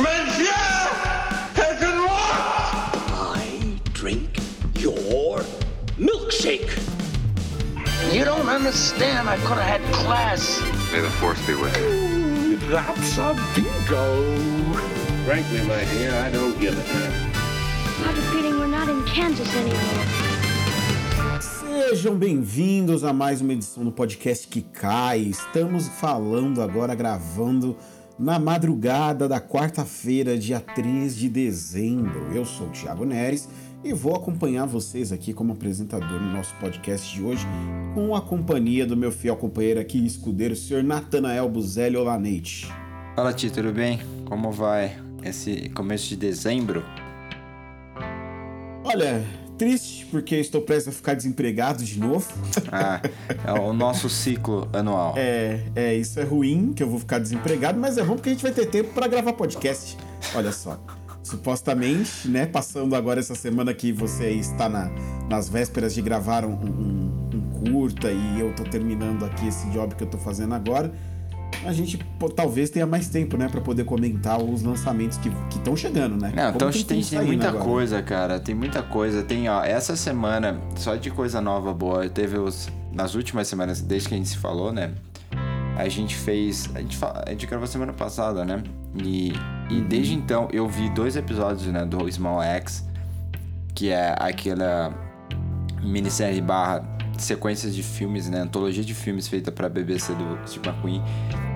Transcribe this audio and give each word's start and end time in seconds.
I 0.00 0.14
drink 3.92 4.38
your 4.74 5.40
milkshake. 5.98 6.70
You 8.12 8.24
don't 8.24 8.48
understand. 8.48 9.28
I 9.28 9.36
could 9.38 9.58
have 9.58 9.80
had 9.80 9.82
class. 9.92 10.60
May 10.92 11.00
the 11.00 11.10
force 11.10 11.44
be 11.46 11.54
with 11.54 11.76
you. 11.78 12.58
That's 12.68 13.18
a 13.18 13.34
bingo. 13.56 14.36
Frankly, 15.26 15.62
my 15.62 15.84
dear, 15.86 16.14
I 16.14 16.30
don't 16.30 16.56
give 16.60 16.78
a 16.78 16.82
damn. 16.92 17.12
I 17.32 18.06
have 18.06 18.18
a 18.18 18.22
feeling 18.30 18.58
we're 18.60 18.68
not 18.68 18.88
in 18.88 19.04
Kansas 19.04 19.52
anymore. 19.56 20.04
Sejam 21.40 22.16
bem-vindos 22.16 23.02
a 23.02 23.12
mais 23.12 23.40
uma 23.40 23.52
edição 23.52 23.84
do 23.84 23.90
podcast 23.90 24.46
que 24.46 24.62
cai. 24.62 25.20
Estamos 25.20 25.88
falando 25.88 26.62
agora, 26.62 26.94
gravando 26.94 27.76
na 28.18 28.38
madrugada 28.38 29.28
da 29.28 29.40
quarta-feira, 29.40 30.36
dia 30.36 30.58
3 30.58 31.16
de 31.16 31.28
dezembro. 31.28 32.32
Eu 32.34 32.44
sou 32.44 32.66
o 32.66 32.70
Thiago 32.70 33.04
Neres 33.04 33.48
e 33.84 33.92
vou 33.92 34.16
acompanhar 34.16 34.66
vocês 34.66 35.12
aqui 35.12 35.32
como 35.32 35.52
apresentador 35.52 36.20
no 36.20 36.32
nosso 36.32 36.54
podcast 36.56 37.14
de 37.14 37.22
hoje, 37.22 37.46
com 37.94 38.16
a 38.16 38.20
companhia 38.20 38.84
do 38.84 38.96
meu 38.96 39.12
fiel 39.12 39.36
companheiro 39.36 39.78
aqui, 39.78 40.04
escudeiro, 40.04 40.54
o 40.54 40.56
senhor 40.56 40.82
Natanael 40.82 41.48
Buzelli 41.48 41.96
Olanete. 41.96 42.66
Fala, 43.14 43.32
Ti, 43.32 43.50
tudo 43.50 43.72
bem? 43.72 44.00
Como 44.24 44.50
vai 44.50 44.96
esse 45.22 45.68
começo 45.70 46.08
de 46.08 46.16
dezembro? 46.16 46.84
Olha, 48.84 49.24
triste 49.58 50.06
porque 50.06 50.36
estou 50.36 50.62
prestes 50.62 50.88
a 50.88 50.96
ficar 50.96 51.14
desempregado 51.14 51.84
de 51.84 51.98
novo. 51.98 52.26
Ah, 52.70 53.00
é 53.46 53.52
o 53.52 53.72
nosso 53.72 54.08
ciclo 54.08 54.68
anual. 54.72 55.14
É, 55.16 55.60
é, 55.74 55.94
isso 55.94 56.20
é 56.20 56.24
ruim, 56.24 56.72
que 56.74 56.82
eu 56.82 56.88
vou 56.88 56.98
ficar 56.98 57.18
desempregado, 57.18 57.78
mas 57.78 57.98
é 57.98 58.04
bom 58.04 58.14
porque 58.14 58.28
a 58.28 58.32
gente 58.32 58.42
vai 58.42 58.52
ter 58.52 58.66
tempo 58.66 58.92
para 58.94 59.06
gravar 59.08 59.32
podcast. 59.32 59.96
Olha 60.34 60.52
só. 60.52 60.78
Supostamente, 61.22 62.28
né, 62.28 62.46
passando 62.46 62.94
agora 62.94 63.20
essa 63.20 63.34
semana 63.34 63.74
que 63.74 63.92
você 63.92 64.30
está 64.30 64.68
na, 64.68 64.90
nas 65.28 65.48
vésperas 65.48 65.94
de 65.94 66.00
gravar 66.00 66.44
um, 66.44 66.52
um, 66.52 67.30
um 67.34 67.70
curta 67.70 68.10
e 68.10 68.40
eu 68.40 68.54
tô 68.54 68.64
terminando 68.64 69.24
aqui 69.24 69.48
esse 69.48 69.68
job 69.70 69.94
que 69.94 70.04
eu 70.04 70.08
tô 70.08 70.16
fazendo 70.16 70.54
agora, 70.54 70.92
a 71.68 71.72
gente 71.72 71.98
pô, 72.18 72.28
talvez 72.28 72.70
tenha 72.70 72.86
mais 72.86 73.08
tempo, 73.08 73.36
né, 73.36 73.48
para 73.48 73.60
poder 73.60 73.84
comentar 73.84 74.42
os 74.42 74.62
lançamentos 74.62 75.18
que 75.18 75.28
estão 75.56 75.76
chegando, 75.76 76.16
né? 76.16 76.32
Não, 76.34 76.50
então 76.50 76.70
tem, 76.70 76.82
tem 76.82 77.02
saindo 77.02 77.26
muita 77.26 77.48
agora. 77.48 77.64
coisa, 77.64 78.02
cara. 78.02 78.40
Tem 78.40 78.54
muita 78.54 78.82
coisa. 78.82 79.22
Tem, 79.22 79.48
ó, 79.48 79.62
essa 79.62 79.94
semana, 79.96 80.58
só 80.76 80.96
de 80.96 81.10
coisa 81.10 81.40
nova 81.40 81.72
boa, 81.74 82.08
teve 82.08 82.38
os. 82.38 82.68
Nas 82.92 83.14
últimas 83.14 83.46
semanas, 83.46 83.80
desde 83.82 84.08
que 84.08 84.14
a 84.14 84.16
gente 84.16 84.30
se 84.30 84.38
falou, 84.38 84.72
né? 84.72 84.92
A 85.76 85.88
gente 85.88 86.16
fez. 86.16 86.68
A 86.74 86.80
gente, 86.80 86.96
fa- 86.96 87.22
a 87.26 87.30
gente 87.30 87.46
gravou 87.46 87.66
semana 87.66 87.92
passada, 87.92 88.44
né? 88.44 88.62
E, 88.96 89.32
e 89.70 89.80
desde 89.82 90.14
então 90.14 90.48
eu 90.52 90.66
vi 90.66 90.88
dois 90.90 91.14
episódios, 91.16 91.66
né? 91.66 91.84
Do 91.84 92.10
Small 92.10 92.42
X, 92.42 92.84
que 93.74 93.90
é 93.90 94.16
aquela 94.18 94.92
minissérie 95.82 96.40
barra 96.40 96.82
sequências 97.22 97.74
de 97.74 97.82
filmes, 97.82 98.28
né? 98.28 98.40
Antologia 98.40 98.84
de 98.84 98.94
filmes 98.94 99.28
feita 99.28 99.50
pra 99.50 99.68
BBC 99.68 100.14
do 100.14 100.38
Steve 100.48 100.68
McQueen. 100.68 101.02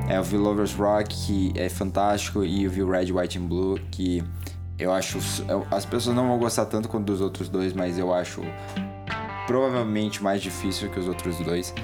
É, 0.09 0.19
eu 0.19 0.23
vi 0.23 0.37
Lovers 0.37 0.75
Rock, 0.75 1.15
que 1.15 1.53
é 1.57 1.69
fantástico, 1.69 2.45
e 2.45 2.67
o 2.67 2.91
Red, 2.91 3.13
White 3.13 3.39
and 3.39 3.47
Blue, 3.47 3.79
que 3.91 4.23
eu 4.79 4.93
acho. 4.93 5.19
As 5.71 5.85
pessoas 5.85 6.15
não 6.15 6.29
vão 6.29 6.39
gostar 6.39 6.67
tanto 6.67 6.89
quanto 6.89 7.07
dos 7.07 7.21
outros 7.21 7.49
dois, 7.49 7.73
mas 7.73 7.99
eu 7.99 8.13
acho 8.13 8.43
provavelmente 9.47 10.23
mais 10.23 10.43
difícil 10.43 10.91
que 10.91 10.99
os 10.99 11.09
outros 11.09 11.37
dois. 11.39 11.75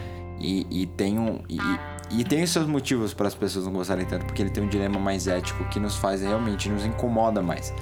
E, 0.41 0.67
e 0.71 0.87
tem 0.87 1.19
um. 1.19 1.41
E, 1.49 1.59
e 2.11 2.25
tem 2.25 2.47
seus 2.47 2.67
motivos 2.67 3.13
para 3.13 3.29
as 3.29 3.35
pessoas 3.35 3.67
não 3.67 3.73
gostarem 3.73 4.07
tanto, 4.07 4.25
porque 4.25 4.41
ele 4.41 4.51
tem 4.51 4.63
um 4.63 4.69
dilema 4.69 4.99
mais 4.99 5.27
ético 5.27 5.65
que 5.69 5.79
nos 5.79 5.97
faz 5.97 6.23
realmente, 6.23 6.69
nos 6.69 6.85
incomoda 6.85 7.43
mais. 7.43 7.73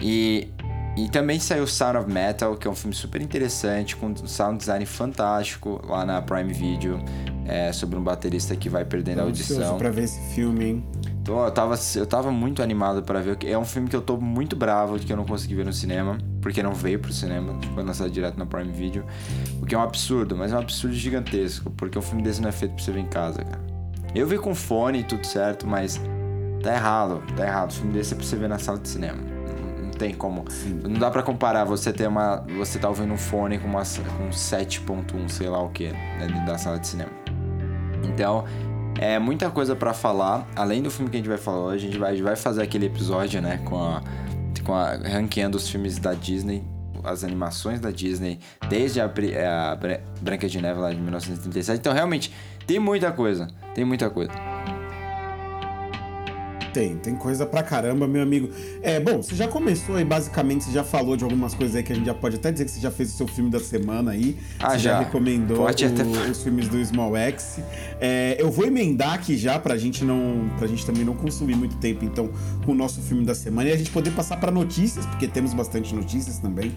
E, 0.00 0.48
e 0.96 1.08
também 1.08 1.40
saiu 1.40 1.66
Sound 1.66 1.98
of 1.98 2.10
Metal, 2.10 2.56
que 2.56 2.68
é 2.68 2.70
um 2.70 2.74
filme 2.74 2.94
super 2.94 3.20
interessante, 3.20 3.96
com 3.96 4.06
um 4.06 4.26
sound 4.26 4.58
design 4.58 4.86
fantástico 4.86 5.80
lá 5.84 6.04
na 6.06 6.22
Prime 6.22 6.52
Video, 6.52 7.02
é, 7.46 7.72
sobre 7.72 7.98
um 7.98 8.02
baterista 8.02 8.54
que 8.54 8.68
vai 8.68 8.84
perdendo 8.84 9.20
a 9.20 9.24
Ansioso 9.24 9.54
audição. 9.54 9.78
pra 9.78 9.90
ver 9.90 10.04
esse 10.04 10.20
filme, 10.34 10.64
hein? 10.64 10.86
Então, 11.20 11.42
eu 11.42 11.50
tava, 11.50 11.74
eu 11.96 12.06
tava 12.06 12.30
muito 12.30 12.62
animado 12.62 13.02
pra 13.02 13.20
ver. 13.20 13.38
É 13.44 13.58
um 13.58 13.64
filme 13.64 13.88
que 13.88 13.96
eu 13.96 14.02
tô 14.02 14.18
muito 14.18 14.54
bravo 14.54 14.98
de 14.98 15.06
que 15.06 15.12
eu 15.12 15.16
não 15.16 15.24
consegui 15.24 15.54
ver 15.54 15.64
no 15.64 15.72
cinema, 15.72 16.18
porque 16.40 16.62
não 16.62 16.74
veio 16.74 17.00
pro 17.00 17.12
cinema, 17.12 17.58
foi 17.74 17.82
lançado 17.82 18.10
direto 18.10 18.38
na 18.38 18.46
Prime 18.46 18.70
Video. 18.70 19.04
O 19.60 19.66
que 19.66 19.74
é 19.74 19.78
um 19.78 19.82
absurdo, 19.82 20.36
mas 20.36 20.52
é 20.52 20.54
um 20.54 20.60
absurdo 20.60 20.94
gigantesco, 20.94 21.70
porque 21.72 21.98
um 21.98 22.02
filme 22.02 22.22
desse 22.22 22.40
não 22.40 22.50
é 22.50 22.52
feito 22.52 22.74
pra 22.74 22.84
você 22.84 22.92
ver 22.92 23.00
em 23.00 23.06
casa, 23.06 23.42
cara. 23.42 23.64
Eu 24.14 24.28
vi 24.28 24.38
com 24.38 24.54
fone 24.54 25.00
e 25.00 25.02
tudo 25.02 25.26
certo, 25.26 25.66
mas 25.66 26.00
tá 26.62 26.72
errado, 26.72 27.20
tá 27.36 27.44
errado. 27.44 27.70
O 27.70 27.74
filme 27.74 27.92
desse 27.92 28.14
é 28.14 28.16
pra 28.16 28.24
você 28.24 28.36
ver 28.36 28.48
na 28.48 28.58
sala 28.58 28.78
de 28.78 28.88
cinema. 28.88 29.33
Tem 29.98 30.12
como. 30.14 30.44
Não 30.82 30.98
dá 30.98 31.10
pra 31.10 31.22
comparar 31.22 31.64
você 31.64 31.92
ter 31.92 32.08
uma. 32.08 32.44
Você 32.58 32.78
tá 32.78 32.88
ouvindo 32.88 33.12
um 33.12 33.16
fone 33.18 33.58
com, 33.58 33.68
uma, 33.68 33.82
com 33.82 34.30
7.1, 34.30 35.28
sei 35.28 35.48
lá 35.48 35.62
o 35.62 35.68
que, 35.70 35.88
né, 35.90 36.44
da 36.46 36.58
sala 36.58 36.78
de 36.78 36.86
cinema. 36.88 37.10
Então, 38.02 38.44
é 38.98 39.18
muita 39.18 39.50
coisa 39.50 39.74
pra 39.76 39.92
falar. 39.94 40.46
Além 40.56 40.82
do 40.82 40.90
filme 40.90 41.10
que 41.10 41.16
a 41.16 41.20
gente 41.20 41.28
vai 41.28 41.38
falar 41.38 41.58
hoje, 41.66 41.86
a 41.86 41.90
gente 41.90 41.98
vai, 41.98 42.10
a 42.10 42.14
gente 42.14 42.24
vai 42.24 42.36
fazer 42.36 42.62
aquele 42.62 42.86
episódio, 42.86 43.40
né, 43.40 43.60
com 43.64 43.76
a, 43.82 44.02
com 44.64 44.74
a 44.74 44.94
ranqueando 44.96 45.56
os 45.56 45.68
filmes 45.68 45.98
da 45.98 46.12
Disney, 46.12 46.64
as 47.02 47.22
animações 47.24 47.80
da 47.80 47.90
Disney, 47.90 48.40
desde 48.68 49.00
a, 49.00 49.04
a 49.04 49.76
Bra- 49.76 50.00
Branca 50.20 50.48
de 50.48 50.60
Neve 50.60 50.80
lá 50.80 50.90
de 50.90 51.00
1937. 51.00 51.78
Então, 51.78 51.92
realmente, 51.92 52.32
tem 52.66 52.78
muita 52.78 53.12
coisa. 53.12 53.48
Tem 53.74 53.84
muita 53.84 54.08
coisa. 54.10 54.32
Tem, 56.74 56.96
tem 56.96 57.14
coisa 57.14 57.46
pra 57.46 57.62
caramba, 57.62 58.06
meu 58.08 58.20
amigo. 58.20 58.50
É, 58.82 58.98
bom, 58.98 59.22
você 59.22 59.34
já 59.36 59.46
começou 59.46 59.94
aí, 59.94 60.04
basicamente, 60.04 60.64
você 60.64 60.72
já 60.72 60.82
falou 60.82 61.16
de 61.16 61.22
algumas 61.22 61.54
coisas 61.54 61.76
aí 61.76 61.82
que 61.84 61.92
a 61.92 61.94
gente 61.96 62.04
já 62.06 62.12
pode 62.14 62.34
até 62.36 62.50
dizer 62.50 62.64
que 62.64 62.70
você 62.72 62.80
já 62.80 62.90
fez 62.90 63.14
o 63.14 63.16
seu 63.16 63.28
filme 63.28 63.48
da 63.48 63.60
semana 63.60 64.10
aí. 64.10 64.36
Ah, 64.58 64.70
você 64.70 64.78
já, 64.80 64.90
já. 64.94 64.98
recomendou 64.98 65.58
Pode 65.58 65.84
até- 65.84 66.02
o- 66.02 66.30
os 66.32 66.42
filmes 66.42 66.66
do 66.68 66.84
Small 66.84 67.16
X. 67.16 67.60
É, 68.00 68.36
eu 68.40 68.50
vou 68.50 68.66
emendar 68.66 69.14
aqui 69.14 69.36
já 69.36 69.56
pra 69.58 69.76
gente 69.78 70.04
não. 70.04 70.50
pra 70.58 70.66
gente 70.66 70.84
também 70.84 71.04
não 71.04 71.14
consumir 71.14 71.54
muito 71.54 71.76
tempo, 71.76 72.04
então, 72.04 72.28
com 72.66 72.72
o 72.72 72.74
nosso 72.74 73.00
filme 73.00 73.24
da 73.24 73.34
semana 73.36 73.68
e 73.68 73.72
a 73.72 73.76
gente 73.76 73.90
poder 73.92 74.10
passar 74.10 74.36
pra 74.38 74.50
notícias, 74.50 75.06
porque 75.06 75.28
temos 75.28 75.54
bastante 75.54 75.94
notícias 75.94 76.38
também 76.38 76.72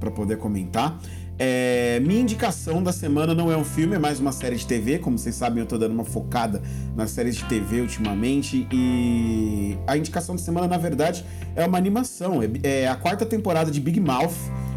pra 0.00 0.10
poder 0.10 0.38
comentar. 0.38 0.98
É, 1.38 2.00
minha 2.00 2.20
indicação 2.20 2.82
da 2.82 2.92
semana 2.92 3.34
não 3.34 3.50
é 3.50 3.56
um 3.56 3.64
filme, 3.64 3.96
é 3.96 3.98
mais 3.98 4.20
uma 4.20 4.32
série 4.32 4.56
de 4.56 4.66
TV. 4.66 4.98
Como 4.98 5.18
vocês 5.18 5.34
sabem, 5.34 5.60
eu 5.60 5.66
tô 5.66 5.78
dando 5.78 5.92
uma 5.92 6.04
focada 6.04 6.62
nas 6.94 7.10
séries 7.10 7.36
de 7.36 7.44
TV 7.44 7.80
ultimamente. 7.80 8.66
E 8.70 9.76
a 9.86 9.96
indicação 9.96 10.36
da 10.36 10.42
semana, 10.42 10.68
na 10.68 10.78
verdade, 10.78 11.24
é 11.56 11.66
uma 11.66 11.78
animação. 11.78 12.40
É, 12.42 12.82
é 12.82 12.88
a 12.88 12.94
quarta 12.94 13.24
temporada 13.24 13.70
de 13.70 13.80
Big 13.80 13.98
Mouth, 13.98 14.34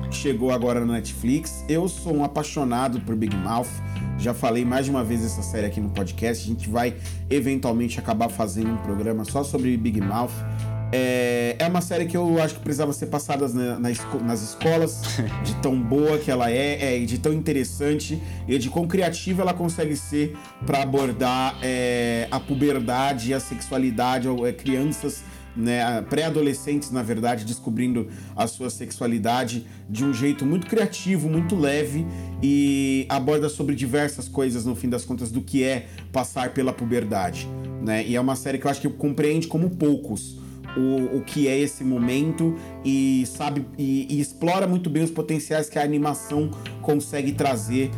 que 0.09 0.15
chegou 0.15 0.51
agora 0.51 0.79
na 0.85 0.93
Netflix. 0.93 1.63
Eu 1.67 1.87
sou 1.87 2.15
um 2.15 2.23
apaixonado 2.23 2.99
por 3.01 3.15
Big 3.15 3.35
Mouth. 3.35 3.69
Já 4.17 4.33
falei 4.33 4.63
mais 4.63 4.85
de 4.85 4.91
uma 4.91 5.03
vez 5.03 5.23
essa 5.23 5.43
série 5.43 5.67
aqui 5.67 5.81
no 5.81 5.89
podcast. 5.89 6.43
A 6.43 6.47
gente 6.47 6.69
vai 6.69 6.95
eventualmente 7.29 7.99
acabar 7.99 8.29
fazendo 8.29 8.71
um 8.71 8.77
programa 8.77 9.25
só 9.25 9.43
sobre 9.43 9.75
Big 9.75 9.99
Mouth. 9.99 10.31
É, 10.91 11.55
é 11.59 11.67
uma 11.67 11.81
série 11.81 12.05
que 12.05 12.15
eu 12.15 12.41
acho 12.41 12.55
que 12.55 12.59
precisava 12.61 12.93
ser 12.93 13.07
passada 13.07 13.47
na- 13.49 13.79
na 13.79 13.91
esco- 13.91 14.19
nas 14.23 14.41
escolas, 14.41 15.01
de 15.43 15.53
tão 15.55 15.79
boa 15.81 16.17
que 16.17 16.29
ela 16.31 16.49
é, 16.49 17.01
é, 17.01 17.05
de 17.05 17.17
tão 17.17 17.33
interessante, 17.33 18.21
e 18.47 18.57
de 18.57 18.69
quão 18.69 18.87
criativa 18.87 19.41
ela 19.41 19.53
consegue 19.53 19.95
ser 19.95 20.37
para 20.65 20.83
abordar 20.83 21.57
é, 21.61 22.27
a 22.31 22.39
puberdade 22.39 23.33
a 23.33 23.39
sexualidade, 23.39 24.27
ou 24.27 24.45
é, 24.47 24.53
crianças 24.53 25.23
né, 25.55 26.01
pré-adolescentes, 26.09 26.91
na 26.91 27.01
verdade, 27.01 27.45
descobrindo 27.45 28.09
a 28.35 28.45
sua 28.45 28.69
sexualidade 28.69 29.65
de 29.89 30.03
um 30.03 30.13
jeito 30.13 30.45
muito 30.45 30.67
criativo, 30.67 31.29
muito 31.29 31.55
leve 31.55 32.05
e 32.43 33.05
aborda 33.07 33.47
sobre 33.47 33.73
diversas 33.73 34.27
coisas, 34.27 34.65
no 34.65 34.75
fim 34.75 34.89
das 34.89 35.05
contas, 35.05 35.31
do 35.31 35.41
que 35.41 35.63
é 35.63 35.87
passar 36.11 36.49
pela 36.53 36.73
puberdade. 36.73 37.47
Né? 37.81 38.05
E 38.05 38.15
é 38.17 38.19
uma 38.21 38.35
série 38.35 38.57
que 38.57 38.67
eu 38.67 38.71
acho 38.71 38.81
que 38.81 38.89
compreende 38.89 39.47
como 39.47 39.69
poucos 39.69 40.37
o, 40.77 41.17
o 41.17 41.21
que 41.21 41.47
é 41.47 41.57
esse 41.57 41.83
momento 41.83 42.55
e 42.83 43.25
sabe 43.25 43.65
e, 43.77 44.07
e 44.09 44.19
explora 44.19 44.67
muito 44.67 44.89
bem 44.89 45.03
os 45.03 45.11
potenciais 45.11 45.69
que 45.69 45.79
a 45.79 45.83
animação 45.83 46.51
consegue 46.81 47.31
trazer 47.31 47.91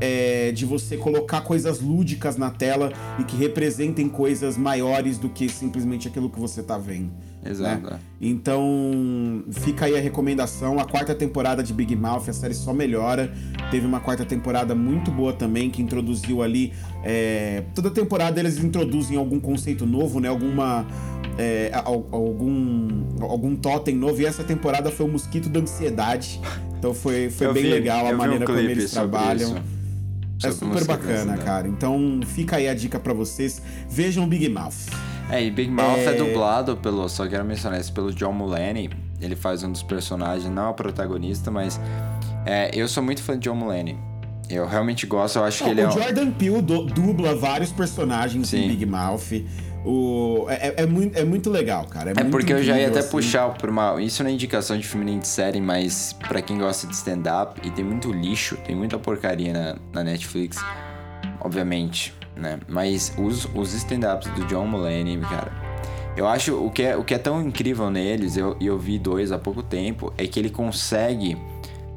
é, 0.00 0.50
de 0.50 0.66
você 0.66 0.96
colocar 0.96 1.42
coisas 1.42 1.80
lúdicas 1.80 2.36
na 2.36 2.50
tela 2.50 2.92
e 3.20 3.24
que 3.24 3.36
representem 3.36 4.08
coisas 4.08 4.56
maiores 4.56 5.16
do 5.16 5.28
que 5.28 5.48
simplesmente 5.48 6.08
aquilo 6.08 6.28
que 6.28 6.40
você 6.40 6.60
tá 6.62 6.76
vendo. 6.76 7.12
Exato. 7.44 7.90
né? 7.90 7.98
Então, 8.20 9.42
fica 9.50 9.86
aí 9.86 9.96
a 9.96 10.00
recomendação. 10.00 10.78
A 10.78 10.84
quarta 10.84 11.14
temporada 11.14 11.62
de 11.62 11.72
Big 11.72 11.96
Mouth, 11.96 12.28
a 12.28 12.32
série 12.32 12.54
só 12.54 12.72
melhora. 12.72 13.32
Teve 13.70 13.86
uma 13.86 14.00
quarta 14.00 14.24
temporada 14.24 14.74
muito 14.74 15.10
boa 15.10 15.32
também, 15.32 15.68
que 15.70 15.82
introduziu 15.82 16.42
ali. 16.42 16.72
é, 17.04 17.64
toda 17.74 17.90
temporada 17.90 18.38
eles 18.38 18.58
introduzem 18.62 19.16
algum 19.16 19.40
conceito 19.40 19.84
novo, 19.86 20.20
né? 20.20 20.28
Alguma. 20.28 20.86
é, 21.38 21.70
al- 21.74 22.06
algum, 22.12 22.88
algum 23.20 23.56
totem 23.56 23.96
novo. 23.96 24.20
E 24.20 24.26
essa 24.26 24.44
temporada 24.44 24.90
foi 24.90 25.06
o 25.06 25.08
mosquito 25.08 25.48
da 25.48 25.60
ansiedade. 25.60 26.40
Então 26.78 26.92
foi, 26.94 27.30
foi 27.30 27.46
Eu 27.46 27.54
bem 27.54 27.62
vi- 27.64 27.70
legal 27.70 28.06
a 28.06 28.08
vi 28.10 28.14
um 28.14 28.18
maneira 28.18 28.44
como 28.46 28.58
eles 28.58 28.90
trabalham. 28.90 29.50
isso. 29.50 29.62
É 30.44 30.50
super 30.50 30.84
bacana, 30.84 31.08
brasileira. 31.12 31.42
cara. 31.42 31.68
Então 31.68 32.20
fica 32.26 32.56
aí 32.56 32.68
a 32.68 32.74
dica 32.74 32.98
pra 32.98 33.12
vocês. 33.14 33.62
Vejam 33.88 34.28
Big 34.28 34.48
Mouth. 34.48 34.74
É, 35.30 35.42
e 35.42 35.50
Big 35.50 35.70
Mouth 35.70 35.98
é, 36.00 36.12
dublado 36.14 36.76
pelo, 36.76 37.08
só 37.08 37.26
quero 37.26 37.44
mencionar 37.44 37.80
isso, 37.80 37.92
pelo 37.92 38.12
John 38.12 38.32
Mulaney. 38.32 38.90
Ele 39.20 39.34
faz 39.36 39.62
um 39.62 39.70
dos 39.72 39.82
personagens, 39.82 40.52
não 40.52 40.66
é 40.66 40.68
o 40.68 40.74
protagonista, 40.74 41.50
mas 41.50 41.80
é, 42.44 42.70
eu 42.74 42.86
sou 42.88 43.02
muito 43.02 43.22
fã 43.22 43.38
de 43.38 43.48
John 43.48 43.54
Mulaney. 43.54 43.96
Eu 44.50 44.66
realmente 44.66 45.06
gosto, 45.06 45.38
eu 45.38 45.44
acho 45.44 45.64
que 45.64 45.70
ele 45.70 45.80
o 45.80 45.84
é. 45.84 45.88
O 45.88 45.92
Jordan 45.92 46.30
Peele 46.32 46.60
du- 46.60 46.84
dubla 46.86 47.34
vários 47.34 47.70
personagens 47.72 48.48
Sim. 48.48 48.64
em 48.64 48.68
Big 48.68 48.84
Mouth. 48.84 49.42
O, 49.84 50.46
é, 50.48 50.68
é- 50.68 50.74
é 50.82 50.86
muito, 50.86 51.18
é 51.18 51.24
muito 51.24 51.48
legal, 51.50 51.86
cara. 51.86 52.10
É, 52.10 52.12
É 52.12 52.22
muito 52.22 52.30
porque 52.30 52.52
eu 52.52 52.62
já 52.62 52.78
ia 52.78 52.88
até 52.88 52.98
assim. 52.98 53.10
puxar 53.10 53.48
por 53.54 53.70
uma. 53.70 54.00
Isso 54.02 54.22
não 54.22 54.30
é 54.30 54.32
indicação 54.34 54.76
de 54.76 54.86
filme 54.86 55.06
nem 55.06 55.18
de 55.18 55.26
série, 55.26 55.60
mas 55.60 56.12
pra 56.28 56.42
quem 56.42 56.58
gosta 56.58 56.86
de 56.86 56.94
stand-up, 56.94 57.60
e 57.66 57.70
tem 57.70 57.84
muito 57.84 58.12
lixo, 58.12 58.56
tem 58.66 58.76
muita 58.76 58.98
porcaria 58.98 59.52
na, 59.52 59.76
na 59.92 60.04
Netflix, 60.04 60.58
obviamente, 61.40 62.12
né? 62.36 62.58
Mas 62.68 63.12
os, 63.18 63.48
os 63.54 63.74
stand-ups 63.74 64.28
do 64.30 64.44
John 64.46 64.66
Mulaney, 64.66 65.18
cara. 65.18 65.52
Eu 66.16 66.26
acho 66.26 66.54
o 66.54 66.70
que 66.70 66.82
é, 66.82 66.96
o 66.96 67.02
que 67.02 67.14
é 67.14 67.18
tão 67.18 67.40
incrível 67.40 67.90
neles, 67.90 68.36
eu, 68.36 68.56
e 68.60 68.66
eu 68.66 68.78
vi 68.78 68.98
dois 68.98 69.32
há 69.32 69.38
pouco 69.38 69.62
tempo, 69.62 70.12
é 70.18 70.26
que 70.26 70.38
ele 70.38 70.50
consegue 70.50 71.38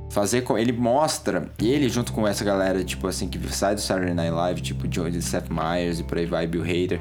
fazer 0.10 0.42
com. 0.42 0.58
Ele 0.58 0.72
mostra, 0.72 1.50
ele 1.62 1.90
junto 1.90 2.14
com 2.14 2.26
essa 2.26 2.44
galera, 2.44 2.84
tipo 2.84 3.08
assim, 3.08 3.28
que 3.28 3.38
sai 3.54 3.76
do 3.76 3.82
Saturday 3.82 4.14
Night 4.14 4.32
Live, 4.32 4.62
tipo 4.62 4.88
Johnny 4.88 5.22
Seth 5.22 5.50
Meyers 5.50 6.00
e 6.00 6.04
por 6.04 6.18
aí 6.18 6.26
vai, 6.26 6.48
Bill 6.48 6.64
Hader. 6.64 7.00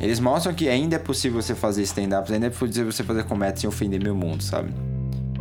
Eles 0.00 0.20
mostram 0.20 0.54
que 0.54 0.68
ainda 0.68 0.96
é 0.96 0.98
possível 0.98 1.40
você 1.40 1.54
fazer 1.54 1.82
stand-ups, 1.82 2.30
ainda 2.30 2.46
é 2.46 2.50
possível 2.50 2.90
você 2.90 3.02
fazer 3.02 3.24
comédia 3.24 3.56
sem 3.60 3.68
ofender 3.68 4.02
meu 4.02 4.14
mundo, 4.14 4.42
sabe? 4.42 4.72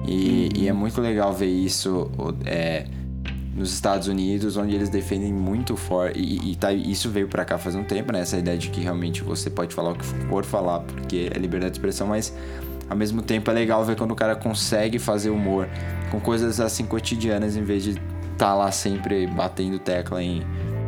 E, 0.08 0.50
e 0.56 0.68
é 0.68 0.74
muito 0.74 1.02
legal 1.02 1.34
ver 1.34 1.48
isso 1.48 2.10
é, 2.46 2.86
nos 3.58 3.74
Estados 3.74 4.08
Unidos, 4.08 4.56
onde 4.56 4.76
eles 4.76 4.88
defendem 4.88 5.34
muito 5.34 5.76
forte. 5.76 6.20
E, 6.20 6.52
e 6.52 6.56
tá- 6.56 6.72
isso 6.72 7.10
veio 7.10 7.28
pra 7.28 7.44
cá 7.44 7.58
faz 7.58 7.76
um 7.76 7.84
tempo, 7.84 8.14
né? 8.14 8.20
Essa 8.22 8.38
ideia 8.38 8.58
de 8.58 8.70
que 8.70 8.80
realmente 8.80 9.24
você 9.24 9.50
pode 9.50 9.74
falar 9.74 9.92
o 9.92 9.96
que 9.96 10.06
for 10.06 10.46
falar, 10.46 10.80
porque 10.82 11.30
é 11.34 11.40
liberdade 11.40 11.72
de 11.72 11.78
expressão, 11.80 12.06
mas 12.08 12.32
ao 12.90 12.96
mesmo 12.96 13.22
tempo 13.22 13.50
é 13.50 13.54
legal 13.54 13.84
ver 13.84 13.96
quando 13.98 14.12
o 14.12 14.16
cara 14.16 14.36
consegue 14.36 15.00
fazer 15.00 15.32
humor 15.32 15.68
com 16.12 16.20
coisas 16.20 16.60
assim 16.60 16.86
cotidianas, 16.86 17.58
em 17.58 17.64
vez 17.64 17.84
de 17.84 18.00
estar 18.32 18.54
lá 18.54 18.72
sempre 18.72 19.26
batendo 19.26 19.80
tecla 19.80 20.22
em 20.24 20.44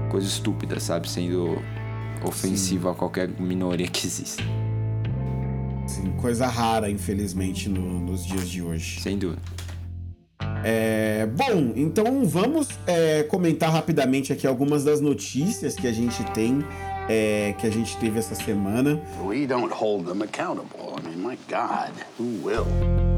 coisas 0.10 0.30
estúpidas, 0.32 0.84
sabe? 0.84 1.10
Sendo 1.10 1.58
ofensivo 2.24 2.90
a 2.90 2.94
qualquer 2.94 3.28
minoria 3.40 3.88
que 3.88 4.06
exista. 4.06 4.44
Sim, 5.88 6.12
coisa 6.22 6.46
rara, 6.46 6.90
infelizmente, 6.90 7.68
no- 7.68 8.00
nos 8.00 8.24
dias 8.24 8.48
de 8.48 8.62
hoje. 8.62 9.02
Sem 9.02 9.18
dúvida. 9.18 9.42
É, 10.64 11.26
bom, 11.26 11.74
então 11.76 12.26
vamos 12.26 12.68
é, 12.86 13.24
comentar 13.24 13.72
rapidamente 13.72 14.34
aqui 14.34 14.46
algumas 14.46 14.84
das 14.84 15.00
notícias 15.00 15.76
que 15.76 15.88
a 15.88 15.92
gente 15.92 16.24
tem, 16.32 16.64
é, 17.08 17.54
que 17.58 17.66
a 17.66 17.72
gente 17.72 17.98
teve 17.98 18.20
essa 18.20 18.36
semana. 18.36 19.02
We 19.26 19.48
don't 19.48 19.74
hold 19.74 20.06
them 20.06 20.22
accountable. 20.22 20.96
I 20.98 21.08
mean, 21.08 21.22
my 21.22 21.38
God, 21.48 21.94
who 22.20 22.44
will? 22.44 23.09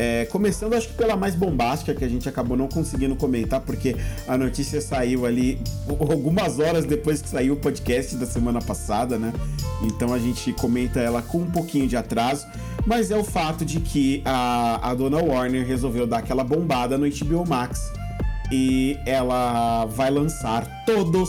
É, 0.00 0.26
começando, 0.26 0.74
acho 0.74 0.86
que 0.88 0.94
pela 0.94 1.16
mais 1.16 1.34
bombástica, 1.34 1.92
que 1.92 2.04
a 2.04 2.08
gente 2.08 2.28
acabou 2.28 2.56
não 2.56 2.68
conseguindo 2.68 3.16
comentar, 3.16 3.60
porque 3.60 3.96
a 4.28 4.38
notícia 4.38 4.80
saiu 4.80 5.26
ali 5.26 5.60
algumas 5.90 6.60
horas 6.60 6.84
depois 6.84 7.20
que 7.20 7.28
saiu 7.28 7.54
o 7.54 7.56
podcast 7.56 8.14
da 8.14 8.24
semana 8.24 8.62
passada, 8.62 9.18
né? 9.18 9.32
Então 9.82 10.14
a 10.14 10.18
gente 10.18 10.52
comenta 10.52 11.00
ela 11.00 11.20
com 11.20 11.38
um 11.38 11.50
pouquinho 11.50 11.88
de 11.88 11.96
atraso, 11.96 12.46
mas 12.86 13.10
é 13.10 13.16
o 13.16 13.24
fato 13.24 13.64
de 13.64 13.80
que 13.80 14.22
a, 14.24 14.90
a 14.90 14.94
dona 14.94 15.20
Warner 15.20 15.66
resolveu 15.66 16.06
dar 16.06 16.18
aquela 16.18 16.44
bombada 16.44 16.96
no 16.96 17.04
HBO 17.10 17.44
Max 17.44 17.92
e 18.52 18.96
ela 19.04 19.84
vai 19.86 20.10
lançar 20.10 20.84
todos 20.86 21.28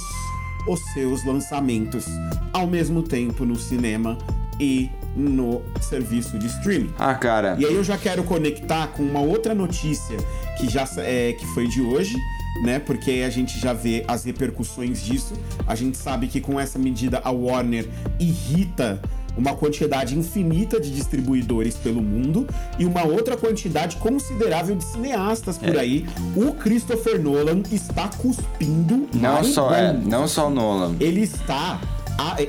os 0.67 0.79
seus 0.93 1.25
lançamentos 1.25 2.05
ao 2.53 2.67
mesmo 2.67 3.01
tempo 3.01 3.45
no 3.45 3.55
cinema 3.55 4.15
e 4.59 4.89
no 5.19 5.61
serviço 5.81 6.37
de 6.39 6.47
streaming. 6.47 6.91
Ah, 6.97 7.13
cara. 7.15 7.55
E 7.59 7.65
aí 7.65 7.73
eu 7.75 7.83
já 7.83 7.97
quero 7.97 8.23
conectar 8.23 8.87
com 8.87 9.03
uma 9.03 9.19
outra 9.19 9.53
notícia 9.53 10.17
que 10.57 10.69
já 10.69 10.87
é, 10.97 11.33
que 11.33 11.45
foi 11.47 11.67
de 11.67 11.81
hoje, 11.81 12.15
né? 12.63 12.79
Porque 12.79 13.11
aí 13.11 13.23
a 13.23 13.29
gente 13.29 13.59
já 13.59 13.73
vê 13.73 14.03
as 14.07 14.23
repercussões 14.23 15.01
disso. 15.03 15.33
A 15.67 15.75
gente 15.75 15.97
sabe 15.97 16.27
que 16.27 16.39
com 16.41 16.59
essa 16.59 16.77
medida 16.79 17.21
a 17.23 17.31
Warner 17.31 17.87
irrita 18.19 19.01
uma 19.37 19.53
quantidade 19.55 20.17
infinita 20.17 20.81
de 20.81 20.91
distribuidores 20.91 21.75
pelo 21.75 22.01
mundo 22.01 22.45
e 22.77 22.83
uma 22.85 23.03
outra 23.05 23.37
quantidade 23.37 23.95
considerável 23.97 24.75
de 24.75 24.83
cineastas 24.83 25.57
por 25.57 25.75
É. 25.75 25.79
aí. 25.79 26.05
O 26.35 26.51
Christopher 26.53 27.21
Nolan 27.21 27.61
está 27.71 28.09
cuspindo 28.17 29.07
Não 29.13 29.43
só, 29.43 29.73
é, 29.73 29.93
não 29.93 30.27
só 30.27 30.47
o 30.47 30.49
Nolan. 30.49 30.95
Ele 30.99 31.21
está 31.21 31.79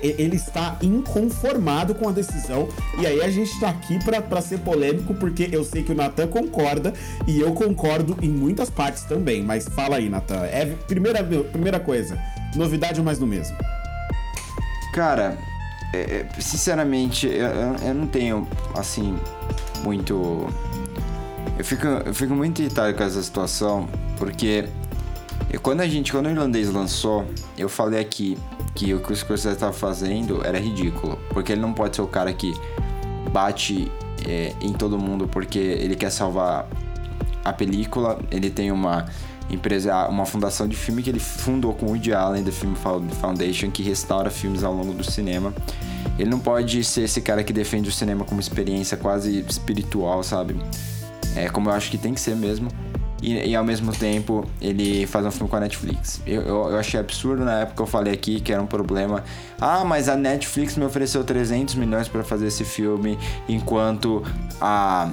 ele 0.03 0.37
está 0.37 0.77
inconformado 0.83 1.95
com 1.95 2.09
a 2.09 2.13
decisão 2.13 2.69
e 2.99 3.07
aí 3.07 3.21
a 3.23 3.31
gente 3.31 3.59
tá 3.61 3.69
aqui 3.71 3.99
pra 4.29 4.41
ser 4.41 4.59
polêmico 4.61 5.15
porque 5.15 5.49
eu 5.53 5.65
sei 5.65 5.83
que 5.83 5.93
o 5.93 5.95
Natan 5.95 6.27
concorda 6.27 6.93
e 7.27 7.41
eu 7.41 7.53
concordo 7.53 8.17
em 8.23 8.29
muitas 8.29 8.69
partes 8.71 9.05
também, 9.05 9.43
mas 9.43 9.67
fala 9.69 9.97
aí, 9.97 10.09
Natan. 10.09 10.45
É 10.47 10.67
primeira 10.87 11.23
primeira 11.23 11.79
coisa, 11.81 12.19
novidade 12.55 12.99
ou 13.01 13.05
mais 13.05 13.19
do 13.19 13.27
mesmo? 13.27 13.57
Cara, 14.93 15.39
é, 15.93 15.99
é, 15.99 16.41
sinceramente, 16.41 17.27
eu, 17.27 17.47
eu- 17.87 17.95
não 17.95 18.07
tenho, 18.07 18.47
assim, 18.75 19.17
muito. 19.85 20.47
Eu 21.59 21.65
fico, 21.65 21.87
eu 21.87 22.15
fico 22.15 22.35
muito 22.35 22.61
irritado 22.61 22.95
com 22.95 23.05
essa 23.05 23.23
situação, 23.23 23.89
porque 24.17 24.65
quando 25.63 25.81
a 25.81 25.87
gente, 25.89 26.11
quando 26.11 26.27
o 26.27 26.31
irlandês 26.31 26.71
lançou, 26.71 27.25
eu 27.57 27.69
falei 27.69 28.01
aqui 28.01 28.37
que 28.81 28.95
o 28.95 29.01
que 29.01 29.13
o 29.13 29.17
Scorsese 29.17 29.57
estava 29.57 29.75
fazendo 29.75 30.43
era 30.43 30.59
ridículo, 30.59 31.19
porque 31.29 31.53
ele 31.53 31.61
não 31.61 31.75
pode 31.75 31.97
ser 31.97 32.01
o 32.01 32.07
cara 32.07 32.33
que 32.33 32.55
bate 33.31 33.93
é, 34.27 34.55
em 34.59 34.73
todo 34.73 34.99
mundo 34.99 35.29
porque 35.29 35.59
ele 35.59 35.95
quer 35.95 36.09
salvar 36.09 36.67
a 37.45 37.53
película. 37.53 38.19
Ele 38.31 38.49
tem 38.49 38.73
uma 38.73 39.05
empresa, 39.51 40.09
uma 40.09 40.25
fundação 40.25 40.67
de 40.67 40.77
filme 40.77 41.03
que 41.03 41.11
ele 41.11 41.21
fundou 41.21 41.75
com 41.75 41.87
o 41.87 41.89
Woody 41.91 42.15
Allen, 42.15 42.43
The 42.43 42.53
Film 42.53 42.73
Foundation, 43.21 43.71
que 43.71 43.83
restaura 43.83 44.31
filmes 44.31 44.65
ao 44.65 44.73
longo 44.73 44.95
do 44.95 45.05
cinema. 45.05 45.53
Ele 46.19 46.31
não 46.31 46.39
pode 46.39 46.83
ser 46.83 47.03
esse 47.03 47.21
cara 47.21 47.45
que 47.45 47.53
defende 47.53 47.91
o 47.91 47.93
cinema 47.93 48.25
como 48.25 48.41
experiência 48.41 48.97
quase 48.97 49.45
espiritual, 49.47 50.23
sabe? 50.23 50.57
É 51.37 51.51
como 51.51 51.69
eu 51.69 51.75
acho 51.75 51.91
que 51.91 51.99
tem 51.99 52.15
que 52.15 52.21
ser 52.21 52.35
mesmo. 52.35 52.71
E, 53.23 53.51
e 53.51 53.55
ao 53.55 53.65
mesmo 53.65 53.93
tempo 53.93 54.47
ele 54.61 55.07
faz 55.07 55.27
um 55.27 55.31
filme 55.31 55.49
com 55.49 55.57
a 55.57 55.61
Netflix. 55.61 56.23
Eu, 56.27 56.43
eu, 56.43 56.69
eu 56.71 56.79
achei 56.79 56.99
absurdo 56.99 57.45
na 57.45 57.61
época 57.61 57.83
eu 57.83 57.87
falei 57.87 58.13
aqui 58.13 58.41
que 58.41 58.53
era 58.53 58.63
um 58.63 58.67
problema. 58.67 59.23
Ah, 59.61 59.85
mas 59.85 60.09
a 60.09 60.17
Netflix 60.17 60.77
me 60.77 60.85
ofereceu 60.85 61.23
300 61.23 61.75
milhões 61.75 62.09
para 62.09 62.25
fazer 62.25 62.47
esse 62.47 62.65
filme, 62.65 63.19
enquanto 63.49 64.23
a 64.61 65.11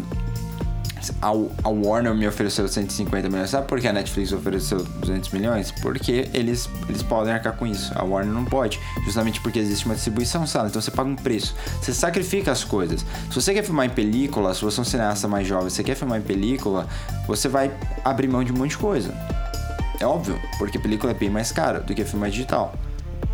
a, 1.21 1.69
Warner 1.69 2.13
me 2.13 2.27
ofereceu 2.27 2.67
150 2.67 3.29
milhões. 3.29 3.49
Sabe 3.49 3.67
por 3.67 3.79
que 3.79 3.87
a 3.87 3.93
Netflix 3.93 4.31
ofereceu 4.31 4.83
200 4.83 5.29
milhões? 5.31 5.71
Porque 5.71 6.29
eles, 6.33 6.69
eles 6.87 7.03
podem 7.03 7.33
arcar 7.33 7.55
com 7.55 7.65
isso. 7.65 7.91
A 7.95 8.03
Warner 8.03 8.33
não 8.33 8.45
pode. 8.45 8.79
Justamente 9.05 9.41
porque 9.41 9.59
existe 9.59 9.85
uma 9.85 9.95
distribuição, 9.95 10.45
sabe? 10.47 10.69
Então 10.69 10.81
você 10.81 10.91
paga 10.91 11.09
um 11.09 11.15
preço. 11.15 11.55
Você 11.81 11.93
sacrifica 11.93 12.51
as 12.51 12.63
coisas. 12.63 13.05
Se 13.29 13.35
você 13.35 13.53
quer 13.53 13.63
filmar 13.63 13.85
em 13.85 13.89
película, 13.89 14.53
se 14.53 14.61
você 14.61 14.79
é 14.79 14.81
um 14.81 14.85
cineasta 14.85 15.27
mais 15.27 15.47
jovem, 15.47 15.69
você 15.69 15.83
quer 15.83 15.95
filmar 15.95 16.19
em 16.19 16.23
película, 16.23 16.87
você 17.27 17.47
vai 17.47 17.71
abrir 18.03 18.27
mão 18.27 18.43
de 18.43 18.51
um 18.51 18.55
monte 18.55 18.71
de 18.71 18.77
coisa. 18.77 19.13
É 19.99 20.05
óbvio, 20.05 20.39
porque 20.57 20.77
película 20.77 21.11
é 21.11 21.15
bem 21.15 21.29
mais 21.29 21.51
cara 21.51 21.79
do 21.79 21.93
que 21.95 22.05
filmar 22.05 22.29
digital. 22.29 22.73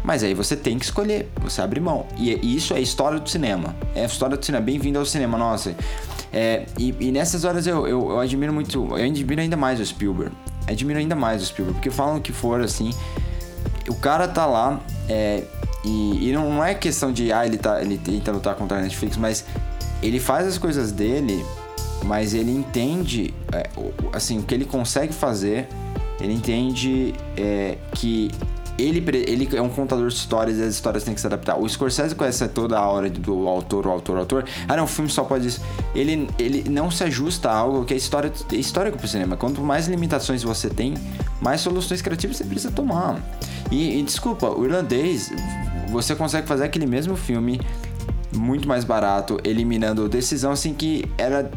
Mas 0.04 0.22
aí 0.22 0.34
você 0.34 0.56
tem 0.56 0.78
que 0.78 0.84
escolher, 0.84 1.30
você 1.42 1.62
abre 1.62 1.80
mão. 1.80 2.06
E 2.18 2.56
isso 2.56 2.74
é 2.74 2.82
história 2.82 3.20
do 3.20 3.30
cinema. 3.30 3.74
É 3.96 4.04
a 4.04 4.06
história 4.06 4.36
do 4.36 4.46
cinema. 4.46 4.64
Bem-vindo 4.64 5.00
ao 5.00 5.06
cinema, 5.06 5.38
nossa. 5.38 5.74
É, 6.34 6.66
e, 6.80 6.96
e 7.00 7.12
nessas 7.12 7.44
horas 7.44 7.68
eu, 7.68 7.88
eu, 7.88 8.10
eu 8.10 8.20
admiro 8.20 8.52
muito. 8.52 8.98
Eu 8.98 9.06
admiro 9.06 9.40
ainda 9.40 9.56
mais 9.56 9.80
o 9.80 9.86
Spielberg. 9.86 10.36
Admiro 10.68 10.98
ainda 10.98 11.16
mais 11.16 11.44
o 11.44 11.46
Spielberg. 11.46 11.80
Porque 11.80 11.92
falam 11.92 12.20
que 12.20 12.32
for 12.32 12.62
assim. 12.62 12.90
O 13.88 13.96
cara 13.96 14.28
tá 14.28 14.46
lá. 14.46 14.80
é, 15.08 15.44
e, 15.86 16.30
e 16.30 16.34
não 16.34 16.64
é 16.64 16.74
questão 16.74 17.12
de. 17.12 17.32
Ah, 17.32 17.46
ele, 17.46 17.58
tá, 17.58 17.82
ele 17.82 17.98
tenta 17.98 18.32
lutar 18.32 18.56
contra 18.56 18.80
a 18.80 18.82
Netflix, 18.82 19.16
mas 19.16 19.46
ele 20.02 20.20
faz 20.20 20.48
as 20.48 20.58
coisas 20.58 20.92
dele. 20.92 21.46
Mas 22.04 22.34
ele 22.34 22.52
entende. 22.52 23.34
é, 23.52 23.70
assim, 24.12 24.40
o 24.40 24.44
que 24.44 24.56
ele 24.56 24.66
consegue 24.66 25.14
fazer. 25.14 25.68
Ele 26.20 26.34
entende 26.34 27.14
é, 27.36 27.78
que 27.94 28.32
ele, 28.78 29.04
ele 29.28 29.50
é 29.56 29.62
um 29.62 29.70
contador 29.70 30.08
de 30.08 30.16
histórias 30.16 30.58
e 30.58 30.64
as 30.64 30.74
histórias 30.74 31.04
têm 31.04 31.14
que 31.14 31.22
se 31.22 31.28
adaptar. 31.28 31.58
O 31.58 31.68
Scorsese 31.68 32.16
essa 32.24 32.48
toda 32.48 32.78
a 32.78 32.88
hora 32.88 33.10
do 33.10 33.48
autor, 33.48 33.88
o 33.88 33.92
autor, 33.92 34.18
o 34.18 34.20
autor. 34.20 34.46
Ah, 34.68 34.76
não, 34.76 34.86
o 34.86 34.88
filme 34.88 35.10
só 35.10 35.24
pode. 35.24 35.60
Ele, 35.94 36.28
ele 36.40 36.70
não 36.70 36.90
se 36.90 37.04
ajusta 37.04 37.50
a 37.50 37.56
algo 37.56 37.86
que 37.86 37.94
é, 37.94 37.98
história, 37.98 38.32
é 38.52 38.56
histórico 38.56 38.98
pro 38.98 39.08
cinema. 39.08 39.38
Quanto 39.38 39.62
mais 39.62 39.88
limitações 39.88 40.42
você 40.44 40.70
tem, 40.70 40.96
mais 41.42 41.62
soluções 41.62 42.02
criativas 42.02 42.38
você 42.38 42.44
precisa 42.44 42.72
tomar. 42.72 43.22
E, 43.72 44.00
e 44.00 44.04
desculpa, 44.04 44.50
o 44.50 44.66
irlandês, 44.66 45.32
você 45.90 46.16
consegue 46.16 46.48
fazer 46.48 46.64
aquele 46.64 46.86
mesmo 46.86 47.16
filme 47.16 47.62
muito 48.36 48.68
mais 48.68 48.84
barato, 48.84 49.40
eliminando 49.44 50.10
decisão 50.10 50.52
assim 50.52 50.74
que 50.74 51.06
era 51.18 51.52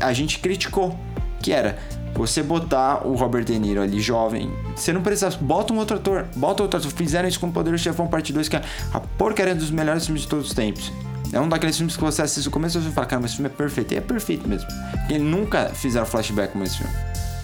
a 0.00 0.12
gente 0.14 0.38
criticou, 0.38 0.98
que 1.42 1.52
era 1.52 1.78
você 2.20 2.42
botar 2.42 3.06
o 3.06 3.14
Robert 3.14 3.44
De 3.44 3.58
Niro 3.58 3.80
ali 3.80 3.98
jovem, 3.98 4.52
você 4.76 4.92
não 4.92 5.00
precisa, 5.00 5.30
bota 5.40 5.72
um 5.72 5.78
outro 5.78 5.96
ator, 5.96 6.26
bota 6.36 6.62
outro 6.62 6.78
ator. 6.78 6.92
Fizeram 6.92 7.26
isso 7.26 7.40
com 7.40 7.46
o 7.46 7.52
Poder 7.52 7.70
do 7.70 7.78
Chefão 7.78 8.06
Parte 8.06 8.30
2, 8.30 8.46
que 8.46 8.56
é 8.56 8.62
a 8.92 9.00
porcaria 9.00 9.54
dos 9.54 9.70
melhores 9.70 10.04
filmes 10.04 10.22
de 10.22 10.28
todos 10.28 10.48
os 10.48 10.54
tempos. 10.54 10.92
É 11.32 11.40
um 11.40 11.48
daqueles 11.48 11.76
filmes 11.76 11.96
que 11.96 12.02
você 12.02 12.20
assiste 12.20 12.44
no 12.44 12.52
começo 12.52 12.76
e 12.76 12.82
você 12.82 12.90
fala, 12.90 13.06
cara, 13.06 13.22
mas 13.22 13.30
esse 13.30 13.36
filme 13.38 13.50
é 13.50 13.56
perfeito. 13.56 13.94
E 13.94 13.96
é 13.96 14.00
perfeito 14.02 14.46
mesmo. 14.46 14.68
Porque 14.90 15.18
nunca 15.18 15.70
fizeram 15.70 16.04
flashback 16.04 16.52
como 16.52 16.64
esse 16.64 16.76
filme, 16.76 16.92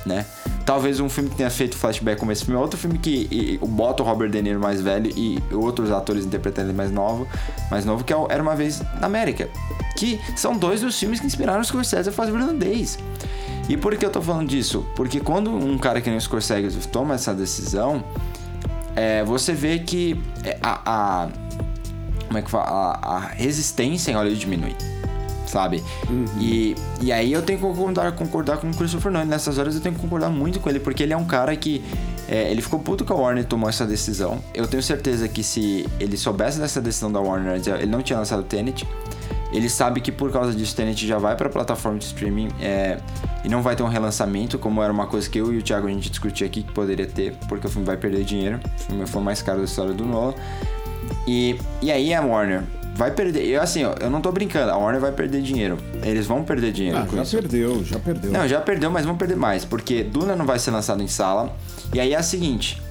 né? 0.04 0.26
Talvez 0.66 1.00
um 1.00 1.08
filme 1.08 1.30
que 1.30 1.36
tenha 1.36 1.48
feito 1.48 1.74
flashback 1.74 2.18
como 2.18 2.32
esse 2.32 2.44
filme 2.44 2.58
é 2.58 2.62
outro 2.62 2.78
filme 2.78 2.98
que 2.98 3.28
e, 3.30 3.58
bota 3.66 4.02
o 4.02 4.06
Robert 4.06 4.28
De 4.28 4.42
Niro 4.42 4.60
mais 4.60 4.82
velho 4.82 5.10
e 5.16 5.42
outros 5.52 5.90
atores 5.90 6.26
interpretando 6.26 6.66
ele 6.66 6.76
mais 6.76 6.90
novo, 6.90 7.26
mais 7.70 7.86
novo, 7.86 8.04
que 8.04 8.12
é 8.12 8.16
Era 8.28 8.42
Uma 8.42 8.56
Vez 8.56 8.82
na 9.00 9.06
América. 9.06 9.48
Que 9.96 10.20
são 10.36 10.54
dois 10.54 10.82
dos 10.82 10.98
filmes 10.98 11.18
que 11.18 11.26
inspiraram 11.26 11.60
o 11.60 11.64
Scorsese 11.64 12.10
a 12.10 12.12
fazer 12.12 12.32
irlandês. 12.32 12.98
E 13.68 13.76
por 13.76 13.96
que 13.96 14.06
eu 14.06 14.10
tô 14.10 14.22
falando 14.22 14.48
disso? 14.48 14.86
Porque 14.94 15.20
quando 15.20 15.50
um 15.50 15.76
cara 15.76 16.00
que 16.00 16.08
nem 16.08 16.18
o 16.18 16.20
Scorsese 16.20 16.86
toma 16.88 17.14
essa 17.14 17.34
decisão, 17.34 18.04
é, 18.94 19.24
você 19.24 19.52
vê 19.52 19.78
que 19.80 20.20
a, 20.62 21.24
a 21.24 21.28
como 22.26 22.38
é 22.38 22.42
que 22.42 22.50
fala? 22.50 22.98
A, 23.02 23.16
a 23.16 23.20
resistência 23.20 24.10
em 24.10 24.14
Hollywood 24.14 24.40
diminui. 24.40 24.76
Sabe? 25.46 25.82
Uhum. 26.10 26.24
E, 26.40 26.74
e 27.00 27.12
aí 27.12 27.32
eu 27.32 27.40
tenho 27.40 27.58
que 27.58 27.64
concordar, 27.64 28.12
concordar 28.12 28.56
com 28.58 28.68
o 28.68 28.74
Christopher 28.74 29.12
Nolan. 29.12 29.26
Nessas 29.26 29.58
horas 29.58 29.76
eu 29.76 29.80
tenho 29.80 29.94
que 29.94 30.00
concordar 30.00 30.28
muito 30.28 30.58
com 30.58 30.68
ele, 30.68 30.80
porque 30.80 31.02
ele 31.02 31.12
é 31.12 31.16
um 31.16 31.24
cara 31.24 31.54
que. 31.56 31.82
É, 32.28 32.50
ele 32.50 32.60
ficou 32.60 32.80
puto 32.80 33.04
que 33.04 33.12
a 33.12 33.14
Warner 33.14 33.44
tomou 33.44 33.68
essa 33.68 33.86
decisão. 33.86 34.42
Eu 34.52 34.66
tenho 34.66 34.82
certeza 34.82 35.28
que 35.28 35.44
se 35.44 35.86
ele 36.00 36.16
soubesse 36.16 36.58
dessa 36.58 36.80
decisão 36.80 37.10
da 37.12 37.20
Warner, 37.20 37.60
ele 37.78 37.86
não 37.86 38.02
tinha 38.02 38.18
lançado 38.18 38.40
o 38.40 38.42
Tenet. 38.42 38.86
Ele 39.52 39.68
sabe 39.68 40.00
que 40.00 40.10
por 40.10 40.32
causa 40.32 40.52
disso, 40.52 40.74
Tenet 40.74 41.06
já 41.06 41.18
vai 41.18 41.36
para 41.36 41.46
a 41.46 41.50
plataforma 41.50 41.98
de 41.98 42.04
streaming 42.04 42.48
é, 42.60 42.98
e 43.44 43.48
não 43.48 43.62
vai 43.62 43.76
ter 43.76 43.82
um 43.82 43.88
relançamento, 43.88 44.58
como 44.58 44.82
era 44.82 44.92
uma 44.92 45.06
coisa 45.06 45.28
que 45.30 45.38
eu 45.38 45.52
e 45.52 45.58
o 45.58 45.62
Thiago 45.62 45.86
a 45.86 45.90
gente 45.90 46.10
discutia 46.10 46.46
aqui 46.46 46.62
que 46.62 46.72
poderia 46.72 47.06
ter, 47.06 47.34
porque 47.48 47.66
o 47.66 47.70
filme 47.70 47.86
vai 47.86 47.96
perder 47.96 48.24
dinheiro. 48.24 48.60
O 48.76 48.82
filme 48.82 49.06
foi 49.06 49.22
mais 49.22 49.42
caro 49.42 49.58
da 49.58 49.64
história 49.64 49.92
do 49.92 50.04
Nolan. 50.04 50.34
E, 51.26 51.56
e 51.80 51.92
aí 51.92 52.12
a 52.12 52.20
Warner 52.20 52.62
vai 52.96 53.10
perder. 53.10 53.44
Eu, 53.46 53.62
assim, 53.62 53.84
ó, 53.84 53.94
eu 54.00 54.10
não 54.10 54.20
tô 54.20 54.32
brincando, 54.32 54.70
a 54.72 54.76
Warner 54.76 55.00
vai 55.00 55.12
perder 55.12 55.42
dinheiro. 55.42 55.78
Eles 56.02 56.26
vão 56.26 56.42
perder 56.42 56.72
dinheiro. 56.72 56.98
Ah, 56.98 57.06
já 57.14 57.22
isso. 57.22 57.36
perdeu, 57.36 57.84
já 57.84 57.98
perdeu. 57.98 58.32
Não, 58.32 58.48
já 58.48 58.60
perdeu, 58.60 58.90
mas 58.90 59.04
vão 59.04 59.16
perder 59.16 59.36
mais, 59.36 59.64
porque 59.64 60.02
Duna 60.02 60.34
não 60.34 60.46
vai 60.46 60.58
ser 60.58 60.70
lançado 60.70 61.02
em 61.02 61.08
sala. 61.08 61.54
E 61.92 62.00
aí 62.00 62.14
é 62.14 62.16
a 62.16 62.22
seguinte. 62.22 62.82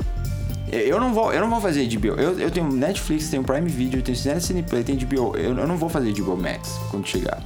Eu 0.76 1.00
não 1.00 1.14
vou, 1.14 1.34
eu 1.34 1.42
não 1.42 1.50
vou 1.50 1.62
fazer 1.62 1.88
HBO. 1.88 2.20
Eu, 2.20 2.40
eu 2.40 2.52
tenho 2.52 2.72
Netflix, 2.72 3.30
tenho 3.30 3.44
Prime 3.44 3.70
Video, 3.70 4.02
tenho 4.02 4.18
Cineplay, 4.42 4.84
tenho 4.84 5.00
HBO. 5.00 5.36
Eu, 5.38 5.58
eu 5.58 5.68
não 5.68 5.78
vou 5.78 5.90
fazer 5.90 6.12
HBO 6.14 6.38
Max 6.38 6.80
quando 6.92 7.08
chegar. 7.08 7.42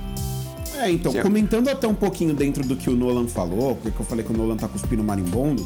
É, 0.78 0.90
então, 0.90 1.12
comentando 1.22 1.68
até 1.68 1.86
um 1.88 1.94
pouquinho 1.94 2.34
dentro 2.34 2.66
do 2.66 2.76
que 2.76 2.90
o 2.90 2.96
Nolan 2.96 3.28
falou, 3.28 3.76
porque 3.76 4.02
eu 4.02 4.06
falei 4.06 4.24
que 4.24 4.32
o 4.32 4.38
Nolan 4.38 4.56
tá 4.56 4.66
cuspindo 4.66 5.04
marimbondo, 5.04 5.66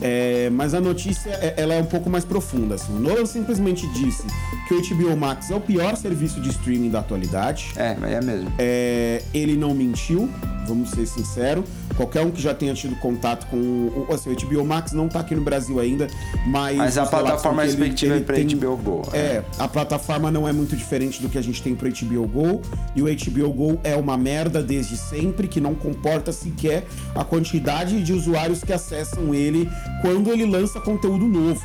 é, 0.00 0.50
mas 0.50 0.74
a 0.74 0.80
notícia 0.80 1.30
é, 1.30 1.54
ela 1.56 1.74
é 1.74 1.80
um 1.80 1.86
pouco 1.86 2.10
mais 2.10 2.24
profunda. 2.24 2.74
Assim. 2.74 2.92
O 2.92 2.98
Nolan 2.98 3.26
simplesmente 3.26 3.86
disse 3.88 4.24
que 4.66 4.74
o 4.74 4.82
HBO 4.82 5.16
Max 5.16 5.50
é 5.50 5.54
o 5.54 5.60
pior 5.60 5.96
serviço 5.96 6.40
de 6.40 6.50
streaming 6.50 6.90
da 6.90 7.00
atualidade. 7.00 7.72
É, 7.76 7.96
mas 8.00 8.12
é 8.12 8.20
mesmo. 8.20 8.52
É, 8.58 9.22
ele 9.32 9.56
não 9.56 9.74
mentiu, 9.74 10.28
vamos 10.66 10.90
ser 10.90 11.06
sinceros. 11.06 11.64
Qualquer 11.98 12.22
um 12.22 12.30
que 12.30 12.40
já 12.40 12.54
tenha 12.54 12.72
tido 12.74 12.94
contato 12.94 13.48
com. 13.48 13.56
O, 13.56 14.14
assim, 14.14 14.32
o 14.32 14.36
HBO 14.36 14.64
Max 14.64 14.92
não 14.92 15.08
tá 15.08 15.18
aqui 15.18 15.34
no 15.34 15.42
Brasil 15.42 15.80
ainda, 15.80 16.06
mas. 16.46 16.76
Mas 16.76 16.96
a 16.96 17.04
plataforma 17.04 17.64
respectiva 17.64 18.18
é 18.18 18.20
tem, 18.20 18.46
HBO 18.46 18.76
Go. 18.76 19.02
É. 19.12 19.18
é, 19.18 19.44
a 19.58 19.66
plataforma 19.66 20.30
não 20.30 20.46
é 20.46 20.52
muito 20.52 20.76
diferente 20.76 21.20
do 21.20 21.28
que 21.28 21.36
a 21.36 21.42
gente 21.42 21.60
tem 21.60 21.74
pro 21.74 21.90
HBO 21.90 22.28
Go. 22.28 22.62
E 22.94 23.02
o 23.02 23.06
HBO 23.06 23.52
Go 23.52 23.80
é 23.82 23.96
uma 23.96 24.16
merda 24.16 24.62
desde 24.62 24.96
sempre, 24.96 25.48
que 25.48 25.60
não 25.60 25.74
comporta 25.74 26.30
sequer 26.30 26.86
a 27.16 27.24
quantidade 27.24 28.00
de 28.00 28.12
usuários 28.12 28.62
que 28.62 28.72
acessam 28.72 29.34
ele 29.34 29.68
quando 30.00 30.30
ele 30.30 30.46
lança 30.46 30.80
conteúdo 30.80 31.26
novo 31.26 31.60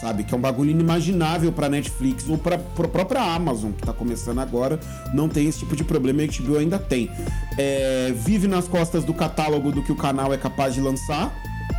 sabe? 0.00 0.24
Que 0.24 0.34
é 0.34 0.36
um 0.36 0.40
bagulho 0.40 0.70
inimaginável 0.70 1.52
para 1.52 1.68
Netflix 1.68 2.28
ou 2.28 2.38
para 2.38 2.56
a 2.56 2.58
própria 2.58 3.20
Amazon, 3.20 3.72
que 3.72 3.82
tá 3.82 3.92
começando 3.92 4.38
agora, 4.38 4.80
não 5.12 5.28
tem 5.28 5.46
esse 5.46 5.58
tipo 5.60 5.76
de 5.76 5.84
problema, 5.84 6.22
a 6.22 6.26
HBO 6.26 6.56
ainda 6.56 6.78
tem. 6.78 7.10
É, 7.58 8.12
vive 8.16 8.48
nas 8.48 8.66
costas 8.66 9.04
do 9.04 9.12
catálogo 9.12 9.70
do 9.70 9.82
que 9.82 9.92
o 9.92 9.96
canal 9.96 10.32
é 10.32 10.38
capaz 10.38 10.74
de 10.74 10.80
lançar, 10.80 11.32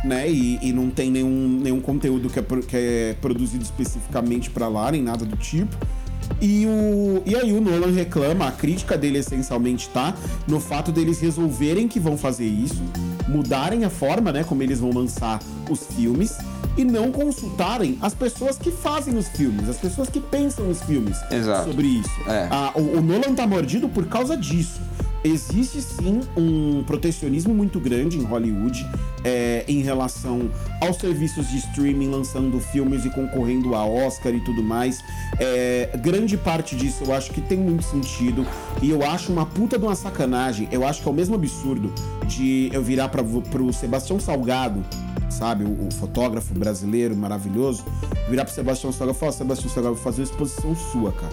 né? 0.04 0.30
E, 0.30 0.58
e 0.62 0.72
não 0.72 0.90
tem 0.90 1.10
nenhum, 1.10 1.60
nenhum 1.62 1.80
conteúdo 1.80 2.30
que 2.30 2.38
é, 2.38 2.42
que 2.42 2.76
é 2.76 3.16
produzido 3.20 3.64
especificamente 3.64 4.50
para 4.50 4.68
lá, 4.68 4.90
nem 4.92 5.02
nada 5.02 5.24
do 5.24 5.36
tipo. 5.36 5.76
E, 6.40 6.66
o, 6.66 7.22
e 7.24 7.36
aí 7.36 7.52
o 7.52 7.60
Nolan 7.60 7.92
reclama, 7.92 8.48
a 8.48 8.52
crítica 8.52 8.98
dele 8.98 9.18
essencialmente 9.18 9.88
tá 9.88 10.14
no 10.46 10.58
fato 10.58 10.90
deles 10.90 11.20
resolverem 11.20 11.86
que 11.86 12.00
vão 12.00 12.18
fazer 12.18 12.46
isso, 12.46 12.82
mudarem 13.28 13.84
a 13.84 13.90
forma, 13.90 14.32
né, 14.32 14.42
como 14.44 14.62
eles 14.62 14.80
vão 14.80 14.90
lançar 14.90 15.38
os 15.70 15.86
filmes 15.86 16.36
e 16.76 16.84
não 16.84 17.12
consultarem 17.12 17.98
as 18.00 18.14
pessoas 18.14 18.56
que 18.56 18.70
fazem 18.70 19.16
os 19.16 19.28
filmes, 19.28 19.68
as 19.68 19.76
pessoas 19.76 20.08
que 20.08 20.20
pensam 20.20 20.68
os 20.68 20.82
filmes 20.82 21.16
Exato. 21.30 21.68
sobre 21.68 21.86
isso. 21.86 22.10
É. 22.26 22.48
Ah, 22.50 22.72
o, 22.74 22.98
o 22.98 23.02
Nolan 23.02 23.34
tá 23.34 23.46
mordido 23.46 23.88
por 23.88 24.06
causa 24.06 24.36
disso 24.36 24.80
existe 25.24 25.80
sim 25.80 26.20
um 26.36 26.82
protecionismo 26.84 27.54
muito 27.54 27.78
grande 27.78 28.18
em 28.18 28.22
Hollywood 28.22 28.86
é, 29.24 29.64
em 29.68 29.82
relação 29.82 30.50
aos 30.80 30.96
serviços 30.96 31.48
de 31.48 31.58
streaming 31.58 32.08
lançando 32.08 32.58
filmes 32.60 33.04
e 33.04 33.10
concorrendo 33.10 33.74
a 33.74 33.84
Oscar 33.84 34.34
e 34.34 34.40
tudo 34.40 34.62
mais. 34.62 35.02
É, 35.38 35.90
grande 36.02 36.36
parte 36.36 36.74
disso 36.74 37.04
eu 37.04 37.14
acho 37.14 37.30
que 37.30 37.40
tem 37.40 37.58
muito 37.58 37.84
sentido 37.84 38.46
e 38.80 38.90
eu 38.90 39.02
acho 39.04 39.32
uma 39.32 39.46
puta 39.46 39.78
de 39.78 39.84
uma 39.84 39.94
sacanagem. 39.94 40.68
Eu 40.70 40.86
acho 40.86 41.02
que 41.02 41.08
é 41.08 41.10
o 41.10 41.14
mesmo 41.14 41.34
absurdo 41.34 41.92
de 42.26 42.70
eu 42.72 42.82
virar 42.82 43.08
para 43.08 43.22
pro 43.22 43.72
Sebastião 43.72 44.18
Salgado 44.18 44.84
sabe? 45.30 45.64
O, 45.64 45.88
o, 45.88 45.90
fotógrafo 45.90 46.52
brasileiro 46.54 47.16
maravilhoso, 47.16 47.84
virar 48.28 48.44
pro 48.44 48.52
Sebastião 48.52 48.92
Salgado 48.92 49.16
e 49.16 49.20
falar: 49.20 49.32
Sebastião 49.32 49.70
Salgado, 49.70 49.94
vou 49.94 50.04
fazer 50.04 50.20
uma 50.20 50.24
exposição 50.24 50.76
sua, 50.76 51.10
cara. 51.10 51.32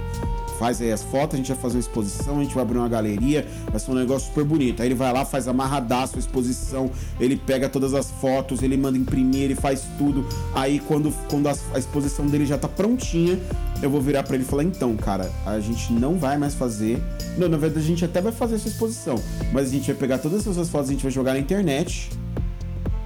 Faz 0.60 0.82
aí 0.82 0.92
as 0.92 1.02
fotos, 1.02 1.36
a 1.36 1.38
gente 1.38 1.48
vai 1.48 1.58
fazer 1.58 1.76
uma 1.78 1.80
exposição, 1.80 2.38
a 2.38 2.44
gente 2.44 2.54
vai 2.54 2.64
abrir 2.64 2.78
uma 2.78 2.90
galeria, 2.90 3.48
vai 3.72 3.80
ser 3.80 3.92
um 3.92 3.94
negócio 3.94 4.28
super 4.28 4.44
bonito. 4.44 4.82
Aí 4.82 4.90
ele 4.90 4.96
vai 4.96 5.14
lá, 5.14 5.24
faz 5.24 5.48
amarradaço 5.48 6.18
a 6.18 6.20
exposição, 6.20 6.92
ele 7.18 7.38
pega 7.38 7.70
todas 7.70 7.94
as 7.94 8.12
fotos, 8.12 8.62
ele 8.62 8.76
manda 8.76 8.98
imprimir, 8.98 9.44
ele 9.44 9.56
faz 9.56 9.86
tudo. 9.98 10.28
Aí 10.54 10.82
quando, 10.86 11.14
quando 11.30 11.48
a, 11.48 11.56
a 11.74 11.80
exposição 11.80 12.28
dele 12.28 12.46
já 12.46 12.58
tá 12.58 12.68
prontinha, 12.68 13.40
eu 13.82 13.90
vou 13.90 14.02
virar 14.02 14.24
para 14.24 14.36
ele 14.36 14.44
e 14.44 14.48
falar: 14.48 14.66
então, 14.66 14.98
cara, 14.98 15.32
a 15.46 15.62
gente 15.62 15.94
não 15.94 16.20
vai 16.20 16.38
mais 16.38 16.54
fazer. 16.54 17.02
Não, 17.38 17.48
na 17.48 17.56
verdade 17.56 17.86
a 17.86 17.88
gente 17.88 18.04
até 18.04 18.20
vai 18.20 18.34
fazer 18.34 18.56
essa 18.56 18.68
exposição, 18.68 19.16
mas 19.54 19.68
a 19.68 19.72
gente 19.72 19.88
vai 19.88 19.96
pegar 19.96 20.18
todas 20.18 20.46
essas 20.46 20.68
fotos, 20.68 20.90
a 20.90 20.92
gente 20.92 21.04
vai 21.04 21.12
jogar 21.12 21.32
na 21.32 21.40
internet 21.40 22.10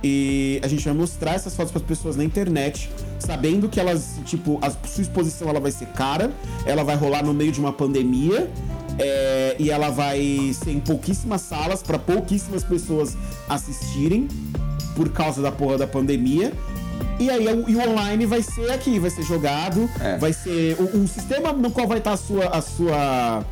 e 0.04 0.60
a 0.62 0.68
gente 0.68 0.84
vai 0.84 0.94
mostrar 0.94 1.34
essas 1.34 1.56
fotos 1.56 1.72
para 1.72 1.82
as 1.82 1.88
pessoas 1.88 2.16
na 2.16 2.24
internet, 2.24 2.90
sabendo 3.20 3.70
que 3.70 3.80
elas, 3.80 4.20
tipo, 4.26 4.60
a 4.62 4.70
sua 4.70 5.02
exposição 5.02 5.48
ela 5.48 5.60
vai 5.60 5.72
ser 5.72 5.88
cara, 5.88 6.32
ela 6.66 6.84
vai 6.84 6.96
rolar 6.96 7.24
no 7.24 7.34
meio 7.34 7.52
de 7.52 7.60
uma 7.60 7.72
pandemia. 7.72 8.50
É, 9.00 9.56
e 9.58 9.72
ela 9.72 9.90
vai 9.90 10.52
ser 10.54 10.70
em 10.70 10.80
pouquíssimas 10.80 11.42
salas 11.42 11.82
para 11.82 11.98
pouquíssimas 11.98 12.64
pessoas 12.64 13.18
assistirem 13.50 14.28
por 14.96 15.10
causa 15.10 15.42
da 15.42 15.52
porra 15.52 15.80
da 15.80 15.88
pandemia. 15.88 16.54
E 17.20 17.28
aí 17.30 17.46
e 17.68 17.76
o 17.76 17.90
online 17.90 18.28
vai 18.28 18.44
ser 18.44 18.72
aqui, 18.72 19.00
vai 19.00 19.10
ser 19.10 19.24
jogado, 19.24 19.90
é. 20.00 20.18
vai 20.18 20.32
ser 20.32 20.78
o, 20.80 20.98
um 20.98 21.08
sistema 21.08 21.52
no 21.52 21.72
qual 21.72 21.88
vai 21.88 21.98
estar 21.98 22.14
a 22.14 22.18
sua 22.18 22.46
a 22.50 22.62
sua 22.62 23.44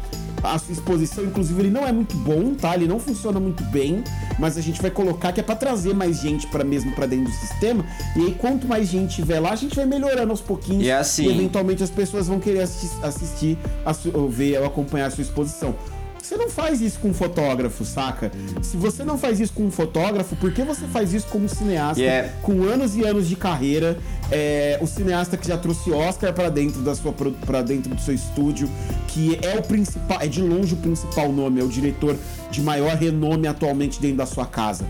a 0.43 0.57
sua 0.57 0.73
exposição, 0.73 1.23
inclusive, 1.23 1.59
ele 1.61 1.69
não 1.69 1.87
é 1.87 1.91
muito 1.91 2.15
bom, 2.17 2.53
tá? 2.53 2.75
Ele 2.75 2.87
não 2.87 2.99
funciona 2.99 3.39
muito 3.39 3.63
bem, 3.65 4.03
mas 4.39 4.57
a 4.57 4.61
gente 4.61 4.81
vai 4.81 4.91
colocar 4.91 5.31
que 5.31 5.39
é 5.39 5.43
para 5.43 5.55
trazer 5.55 5.93
mais 5.93 6.19
gente 6.19 6.47
para 6.47 6.63
mesmo 6.63 6.91
para 6.93 7.05
dentro 7.05 7.25
do 7.25 7.31
sistema. 7.31 7.85
E 8.15 8.21
aí, 8.21 8.35
quanto 8.35 8.67
mais 8.67 8.87
gente 8.87 9.15
tiver 9.15 9.39
lá, 9.39 9.51
a 9.51 9.55
gente 9.55 9.75
vai 9.75 9.85
melhorando 9.85 10.31
aos 10.31 10.41
pouquinhos. 10.41 10.83
E, 10.83 10.89
é 10.89 10.97
assim... 10.97 11.25
e 11.25 11.31
eventualmente 11.31 11.83
as 11.83 11.89
pessoas 11.89 12.27
vão 12.27 12.39
querer 12.39 12.61
assistir, 12.61 13.05
assistir 13.05 13.57
a, 13.85 13.95
ou 14.17 14.29
ver 14.29 14.59
ou 14.59 14.65
acompanhar 14.65 15.07
a 15.07 15.11
sua 15.11 15.21
exposição. 15.21 15.75
Você 16.21 16.37
não 16.37 16.49
faz 16.49 16.81
isso 16.81 16.99
com 16.99 17.09
um 17.09 17.13
fotógrafo, 17.13 17.83
saca? 17.83 18.31
Se 18.61 18.77
você 18.77 19.03
não 19.03 19.17
faz 19.17 19.39
isso 19.39 19.53
com 19.53 19.63
um 19.65 19.71
fotógrafo, 19.71 20.35
por 20.35 20.53
que 20.53 20.63
você 20.63 20.85
faz 20.87 21.13
isso 21.13 21.27
como 21.27 21.49
cineasta 21.49 22.01
yeah. 22.01 22.31
com 22.41 22.63
anos 22.63 22.95
e 22.95 23.03
anos 23.03 23.27
de 23.27 23.35
carreira? 23.35 23.97
É, 24.31 24.77
o 24.81 24.87
cineasta 24.87 25.35
que 25.35 25.47
já 25.47 25.57
trouxe 25.57 25.91
Oscar 25.91 26.31
para 26.33 26.49
dentro 26.49 26.81
da 26.81 26.95
sua 26.95 27.11
para 27.11 27.61
dentro 27.61 27.93
do 27.93 27.99
seu 27.99 28.13
estúdio, 28.13 28.69
que 29.07 29.37
é 29.41 29.57
o 29.57 29.63
principal, 29.63 30.21
é 30.21 30.27
de 30.27 30.41
longe 30.41 30.73
o 30.73 30.77
principal 30.77 31.31
nome, 31.31 31.59
é 31.59 31.63
o 31.63 31.67
diretor 31.67 32.15
de 32.49 32.61
maior 32.61 32.95
renome 32.95 33.47
atualmente 33.47 33.99
dentro 33.99 34.17
da 34.17 34.25
sua 34.25 34.45
casa 34.45 34.85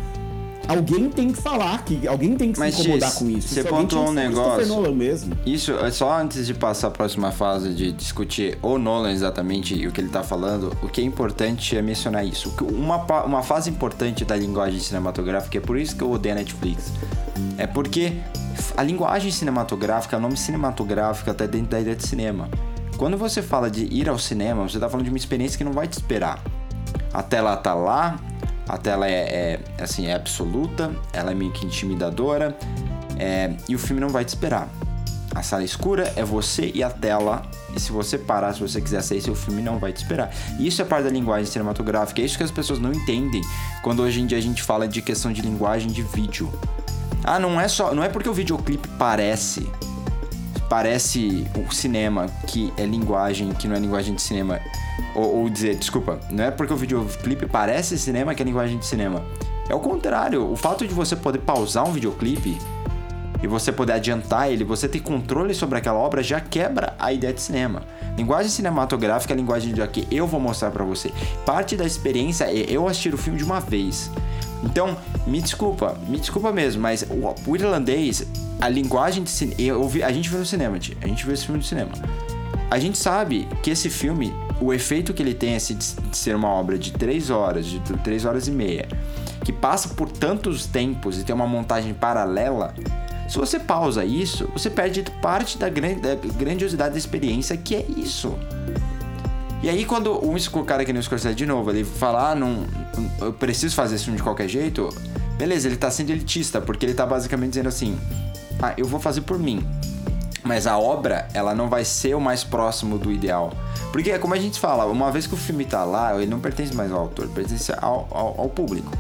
alguém 0.68 1.10
tem 1.10 1.32
que 1.32 1.42
falar, 1.42 1.84
que 1.84 2.08
alguém 2.08 2.36
tem 2.36 2.52
que 2.52 2.60
Mas, 2.60 2.76
se 2.76 2.82
incomodar 2.82 3.14
com 3.16 3.30
isso. 3.30 3.50
Você 3.50 3.64
pontuou 3.64 4.10
um 4.10 4.12
negócio. 4.12 4.92
Mesmo. 4.94 5.36
Isso, 5.46 5.74
é 5.74 5.92
só 5.92 6.20
antes 6.20 6.46
de 6.46 6.54
passar 6.54 6.88
a 6.88 6.92
próxima 6.92 7.32
fase 7.32 7.74
de 7.74 7.92
discutir 7.92 8.58
o 8.62 8.78
Nolan 8.78 9.12
exatamente 9.12 9.76
e 9.76 9.88
o 9.88 9.92
que 9.92 10.02
ele 10.02 10.10
tá 10.10 10.24
falando, 10.24 10.76
o 10.82 10.88
que 10.88 11.02
é 11.02 11.04
importante 11.04 11.76
é 11.76 11.82
mencionar 11.82 12.26
isso. 12.26 12.54
Uma, 12.62 12.98
uma 13.24 13.44
fase 13.44 13.70
importante 13.70 14.26
da 14.26 14.36
linguagem 14.36 14.80
cinematográfica, 14.80 15.58
é 15.58 15.62
por 15.62 15.78
isso 15.78 15.96
que 15.96 16.04
eu 16.04 16.12
odeio 16.12 16.36
a 16.36 16.38
Netflix. 16.38 16.92
É 17.58 17.68
porque 17.68 18.14
a 18.76 18.84
linguagem 18.84 19.32
cinematográfica, 19.32 20.18
o 20.18 20.20
nome 20.20 20.38
cinematográfico 20.38 21.30
até 21.30 21.48
dentro 21.48 21.72
da 21.72 21.80
ideia 21.80 21.96
de 21.96 22.08
cinema. 22.08 22.50
Quando 22.98 23.18
você 23.18 23.42
fala 23.42 23.70
de 23.70 23.86
ir 23.86 24.08
ao 24.08 24.20
cinema, 24.20 24.68
você 24.68 24.80
tá 24.80 24.88
falando 24.88 25.06
de 25.06 25.12
uma 25.12 25.18
experiência 25.18 25.58
que 25.58 25.64
não 25.64 25.74
vai 25.74 25.88
te 25.88 25.94
esperar. 25.94 26.40
A 27.14 27.24
tela 27.24 27.56
tá 27.58 27.74
lá, 27.74 28.20
A 28.72 28.78
tela 28.78 29.06
é, 29.06 29.60
é, 29.78 29.84
assim, 29.84 30.08
é 30.08 30.14
absoluta, 30.14 30.96
ela 31.12 31.32
é 31.32 31.36
meio 31.36 31.52
que 31.52 31.66
intimidadora, 31.66 32.58
é, 33.20 33.54
e 33.68 33.76
o 33.76 33.78
filme 33.78 34.00
não 34.00 34.08
vai 34.08 34.24
te 34.24 34.30
esperar. 34.30 34.70
A 35.36 35.44
sala 35.44 35.62
escura 35.62 36.14
é 36.16 36.24
você 36.24 36.72
e 36.74 36.82
a 36.82 36.90
tela. 36.90 37.42
E 37.76 37.80
se 37.82 37.92
você 37.92 38.18
parar, 38.18 38.54
se 38.54 38.62
você 38.62 38.80
quiser 38.80 39.02
sair, 39.02 39.20
seu 39.20 39.36
filme 39.36 39.62
não 39.62 39.78
vai 39.78 39.92
te 39.92 39.98
esperar. 39.98 40.34
E 40.58 40.68
isso 40.68 40.82
é 40.82 40.86
parte 40.86 41.04
da 41.04 41.10
linguagem 41.10 41.46
cinematográfica. 41.52 42.22
É 42.22 42.26
isso 42.26 42.38
que 42.38 42.44
as 42.46 42.52
pessoas 42.52 42.80
não 42.80 42.94
entendem 42.94 43.42
quando 43.84 44.04
hoje 44.04 44.22
em 44.22 44.26
dia 44.26 44.38
a 44.38 44.42
gente 44.42 44.64
fala 44.64 44.88
de 44.88 45.02
questão 45.02 45.34
de 45.34 45.42
linguagem 45.42 45.92
de 45.92 46.02
vídeo. 46.02 46.50
Ah, 47.26 47.40
não 47.40 47.60
é 47.60 47.68
só. 47.68 47.94
Não 47.94 48.02
é 48.02 48.08
porque 48.08 48.30
o 48.30 48.34
videoclipe 48.34 48.88
parece. 48.98 49.70
Parece 50.72 51.46
o 51.54 51.70
cinema, 51.74 52.28
que 52.48 52.72
é 52.78 52.86
linguagem, 52.86 53.50
que 53.50 53.68
não 53.68 53.76
é 53.76 53.80
linguagem 53.80 54.16
de 54.16 54.22
cinema. 54.22 54.58
Ou, 55.14 55.42
ou 55.42 55.50
dizer, 55.50 55.76
desculpa, 55.76 56.18
não 56.30 56.46
é 56.46 56.50
porque 56.50 56.72
o 56.72 56.78
videoclipe 56.78 57.46
parece 57.46 58.00
cinema 58.00 58.34
que 58.34 58.42
é 58.42 58.46
linguagem 58.46 58.78
de 58.78 58.86
cinema. 58.86 59.22
É 59.68 59.76
o 59.76 59.82
contrário. 59.82 60.50
O 60.50 60.56
fato 60.56 60.88
de 60.88 60.94
você 60.94 61.14
poder 61.14 61.40
pausar 61.40 61.86
um 61.86 61.92
videoclipe 61.92 62.58
e 63.44 63.48
você 63.48 63.70
poder 63.70 63.92
adiantar 63.92 64.50
ele, 64.50 64.64
você 64.64 64.88
ter 64.88 65.02
controle 65.02 65.54
sobre 65.54 65.78
aquela 65.78 66.00
obra 66.00 66.24
já 66.24 66.40
quebra 66.40 66.96
a 66.98 67.12
ideia 67.12 67.34
de 67.34 67.42
cinema. 67.42 67.82
Linguagem 68.16 68.50
cinematográfica 68.50 69.34
é 69.34 69.36
a 69.36 69.38
linguagem 69.38 69.74
de 69.74 69.86
que 69.90 70.08
eu 70.10 70.26
vou 70.26 70.40
mostrar 70.40 70.72
para 70.72 70.86
você. 70.86 71.12
Parte 71.46 71.76
da 71.76 71.84
experiência 71.84 72.46
é 72.46 72.66
eu 72.70 72.88
assistir 72.88 73.14
o 73.14 73.18
filme 73.18 73.38
de 73.38 73.44
uma 73.44 73.60
vez. 73.60 74.10
Então, 74.64 74.96
me 75.28 75.42
desculpa, 75.42 75.98
me 76.08 76.18
desculpa 76.18 76.50
mesmo, 76.54 76.82
mas 76.82 77.02
o, 77.02 77.50
o 77.50 77.56
irlandês, 77.58 78.26
a 78.62 78.70
linguagem 78.70 79.24
de 79.24 79.30
cinema, 79.32 79.80
a 80.06 80.12
gente 80.12 80.30
viu 80.30 80.40
no 80.40 80.46
cinema, 80.46 80.78
tia, 80.78 80.96
a 81.02 81.08
gente 81.08 81.26
viu 81.26 81.34
esse 81.34 81.46
filme 81.46 81.58
no 81.58 81.66
cinema. 81.66 81.92
A 82.70 82.78
gente 82.80 82.98
sabe 82.98 83.48
que 83.64 83.72
esse 83.72 83.90
filme, 83.90 84.32
o 84.62 84.72
efeito 84.72 85.14
que 85.14 85.22
ele 85.22 85.34
tem 85.34 85.58
de 85.58 86.16
ser 86.16 86.36
uma 86.36 86.48
obra 86.48 86.78
de 86.78 86.94
três 86.94 87.32
horas, 87.32 87.66
de 87.66 87.80
três 88.04 88.24
horas 88.24 88.48
e 88.48 88.52
meia, 88.52 88.88
que 89.44 89.52
passa 89.52 89.90
por 89.90 90.10
tantos 90.12 90.68
tempos 90.68 91.20
e 91.20 91.24
tem 91.24 91.34
uma 91.34 91.48
montagem 91.48 91.94
paralela, 91.94 92.74
se 93.28 93.38
você 93.38 93.58
pausa 93.58 94.06
isso, 94.06 94.48
você 94.54 94.70
perde 94.70 95.04
parte 95.22 95.58
da, 95.58 95.68
grandiosidade 95.70 96.92
da 96.92 96.98
experiência 96.98 97.58
que 97.58 97.76
é 97.76 97.86
isso. 97.98 98.38
E 99.64 99.70
aí 99.70 99.86
quando 99.86 100.14
o 100.14 100.64
cara 100.64 100.86
que 100.86 100.94
nem 100.94 101.00
o 101.00 101.04
Scorsese 101.04 101.34
de 101.34 101.46
novo, 101.46 101.72
ele 101.72 101.84
fala, 101.84 102.32
ah, 102.32 102.36
não, 102.36 102.66
eu 103.20 103.34
preciso 103.34 103.76
fazer 103.76 103.96
esse 103.96 104.04
filme 104.04 104.18
de 104.18 104.24
qualquer 104.24 104.48
jeito, 104.48 104.90
beleza, 105.38 105.68
ele 105.68 105.78
tá 105.78 105.90
sendo 105.90 106.12
elitista, 106.12 106.62
porque 106.62 106.86
ele 106.86 106.94
tá 106.94 107.06
basicamente 107.06 107.50
dizendo 107.50 107.70
assim, 107.70 107.98
ah, 108.62 108.74
eu 108.78 108.86
vou 108.86 109.00
fazer 109.00 109.22
por 109.22 109.38
mim. 109.38 109.66
Mas 110.44 110.66
a 110.66 110.78
obra, 110.78 111.28
ela 111.34 111.54
não 111.54 111.70
vai 111.70 111.86
ser 111.86 112.16
o 112.16 112.20
mais 112.20 112.44
próximo 112.44 112.98
do 112.98 113.12
ideal. 113.12 113.54
Porque, 113.92 114.18
como 114.18 114.34
a 114.34 114.40
gente 114.40 114.60
fala, 114.60 114.86
uma 114.86 115.12
vez 115.12 115.28
que 115.28 115.34
o 115.34 115.38
filme 115.38 115.66
tá 115.66 115.84
lá, 115.84 116.16
ele 116.16 116.26
não 116.26 116.40
pertence 116.40 116.74
mais 116.74 116.92
ao 116.92 117.00
autor, 117.00 117.28
pertence 117.28 117.72
ao, 117.80 118.08
ao, 118.10 118.42
ao 118.42 118.50
público. 118.50 118.92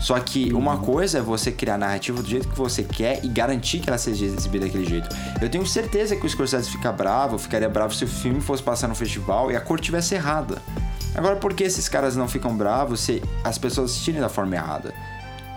Só 0.00 0.18
que 0.20 0.52
uma 0.52 0.78
coisa 0.78 1.18
é 1.18 1.20
você 1.20 1.50
criar 1.50 1.74
a 1.74 1.78
narrativa 1.78 2.22
do 2.22 2.28
jeito 2.28 2.48
que 2.48 2.56
você 2.56 2.82
quer 2.82 3.24
e 3.24 3.28
garantir 3.28 3.80
que 3.80 3.88
ela 3.88 3.98
seja 3.98 4.24
exibida 4.24 4.66
daquele 4.66 4.84
jeito. 4.84 5.08
Eu 5.40 5.48
tenho 5.48 5.66
certeza 5.66 6.14
que 6.14 6.26
o 6.26 6.28
Scorsese 6.28 6.70
fica 6.70 6.92
bravo, 6.92 7.38
ficaria 7.38 7.68
bravo 7.68 7.94
se 7.94 8.04
o 8.04 8.08
filme 8.08 8.40
fosse 8.40 8.62
passar 8.62 8.86
no 8.86 8.94
festival 8.94 9.50
e 9.50 9.56
a 9.56 9.60
cor 9.60 9.80
tivesse 9.80 10.14
errada. 10.14 10.60
Agora, 11.14 11.36
por 11.36 11.54
que 11.54 11.64
esses 11.64 11.88
caras 11.88 12.16
não 12.16 12.28
ficam 12.28 12.56
bravos 12.56 13.00
se 13.00 13.22
as 13.42 13.56
pessoas 13.56 13.90
assistirem 13.90 14.20
da 14.20 14.28
forma 14.28 14.56
errada? 14.56 14.92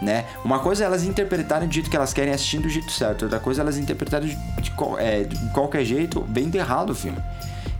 Né? 0.01 0.25
Uma 0.45 0.59
coisa 0.59 0.83
é 0.83 0.85
elas 0.85 1.03
interpretarem 1.03 1.67
do 1.67 1.73
jeito 1.73 1.89
que 1.89 1.95
elas 1.95 2.13
querem 2.13 2.31
assistindo 2.31 2.63
do 2.63 2.69
jeito 2.69 2.91
certo, 2.91 3.23
outra 3.23 3.39
coisa 3.39 3.61
é 3.61 3.63
elas 3.63 3.77
interpretarem 3.77 4.29
de, 4.29 4.61
de, 4.61 4.71
é, 4.99 5.23
de 5.23 5.49
qualquer 5.49 5.83
jeito, 5.83 6.21
bem 6.21 6.49
de 6.49 6.57
errado 6.59 6.91
o 6.91 6.95
filme. 6.95 7.17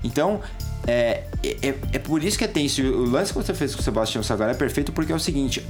Então, 0.04 0.42
é, 0.88 1.24
é, 1.44 1.76
é, 1.94 2.00
por 2.00 2.24
isso 2.24 2.38
que 2.38 2.44
é 2.44 2.48
tenso. 2.48 2.82
O 2.82 3.10
lance 3.10 3.34
que 3.34 3.38
você 3.38 3.54
fez 3.54 3.76
com 3.76 3.82
o 3.82 3.84
Sebastião 3.84 4.24
Sagara 4.24 4.52
é 4.52 4.56
perfeito 4.56 4.92
porque 4.92 5.12
é 5.12 5.16
o 5.16 5.20
seguinte: 5.20 5.64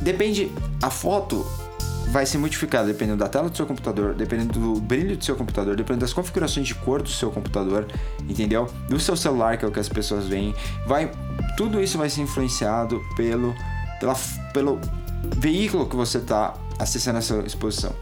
Depende. 0.00 0.50
A 0.82 0.90
foto 0.90 1.46
vai 2.08 2.26
ser 2.26 2.38
modificada 2.38 2.88
dependendo 2.88 3.18
da 3.18 3.28
tela 3.28 3.48
do 3.48 3.56
seu 3.56 3.66
computador, 3.66 4.14
dependendo 4.14 4.58
do 4.58 4.80
brilho 4.80 5.16
do 5.16 5.24
seu 5.24 5.36
computador, 5.36 5.76
dependendo 5.76 6.00
das 6.00 6.12
configurações 6.12 6.66
de 6.66 6.74
cor 6.74 7.02
do 7.02 7.08
seu 7.08 7.30
computador, 7.30 7.86
entendeu? 8.28 8.68
Do 8.88 8.98
seu 8.98 9.16
celular, 9.16 9.56
que 9.56 9.64
é 9.64 9.68
o 9.68 9.70
que 9.70 9.78
as 9.78 9.88
pessoas 9.88 10.26
veem. 10.26 10.54
Vai, 10.86 11.10
tudo 11.56 11.80
isso 11.80 11.96
vai 11.96 12.10
ser 12.10 12.22
influenciado 12.22 13.00
pelo, 13.16 13.54
pela, 14.00 14.14
pelo 14.52 14.80
veículo 15.36 15.86
que 15.86 15.96
você 15.96 16.18
está 16.18 16.54
acessando 16.78 17.18
essa 17.18 17.38
exposição. 17.40 17.92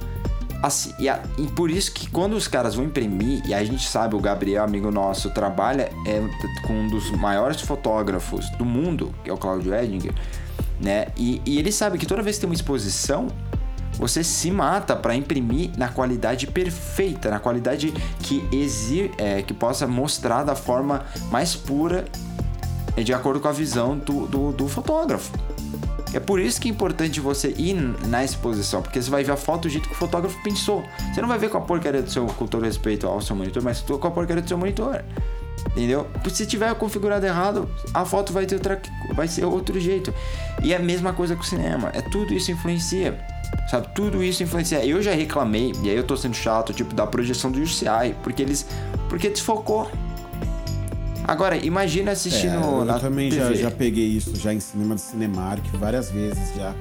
Assim, 0.62 0.92
e, 0.98 1.08
a, 1.08 1.22
e, 1.36 1.46
por 1.46 1.70
isso 1.70 1.92
que 1.92 2.10
quando 2.10 2.34
os 2.34 2.48
caras 2.48 2.74
vão 2.74 2.84
imprimir, 2.84 3.46
e 3.46 3.54
a 3.54 3.62
gente 3.62 3.88
sabe, 3.88 4.16
o 4.16 4.20
Gabriel, 4.20 4.64
amigo 4.64 4.90
nosso, 4.90 5.30
trabalha 5.30 5.90
é, 6.04 6.20
com 6.66 6.72
um 6.72 6.88
dos 6.88 7.10
maiores 7.12 7.60
fotógrafos 7.60 8.50
do 8.50 8.64
mundo, 8.64 9.14
que 9.22 9.30
é 9.30 9.32
o 9.32 9.36
Claudio 9.36 9.72
Edinger, 9.72 10.12
né? 10.80 11.06
E, 11.16 11.40
e 11.46 11.58
ele 11.58 11.70
sabe 11.70 11.96
que 11.96 12.06
toda 12.06 12.22
vez 12.22 12.36
que 12.36 12.40
tem 12.40 12.50
uma 12.50 12.54
exposição, 12.54 13.28
você 13.92 14.24
se 14.24 14.50
mata 14.50 14.96
para 14.96 15.14
imprimir 15.14 15.70
na 15.76 15.88
qualidade 15.88 16.46
perfeita, 16.46 17.30
na 17.30 17.38
qualidade 17.38 17.92
que 18.20 18.44
exi 18.50 19.10
é, 19.16 19.42
que 19.42 19.54
possa 19.54 19.86
mostrar 19.86 20.42
da 20.42 20.56
forma 20.56 21.06
mais 21.30 21.54
pura, 21.54 22.04
é, 22.96 23.02
de 23.02 23.12
acordo 23.12 23.38
com 23.38 23.48
a 23.48 23.52
visão 23.52 23.96
do, 23.96 24.26
do, 24.26 24.52
do 24.52 24.68
fotógrafo. 24.68 25.32
É 26.12 26.20
por 26.20 26.40
isso 26.40 26.60
que 26.60 26.68
é 26.68 26.70
importante 26.70 27.20
você 27.20 27.54
ir 27.56 27.74
na 28.06 28.24
exposição, 28.24 28.82
porque 28.82 29.00
você 29.00 29.10
vai 29.10 29.22
ver 29.22 29.32
a 29.32 29.36
foto 29.36 29.62
do 29.62 29.68
jeito 29.68 29.88
que 29.88 29.94
o 29.94 29.96
fotógrafo 29.96 30.42
pensou. 30.42 30.82
Você 31.12 31.20
não 31.20 31.28
vai 31.28 31.38
ver 31.38 31.50
com 31.50 31.58
a 31.58 31.60
porcaria 31.60 32.02
do 32.02 32.10
seu, 32.10 32.26
com 32.26 32.46
todo 32.46 32.64
respeito 32.64 33.06
ao 33.06 33.20
seu 33.20 33.36
monitor, 33.36 33.62
mas 33.62 33.80
com 33.80 34.06
a 34.06 34.10
porcaria 34.10 34.42
do 34.42 34.48
seu 34.48 34.56
monitor. 34.56 35.04
Entendeu? 35.72 36.06
Se 36.32 36.46
tiver 36.46 36.74
configurado 36.74 37.26
errado, 37.26 37.68
a 37.92 38.04
foto 38.04 38.32
vai 38.32 38.46
ter 38.46 38.54
outra, 38.54 38.80
vai 39.14 39.28
ser 39.28 39.44
outro 39.44 39.78
jeito. 39.78 40.14
E 40.62 40.72
é 40.72 40.76
a 40.76 40.80
mesma 40.80 41.12
coisa 41.12 41.34
com 41.34 41.42
o 41.42 41.46
cinema. 41.46 41.90
É 41.94 42.00
tudo 42.00 42.32
isso 42.32 42.50
influencia. 42.50 43.18
Sabe? 43.70 43.88
Tudo 43.94 44.22
isso 44.22 44.42
influencia. 44.42 44.84
Eu 44.84 45.02
já 45.02 45.12
reclamei, 45.12 45.72
e 45.82 45.90
aí 45.90 45.96
eu 45.96 46.04
tô 46.04 46.16
sendo 46.16 46.34
chato, 46.34 46.72
tipo, 46.72 46.94
da 46.94 47.06
projeção 47.06 47.50
do 47.50 47.60
UCI, 47.60 48.14
porque 48.22 48.42
eles. 48.42 48.66
Porque 49.08 49.28
desfocou. 49.28 49.90
Agora, 51.28 51.58
imagina 51.58 52.12
assistindo. 52.12 52.54
É, 52.54 52.56
eu 52.56 52.84
na 52.86 52.98
também 52.98 53.28
TV. 53.28 53.54
já, 53.54 53.62
já 53.64 53.70
peguei 53.70 54.06
isso 54.06 54.34
já 54.34 54.54
em 54.54 54.60
cinema 54.60 54.94
do 54.94 55.00
Cinemark 55.00 55.62
várias 55.74 56.10
vezes 56.10 56.54
já 56.56 56.74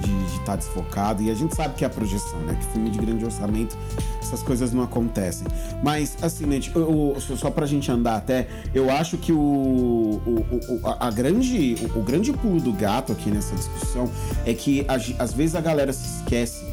de 0.00 0.24
estar 0.32 0.44
tá 0.44 0.56
desfocado. 0.56 1.22
E 1.22 1.30
a 1.30 1.34
gente 1.34 1.54
sabe 1.54 1.76
que 1.76 1.84
é 1.84 1.86
a 1.86 1.90
projeção, 1.90 2.40
né? 2.40 2.58
Que 2.60 2.66
filme 2.72 2.90
de 2.90 2.98
grande 2.98 3.24
orçamento, 3.24 3.78
essas 4.20 4.42
coisas 4.42 4.72
não 4.72 4.82
acontecem. 4.82 5.46
Mas, 5.84 6.16
assim, 6.20 6.50
gente, 6.50 6.74
eu, 6.74 7.14
eu, 7.14 7.36
só 7.36 7.48
pra 7.48 7.64
gente 7.64 7.92
andar 7.92 8.16
até, 8.16 8.48
eu 8.74 8.90
acho 8.90 9.16
que 9.18 9.32
o, 9.32 9.38
o, 9.38 10.46
o 10.68 10.80
a, 10.88 11.06
a, 11.06 11.10
grande, 11.12 11.76
o, 11.94 12.00
o, 12.00 12.02
grande 12.02 12.32
pulo 12.32 12.60
do 12.60 12.72
gato 12.72 13.12
aqui 13.12 13.30
nessa 13.30 13.54
discussão 13.54 14.10
é 14.44 14.52
que 14.52 14.84
às 15.16 15.32
vezes 15.32 15.54
a 15.54 15.60
galera 15.60 15.92
se 15.92 16.18
esquece 16.18 16.64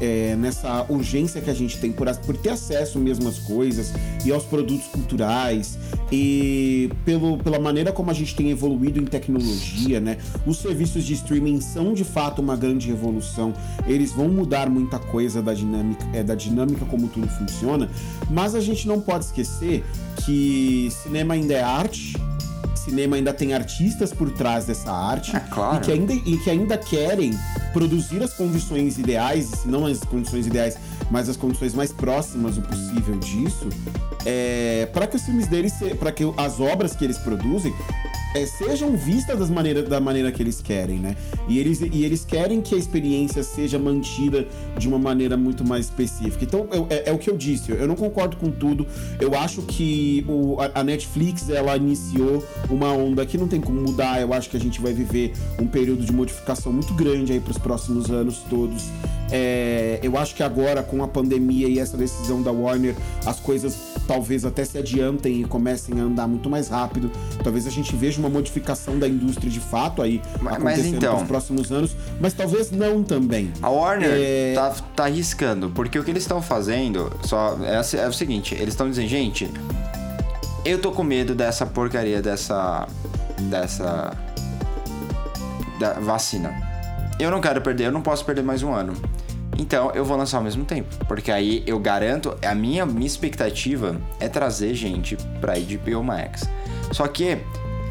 é, 0.00 0.36
nessa 0.36 0.86
urgência 0.88 1.40
que 1.40 1.50
a 1.50 1.54
gente 1.54 1.78
tem 1.78 1.92
por, 1.92 2.08
por 2.18 2.36
ter 2.36 2.50
acesso 2.50 2.98
mesmo 2.98 3.28
às 3.28 3.38
coisas 3.38 3.92
e 4.24 4.32
aos 4.32 4.44
produtos 4.44 4.86
culturais 4.86 5.78
e 6.10 6.90
pelo, 7.04 7.38
pela 7.38 7.58
maneira 7.58 7.92
como 7.92 8.10
a 8.10 8.14
gente 8.14 8.34
tem 8.34 8.50
evoluído 8.50 9.00
em 9.00 9.04
tecnologia, 9.04 10.00
né? 10.00 10.18
Os 10.46 10.58
serviços 10.58 11.04
de 11.04 11.14
streaming 11.14 11.60
são 11.60 11.92
de 11.92 12.04
fato 12.04 12.40
uma 12.40 12.56
grande 12.56 12.88
revolução. 12.88 13.52
Eles 13.86 14.12
vão 14.12 14.28
mudar 14.28 14.70
muita 14.70 14.98
coisa 14.98 15.42
da 15.42 15.52
dinâmica, 15.52 16.04
é, 16.12 16.22
da 16.22 16.34
dinâmica 16.34 16.84
como 16.86 17.08
tudo 17.08 17.28
funciona, 17.28 17.90
mas 18.30 18.54
a 18.54 18.60
gente 18.60 18.86
não 18.86 19.00
pode 19.00 19.26
esquecer 19.26 19.84
que 20.24 20.88
cinema 21.02 21.34
ainda 21.34 21.54
é 21.54 21.62
arte, 21.62 22.14
cinema 22.88 23.16
ainda 23.16 23.32
tem 23.32 23.54
artistas 23.54 24.12
por 24.12 24.30
trás 24.30 24.64
dessa 24.64 24.90
arte 24.90 25.34
é 25.36 25.40
claro. 25.40 25.76
e, 25.76 25.80
que 25.80 25.92
ainda, 25.92 26.12
e 26.12 26.36
que 26.38 26.50
ainda 26.50 26.78
querem 26.78 27.32
produzir 27.72 28.22
as 28.22 28.32
condições 28.32 28.98
ideais, 28.98 29.46
se 29.46 29.68
não 29.68 29.86
as 29.86 30.00
condições 30.00 30.46
ideais, 30.46 30.76
mas 31.10 31.28
as 31.28 31.36
condições 31.36 31.74
mais 31.74 31.92
próximas 31.92 32.56
o 32.56 32.62
possível 32.62 33.16
disso, 33.18 33.68
é, 34.24 34.86
para 34.92 35.06
que 35.06 35.16
os 35.16 35.22
filmes 35.22 35.46
deles, 35.46 35.74
para 35.98 36.12
que 36.12 36.24
as 36.36 36.60
obras 36.60 36.94
que 36.94 37.04
eles 37.04 37.18
produzem 37.18 37.74
é, 38.34 38.44
sejam 38.46 38.96
vistas 38.96 39.38
das 39.38 39.50
maneira, 39.50 39.82
da 39.82 40.00
maneira 40.00 40.30
que 40.30 40.42
eles 40.42 40.60
querem, 40.60 40.98
né? 40.98 41.16
E 41.48 41.58
eles, 41.58 41.80
e 41.80 42.04
eles 42.04 42.24
querem 42.24 42.60
que 42.60 42.74
a 42.74 42.78
experiência 42.78 43.42
seja 43.42 43.78
mantida 43.78 44.46
de 44.76 44.86
uma 44.88 44.98
maneira 44.98 45.36
muito 45.36 45.64
mais 45.64 45.86
específica. 45.86 46.44
Então, 46.44 46.68
eu, 46.70 46.86
é, 46.90 47.10
é, 47.10 47.12
o 47.12 47.18
que 47.18 47.30
eu 47.30 47.36
disse, 47.36 47.72
eu 47.72 47.86
não 47.86 47.96
concordo 47.96 48.36
com 48.36 48.50
tudo. 48.50 48.86
Eu 49.20 49.34
acho 49.34 49.62
que 49.62 50.24
o, 50.28 50.60
a, 50.60 50.80
a, 50.80 50.84
Netflix, 50.84 51.48
ela 51.48 51.76
iniciou 51.76 52.46
uma 52.70 52.92
onda 52.92 53.24
que 53.24 53.38
não 53.38 53.48
tem 53.48 53.60
como 53.60 53.80
mudar. 53.80 54.20
Eu 54.20 54.32
acho 54.32 54.50
que 54.50 54.56
a 54.56 54.60
gente 54.60 54.80
vai 54.80 54.92
viver 54.92 55.32
um 55.60 55.66
período 55.66 56.04
de 56.04 56.12
modificação 56.12 56.72
muito 56.72 56.92
grande 56.94 57.32
aí 57.32 57.40
para 57.40 57.52
os 57.52 57.58
próximos 57.58 58.10
anos 58.10 58.38
todos. 58.50 58.84
É, 59.30 60.00
eu 60.02 60.16
acho 60.16 60.34
que 60.34 60.42
agora, 60.42 60.82
com 60.82 61.02
a 61.02 61.08
pandemia 61.08 61.68
e 61.68 61.78
essa 61.78 61.96
decisão 61.96 62.42
da 62.42 62.50
Warner, 62.50 62.94
as 63.26 63.38
coisas 63.38 63.76
talvez 64.06 64.44
até 64.44 64.64
se 64.64 64.78
adiantem 64.78 65.42
e 65.42 65.44
comecem 65.44 66.00
a 66.00 66.04
andar 66.04 66.26
muito 66.26 66.48
mais 66.48 66.68
rápido. 66.68 67.10
Talvez 67.42 67.66
a 67.66 67.70
gente 67.70 67.94
veja 67.94 68.18
uma 68.18 68.30
modificação 68.30 68.98
da 68.98 69.06
indústria 69.06 69.50
de 69.50 69.60
fato 69.60 70.00
aí 70.00 70.22
mas, 70.40 70.54
acontecendo 70.54 70.96
então, 70.96 71.18
nos 71.18 71.28
próximos 71.28 71.70
anos, 71.70 71.94
mas 72.18 72.32
talvez 72.32 72.70
não 72.70 73.02
também. 73.02 73.52
A 73.60 73.68
Warner 73.68 74.10
é... 74.10 74.54
tá, 74.54 74.74
tá 74.96 75.04
arriscando, 75.04 75.70
porque 75.70 75.98
o 75.98 76.04
que 76.04 76.10
eles 76.10 76.22
estão 76.22 76.40
fazendo 76.40 77.12
só 77.22 77.58
é, 77.62 77.98
é 77.98 78.08
o 78.08 78.12
seguinte: 78.12 78.54
eles 78.54 78.68
estão 78.68 78.88
dizendo, 78.88 79.08
gente, 79.08 79.50
eu 80.64 80.80
tô 80.80 80.90
com 80.90 81.02
medo 81.02 81.34
dessa 81.34 81.66
porcaria 81.66 82.22
dessa. 82.22 82.88
dessa. 83.50 84.16
da 85.78 85.92
vacina 85.94 86.67
eu 87.18 87.30
não 87.30 87.40
quero 87.40 87.60
perder, 87.60 87.84
eu 87.86 87.92
não 87.92 88.02
posso 88.02 88.24
perder 88.24 88.42
mais 88.42 88.62
um 88.62 88.72
ano. 88.72 88.92
Então 89.58 89.90
eu 89.92 90.04
vou 90.04 90.16
lançar 90.16 90.36
ao 90.38 90.44
mesmo 90.44 90.64
tempo, 90.64 90.88
porque 91.06 91.32
aí 91.32 91.64
eu 91.66 91.78
garanto, 91.80 92.36
a 92.44 92.54
minha, 92.54 92.86
minha 92.86 93.06
expectativa 93.06 93.96
é 94.20 94.28
trazer 94.28 94.72
gente 94.74 95.16
pra 95.40 95.54
HBO 95.58 96.02
Max. 96.04 96.42
Só 96.92 97.08
que 97.08 97.38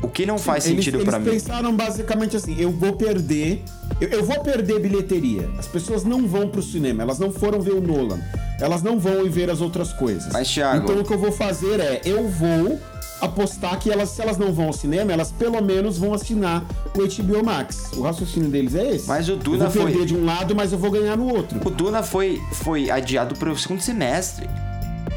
o 0.01 0.07
que 0.07 0.25
não 0.25 0.37
faz 0.37 0.65
eles, 0.65 0.77
sentido 0.85 0.97
eles 0.99 1.09
pra 1.09 1.19
mim. 1.19 1.29
pensaram 1.31 1.75
basicamente 1.75 2.37
assim: 2.37 2.55
eu 2.57 2.71
vou 2.71 2.93
perder, 2.93 3.63
eu, 3.99 4.07
eu 4.09 4.23
vou 4.23 4.39
perder 4.41 4.79
bilheteria. 4.79 5.49
As 5.59 5.67
pessoas 5.67 6.03
não 6.05 6.25
vão 6.25 6.47
pro 6.47 6.61
cinema, 6.61 7.03
elas 7.03 7.19
não 7.19 7.31
foram 7.31 7.59
ver 7.59 7.73
o 7.73 7.81
Nolan, 7.81 8.19
elas 8.61 8.81
não 8.81 8.97
vão 8.97 9.29
ver 9.29 9.49
as 9.49 9.59
outras 9.59 9.91
coisas. 9.91 10.31
Mas, 10.31 10.47
Thiago- 10.47 10.83
Então 10.85 11.01
o 11.01 11.03
que 11.05 11.13
eu 11.13 11.19
vou 11.19 11.31
fazer 11.33 11.79
é, 11.81 12.01
eu 12.05 12.29
vou 12.29 12.79
apostar 13.21 13.79
que 13.79 13.91
elas, 13.91 14.09
se 14.09 14.21
elas 14.21 14.37
não 14.37 14.53
vão 14.53 14.67
ao 14.67 14.73
cinema, 14.73 15.11
elas 15.11 15.31
pelo 15.31 15.61
menos 15.61 15.97
vão 15.97 16.13
assinar 16.13 16.63
o 16.95 16.99
HBO 17.07 17.43
Max. 17.43 17.91
O 17.93 18.01
raciocínio 18.01 18.49
deles 18.49 18.75
é 18.75 18.95
esse. 18.95 19.07
Mas 19.07 19.27
o 19.29 19.35
Duna 19.35 19.65
eu 19.65 19.69
vou 19.69 19.81
foi- 19.83 19.91
perder 19.91 20.05
de 20.05 20.15
um 20.15 20.25
lado, 20.25 20.55
mas 20.55 20.71
eu 20.71 20.77
vou 20.77 20.91
ganhar 20.91 21.17
no 21.17 21.27
outro. 21.33 21.59
O 21.65 21.69
Duna 21.69 22.03
foi, 22.03 22.41
foi 22.53 22.89
adiado 22.91 23.35
para 23.35 23.51
o 23.51 23.57
segundo 23.57 23.81
semestre. 23.81 24.47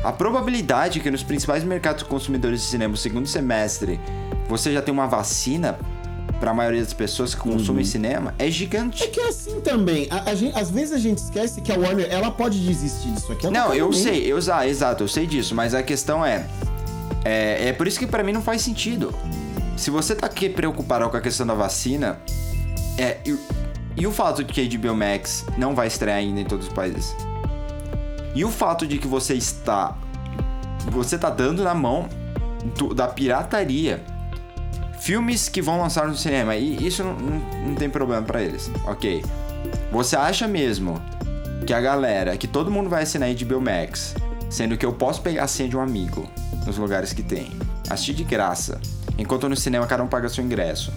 A 0.02 0.12
probabilidade 0.12 0.98
que 1.00 1.10
nos 1.10 1.22
principais 1.22 1.62
mercados 1.62 2.02
consumidores 2.04 2.60
de 2.62 2.66
cinema, 2.66 2.92
no 2.92 2.96
segundo 2.96 3.26
semestre, 3.26 4.00
você 4.48 4.72
já 4.72 4.80
tem 4.80 4.92
uma 4.94 5.06
vacina 5.06 5.78
para 6.38 6.52
a 6.52 6.54
maioria 6.54 6.82
das 6.82 6.94
pessoas 6.94 7.34
que 7.34 7.40
consumem 7.42 7.84
cinema 7.84 8.34
é 8.38 8.46
É 8.46 8.50
gigante. 8.50 9.06
que 9.08 9.20
é 9.20 9.28
assim 9.28 9.60
também. 9.60 10.08
A, 10.10 10.30
a 10.30 10.34
gente- 10.34 10.56
às 10.58 10.70
vezes 10.70 10.92
a 10.94 10.98
gente 10.98 11.18
esquece 11.18 11.60
que 11.60 11.70
a 11.70 11.76
Warner 11.78 12.06
ela 12.10 12.30
pode 12.30 12.58
desistir 12.64 13.10
disso 13.10 13.30
aqui. 13.30 13.46
Não, 13.48 13.64
qualquer 13.64 13.80
eu 13.80 13.92
sei, 13.92 14.24
eu, 14.32 14.38
ah, 14.50 14.66
exato, 14.66 15.04
eu 15.04 15.08
sei 15.08 15.26
disso, 15.26 15.54
mas 15.54 15.74
a 15.74 15.82
questão 15.82 16.24
é, 16.24 16.46
é. 17.24 17.68
É 17.68 17.72
por 17.72 17.86
isso 17.86 17.98
que 17.98 18.06
pra 18.06 18.22
mim 18.22 18.32
não 18.32 18.42
faz 18.42 18.62
sentido. 18.62 19.14
Se 19.76 19.90
você 19.90 20.14
tá 20.14 20.26
aqui 20.26 20.48
preocupado 20.48 21.08
com 21.08 21.16
a 21.16 21.20
questão 21.20 21.46
da 21.46 21.54
vacina, 21.54 22.18
é. 22.98 23.18
E, 23.26 23.36
e 23.96 24.06
o 24.06 24.12
fato 24.12 24.44
de 24.44 24.52
que 24.52 24.60
a 24.60 24.78
HBO 24.78 24.94
Max 24.94 25.44
não 25.56 25.74
vai 25.74 25.86
estrear 25.86 26.18
ainda 26.18 26.40
em 26.40 26.44
todos 26.44 26.66
os 26.68 26.72
países? 26.72 27.14
E 28.34 28.44
o 28.44 28.48
fato 28.50 28.86
de 28.86 28.98
que 28.98 29.06
você 29.08 29.34
está. 29.34 29.96
Você 30.90 31.18
tá 31.18 31.28
dando 31.30 31.62
na 31.64 31.74
mão 31.74 32.08
do- 32.76 32.94
da 32.94 33.06
pirataria 33.08 34.02
filmes 35.00 35.48
que 35.48 35.62
vão 35.62 35.80
lançar 35.80 36.06
no 36.06 36.14
cinema. 36.16 36.54
E 36.56 36.86
isso 36.86 37.02
não, 37.02 37.14
não, 37.14 37.38
não 37.68 37.74
tem 37.74 37.88
problema 37.88 38.22
pra 38.22 38.42
eles, 38.42 38.70
ok? 38.86 39.24
Você 39.90 40.14
acha 40.16 40.46
mesmo 40.46 41.00
que 41.66 41.72
a 41.72 41.80
galera, 41.80 42.36
que 42.36 42.46
todo 42.46 42.70
mundo 42.70 42.88
vai 42.88 43.02
assinar 43.02 43.28
HBO 43.34 43.60
Max, 43.60 44.14
sendo 44.50 44.76
que 44.76 44.84
eu 44.84 44.92
posso 44.92 45.22
pegar 45.22 45.44
a 45.44 45.48
senha 45.48 45.68
de 45.68 45.76
um 45.76 45.80
amigo 45.80 46.28
nos 46.66 46.76
lugares 46.76 47.12
que 47.14 47.22
tem, 47.22 47.50
assistir 47.88 48.12
de 48.14 48.24
graça, 48.24 48.78
enquanto 49.16 49.48
no 49.48 49.56
cinema 49.56 49.86
cada 49.86 50.02
um 50.02 50.08
paga 50.08 50.28
seu 50.28 50.44
ingresso. 50.44 50.92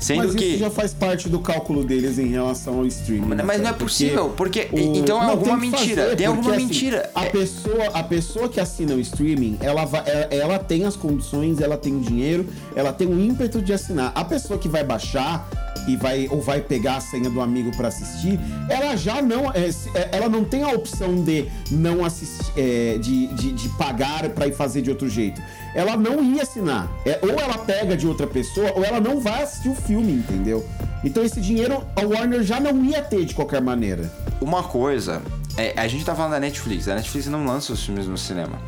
Sendo 0.00 0.24
Mas 0.24 0.34
que. 0.34 0.44
isso 0.44 0.58
já 0.58 0.70
faz 0.70 0.92
parte 0.92 1.30
do 1.30 1.38
cálculo 1.38 1.82
deles 1.82 2.18
em 2.18 2.26
relação 2.26 2.80
ao 2.80 2.86
streaming. 2.86 3.36
Mas 3.42 3.46
né, 3.46 3.58
não 3.58 3.70
é 3.70 3.72
possível, 3.72 4.34
porque- 4.36 4.68
o- 4.70 4.78
então 4.78 5.16
é 5.16 5.22
Não, 5.24 5.30
alguma 5.30 5.58
tem 5.58 5.70
mentira, 5.70 6.02
fazer, 6.02 6.16
tem 6.16 6.26
alguma 6.26 6.42
porque, 6.44 6.56
assim, 6.58 6.66
mentira. 6.66 7.10
a, 7.14 7.24
É- 7.24 7.30
pessoa, 7.30 7.84
a 7.94 8.02
pessoa 8.02 8.48
que 8.50 8.60
assina 8.60 8.94
o 8.94 9.00
streaming, 9.00 9.56
ela, 9.62 9.86
vai, 9.86 10.02
ela, 10.04 10.24
ela 10.34 10.58
tem 10.58 10.84
as 10.84 10.94
condições, 10.94 11.58
ela 11.60 11.78
tem 11.78 11.96
o 11.96 12.00
dinheiro, 12.00 12.46
ela 12.76 12.92
tem 12.92 13.06
o 13.06 13.18
ímpeto 13.18 13.62
de 13.62 13.72
assinar. 13.72 14.12
A 14.14 14.24
pessoa 14.24 14.58
que 14.58 14.68
vai 14.68 14.84
baixar 14.84 15.48
e 15.86 15.96
vai 15.96 16.28
ou 16.30 16.40
vai 16.40 16.60
pegar 16.60 16.96
a 16.96 17.00
senha 17.00 17.28
do 17.28 17.40
amigo 17.40 17.70
pra 17.76 17.88
assistir, 17.88 18.38
ela 18.68 18.96
já 18.96 19.20
não, 19.20 19.50
é, 19.50 19.68
é, 19.94 20.08
ela 20.12 20.28
não 20.28 20.44
tem 20.44 20.62
a 20.62 20.68
opção 20.68 21.22
de 21.22 21.46
não 21.70 22.04
assistir, 22.04 22.52
é, 22.56 22.98
de, 22.98 23.26
de, 23.28 23.52
de 23.52 23.68
pagar 23.70 24.28
pra 24.30 24.46
ir 24.46 24.54
fazer 24.54 24.82
de 24.82 24.90
outro 24.90 25.08
jeito. 25.08 25.40
Ela 25.74 25.96
não 25.96 26.22
ia 26.22 26.42
assinar. 26.42 26.90
É, 27.04 27.18
ou 27.22 27.30
ela 27.30 27.58
pega 27.58 27.96
de 27.96 28.06
outra 28.06 28.26
pessoa, 28.26 28.72
ou 28.74 28.84
ela 28.84 29.00
não 29.00 29.20
vai 29.20 29.42
assistir 29.42 29.68
o 29.68 29.74
filme, 29.74 30.12
entendeu? 30.12 30.64
Então 31.02 31.22
esse 31.22 31.40
dinheiro 31.40 31.84
a 31.94 32.02
Warner 32.02 32.42
já 32.42 32.58
não 32.58 32.84
ia 32.84 33.02
ter 33.02 33.24
de 33.24 33.34
qualquer 33.34 33.60
maneira. 33.60 34.10
Uma 34.40 34.62
coisa, 34.62 35.22
é, 35.56 35.78
a 35.78 35.86
gente 35.86 36.04
tá 36.04 36.14
falando 36.14 36.32
da 36.32 36.40
Netflix, 36.40 36.88
a 36.88 36.94
Netflix 36.94 37.26
não 37.26 37.44
lança 37.44 37.72
os 37.72 37.84
filmes 37.84 38.06
no 38.06 38.16
cinema. 38.16 38.58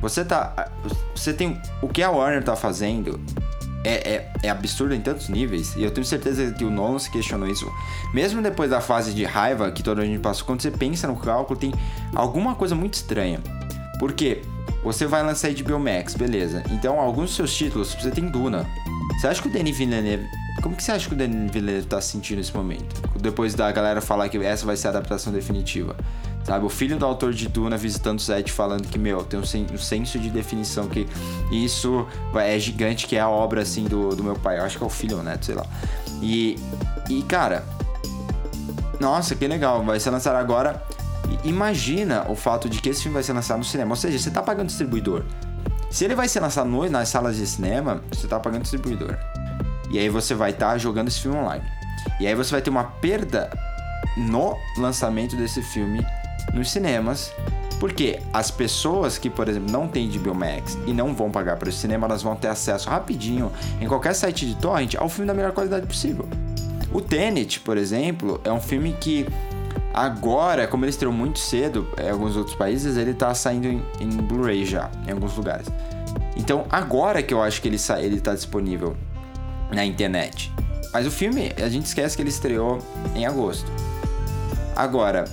Você 0.00 0.24
tá. 0.24 0.70
Você 1.14 1.32
tem. 1.32 1.60
O 1.82 1.88
que 1.88 2.02
a 2.02 2.10
Warner 2.10 2.42
tá 2.42 2.54
fazendo 2.54 3.20
é, 3.84 4.14
é, 4.14 4.32
é 4.42 4.50
absurdo 4.50 4.94
em 4.94 5.00
tantos 5.00 5.28
níveis, 5.28 5.74
e 5.76 5.82
eu 5.82 5.90
tenho 5.90 6.04
certeza 6.04 6.52
que 6.52 6.64
o 6.64 6.70
Nolan 6.70 6.98
se 6.98 7.10
questionou 7.10 7.48
isso. 7.48 7.70
Mesmo 8.12 8.42
depois 8.42 8.70
da 8.70 8.80
fase 8.80 9.14
de 9.14 9.24
raiva 9.24 9.70
que 9.70 9.82
toda 9.82 10.02
a 10.02 10.04
gente 10.04 10.20
passou, 10.20 10.46
quando 10.46 10.60
você 10.60 10.70
pensa 10.70 11.06
no 11.06 11.16
cálculo, 11.16 11.58
tem 11.58 11.72
alguma 12.14 12.54
coisa 12.54 12.74
muito 12.74 12.94
estranha. 12.94 13.40
Por 13.98 14.12
quê? 14.12 14.42
Você 14.82 15.06
vai 15.06 15.22
lançar 15.22 15.50
HBO 15.52 15.78
Max, 15.78 16.14
beleza. 16.14 16.62
Então, 16.70 17.00
alguns 17.00 17.26
dos 17.26 17.36
seus 17.36 17.54
títulos, 17.54 17.94
você 17.94 18.10
tem 18.10 18.28
Duna. 18.28 18.66
Você 19.18 19.26
acha 19.26 19.42
que 19.42 19.48
o 19.48 19.50
Denis 19.50 19.76
Villeneuve... 19.76 20.24
Como 20.62 20.74
que 20.74 20.82
você 20.82 20.92
acha 20.92 21.08
que 21.08 21.14
o 21.14 21.18
Denis 21.18 21.50
Villeneuve 21.52 21.86
tá 21.86 22.00
se 22.00 22.12
sentindo 22.12 22.38
nesse 22.38 22.54
momento? 22.54 23.00
Depois 23.20 23.54
da 23.54 23.70
galera 23.70 24.00
falar 24.00 24.28
que 24.28 24.38
essa 24.38 24.64
vai 24.64 24.76
ser 24.76 24.88
a 24.88 24.90
adaptação 24.90 25.32
definitiva. 25.32 25.96
Sabe, 26.48 26.64
o 26.64 26.70
filho 26.70 26.96
do 26.96 27.04
autor 27.04 27.34
de 27.34 27.46
Duna 27.46 27.76
visitando 27.76 28.18
o 28.18 28.22
set 28.22 28.50
falando 28.50 28.88
que, 28.88 28.98
meu, 28.98 29.22
tem 29.22 29.38
um, 29.38 29.44
sen- 29.44 29.66
um 29.70 29.76
senso 29.76 30.18
de 30.18 30.30
definição 30.30 30.88
que 30.88 31.06
isso 31.52 32.06
é 32.34 32.58
gigante, 32.58 33.06
que 33.06 33.16
é 33.16 33.20
a 33.20 33.28
obra, 33.28 33.60
assim, 33.60 33.84
do, 33.84 34.16
do 34.16 34.24
meu 34.24 34.34
pai. 34.34 34.58
Eu 34.58 34.62
acho 34.64 34.78
que 34.78 34.82
é 34.82 34.86
o 34.86 34.88
filho 34.88 35.22
neto, 35.22 35.44
sei 35.44 35.54
lá. 35.54 35.66
E, 36.22 36.58
e 37.10 37.22
cara, 37.24 37.66
nossa, 38.98 39.34
que 39.34 39.46
legal, 39.46 39.84
vai 39.84 40.00
ser 40.00 40.08
lançado 40.08 40.36
agora. 40.36 40.82
Imagina 41.44 42.24
o 42.30 42.34
fato 42.34 42.66
de 42.66 42.80
que 42.80 42.88
esse 42.88 43.02
filme 43.02 43.12
vai 43.12 43.22
ser 43.22 43.34
lançado 43.34 43.58
no 43.58 43.64
cinema. 43.64 43.90
Ou 43.90 43.96
seja, 43.96 44.18
você 44.18 44.30
tá 44.30 44.40
pagando 44.40 44.68
distribuidor. 44.68 45.24
Se 45.90 46.06
ele 46.06 46.14
vai 46.14 46.28
ser 46.28 46.40
lançado 46.40 46.66
no- 46.70 46.88
nas 46.88 47.10
salas 47.10 47.36
de 47.36 47.46
cinema, 47.46 48.00
você 48.10 48.26
tá 48.26 48.40
pagando 48.40 48.62
distribuidor. 48.62 49.18
E 49.90 49.98
aí 49.98 50.08
você 50.08 50.34
vai 50.34 50.52
estar 50.52 50.78
jogando 50.78 51.08
esse 51.08 51.20
filme 51.20 51.36
online. 51.36 51.62
E 52.18 52.26
aí 52.26 52.34
você 52.34 52.52
vai 52.52 52.62
ter 52.62 52.70
uma 52.70 52.84
perda 52.84 53.50
no 54.16 54.56
lançamento 54.78 55.36
desse 55.36 55.60
filme 55.62 56.02
nos 56.52 56.70
cinemas. 56.70 57.32
Porque 57.78 58.20
as 58.32 58.50
pessoas 58.50 59.18
que, 59.18 59.30
por 59.30 59.48
exemplo, 59.48 59.70
não 59.70 59.86
têm 59.86 60.08
de 60.08 60.18
Max 60.18 60.76
e 60.86 60.92
não 60.92 61.14
vão 61.14 61.30
pagar 61.30 61.56
para 61.56 61.68
o 61.68 61.72
cinema, 61.72 62.06
elas 62.06 62.22
vão 62.22 62.34
ter 62.34 62.48
acesso 62.48 62.90
rapidinho 62.90 63.52
em 63.80 63.86
qualquer 63.86 64.14
site 64.14 64.46
de 64.46 64.56
torrent 64.56 64.96
ao 64.96 65.08
filme 65.08 65.28
da 65.28 65.34
melhor 65.34 65.52
qualidade 65.52 65.86
possível. 65.86 66.28
O 66.92 67.00
Tenet, 67.00 67.60
por 67.60 67.76
exemplo, 67.76 68.40
é 68.42 68.52
um 68.52 68.60
filme 68.60 68.96
que 68.98 69.26
agora, 69.94 70.66
como 70.66 70.84
ele 70.84 70.90
estreou 70.90 71.12
muito 71.12 71.38
cedo 71.38 71.86
em 72.02 72.10
alguns 72.10 72.36
outros 72.36 72.56
países, 72.56 72.96
ele 72.96 73.14
tá 73.14 73.32
saindo 73.34 73.68
em, 73.68 73.82
em 74.00 74.08
Blu-ray 74.08 74.64
já, 74.64 74.90
em 75.06 75.12
alguns 75.12 75.36
lugares. 75.36 75.68
Então, 76.36 76.66
agora 76.70 77.22
que 77.22 77.32
eu 77.32 77.42
acho 77.42 77.60
que 77.60 77.68
ele, 77.68 77.78
sa 77.78 78.00
ele 78.00 78.20
tá 78.20 78.34
disponível 78.34 78.96
na 79.70 79.84
internet. 79.84 80.52
Mas 80.92 81.06
o 81.06 81.10
filme, 81.10 81.52
a 81.62 81.68
gente 81.68 81.86
esquece 81.86 82.16
que 82.16 82.22
ele 82.22 82.30
estreou 82.30 82.78
em 83.14 83.26
agosto. 83.26 83.70
Agora, 84.74 85.24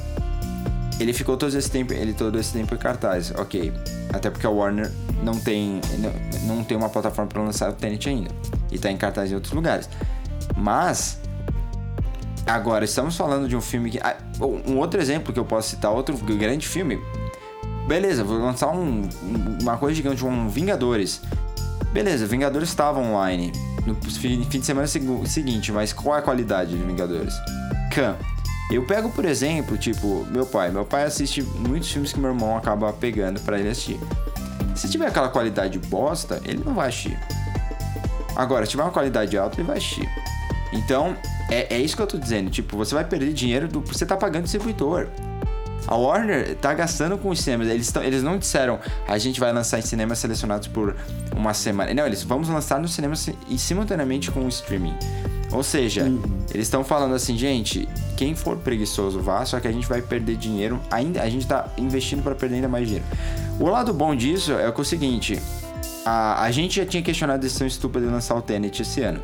ele 0.99 1.11
ficou 1.13 1.35
todo 1.37 1.55
esse 1.57 1.69
tempo, 1.69 1.93
ele 1.93 2.13
todo 2.13 2.39
esse 2.39 2.53
tempo 2.53 2.73
em 2.73 2.77
cartaz, 2.77 3.31
ok. 3.37 3.73
Até 4.13 4.29
porque 4.29 4.45
a 4.47 4.49
Warner 4.49 4.91
não 5.23 5.37
tem, 5.39 5.81
não, 5.99 6.55
não 6.57 6.63
tem 6.63 6.77
uma 6.77 6.87
plataforma 6.89 7.29
para 7.29 7.41
lançar 7.41 7.69
o 7.69 7.73
Tenet 7.73 8.07
ainda. 8.07 8.29
E 8.71 8.79
tá 8.79 8.89
em 8.89 8.97
cartaz 8.97 9.31
em 9.31 9.35
outros 9.35 9.53
lugares. 9.53 9.89
Mas 10.55 11.19
agora 12.45 12.85
estamos 12.85 13.15
falando 13.17 13.47
de 13.49 13.55
um 13.55 13.61
filme 13.61 13.89
que 13.91 13.99
ah, 13.99 14.15
um 14.67 14.77
outro 14.77 15.01
exemplo 15.01 15.33
que 15.33 15.39
eu 15.39 15.45
posso 15.45 15.69
citar, 15.71 15.91
outro 15.91 16.15
grande 16.17 16.67
filme. 16.67 16.99
Beleza, 17.87 18.23
vou 18.23 18.37
lançar 18.39 18.69
um, 18.71 19.01
um- 19.23 19.57
uma 19.61 19.77
coisa 19.77 19.95
gigante, 19.95 20.23
um 20.25 20.47
Vingadores. 20.49 21.21
Beleza, 21.91 22.25
Vingadores 22.25 22.69
estava 22.69 22.99
online 22.99 23.51
no 23.85 23.95
fim 23.95 24.41
de 24.41 24.65
semana 24.65 24.87
segu- 24.87 25.25
seguinte, 25.27 25.71
mas 25.71 25.93
qual 25.93 26.15
é 26.15 26.19
a 26.19 26.21
qualidade 26.21 26.71
de 26.75 26.83
Vingadores? 26.83 27.33
Khan. 27.93 28.15
Eu 28.71 28.83
pego, 28.83 29.09
por 29.09 29.25
exemplo, 29.25 29.77
tipo, 29.77 30.25
meu 30.31 30.45
pai. 30.45 30.71
Meu 30.71 30.85
pai 30.85 31.03
assiste 31.03 31.41
muitos 31.41 31.91
filmes 31.91 32.11
que 32.11 32.19
meu 32.19 32.31
irmão 32.31 32.57
acaba 32.57 32.91
pegando 32.91 33.39
pra 33.41 33.59
ele 33.59 33.69
assistir. 33.69 33.99
Se 34.75 34.89
tiver 34.89 35.07
aquela 35.07 35.29
qualidade 35.29 35.77
bosta, 35.79 36.41
ele 36.43 36.63
não 36.63 36.73
vai 36.73 36.89
assistir. 36.89 37.17
Agora, 38.35 38.65
se 38.65 38.71
tiver 38.71 38.83
uma 38.83 38.91
qualidade 38.91 39.37
alta, 39.37 39.57
ele 39.57 39.67
vai 39.67 39.77
assistir. 39.77 40.09
Então, 40.73 41.15
é, 41.49 41.75
é 41.75 41.79
isso 41.79 41.95
que 41.95 42.01
eu 42.01 42.07
tô 42.07 42.17
dizendo. 42.17 42.49
Tipo, 42.49 42.75
você 42.75 42.93
vai 42.93 43.05
perder 43.05 43.31
dinheiro 43.33 43.67
do. 43.67 43.81
Você 43.81 44.05
tá 44.05 44.17
pagando 44.17 44.43
distribuidor. 44.43 45.07
A 45.87 45.95
Warner 45.95 46.55
tá 46.55 46.73
gastando 46.73 47.17
com 47.17 47.29
os 47.29 47.39
cinemas. 47.39 47.67
Eles, 47.67 47.91
tão, 47.91 48.03
eles 48.03 48.23
não 48.23 48.37
disseram 48.37 48.79
a 49.07 49.17
gente 49.19 49.39
vai 49.39 49.53
lançar 49.53 49.77
em 49.77 49.83
cinemas 49.83 50.17
selecionados 50.17 50.67
por 50.67 50.95
uma 51.35 51.53
semana. 51.53 51.93
Não, 51.93 52.07
eles 52.07 52.23
vamos 52.23 52.49
lançar 52.49 52.79
nos 52.79 52.93
cinemas 52.93 53.29
e 53.47 53.57
simultaneamente 53.57 54.31
com 54.31 54.43
o 54.45 54.49
streaming. 54.49 54.95
Ou 55.51 55.63
seja, 55.63 56.01
eles 56.53 56.65
estão 56.65 56.83
falando 56.83 57.13
assim, 57.13 57.37
gente, 57.37 57.87
quem 58.15 58.35
for 58.35 58.57
preguiçoso 58.57 59.19
vá, 59.19 59.45
só 59.45 59.59
que 59.59 59.67
a 59.67 59.71
gente 59.71 59.87
vai 59.87 60.01
perder 60.01 60.35
dinheiro. 60.37 60.79
Ainda 60.89 61.21
a 61.21 61.29
gente 61.29 61.45
tá 61.45 61.67
investindo 61.77 62.23
para 62.23 62.35
perder 62.35 62.55
ainda 62.55 62.67
mais 62.67 62.85
dinheiro. 62.87 63.05
O 63.59 63.67
lado 63.69 63.93
bom 63.93 64.15
disso 64.15 64.53
é 64.53 64.71
que 64.71 64.77
é 64.79 64.81
o 64.81 64.85
seguinte: 64.85 65.39
a, 66.05 66.43
a 66.43 66.51
gente 66.51 66.77
já 66.77 66.85
tinha 66.85 67.03
questionado 67.03 67.39
a 67.39 67.41
decisão 67.41 67.67
estúpida 67.67 68.05
de 68.05 68.11
lançar 68.11 68.35
o 68.35 68.41
Tenet 68.41 68.81
esse 68.81 69.01
ano. 69.01 69.19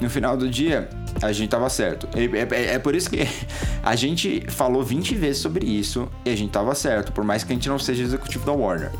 No 0.00 0.10
final 0.10 0.36
do 0.36 0.48
dia, 0.50 0.88
a 1.22 1.32
gente 1.32 1.50
tava 1.50 1.68
certo. 1.70 2.08
É, 2.14 2.24
é- 2.24 2.74
é 2.74 2.78
por 2.78 2.94
isso 2.94 3.08
que 3.08 3.20
a 3.82 3.94
gente 3.94 4.44
falou 4.48 4.82
20 4.82 5.14
vezes 5.14 5.40
sobre 5.40 5.64
isso 5.66 6.08
e 6.24 6.30
a 6.30 6.36
gente 6.36 6.50
tava 6.50 6.74
certo, 6.74 7.12
por 7.12 7.22
mais 7.24 7.44
que 7.44 7.52
a 7.52 7.54
gente 7.54 7.68
não 7.68 7.78
seja 7.78 8.02
executivo 8.02 8.44
da 8.44 8.52
Warner. 8.52 8.90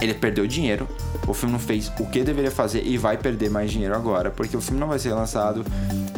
Ele 0.00 0.12
perdeu 0.12 0.46
dinheiro, 0.46 0.86
o 1.26 1.32
filme 1.32 1.52
não 1.52 1.58
fez 1.58 1.90
o 1.98 2.06
que 2.06 2.22
deveria 2.22 2.50
fazer 2.50 2.84
e 2.84 2.98
vai 2.98 3.16
perder 3.16 3.48
mais 3.50 3.70
dinheiro 3.70 3.94
agora, 3.94 4.30
porque 4.30 4.54
o 4.56 4.60
filme 4.60 4.78
não 4.78 4.88
vai 4.88 4.98
ser 4.98 5.14
lançado 5.14 5.64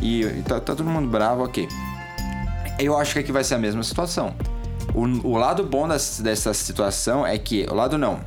e, 0.01 0.25
tá, 0.47 0.61
tá 0.61 0.75
todo 0.75 0.85
mundo 0.85 1.09
bravo, 1.09 1.45
ok. 1.45 1.69
Eu 2.79 2.97
acho 2.97 3.13
que 3.15 3.19
aqui 3.19 3.33
vai 3.33 3.43
ser 3.43 3.55
a 3.55 3.59
mesma 3.59 3.83
situação. 3.83 4.35
O, 4.95 5.03
o 5.29 5.37
lado 5.37 5.65
bom 5.65 5.87
dessa 5.89 6.55
situação 6.55 7.27
é 7.27 7.37
que. 7.39 7.67
O 7.71 7.75
lado 7.75 7.99
não. 7.99 8.21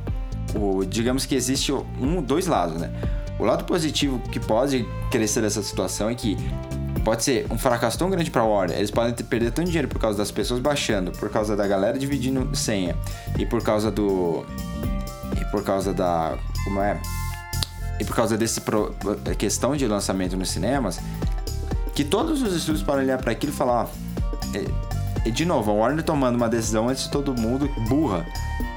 O, 0.54 0.84
digamos 0.84 1.24
que 1.24 1.34
existe 1.34 1.72
um, 1.72 2.20
dois 2.22 2.46
lados, 2.46 2.80
né? 2.80 2.90
O 3.38 3.44
lado 3.44 3.64
positivo 3.64 4.18
que 4.30 4.38
pode 4.38 4.86
crescer 5.10 5.40
dessa 5.40 5.62
situação 5.62 6.10
é 6.10 6.14
que 6.14 6.36
pode 7.02 7.24
ser 7.24 7.46
um 7.50 7.58
fracasso 7.58 7.98
tão 7.98 8.08
grande 8.10 8.30
pra 8.30 8.44
Warner. 8.44 8.76
Eles 8.76 8.90
podem 8.90 9.12
ter, 9.14 9.24
perder 9.24 9.50
tanto 9.50 9.66
dinheiro 9.66 9.88
por 9.88 9.98
causa 9.98 10.18
das 10.18 10.30
pessoas 10.30 10.60
baixando, 10.60 11.10
por 11.12 11.30
causa 11.30 11.56
da 11.56 11.66
galera 11.66 11.98
dividindo 11.98 12.54
senha 12.54 12.94
e 13.38 13.46
por 13.46 13.62
causa 13.62 13.90
do. 13.90 14.44
E 15.40 15.44
por 15.46 15.64
causa 15.64 15.92
da. 15.94 16.36
Como 16.64 16.80
é? 16.80 17.00
E 17.98 18.04
por 18.04 18.14
causa 18.14 18.36
desse 18.36 18.60
pro- 18.60 18.94
questão 19.38 19.74
de 19.74 19.86
lançamento 19.86 20.36
nos 20.36 20.50
cinemas, 20.50 21.00
que 21.94 22.04
todos 22.04 22.42
os 22.42 22.54
estúdios 22.54 22.82
podem 22.82 23.04
olhar 23.04 23.18
para 23.18 23.32
aquilo 23.32 23.52
e 23.52 23.56
falar, 23.56 23.84
ó, 23.84 23.88
e, 24.56 25.28
e 25.28 25.30
de 25.30 25.44
novo, 25.44 25.70
a 25.70 25.74
Warner 25.74 26.04
tomando 26.04 26.36
uma 26.36 26.48
decisão 26.48 26.88
antes 26.88 27.04
de 27.04 27.10
todo 27.10 27.38
mundo 27.38 27.68
burra 27.88 28.26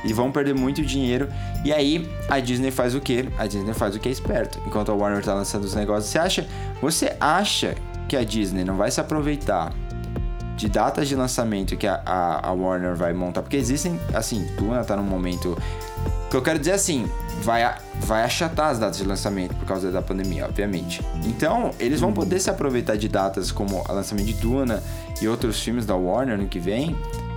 e 0.03 0.13
vão 0.13 0.31
perder 0.31 0.53
muito 0.53 0.81
dinheiro. 0.83 1.27
E 1.63 1.73
aí 1.73 2.09
a 2.29 2.39
Disney 2.39 2.71
faz 2.71 2.93
o 2.93 3.01
quê? 3.01 3.27
A 3.37 3.47
Disney 3.47 3.73
faz 3.73 3.95
o 3.95 3.99
que 3.99 4.07
é 4.07 4.11
esperto. 4.11 4.59
Enquanto 4.65 4.91
a 4.91 4.95
Warner 4.95 5.23
tá 5.23 5.33
lançando 5.33 5.63
os 5.63 5.73
negócios, 5.73 6.11
você 6.11 6.19
acha, 6.19 6.47
você 6.81 7.15
acha 7.19 7.75
que 8.07 8.15
a 8.15 8.23
Disney 8.23 8.63
não 8.63 8.77
vai 8.77 8.91
se 8.91 9.01
aproveitar 9.01 9.73
de 10.55 10.69
datas 10.69 11.07
de 11.07 11.15
lançamento 11.15 11.75
que 11.75 11.87
a, 11.87 12.01
a, 12.05 12.49
a 12.49 12.53
Warner 12.53 12.95
vai 12.95 13.13
montar? 13.13 13.41
Porque 13.41 13.57
existem, 13.57 13.99
assim, 14.13 14.45
Duna 14.57 14.83
tá 14.83 14.95
num 14.95 15.03
momento 15.03 15.57
que 16.35 16.39
eu 16.39 16.43
quero 16.43 16.59
dizer 16.59 16.71
é 16.71 16.73
assim, 16.73 17.09
vai, 17.41 17.77
vai 18.01 18.23
achatar 18.23 18.69
as 18.69 18.77
datas 18.77 18.97
de 18.97 19.05
lançamento 19.05 19.55
por 19.55 19.65
causa 19.65 19.89
da 19.89 20.01
pandemia, 20.01 20.45
obviamente. 20.45 21.01
Então, 21.23 21.71
eles 21.79 22.01
vão 22.01 22.11
poder 22.11 22.41
se 22.41 22.49
aproveitar 22.49 22.97
de 22.97 23.07
datas 23.07 23.53
como 23.53 23.81
o 23.87 23.93
lançamento 23.93 24.25
de 24.25 24.33
Duna 24.33 24.83
e 25.21 25.29
outros 25.29 25.61
filmes 25.61 25.85
da 25.85 25.95
Warner 25.95 26.37
no 26.37 26.47
que 26.47 26.59
vem 26.59 26.93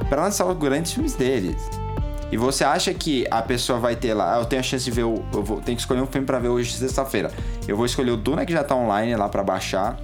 para 0.08 0.22
lançar 0.22 0.46
os 0.46 0.58
grandes 0.58 0.92
filmes 0.92 1.14
deles. 1.14 1.70
E 2.32 2.36
você 2.36 2.64
acha 2.64 2.92
que 2.92 3.24
a 3.30 3.40
pessoa 3.40 3.78
vai 3.78 3.94
ter 3.94 4.14
lá, 4.14 4.34
ah, 4.34 4.40
eu 4.40 4.44
tenho 4.44 4.60
a 4.60 4.62
chance 4.64 4.84
de 4.84 4.90
ver 4.90 5.04
o. 5.04 5.24
Eu 5.32 5.44
vou, 5.44 5.60
tenho 5.60 5.76
que 5.76 5.82
escolher 5.82 6.02
um 6.02 6.06
filme 6.06 6.26
pra 6.26 6.40
ver 6.40 6.48
hoje, 6.48 6.72
sexta-feira. 6.72 7.30
Eu 7.68 7.76
vou 7.76 7.86
escolher 7.86 8.10
o 8.10 8.16
Duna 8.16 8.44
que 8.44 8.52
já 8.52 8.64
tá 8.64 8.74
online 8.74 9.14
lá 9.14 9.28
pra 9.28 9.44
baixar, 9.44 9.96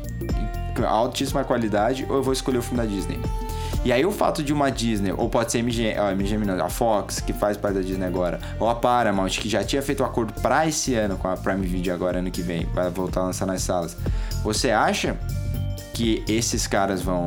altíssima 0.87 1.43
qualidade, 1.43 2.07
ou 2.09 2.17
eu 2.17 2.23
vou 2.23 2.33
escolher 2.33 2.59
o 2.59 2.63
filme 2.63 2.79
da 2.79 2.87
Disney. 2.87 3.19
E 3.85 3.93
aí 3.93 4.05
o 4.07 4.11
fato 4.11 4.43
de 4.43 4.53
uma 4.53 4.71
Disney, 4.71 5.13
ou 5.13 5.29
pode 5.29 5.53
ser 5.53 5.59
a 5.59 5.63
MGM, 5.63 5.99
ó, 5.99 6.11
MGM 6.15 6.47
não, 6.47 6.65
a 6.65 6.71
Fox, 6.71 7.21
que 7.21 7.35
faz 7.35 7.57
parte 7.57 7.75
da 7.75 7.83
Disney 7.83 8.07
agora, 8.07 8.41
ou 8.59 8.69
a 8.69 8.75
Paramount, 8.75 9.29
que 9.29 9.49
já 9.49 9.63
tinha 9.63 9.83
feito 9.83 10.03
um 10.03 10.07
acordo 10.07 10.33
pra 10.41 10.67
esse 10.67 10.95
ano 10.95 11.19
com 11.19 11.29
a 11.29 11.37
Prime 11.37 11.67
Video 11.67 11.93
agora, 11.93 12.19
ano 12.19 12.31
que 12.31 12.41
vem, 12.41 12.65
vai 12.73 12.89
voltar 12.89 13.21
a 13.21 13.25
lançar 13.25 13.45
nas 13.45 13.63
salas. 13.63 13.95
Você 14.43 14.71
acha 14.71 15.17
que 15.93 16.25
esses 16.27 16.67
caras 16.67 17.03
vão. 17.03 17.25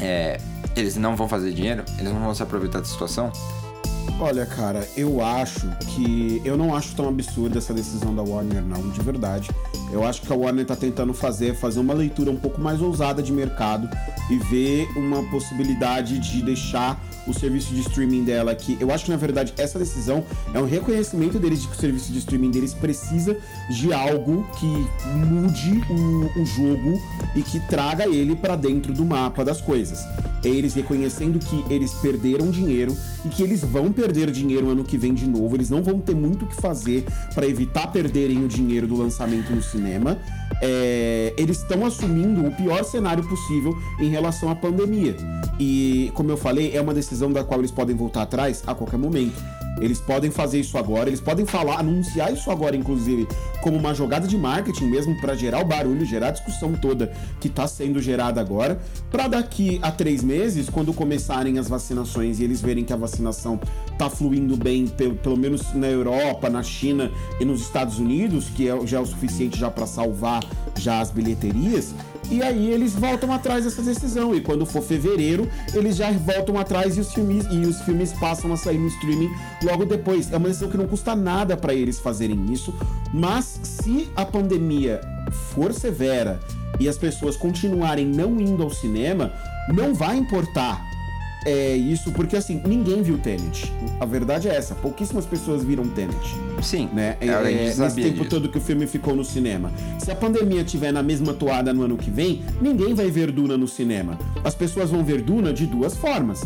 é, 0.00 0.40
eles 0.76 0.96
não 0.96 1.16
vão 1.16 1.28
fazer 1.28 1.52
dinheiro? 1.52 1.84
Eles 1.98 2.12
não 2.12 2.20
vão 2.20 2.34
se 2.34 2.42
aproveitar 2.42 2.78
da 2.78 2.86
situação? 2.86 3.32
Olha, 4.22 4.44
cara, 4.44 4.86
eu 4.98 5.24
acho 5.24 5.66
que. 5.88 6.42
Eu 6.44 6.54
não 6.54 6.74
acho 6.76 6.94
tão 6.94 7.08
absurda 7.08 7.56
essa 7.56 7.72
decisão 7.72 8.14
da 8.14 8.22
Warner, 8.22 8.62
não, 8.62 8.90
de 8.90 9.00
verdade. 9.00 9.48
Eu 9.90 10.04
acho 10.04 10.20
que 10.20 10.30
a 10.30 10.36
Warner 10.36 10.66
tá 10.66 10.76
tentando 10.76 11.14
fazer, 11.14 11.54
fazer 11.54 11.80
uma 11.80 11.94
leitura 11.94 12.30
um 12.30 12.36
pouco 12.36 12.60
mais 12.60 12.82
ousada 12.82 13.22
de 13.22 13.32
mercado 13.32 13.88
e 14.28 14.36
ver 14.36 14.86
uma 14.94 15.22
possibilidade 15.30 16.18
de 16.18 16.42
deixar 16.42 17.00
o 17.26 17.34
serviço 17.34 17.74
de 17.74 17.80
streaming 17.80 18.24
dela 18.24 18.52
aqui. 18.52 18.76
Eu 18.80 18.90
acho 18.90 19.04
que, 19.04 19.10
na 19.10 19.16
verdade, 19.16 19.52
essa 19.56 19.78
decisão 19.78 20.24
é 20.52 20.60
um 20.60 20.66
reconhecimento 20.66 21.38
deles 21.38 21.62
de 21.62 21.68
que 21.68 21.76
o 21.76 21.80
serviço 21.80 22.12
de 22.12 22.18
streaming 22.18 22.50
deles 22.50 22.74
precisa 22.74 23.36
de 23.70 23.92
algo 23.92 24.46
que 24.58 24.66
mude 25.06 25.82
o, 25.90 26.40
o 26.40 26.46
jogo 26.46 27.00
e 27.34 27.42
que 27.42 27.60
traga 27.60 28.06
ele 28.06 28.34
para 28.34 28.56
dentro 28.56 28.92
do 28.92 29.04
mapa 29.04 29.44
das 29.44 29.60
coisas. 29.60 30.00
É 30.42 30.48
eles 30.48 30.72
reconhecendo 30.74 31.38
que 31.38 31.64
eles 31.72 31.92
perderam 31.94 32.50
dinheiro 32.50 32.96
e 33.24 33.28
que 33.28 33.42
eles 33.42 33.62
vão 33.62 33.92
perder 33.92 34.30
dinheiro 34.30 34.70
ano 34.70 34.84
que 34.84 34.96
vem 34.96 35.12
de 35.12 35.26
novo. 35.26 35.54
Eles 35.54 35.68
não 35.68 35.82
vão 35.82 36.00
ter 36.00 36.14
muito 36.14 36.44
o 36.44 36.48
que 36.48 36.56
fazer 36.56 37.04
para 37.34 37.46
evitar 37.46 37.88
perderem 37.92 38.42
o 38.42 38.48
dinheiro 38.48 38.86
do 38.86 38.96
lançamento 38.96 39.54
no 39.54 39.62
cinema. 39.62 40.18
É, 40.62 41.34
eles 41.36 41.58
estão 41.58 41.84
assumindo 41.84 42.46
o 42.46 42.52
pior 42.52 42.82
cenário 42.84 43.22
possível 43.28 43.76
em 44.00 44.08
relação 44.08 44.50
à 44.50 44.54
pandemia. 44.54 45.16
E, 45.60 46.10
como 46.14 46.30
eu 46.30 46.38
falei, 46.38 46.74
é 46.74 46.80
uma 46.80 46.94
decisão 46.94 47.30
da 47.30 47.44
qual 47.44 47.60
eles 47.60 47.70
podem 47.70 47.94
voltar 47.94 48.22
atrás 48.22 48.62
a 48.66 48.74
qualquer 48.74 48.96
momento. 48.96 49.38
Eles 49.78 50.00
podem 50.00 50.30
fazer 50.30 50.58
isso 50.60 50.76
agora, 50.78 51.08
eles 51.08 51.20
podem 51.20 51.44
falar, 51.44 51.78
anunciar 51.78 52.32
isso 52.32 52.50
agora, 52.50 52.74
inclusive, 52.74 53.28
como 53.60 53.76
uma 53.76 53.94
jogada 53.94 54.26
de 54.26 54.36
marketing 54.36 54.86
mesmo 54.86 55.20
para 55.20 55.34
gerar 55.34 55.60
o 55.60 55.64
barulho, 55.64 56.04
gerar 56.04 56.28
a 56.28 56.30
discussão 56.30 56.72
toda 56.72 57.12
que 57.40 57.48
tá 57.48 57.66
sendo 57.66 58.00
gerada 58.00 58.40
agora, 58.40 58.80
para 59.10 59.28
daqui 59.28 59.78
a 59.82 59.90
três 59.90 60.22
meses, 60.22 60.68
quando 60.68 60.94
começarem 60.94 61.58
as 61.58 61.68
vacinações 61.68 62.40
e 62.40 62.44
eles 62.44 62.60
verem 62.60 62.84
que 62.84 62.92
a 62.92 62.96
vacinação 62.96 63.60
tá 63.98 64.08
fluindo 64.08 64.56
bem, 64.56 64.86
pelo, 64.86 65.14
pelo 65.14 65.36
menos 65.36 65.74
na 65.74 65.88
Europa, 65.88 66.48
na 66.48 66.62
China 66.62 67.10
e 67.38 67.44
nos 67.44 67.60
Estados 67.60 67.98
Unidos, 67.98 68.48
que 68.48 68.68
é, 68.68 68.86
já 68.86 68.98
é 68.98 69.00
o 69.00 69.06
suficiente 69.06 69.58
já 69.58 69.70
para 69.70 69.86
salvar 69.86 70.42
já 70.78 71.00
as 71.00 71.10
bilheterias, 71.10 71.94
e 72.30 72.42
aí 72.42 72.70
eles 72.70 72.94
voltam 72.94 73.32
atrás 73.32 73.64
dessa 73.64 73.82
decisão. 73.82 74.34
E 74.34 74.40
quando 74.40 74.64
for 74.64 74.82
fevereiro, 74.82 75.48
eles 75.74 75.96
já 75.96 76.10
voltam 76.12 76.58
atrás 76.58 76.96
e 76.96 77.00
os 77.00 77.12
filmes, 77.12 77.44
e 77.50 77.58
os 77.66 77.80
filmes 77.82 78.12
passam 78.12 78.52
a 78.52 78.56
sair 78.56 78.78
no 78.78 78.88
streaming 78.88 79.30
logo 79.62 79.84
depois. 79.84 80.32
É 80.32 80.36
uma 80.36 80.48
decisão 80.48 80.70
que 80.70 80.76
não 80.76 80.86
custa 80.86 81.16
nada 81.16 81.56
para 81.56 81.74
eles 81.74 81.98
fazerem 81.98 82.52
isso. 82.52 82.74
Mas 83.12 83.60
se 83.62 84.08
a 84.14 84.24
pandemia 84.24 85.00
for 85.52 85.72
severa 85.72 86.40
e 86.78 86.88
as 86.88 86.96
pessoas 86.96 87.36
continuarem 87.36 88.06
não 88.06 88.40
indo 88.40 88.62
ao 88.62 88.70
cinema, 88.70 89.32
não 89.72 89.94
vai 89.94 90.16
importar 90.16 90.89
é 91.46 91.74
isso, 91.76 92.12
porque 92.12 92.36
assim, 92.36 92.60
ninguém 92.66 93.02
viu 93.02 93.18
Tenet. 93.18 93.72
A 93.98 94.04
verdade 94.04 94.48
é 94.48 94.54
essa, 94.54 94.74
pouquíssimas 94.74 95.24
pessoas 95.26 95.64
viram 95.64 95.86
Tenet 95.88 96.16
Sim, 96.62 96.88
né? 96.92 97.16
é, 97.20 97.26
É, 97.26 97.42
nesse 97.42 97.76
sabia 97.76 98.04
tempo 98.04 98.18
disso. 98.18 98.30
todo 98.30 98.48
que 98.48 98.58
o 98.58 98.60
filme 98.60 98.86
ficou 98.86 99.14
no 99.16 99.24
cinema. 99.24 99.72
Se 99.98 100.10
a 100.10 100.14
pandemia 100.16 100.62
tiver 100.64 100.92
na 100.92 101.02
mesma 101.02 101.32
toada 101.32 101.72
no 101.72 101.82
ano 101.82 101.96
que 101.96 102.10
vem, 102.10 102.42
ninguém 102.60 102.94
vai 102.94 103.10
ver 103.10 103.30
Duna 103.30 103.56
no 103.56 103.66
cinema. 103.68 104.18
As 104.44 104.54
pessoas 104.54 104.90
vão 104.90 105.02
ver 105.04 105.22
Duna 105.22 105.52
de 105.52 105.66
duas 105.66 105.96
formas. 105.96 106.42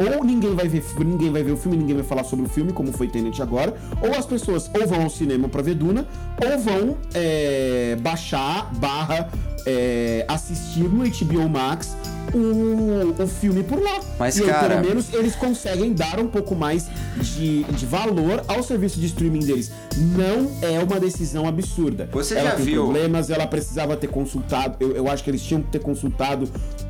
Ou 0.00 0.24
ninguém 0.24 0.54
vai 0.54 0.68
ver, 0.68 0.84
ninguém 1.00 1.30
vai 1.32 1.42
ver 1.42 1.50
o 1.52 1.56
filme, 1.56 1.76
ninguém 1.76 1.96
vai 1.96 2.04
falar 2.04 2.22
sobre 2.22 2.46
o 2.46 2.48
filme, 2.48 2.72
como 2.72 2.92
foi 2.92 3.08
Tenet 3.08 3.42
agora. 3.42 3.74
Ou 4.00 4.14
as 4.16 4.24
pessoas 4.24 4.70
ou 4.80 4.86
vão 4.86 5.02
ao 5.02 5.10
cinema 5.10 5.48
pra 5.48 5.60
ver 5.60 5.74
Duna, 5.74 6.06
ou 6.40 6.58
vão 6.58 6.96
é, 7.12 7.96
baixar, 8.00 8.72
barra, 8.76 9.28
é, 9.68 10.24
assistir 10.28 10.84
no 10.84 11.04
HBO 11.04 11.48
Max 11.48 11.94
o, 12.34 13.22
o 13.22 13.26
filme 13.26 13.62
por 13.62 13.82
lá. 13.82 14.00
Mas, 14.18 14.36
e 14.38 14.42
aí, 14.42 14.48
cara- 14.48 14.76
pelo 14.76 14.86
menos 14.88 15.12
eles 15.12 15.34
conseguem 15.34 15.92
dar 15.92 16.18
um 16.20 16.26
pouco 16.26 16.54
mais 16.54 16.86
de, 17.20 17.64
de 17.64 17.86
valor 17.86 18.42
ao 18.48 18.62
serviço 18.62 18.98
de 19.00 19.06
streaming 19.06 19.40
deles. 19.40 19.70
Não 19.96 20.50
é 20.62 20.78
uma 20.82 21.00
decisão 21.00 21.46
absurda. 21.46 22.08
Você 22.12 22.34
ela 22.34 22.50
já 22.50 22.56
tem 22.56 22.64
viu- 22.66 22.84
problemas, 22.84 23.30
ela 23.30 23.46
precisava 23.46 23.96
ter 23.96 24.08
consultado. 24.08 24.76
Eu, 24.80 24.94
eu 24.96 25.08
acho 25.10 25.24
que 25.24 25.30
eles 25.30 25.42
tinham 25.42 25.62
que 25.62 25.68
ter 25.70 25.80
consultado 25.80 26.48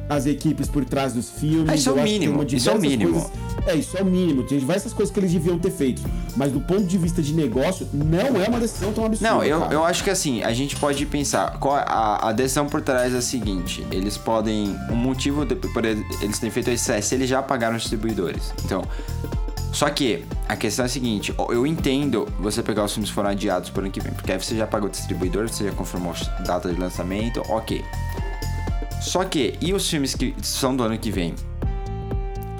as 0.08 0.24
equipes 0.26 0.68
por 0.68 0.84
trás 0.84 1.12
dos 1.12 1.30
filmes. 1.30 1.68
Ah, 1.68 1.74
isso 1.74 1.90
é 1.90 1.92
o 1.92 2.02
mínimo, 2.02 2.42
isso 2.50 2.70
é 2.70 2.74
o 2.74 2.80
mínimo. 2.80 3.12
coisas- 3.12 3.30
é, 3.66 3.74
isso 3.74 3.96
é 3.98 4.02
o 4.02 4.06
mínimo. 4.06 4.42
Tem 4.44 4.58
diversas 4.58 4.92
coisas 4.94 5.12
que 5.12 5.20
eles 5.20 5.30
deviam 5.32 5.58
ter 5.58 5.70
feito. 5.70 6.00
Mas 6.34 6.50
do 6.52 6.60
ponto 6.60 6.84
de 6.84 6.96
vista 6.96 7.20
de 7.20 7.34
negócio, 7.34 7.86
não 7.92 8.18
é 8.42 8.48
uma 8.48 8.58
decisão 8.58 8.92
tão 8.92 9.04
absurda. 9.04 9.30
Não, 9.34 9.44
eu, 9.44 9.60
cara. 9.60 9.74
eu 9.74 9.84
acho 9.84 10.02
que 10.02 10.08
assim, 10.10 10.42
a 10.42 10.52
gente 10.54 10.74
pode 10.76 11.04
pensar, 11.04 11.58
qual 11.58 11.76
a, 11.76 12.28
a 12.28 12.32
decisão 12.32 12.66
por 12.68 12.82
trás 12.82 13.14
é 13.14 13.18
a 13.18 13.22
seguinte, 13.22 13.86
eles 13.90 14.16
podem, 14.16 14.76
o 14.90 14.94
motivo 14.94 15.44
de, 15.44 15.54
por 15.54 15.84
eles 15.84 16.38
terem 16.38 16.50
feito 16.50 16.70
isso 16.70 16.92
é 16.92 17.00
se 17.00 17.14
eles 17.14 17.28
já 17.28 17.42
pagaram 17.42 17.76
os 17.76 17.82
distribuidores. 17.82 18.52
Então, 18.64 18.84
só 19.72 19.88
que 19.90 20.24
a 20.48 20.56
questão 20.56 20.84
é 20.84 20.86
a 20.86 20.88
seguinte, 20.88 21.34
eu 21.50 21.66
entendo 21.66 22.26
você 22.38 22.62
pegar 22.62 22.84
os 22.84 22.92
filmes 22.92 23.10
que 23.10 23.14
foram 23.14 23.30
adiados 23.30 23.70
por 23.70 23.82
ano 23.82 23.92
que 23.92 24.00
vem, 24.00 24.12
porque 24.12 24.32
aí 24.32 24.38
você 24.40 24.56
já 24.56 24.66
pagou 24.66 24.88
o 24.88 24.90
distribuidor, 24.90 25.48
você 25.48 25.64
já 25.64 25.72
confirmou 25.72 26.12
a 26.12 26.42
data 26.42 26.72
de 26.72 26.80
lançamento, 26.80 27.42
ok. 27.48 27.84
Só 29.00 29.24
que, 29.24 29.54
e 29.60 29.72
os 29.72 29.88
filmes 29.88 30.14
que 30.14 30.34
são 30.42 30.74
do 30.76 30.82
ano 30.82 30.98
que 30.98 31.10
vem? 31.10 31.34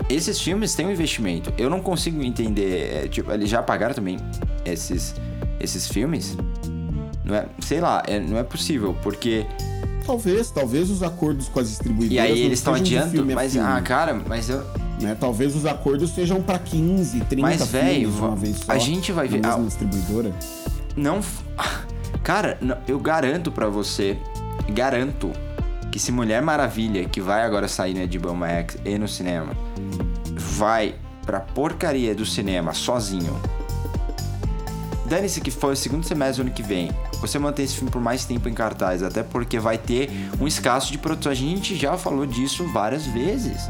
Esses 0.09 0.41
filmes 0.41 0.75
têm 0.75 0.87
um 0.87 0.91
investimento. 0.91 1.53
Eu 1.59 1.69
não 1.69 1.81
consigo 1.81 2.23
entender. 2.23 3.05
é, 3.05 3.09
tipo, 3.09 3.31
eles 3.31 3.51
já 3.51 3.63
pagaram 3.63 3.95
também 3.95 4.17
esses, 4.65 5.15
esses 5.61 5.89
filmes? 5.89 6.37
Não 7.25 7.35
é, 7.35 7.47
sei 7.61 7.81
lá, 7.81 8.03
é- 8.07 8.21
não 8.21 8.39
é 8.39 8.43
possível, 8.43 8.97
porque. 9.03 9.45
Talvez, 10.09 10.51
talvez 10.51 10.89
os 10.89 11.03
acordos 11.03 11.51
com 11.51 11.61
as 11.61 11.69
distribuidoras. 11.69 12.13
E 12.15 12.19
aí 12.19 12.41
eles 12.41 12.61
estão 12.61 12.73
de 12.73 12.97
adiando, 12.97 13.31
a 13.31 13.35
mas. 13.35 13.55
Ah, 13.59 13.79
cara, 13.83 14.15
mas 14.27 14.49
eu. 14.49 14.65
né? 15.03 15.15
Talvez 15.21 15.55
os 15.55 15.67
acordos 15.67 16.15
sejam 16.15 16.41
pra 16.41 16.59
15, 16.59 17.21
30 17.27 17.43
Mas, 17.43 17.59
de 17.71 18.07
uma 18.07 18.35
vez 18.35 18.57
só. 18.57 18.73
a 18.73 18.79
gente 18.79 19.13
vai 19.13 19.29
ver- 19.29 19.43
mesma 19.43 19.63
ah, 19.63 19.67
distribuidora. 19.67 20.33
Não. 20.97 21.21
Cara, 22.25 22.59
eu 22.87 22.99
garanto 22.99 23.53
pra 23.53 23.69
você, 23.69 24.17
garanto 24.71 25.31
que 25.93 25.99
se 25.99 26.11
Mulher 26.11 26.41
Maravilha, 26.41 27.05
que 27.07 27.21
vai 27.21 27.43
agora 27.43 27.69
sair 27.69 27.93
na 27.93 28.07
HBO 28.07 28.35
Max 28.35 28.79
e 28.87 28.97
no 28.97 29.07
cinema, 29.07 29.53
vai 30.35 30.95
pra 31.27 31.41
porcaria 31.41 32.15
do 32.15 32.25
cinema 32.25 32.73
sozinho, 32.73 33.39
dane-se 35.09 35.41
que 35.41 35.51
for 35.51 35.73
o 35.73 35.77
segundo 35.77 36.07
semestre 36.07 36.43
do 36.43 36.47
ano 36.47 36.55
que 36.55 36.63
vem, 36.63 36.91
você 37.21 37.39
mantém 37.39 37.65
esse 37.65 37.75
filme 37.75 37.91
por 37.91 38.01
mais 38.01 38.25
tempo 38.25 38.49
em 38.49 38.55
cartaz, 38.55 39.03
até 39.03 39.23
porque 39.23 39.59
vai 39.59 39.79
ter 39.79 40.11
um 40.41 40.47
escasso 40.47 40.93
de 40.93 40.99
produção. 40.99 41.33
A 41.33 41.35
gente 41.35 41.75
já 41.75 41.97
falou 41.97 42.27
disso 42.27 42.67
várias 42.73 43.07
vezes. 43.07 43.69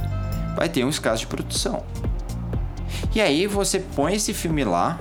Vai 0.57 0.68
ter 0.68 0.85
um 0.85 0.88
escasso 0.88 1.20
de 1.20 1.27
produção. 1.27 1.83
E 3.14 3.20
aí 3.20 3.46
você 3.46 3.81
põe 3.81 4.14
esse 4.14 4.35
filme 4.35 4.64
lá. 4.64 4.98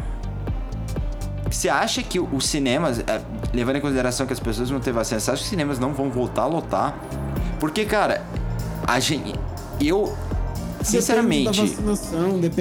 Você 1.50 1.70
acha 1.70 2.04
que 2.04 2.20
os 2.20 2.46
cinemas, 2.46 3.00
é, 3.00 3.22
levando 3.54 3.78
em 3.78 3.82
consideração 3.82 4.28
que 4.28 4.34
as 4.34 4.40
pessoas 4.40 4.70
vão 4.70 4.80
ter 4.80 4.92
vacina, 4.92 5.20
você 5.20 5.32
acha 5.32 5.40
que 5.40 5.46
os 5.46 5.50
cinemas 5.50 5.80
não 5.80 5.94
vão 5.94 6.10
voltar 6.10 6.44
a 6.44 6.48
lotar? 6.48 6.98
Porque, 7.60 7.86
cara, 7.86 8.24
a 8.86 9.00
gente. 9.00 9.34
Eu. 9.80 10.16
Sinceramente. 10.88 11.78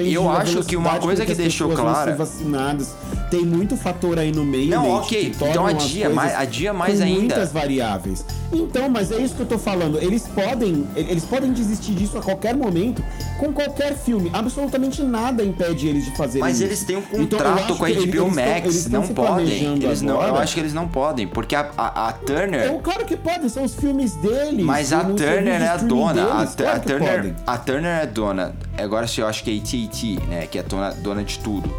Eu 0.05 0.29
acho 0.29 0.63
que 0.63 0.75
uma 0.75 0.99
coisa 0.99 1.25
que 1.25 1.31
as 1.31 1.37
deixou 1.37 1.69
clara- 1.71 2.11
ser 2.11 2.17
vacinadas. 2.17 2.93
Tem 3.29 3.45
muito 3.45 3.75
fator 3.75 4.19
aí 4.19 4.31
no 4.31 4.45
meio. 4.45 4.69
Não, 4.69 4.89
ok. 4.91 5.31
que 5.31 5.43
Então 5.45 5.65
adia 5.65 6.05
coisas 6.05 6.15
mais- 6.15 6.35
adia 6.35 6.73
mais 6.73 6.97
com 6.97 7.03
ainda. 7.03 7.19
muitas 7.19 7.51
variáveis. 7.51 8.25
Então, 8.51 8.87
mas 8.89 9.11
é 9.11 9.17
isso 9.17 9.35
que 9.35 9.41
eu 9.41 9.45
tô 9.45 9.57
falando. 9.57 9.97
Eles 10.01 10.25
podem, 10.27 10.87
eles 10.95 11.25
podem 11.25 11.51
desistir 11.51 11.93
disso 11.93 12.17
a 12.17 12.21
qualquer 12.21 12.55
momento 12.55 13.03
com 13.37 13.51
qualquer 13.51 13.93
filme. 13.95 14.29
Absolutamente 14.33 15.01
nada 15.03 15.43
impede 15.43 15.87
eles 15.87 16.05
de 16.05 16.11
fazerem 16.15 16.41
Mas 16.41 16.55
isso. 16.55 16.63
eles 16.63 16.83
têm 16.85 16.95
um 16.95 17.03
Então, 17.13 17.39
contrato 17.39 17.59
acho 17.71 17.75
com 17.77 17.83
a 17.85 17.89
eles- 17.91 18.03
HBO 18.05 18.23
eles 18.25 18.35
tão- 18.35 18.45
Max. 18.45 18.65
eles 18.65 18.83
tão 18.85 18.91
não 19.01 19.07
se 19.07 19.13
podem. 19.13 19.47
Eles 19.83 20.01
não, 20.01 20.21
eu 20.21 20.35
acho 20.37 20.53
que 20.53 20.59
eles 20.61 20.73
não 20.73 20.87
podem. 20.87 21.27
Porque 21.27 21.55
a, 21.55 21.69
a, 21.77 22.07
a 22.09 22.13
Turner. 22.13 22.63
Eu, 22.67 22.79
claro 22.79 23.05
que 23.05 23.17
podem, 23.17 23.49
são 23.49 23.63
os 23.65 23.75
filmes 23.75 24.13
deles. 24.15 24.63
Mas 24.65 24.93
a 24.93 25.03
Turner 25.03 25.61
é 25.61 25.67
a 25.67 25.77
dona. 25.77 26.23
A, 26.33 26.35
deles, 26.37 26.55
claro 26.55 26.77
a 26.77 26.79
Turner, 26.79 27.15
podem. 27.17 27.35
a 27.45 27.57
Turner 27.57 28.01
é 28.03 28.05
dona. 28.05 28.55
Agora 28.77 29.05
eu 29.17 29.27
acho 29.27 29.43
que 29.43 29.51
é 29.51 29.55
AT&T, 29.57 30.19
né? 30.29 30.47
Que 30.47 30.59
é 30.59 30.63
dona, 30.63 30.91
dona 30.91 31.23
de 31.23 31.37
tudo. 31.39 31.69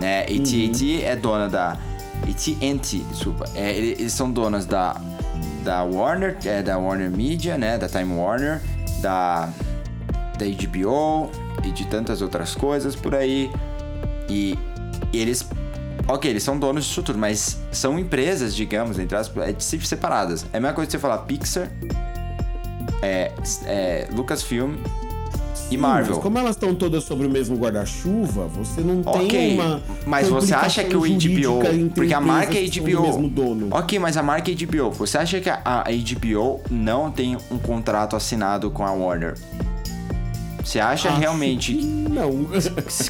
Né? 0.00 0.22
AT&T 0.22 1.02
Uhum. 1.02 1.08
é 1.08 1.14
dona 1.14 1.48
da... 1.48 1.76
AT&T, 2.28 2.98
desculpa. 3.10 3.44
É, 3.54 3.72
ele- 3.76 3.96
eles 3.98 4.12
são 4.12 4.30
donas 4.30 4.66
da, 4.66 4.94
da 5.62 5.82
Warner, 5.82 6.36
é 6.44 6.62
da 6.62 6.78
Warner 6.78 7.10
Media, 7.10 7.56
né? 7.58 7.76
Da 7.78 7.88
Time 7.88 8.14
Warner, 8.14 8.60
da, 9.00 9.48
da 10.38 10.46
HBO 10.46 11.30
e 11.64 11.70
de 11.70 11.86
tantas 11.86 12.22
outras 12.22 12.54
coisas 12.54 12.94
por 12.96 13.14
aí. 13.14 13.50
E 14.28 14.58
eles... 15.12 15.46
Ok, 16.08 16.28
eles 16.30 16.42
são 16.42 16.58
donos 16.58 16.84
disso 16.86 17.02
tudo, 17.02 17.18
mas 17.18 17.58
são 17.70 17.98
empresas, 17.98 18.54
digamos, 18.56 18.98
entre 18.98 19.16
aspas, 19.16 19.48
é, 19.48 19.54
se- 19.58 19.80
separadas. 19.80 20.44
É 20.52 20.56
a 20.56 20.60
mesma 20.60 20.74
coisa 20.74 20.86
que 20.88 20.92
você 20.92 20.98
falar 20.98 21.18
Pixar, 21.18 21.68
é, 23.02 23.32
é, 23.66 24.08
Lucasfilm 24.12 24.76
e 25.70 25.76
Marvel. 25.76 26.14
Mas 26.14 26.22
como 26.22 26.38
elas 26.38 26.56
estão 26.56 26.74
todas 26.74 27.04
sobre 27.04 27.26
o 27.26 27.30
mesmo 27.30 27.56
guarda-chuva, 27.56 28.46
você 28.48 28.80
não 28.80 29.02
tem 29.02 29.26
Ok, 29.26 29.54
uma. 29.54 29.80
mas 30.06 30.28
você 30.28 30.52
acha 30.54 30.84
que 30.84 30.96
o 30.96 31.00
HBO, 31.02 31.90
porque 31.94 32.12
a 32.14 32.20
marca 32.20 32.58
é 32.58 32.64
HBO. 32.66 33.02
mesmo 33.02 33.28
dono. 33.28 33.68
Ok, 33.70 33.98
mas 33.98 34.16
a 34.16 34.22
marca 34.22 34.50
é 34.50 34.54
HBO. 34.54 34.90
Você 34.92 35.18
acha 35.18 35.40
que 35.40 35.48
a, 35.48 35.60
a 35.64 35.84
HBO 35.84 36.60
não 36.70 37.10
tem 37.10 37.36
um 37.50 37.58
contrato 37.58 38.16
assinado 38.16 38.70
com 38.70 38.84
a 38.84 38.92
Warner? 38.92 39.34
Você 40.70 40.78
acha 40.78 41.08
Acho 41.08 41.18
realmente? 41.18 41.74
que 41.74 41.84
Não. 41.84 42.46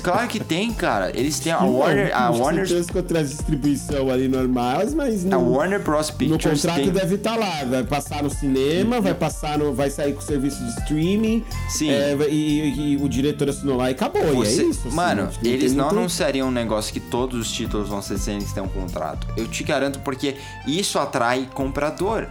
Claro 0.03 0.29
que 0.29 0.41
tem, 0.41 0.73
cara. 0.73 1.11
Eles 1.15 1.39
têm 1.41 1.53
a 1.53 1.61
Não, 1.61 1.75
Warner, 1.77 2.11
a 2.17 2.31
Warner, 2.31 2.67
contratos 2.91 3.29
de 3.29 3.37
distribuição 3.37 4.09
ali 4.11 4.29
normais, 4.29 4.95
mas 4.95 5.27
a 5.27 5.29
não. 5.29 5.53
Warner 5.53 5.79
Bros 5.83 6.09
No 6.11 6.17
Pictures 6.17 6.63
contrato 6.63 6.81
tem. 6.85 6.91
deve 6.91 7.17
estar 7.17 7.37
lá, 7.37 7.65
vai 7.65 7.85
passar 7.85 8.23
no 8.23 8.31
cinema, 8.31 8.99
vai 9.03 9.13
passar 9.13 9.59
no, 9.59 9.75
vai 9.75 9.91
sair 9.91 10.15
com 10.15 10.21
o 10.21 10.23
serviço 10.23 10.59
de 10.65 10.71
streaming, 10.81 11.45
Sim. 11.69 11.91
é, 11.91 12.17
e, 12.31 12.33
e- 12.35 12.93
e 12.93 12.97
o 12.97 13.07
diretor 13.07 13.51
assinou 13.51 13.77
lá 13.77 13.91
e 13.91 13.93
acabou. 13.93 14.23
Você- 14.37 14.63
e 14.63 14.67
é 14.67 14.69
isso. 14.71 14.87
assim, 14.89 14.97
Mano, 14.97 15.29
eles 15.45 15.75
não 15.75 15.85
muito- 15.85 15.99
anunciariam 15.99 16.49
um 16.49 16.53
negócio 16.53 16.95
que 16.95 17.01
todos 17.01 17.39
os 17.39 17.53
títulos 17.53 17.91
vão 17.91 18.01
ser 18.01 18.17
sem 18.17 18.37
eles 18.37 18.51
terem 18.55 18.67
um 18.71 18.73
contrato. 18.73 19.27
Eu 19.37 19.47
te 19.47 19.63
garanto 19.65 19.99
porque 19.99 20.37
isso 20.67 20.99
atrai 20.99 21.47
comprador. 21.53 22.27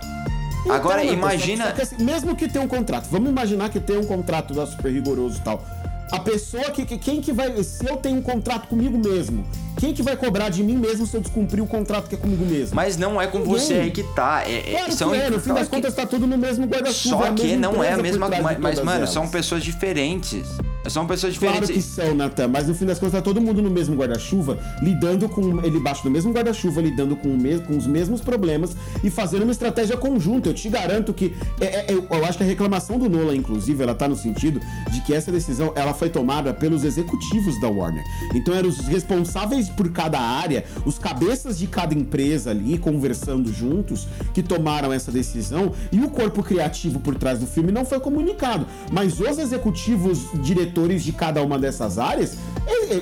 Então, 0.61 0.75
Agora, 0.75 1.03
imagina. 1.03 1.67
só 1.67 1.71
que 1.71 1.81
assim, 1.81 2.03
mesmo 2.03 2.35
que 2.35 2.47
tenha 2.47 2.63
um 2.63 2.67
contrato, 2.67 3.07
vamos 3.09 3.29
imaginar 3.29 3.69
que 3.69 3.79
tem 3.79 3.97
um 3.97 4.05
contrato 4.05 4.53
lá 4.53 4.65
super 4.65 4.91
rigoroso 4.91 5.37
e 5.37 5.41
tal. 5.41 5.63
A 6.11 6.19
pessoa 6.19 6.71
que, 6.71 6.85
que- 6.85 6.97
Quem 6.97 7.21
que 7.21 7.31
vai. 7.31 7.63
Se 7.63 7.87
eu 7.87 7.95
tenho 7.97 8.17
um 8.17 8.21
contrato 8.21 8.67
comigo 8.67 8.97
mesmo, 8.97 9.45
quem 9.79 9.93
que 9.93 10.03
vai 10.03 10.15
cobrar 10.15 10.49
de 10.49 10.61
mim 10.63 10.75
mesmo 10.77 11.05
se 11.07 11.15
eu 11.15 11.21
descumprir 11.21 11.63
o 11.63 11.67
contrato 11.67 12.07
que 12.09 12.15
é 12.15 12.17
comigo 12.17 12.45
mesmo? 12.45 12.75
Mas 12.75 12.97
não 12.97 13.19
é 13.21 13.27
com 13.27 13.39
Ninguém. 13.39 13.53
você 13.53 13.73
aí 13.75 13.91
que 13.91 14.03
tá. 14.03 14.43
É, 14.45 14.57
é- 14.73 14.77
Claro 14.77 14.91
são 14.93 15.11
que 15.11 15.17
é, 15.17 15.29
no 15.29 15.39
fim 15.39 15.45
claro 15.45 15.59
das 15.59 15.69
que- 15.69 15.75
contas 15.75 15.93
tá 15.95 16.05
tudo 16.05 16.27
no 16.27 16.37
mesmo 16.37 16.65
guarda-chuva. 16.65 17.17
Só 17.17 17.23
a 17.31 17.33
que 17.33 17.55
não 17.55 17.83
é 17.83 17.93
a 17.93 17.97
mesma 17.97 18.27
coisa. 18.29 18.57
Mas, 18.59 18.77
mano, 18.79 18.97
elas. 18.99 19.09
são 19.11 19.27
pessoas 19.27 19.63
diferentes. 19.63 20.45
São 20.87 21.05
pessoas 21.05 21.37
Claro 21.37 21.59
diferentes. 21.59 21.85
que 21.95 22.01
são, 22.01 22.15
Natan, 22.15 22.47
mas 22.47 22.67
no 22.67 22.73
fim 22.73 22.85
das 22.85 22.97
contas 22.97 23.13
tá 23.13 23.21
todo 23.21 23.39
mundo 23.41 23.61
no 23.61 23.69
mesmo 23.69 23.95
guarda-chuva, 23.95 24.57
lidando 24.81 25.27
com. 25.29 25.59
Ele 25.63 25.79
baixo 25.79 26.03
do 26.03 26.09
mesmo 26.09 26.31
guarda-chuva, 26.33 26.81
lidando 26.81 27.15
com, 27.15 27.27
o 27.27 27.37
mes- 27.37 27.61
com 27.61 27.77
os 27.77 27.85
mesmos 27.85 28.21
problemas 28.21 28.75
e 29.03 29.09
fazendo 29.09 29.43
uma 29.43 29.51
estratégia 29.51 29.97
conjunta. 29.97 30.49
Eu 30.49 30.53
te 30.53 30.69
garanto 30.69 31.13
que. 31.13 31.35
é- 31.59 31.65
é- 31.65 31.85
eu, 31.89 32.07
eu 32.09 32.25
acho 32.25 32.37
que 32.37 32.43
a 32.43 32.47
reclamação 32.47 32.97
do 32.97 33.09
Nolan, 33.09 33.35
inclusive, 33.35 33.83
ela 33.83 33.93
tá 33.93 34.07
no 34.07 34.15
sentido 34.15 34.59
de 34.91 35.01
que 35.01 35.13
essa 35.13 35.31
decisão 35.31 35.73
ela 35.75 35.93
foi 35.93 36.09
tomada 36.09 36.53
pelos 36.53 36.83
executivos 36.83 37.59
da 37.61 37.67
Warner. 37.69 38.03
Então 38.33 38.53
eram 38.55 38.69
os 38.69 38.79
responsáveis 38.87 39.68
por 39.71 39.89
cada 39.91 40.19
área, 40.19 40.63
os 40.85 40.97
cabeças 40.99 41.57
de 41.57 41.67
cada 41.67 41.93
empresa 41.93 42.51
ali, 42.51 42.77
conversando 42.77 43.51
juntos, 43.53 44.07
que 44.33 44.41
tomaram 44.43 44.91
essa 44.93 45.11
decisão, 45.11 45.71
e 45.91 45.99
o 46.01 46.09
corpo 46.09 46.43
criativo 46.43 46.99
por 46.99 47.15
trás 47.15 47.39
do 47.39 47.47
filme 47.47 47.71
não 47.71 47.85
foi 47.85 47.99
comunicado. 47.99 48.65
Mas 48.91 49.19
os 49.19 49.37
executivos 49.37 50.19
diretores 50.41 51.03
de 51.03 51.11
cada 51.11 51.41
uma 51.41 51.57
dessas 51.59 51.97
áreas, 51.97 52.37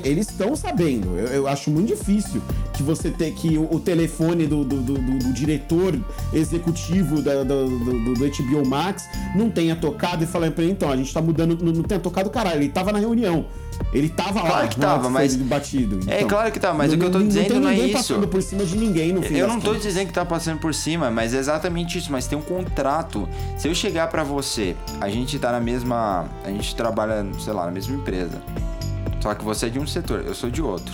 eles 0.03 0.29
estão 0.29 0.55
sabendo. 0.55 1.07
Eu, 1.17 1.27
eu 1.27 1.47
acho 1.47 1.69
muito 1.69 1.87
difícil 1.87 2.41
que 2.73 2.83
você 2.83 3.09
ter 3.09 3.31
que 3.33 3.57
o, 3.57 3.73
o 3.75 3.79
telefone 3.79 4.45
do, 4.45 4.63
do- 4.63 4.81
do- 4.81 4.93
do- 4.97 5.19
do 5.19 5.33
diretor 5.33 5.97
executivo 6.33 7.21
da- 7.21 7.43
do, 7.43 7.67
do- 7.79 8.13
do 8.13 8.25
HBO 8.29 8.67
Max 8.67 9.05
não 9.35 9.49
tenha 9.49 9.75
tocado 9.75 10.23
e 10.23 10.27
falar 10.27 10.51
pra 10.51 10.63
ele, 10.63 10.73
então, 10.73 10.91
a 10.91 10.95
gente 10.95 11.13
tá 11.13 11.21
mudando, 11.21 11.57
não, 11.63 11.71
não 11.73 11.83
tenha 11.83 11.99
tocado 11.99 12.29
caralho, 12.29 12.61
ele 12.61 12.69
tava 12.69 12.91
na 12.91 12.99
reunião. 12.99 13.45
Ele 13.93 14.09
tava 14.09 14.41
lá, 14.43 14.49
Claro 14.49 14.67
que 14.69 14.79
na 14.79 14.87
hora 14.87 14.95
tava, 14.97 15.09
mas- 15.09 15.35
batido. 15.35 15.99
É, 16.11 16.17
Então, 16.17 16.27
claro 16.27 16.51
que 16.51 16.59
tá, 16.59 16.73
mas 16.73 16.91
o 16.91 16.97
que 16.97 17.05
eu 17.05 17.11
tô 17.11 17.19
dizendo 17.19 17.47
tem 17.47 17.59
não 17.59 17.69
é 17.69 17.71
ninguém 17.71 17.85
isso. 17.89 17.97
passando 17.97 18.27
por 18.27 18.41
cima 18.41 18.65
de 18.65 18.77
ninguém 18.77 19.13
no 19.13 19.21
fim 19.21 19.35
Eu 19.35 19.47
não 19.47 19.59
tô 19.59 19.67
contas. 19.69 19.83
dizendo 19.83 20.07
que 20.07 20.13
tá 20.13 20.25
passando 20.25 20.59
por 20.59 20.73
cima, 20.73 21.09
mas 21.09 21.33
é 21.33 21.37
exatamente 21.37 21.97
isso. 21.97 22.11
Mas 22.11 22.27
tem 22.27 22.37
um 22.37 22.41
contrato. 22.41 23.27
Se 23.57 23.67
eu 23.67 23.73
chegar 23.73 24.07
pra 24.09 24.23
você, 24.23 24.75
a 24.99 25.09
gente 25.09 25.39
tá 25.39 25.51
na 25.51 25.59
mesma. 25.59 26.25
A 26.43 26.49
gente 26.49 26.75
trabalha, 26.75 27.25
sei 27.39 27.53
lá, 27.53 27.65
na 27.65 27.71
mesma 27.71 27.95
empresa. 27.95 28.41
Só 29.21 29.33
que 29.33 29.43
você 29.43 29.65
é 29.67 29.69
de 29.69 29.79
um 29.79 29.87
setor, 29.87 30.23
eu 30.25 30.35
sou 30.35 30.49
de 30.49 30.61
outro. 30.61 30.93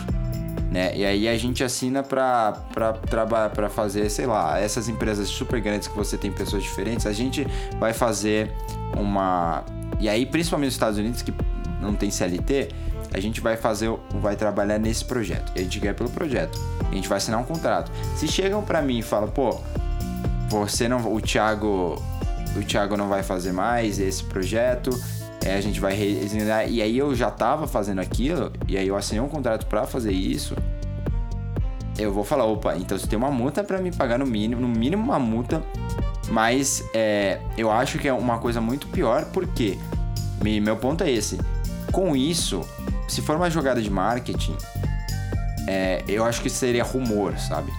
Né? 0.71 0.95
E 0.95 1.05
aí 1.05 1.27
a 1.27 1.37
gente 1.37 1.63
assina 1.63 2.01
pra 2.01 2.53
trabalhar, 3.09 3.49
pra 3.49 3.69
fazer, 3.69 4.09
sei 4.09 4.25
lá, 4.25 4.59
essas 4.59 4.87
empresas 4.89 5.27
super 5.29 5.61
grandes 5.61 5.87
que 5.87 5.95
você 5.95 6.17
tem 6.17 6.31
pessoas 6.31 6.63
diferentes, 6.63 7.05
a 7.05 7.13
gente 7.13 7.45
vai 7.79 7.93
fazer 7.93 8.51
uma. 8.97 9.63
E 9.99 10.09
aí, 10.09 10.25
principalmente 10.25 10.67
nos 10.67 10.73
Estados 10.75 10.97
Unidos, 10.97 11.21
que 11.21 11.31
não 11.83 11.93
tem 11.93 12.09
CLT, 12.09 12.69
a 13.13 13.19
gente 13.19 13.39
vai 13.41 13.55
fazer, 13.57 13.91
vai 14.15 14.35
trabalhar 14.35 14.79
nesse 14.79 15.05
projeto. 15.05 15.51
A 15.55 15.59
gente 15.59 15.79
ganha 15.79 15.93
pelo 15.93 16.09
projeto. 16.09 16.57
A 16.91 16.95
gente 16.95 17.07
vai 17.07 17.17
assinar 17.17 17.39
um 17.39 17.43
contrato. 17.43 17.91
Se 18.15 18.27
chegam 18.27 18.63
pra 18.63 18.81
mim 18.81 18.99
e 18.99 19.01
falam, 19.03 19.29
pô, 19.29 19.59
você 20.49 20.87
não. 20.87 21.13
O 21.13 21.21
Thiago. 21.21 22.01
O 22.55 22.61
Thiago 22.63 22.95
não 22.97 23.07
vai 23.09 23.21
fazer 23.23 23.51
mais 23.51 23.99
esse 23.99 24.23
projeto. 24.23 24.89
é, 25.45 25.55
a 25.55 25.61
gente 25.61 25.79
vai 25.79 25.93
resignar. 25.93 26.69
E 26.69 26.81
aí 26.81 26.97
eu 26.97 27.13
já 27.13 27.29
tava 27.29 27.67
fazendo 27.67 27.99
aquilo. 27.99 28.51
E 28.67 28.77
aí 28.77 28.87
eu 28.87 28.95
assinei 28.95 29.21
um 29.21 29.27
contrato 29.27 29.65
pra 29.65 29.85
fazer 29.85 30.11
isso. 30.11 30.55
Eu 31.97 32.11
vou 32.11 32.23
falar, 32.23 32.45
opa, 32.45 32.75
então 32.75 32.97
você 32.97 33.05
tem 33.05 33.17
uma 33.17 33.29
multa 33.29 33.63
pra 33.63 33.77
me 33.79 33.91
pagar 33.91 34.17
no 34.17 34.25
mínimo, 34.25 34.59
no 34.61 34.67
mínimo 34.67 35.03
uma 35.03 35.19
multa. 35.19 35.61
Mas 36.29 36.83
é, 36.93 37.39
eu 37.57 37.69
acho 37.71 37.99
que 37.99 38.07
é 38.07 38.13
uma 38.13 38.39
coisa 38.39 38.59
muito 38.61 38.87
pior, 38.87 39.25
porque 39.25 39.77
me- 40.41 40.59
meu 40.59 40.75
ponto 40.77 41.03
é 41.03 41.11
esse. 41.11 41.37
Com 41.93 42.15
isso, 42.15 42.67
se 43.07 43.21
for 43.21 43.35
uma 43.35 43.49
jogada 43.49 43.81
de 43.81 43.89
marketing, 43.89 44.57
é, 45.67 46.03
eu 46.07 46.25
acho 46.25 46.41
que 46.41 46.49
seria 46.49 46.83
rumor, 46.83 47.37
sabe? 47.37 47.71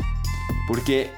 Porque 0.66 1.11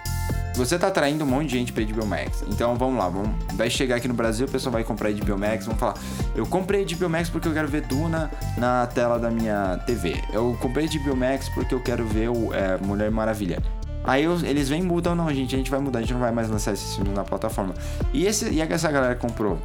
você 0.55 0.79
tá 0.79 0.87
atraindo 0.87 1.23
um 1.23 1.27
monte 1.27 1.49
de 1.49 1.59
gente 1.59 1.73
pra 1.73 1.85
HBO 1.85 2.07
Max. 2.07 2.43
Então 2.49 2.75
vamos 2.77 2.99
lá, 2.99 3.09
vamos, 3.09 3.31
vai 3.53 3.69
chegar 3.69 3.97
aqui 3.97 4.09
no 4.09 4.15
Brasil, 4.15 4.47
o 4.47 4.51
pessoal 4.51 4.73
vai 4.73 4.83
comprar 4.83 5.13
HBO 5.13 5.37
Max, 5.39 5.67
vamos 5.67 5.79
falar, 5.79 5.95
eu 6.35 6.47
comprei 6.47 6.87
HBO 6.87 7.11
Max 7.11 7.29
porque 7.29 7.47
eu 7.47 7.53
quero 7.53 7.69
ver 7.69 7.83
Duna 7.83 8.31
na 8.57 8.87
tela 8.87 9.19
da 9.19 9.31
minha 9.31 9.79
TV. 9.87 10.17
Eu 10.33 10.57
comprei 10.61 10.89
HBO 10.89 11.15
Max 11.15 11.51
porque 11.51 11.75
eu 11.75 11.81
quero 11.83 12.07
ver 12.07 12.31
o 12.31 12.53
é, 12.55 12.79
Mulher 12.79 13.11
Maravilha. 13.11 13.63
Aí 14.03 14.25
eles 14.25 14.69
vêm 14.69 14.81
e 14.81 14.85
mudam, 14.85 15.15
não, 15.15 15.29
gente, 15.35 15.55
a 15.55 15.59
gente 15.59 15.71
vai 15.71 15.81
mudar, 15.81 15.99
a 15.99 16.03
gente 16.03 16.15
não 16.15 16.21
vai 16.21 16.33
mais 16.33 16.49
lançar 16.49 16.73
esses 16.73 16.95
filmes 16.95 17.13
na 17.13 17.25
plataforma. 17.25 17.75
E, 18.15 18.25
esse, 18.25 18.49
e 18.49 18.61
essa 18.61 18.91
galera 18.91 19.17
comprou? 19.17 19.59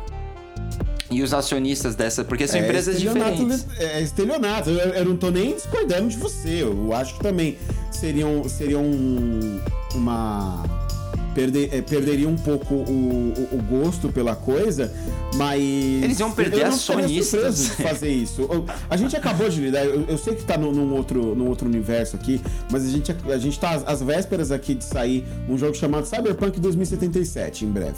E 1.12 1.22
os 1.22 1.34
acionistas 1.34 1.93
dessa, 1.95 2.24
porque 2.24 2.47
são 2.47 2.59
É 2.59 2.64
empresas 2.64 2.95
estelionato, 2.95 3.32
diferentes. 3.45 3.66
É 3.80 4.01
estelionato. 4.01 4.70
Eu, 4.70 4.78
eu 4.93 5.05
não 5.05 5.18
tô 5.18 5.30
nem 5.30 5.53
discordando 5.53 6.07
de 6.07 6.16
você. 6.18 6.64
Eu 6.64 6.93
acho 6.93 7.16
que 7.16 7.20
também 7.20 7.57
seria, 7.91 8.26
um, 8.26 8.47
seria 8.47 8.80
um- 8.80 9.59
uma, 9.93 10.64
perder, 11.34 11.70
é, 11.74 11.82
perderia 11.82 12.28
um 12.28 12.36
pouco 12.36 12.74
o, 12.74 13.34
o, 13.52 13.58
o 13.58 13.62
gosto 13.64 14.10
pela 14.10 14.36
coisa, 14.36 14.94
mas. 15.36 15.62
Eles 15.62 16.20
iam 16.20 16.32
perder 16.32 16.66
as 16.66 16.76
sonistas. 16.76 17.64
de 17.64 17.70
fazer 17.84 18.10
isso. 18.10 18.48
A 18.90 18.98
gente 18.98 19.16
acabou 19.16 19.50
de 19.50 19.62
lidar, 19.62 19.86
eu, 19.86 20.06
eu 20.08 20.18
sei 20.18 20.36
que 20.36 20.44
tá 20.44 20.58
num, 20.58 20.72
num 20.72 20.94
outro, 20.94 21.36
num 21.36 21.48
outro 21.48 21.68
universo 21.68 22.16
aqui, 22.16 22.42
mas 22.72 22.86
a 22.86 22.90
gente, 22.90 23.16
a 23.26 23.38
gente 23.38 23.60
tá 23.60 23.72
às, 23.72 23.88
às 23.88 24.02
vésperas 24.02 24.52
aqui 24.52 24.76
de 24.76 24.84
sair 24.84 25.26
um 25.48 25.58
jogo 25.58 25.76
chamado 25.76 26.06
Cyberpunk 26.06 26.60
2077, 26.60 27.66
em 27.66 27.72
breve. 27.72 27.98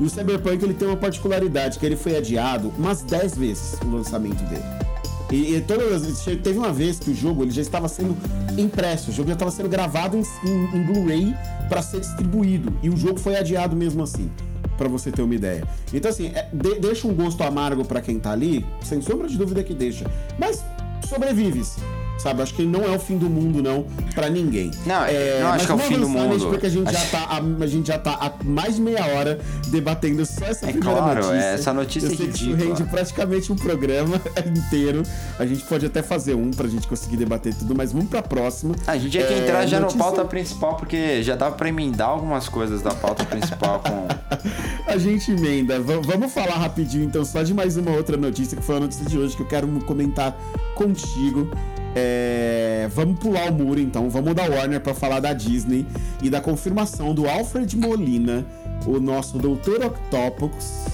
E 0.00 0.04
o 0.04 0.10
Cyberpunk 0.10 0.62
ele 0.64 0.74
tem 0.74 0.88
uma 0.88 0.96
particularidade, 0.96 1.78
que 1.78 1.86
ele 1.86 1.96
foi 1.96 2.16
adiado 2.16 2.72
umas 2.76 3.02
10 3.02 3.36
vezes 3.36 3.78
o 3.84 3.88
lançamento 3.88 4.42
dele. 4.44 4.93
E, 5.34 5.56
e 5.56 5.60
todas 5.60 6.24
teve 6.42 6.58
uma 6.58 6.72
vez 6.72 6.98
que 7.00 7.10
o 7.10 7.14
jogo 7.14 7.42
ele 7.42 7.50
já 7.50 7.60
estava 7.62 7.88
sendo 7.88 8.16
impresso, 8.56 9.10
o 9.10 9.12
jogo 9.12 9.28
já 9.28 9.34
estava 9.34 9.50
sendo 9.50 9.68
gravado 9.68 10.16
em, 10.16 10.20
em- 10.48 10.76
em 10.76 10.82
Blu-ray 10.84 11.34
para 11.68 11.82
ser 11.82 12.00
distribuído. 12.00 12.72
E 12.82 12.88
o 12.88 12.96
jogo 12.96 13.18
foi 13.18 13.36
adiado 13.36 13.74
mesmo 13.74 14.02
assim, 14.02 14.30
para 14.78 14.88
você 14.88 15.10
ter 15.10 15.22
uma 15.22 15.34
ideia. 15.34 15.66
Então, 15.92 16.08
assim, 16.10 16.28
é, 16.28 16.48
de- 16.52 16.78
deixa 16.78 17.08
um 17.08 17.14
gosto 17.14 17.42
amargo 17.42 17.84
para 17.84 18.00
quem 18.00 18.20
tá 18.20 18.30
ali, 18.30 18.64
sem 18.84 19.00
sombra 19.02 19.26
de 19.28 19.36
dúvida 19.36 19.62
que 19.64 19.74
deixa. 19.74 20.06
Mas 20.38 20.62
sobrevive-se. 21.08 21.80
Sabe, 22.18 22.40
acho 22.42 22.54
que 22.54 22.64
não 22.64 22.84
é 22.84 22.90
o 22.90 22.98
fim 22.98 23.18
do 23.18 23.28
mundo, 23.28 23.62
não, 23.62 23.84
pra 24.14 24.30
ninguém. 24.30 24.70
Não, 24.86 25.04
eu 25.06 25.40
não 25.44 25.52
acho 25.52 25.66
que 25.66 25.72
é 25.72 25.74
o 25.74 25.78
fim 25.78 25.98
do 25.98 26.08
mundo. 26.08 26.46
Porque 26.48 26.66
a 26.66 26.70
gente, 26.70 26.90
já 26.90 26.98
Acho- 26.98 27.10
tá, 27.10 27.18
a, 27.28 27.64
a 27.64 27.66
gente 27.66 27.86
já 27.88 27.98
tá 27.98 28.12
há 28.20 28.32
mais 28.44 28.76
de 28.76 28.82
meia 28.82 29.04
hora 29.04 29.38
debatendo 29.68 30.24
só 30.24 30.44
essa 30.46 30.64
É 30.66 30.72
primeira 30.72 31.00
claro, 31.00 31.14
notícia. 31.26 31.34
é, 31.44 31.54
essa 31.54 31.72
notícia 31.74 32.06
Eu 32.06 32.12
é 32.12 32.16
que 32.16 32.22
isso 32.22 32.44
ridícula. 32.46 32.68
rende 32.68 32.84
praticamente 32.84 33.52
um 33.52 33.56
programa 33.56 34.20
inteiro. 34.46 35.02
A 35.38 35.44
gente 35.44 35.64
pode 35.64 35.84
até 35.84 36.02
fazer 36.02 36.34
um 36.34 36.50
pra 36.50 36.66
gente 36.68 36.86
conseguir 36.86 37.16
debater 37.16 37.52
tudo, 37.54 37.74
mas 37.74 37.92
vamos 37.92 38.08
pra 38.08 38.22
próxima. 38.22 38.74
A 38.86 38.96
gente 38.96 39.10
tinha 39.10 39.26
que 39.26 39.32
É, 39.34 39.38
entrar 39.40 39.66
já 39.66 39.80
notícia- 39.80 39.98
no 39.98 40.04
pauta 40.04 40.24
principal, 40.24 40.76
porque 40.76 41.22
já 41.22 41.34
dava 41.36 41.56
pra 41.56 41.68
emendar 41.68 42.08
algumas 42.08 42.48
coisas 42.48 42.80
da 42.80 42.94
pauta 42.94 43.24
principal 43.24 43.80
com. 43.80 44.06
A 44.86 44.96
gente 44.96 45.30
emenda. 45.32 45.80
V- 45.80 46.00
vamos 46.04 46.32
falar 46.32 46.54
rapidinho, 46.54 47.04
então, 47.04 47.24
só 47.24 47.42
de 47.42 47.52
mais 47.52 47.76
uma 47.76 47.90
outra 47.90 48.16
notícia, 48.16 48.56
que 48.56 48.62
foi 48.62 48.76
a 48.76 48.80
notícia 48.80 49.04
de 49.04 49.18
hoje, 49.18 49.34
que 49.34 49.42
eu 49.42 49.46
quero 49.46 49.66
comentar 49.80 50.36
contigo. 50.74 51.48
É, 51.96 52.88
Vamos 52.94 53.18
pular 53.18 53.50
o 53.50 53.54
muro, 53.54 53.80
então. 53.80 54.10
Vamos 54.10 54.34
da 54.34 54.44
Warner 54.44 54.80
pra 54.80 54.94
falar 54.94 55.20
da 55.20 55.32
Disney 55.32 55.86
e 56.22 56.28
da 56.28 56.40
confirmação 56.40 57.14
do 57.14 57.28
Alfred 57.28 57.76
Molina, 57.76 58.44
o 58.86 58.98
nosso 59.00 59.38
Doutor 59.38 59.84
Octopus, 59.84 60.86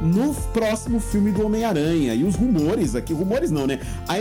no 0.00 0.34
próximo 0.52 1.00
filme 1.00 1.32
do 1.32 1.44
Homem-Aranha. 1.44 2.14
E 2.14 2.24
os 2.24 2.34
rumores 2.36 2.94
aqui, 2.94 3.12
rumores 3.12 3.50
não, 3.50 3.66
né? 3.66 3.80
A 4.08 4.20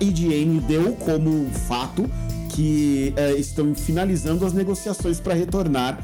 IGN 0.00 0.60
deu 0.60 0.92
como 0.94 1.50
fato 1.50 2.08
que 2.50 3.12
é, 3.16 3.32
estão 3.32 3.74
finalizando 3.74 4.46
as 4.46 4.52
negociações 4.52 5.18
para 5.18 5.34
retornar 5.34 5.98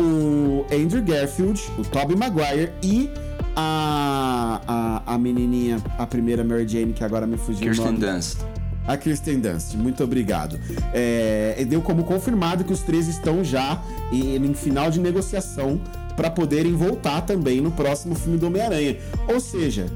o 0.00 0.64
Andrew 0.74 1.02
Garfield, 1.02 1.62
o 1.78 1.82
Tobey 1.82 2.16
Maguire 2.16 2.72
e 2.82 3.08
a, 3.56 4.60
a, 4.66 5.14
a 5.14 5.18
menininha, 5.18 5.82
a 5.98 6.06
primeira 6.06 6.42
Mary 6.44 6.66
Jane, 6.66 6.92
que 6.92 7.04
agora 7.04 7.26
me 7.26 7.36
fugiu 7.36 7.58
o 7.58 7.60
Kirsten 7.60 7.92
nome. 7.92 7.98
Dunst. 7.98 8.38
A 8.86 8.96
Kristen 8.96 9.40
Dunst, 9.40 9.74
muito 9.74 10.02
obrigado. 10.02 10.58
É, 10.92 11.64
deu 11.68 11.80
como 11.80 12.02
confirmado 12.04 12.64
que 12.64 12.72
os 12.72 12.80
três 12.80 13.06
estão 13.06 13.44
já 13.44 13.80
em, 14.10 14.36
em 14.36 14.54
final 14.54 14.90
de 14.90 14.98
negociação 14.98 15.80
para 16.16 16.30
poderem 16.30 16.74
voltar 16.74 17.22
também 17.22 17.60
no 17.60 17.70
próximo 17.70 18.14
filme 18.14 18.38
do 18.38 18.48
Homem-Aranha. 18.48 18.98
Ou 19.28 19.38
seja, 19.38 19.86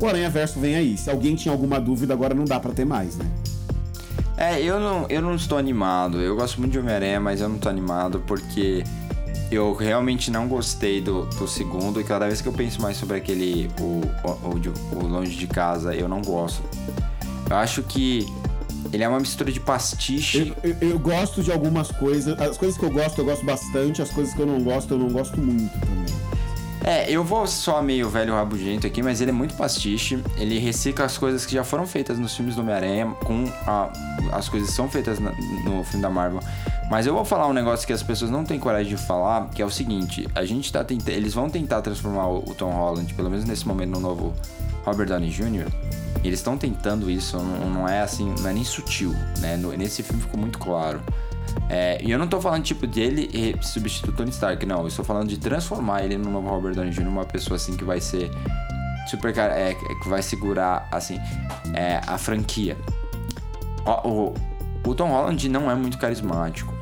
o 0.00 0.06
Aranha 0.06 0.30
Verso 0.30 0.60
vem 0.60 0.76
aí. 0.76 0.96
Se 0.96 1.10
alguém 1.10 1.34
tinha 1.34 1.52
alguma 1.52 1.80
dúvida, 1.80 2.14
agora 2.14 2.34
não 2.34 2.44
dá 2.44 2.60
para 2.60 2.72
ter 2.72 2.84
mais, 2.84 3.16
né? 3.16 3.26
É, 4.36 4.60
eu 4.60 4.78
não, 4.78 5.06
eu 5.08 5.22
não 5.22 5.34
estou 5.34 5.56
animado. 5.58 6.20
Eu 6.20 6.36
gosto 6.36 6.60
muito 6.60 6.72
de 6.72 6.78
Homem-Aranha, 6.78 7.18
mas 7.18 7.40
eu 7.40 7.48
não 7.48 7.56
estou 7.56 7.70
animado 7.70 8.22
porque 8.26 8.84
eu 9.50 9.72
realmente 9.74 10.30
não 10.30 10.48
gostei 10.48 11.00
do, 11.00 11.26
do 11.26 11.46
segundo. 11.46 12.00
E 12.00 12.04
cada 12.04 12.26
vez 12.26 12.40
que 12.40 12.48
eu 12.48 12.52
penso 12.52 12.80
mais 12.80 12.96
sobre 12.96 13.16
aquele. 13.16 13.70
O, 13.80 14.02
o, 14.24 14.98
o 15.04 15.06
Longe 15.06 15.36
de 15.36 15.46
Casa, 15.46 15.94
eu 15.94 16.08
não 16.08 16.20
gosto. 16.22 16.62
Eu 17.48 17.56
acho 17.56 17.82
que 17.82 18.26
ele 18.92 19.02
é 19.02 19.08
uma 19.08 19.20
mistura 19.20 19.50
de 19.52 19.60
pastiche. 19.60 20.52
Eu, 20.62 20.70
eu- 20.80 20.88
eu 20.90 20.98
gosto 20.98 21.42
de 21.42 21.52
algumas 21.52 21.90
coisas. 21.92 22.38
As 22.40 22.56
coisas 22.56 22.76
que 22.78 22.84
eu 22.84 22.90
gosto, 22.90 23.18
eu 23.18 23.24
gosto 23.24 23.44
bastante. 23.44 24.02
As 24.02 24.10
coisas 24.10 24.34
que 24.34 24.40
eu 24.40 24.46
não 24.46 24.60
gosto, 24.62 24.94
eu 24.94 24.98
não 24.98 25.08
gosto 25.08 25.38
muito 25.40 25.70
também. 25.80 26.06
É, 26.84 27.10
eu 27.10 27.24
vou 27.24 27.48
só 27.48 27.82
meio 27.82 28.08
velho 28.08 28.32
rabugento 28.32 28.86
aqui, 28.86 29.02
mas 29.02 29.20
ele 29.20 29.30
é 29.30 29.34
muito 29.34 29.54
pastiche. 29.56 30.22
Ele 30.36 30.56
recicla 30.60 31.04
as 31.04 31.18
coisas 31.18 31.44
que 31.44 31.52
já 31.52 31.64
foram 31.64 31.84
feitas 31.84 32.16
nos 32.16 32.36
filmes 32.36 32.54
do 32.54 32.60
Homem-Aranha 32.60 33.06
com 33.24 33.44
a- 33.66 33.90
as 34.32 34.48
coisas 34.48 34.70
que 34.70 34.76
são 34.76 34.88
feitas 34.88 35.18
na- 35.18 35.32
no 35.64 35.82
filme 35.82 36.00
da 36.02 36.10
Marvel. 36.10 36.38
Mas 36.90 37.06
eu 37.06 37.14
vou 37.14 37.24
falar 37.24 37.48
um 37.48 37.52
negócio 37.52 37.86
que 37.86 37.92
as 37.92 38.02
pessoas 38.02 38.30
não 38.30 38.44
têm 38.44 38.58
coragem 38.60 38.94
de 38.94 38.96
falar, 38.96 39.48
que 39.50 39.60
é 39.60 39.64
o 39.66 39.70
seguinte: 39.70 40.28
a 40.34 40.44
gente 40.44 40.72
tá. 40.72 40.84
Eles 41.08 41.34
vão 41.34 41.50
tentar 41.50 41.82
transformar 41.82 42.28
o, 42.28 42.38
o 42.50 42.54
Tom 42.54 42.70
Holland, 42.70 43.12
pelo 43.14 43.28
menos 43.30 43.44
nesse 43.44 43.66
momento, 43.66 43.90
no 43.90 44.00
novo 44.00 44.32
Robert 44.84 45.06
Downey 45.08 45.30
Jr. 45.30 45.66
Eles 46.24 46.38
estão 46.40 46.56
tentando 46.56 47.10
isso, 47.10 47.36
não, 47.38 47.70
não 47.70 47.88
é 47.88 48.00
assim, 48.00 48.34
não 48.40 48.48
é 48.48 48.52
nem 48.52 48.64
sutil, 48.64 49.12
né? 49.38 49.56
Nesse 49.76 50.02
filme 50.02 50.20
ficou 50.22 50.38
muito 50.40 50.58
claro. 50.58 51.00
É, 51.68 51.98
e 52.02 52.10
eu 52.10 52.18
não 52.18 52.26
tô 52.26 52.40
falando, 52.40 52.62
tipo, 52.64 52.86
dele 52.86 53.30
eh, 53.32 53.62
substituir 53.62 54.12
o 54.12 54.16
Tony 54.16 54.30
Stark, 54.30 54.64
não. 54.66 54.80
Eu 54.80 54.88
estou 54.88 55.04
falando 55.04 55.28
de 55.28 55.38
transformar 55.38 56.02
ele 56.04 56.16
no 56.18 56.30
novo 56.30 56.48
Robert 56.48 56.74
Downey 56.74 56.90
Jr. 56.92 57.04
numa 57.04 57.24
pessoa, 57.24 57.56
assim, 57.56 57.76
que 57.76 57.84
vai 57.84 58.00
ser 58.00 58.30
super... 59.08 59.32
cara- 59.32 59.54
É, 59.58 59.74
que 59.74 60.08
vai 60.08 60.20
segurar, 60.22 60.88
assim, 60.90 61.18
é, 61.74 62.00
a 62.06 62.18
franquia. 62.18 62.76
Ó, 63.84 64.08
O, 64.08 64.34
o 64.90 64.94
Tom 64.94 65.08
Holland 65.10 65.48
não 65.48 65.70
é 65.70 65.74
muito 65.74 65.96
carismático. 65.98 66.74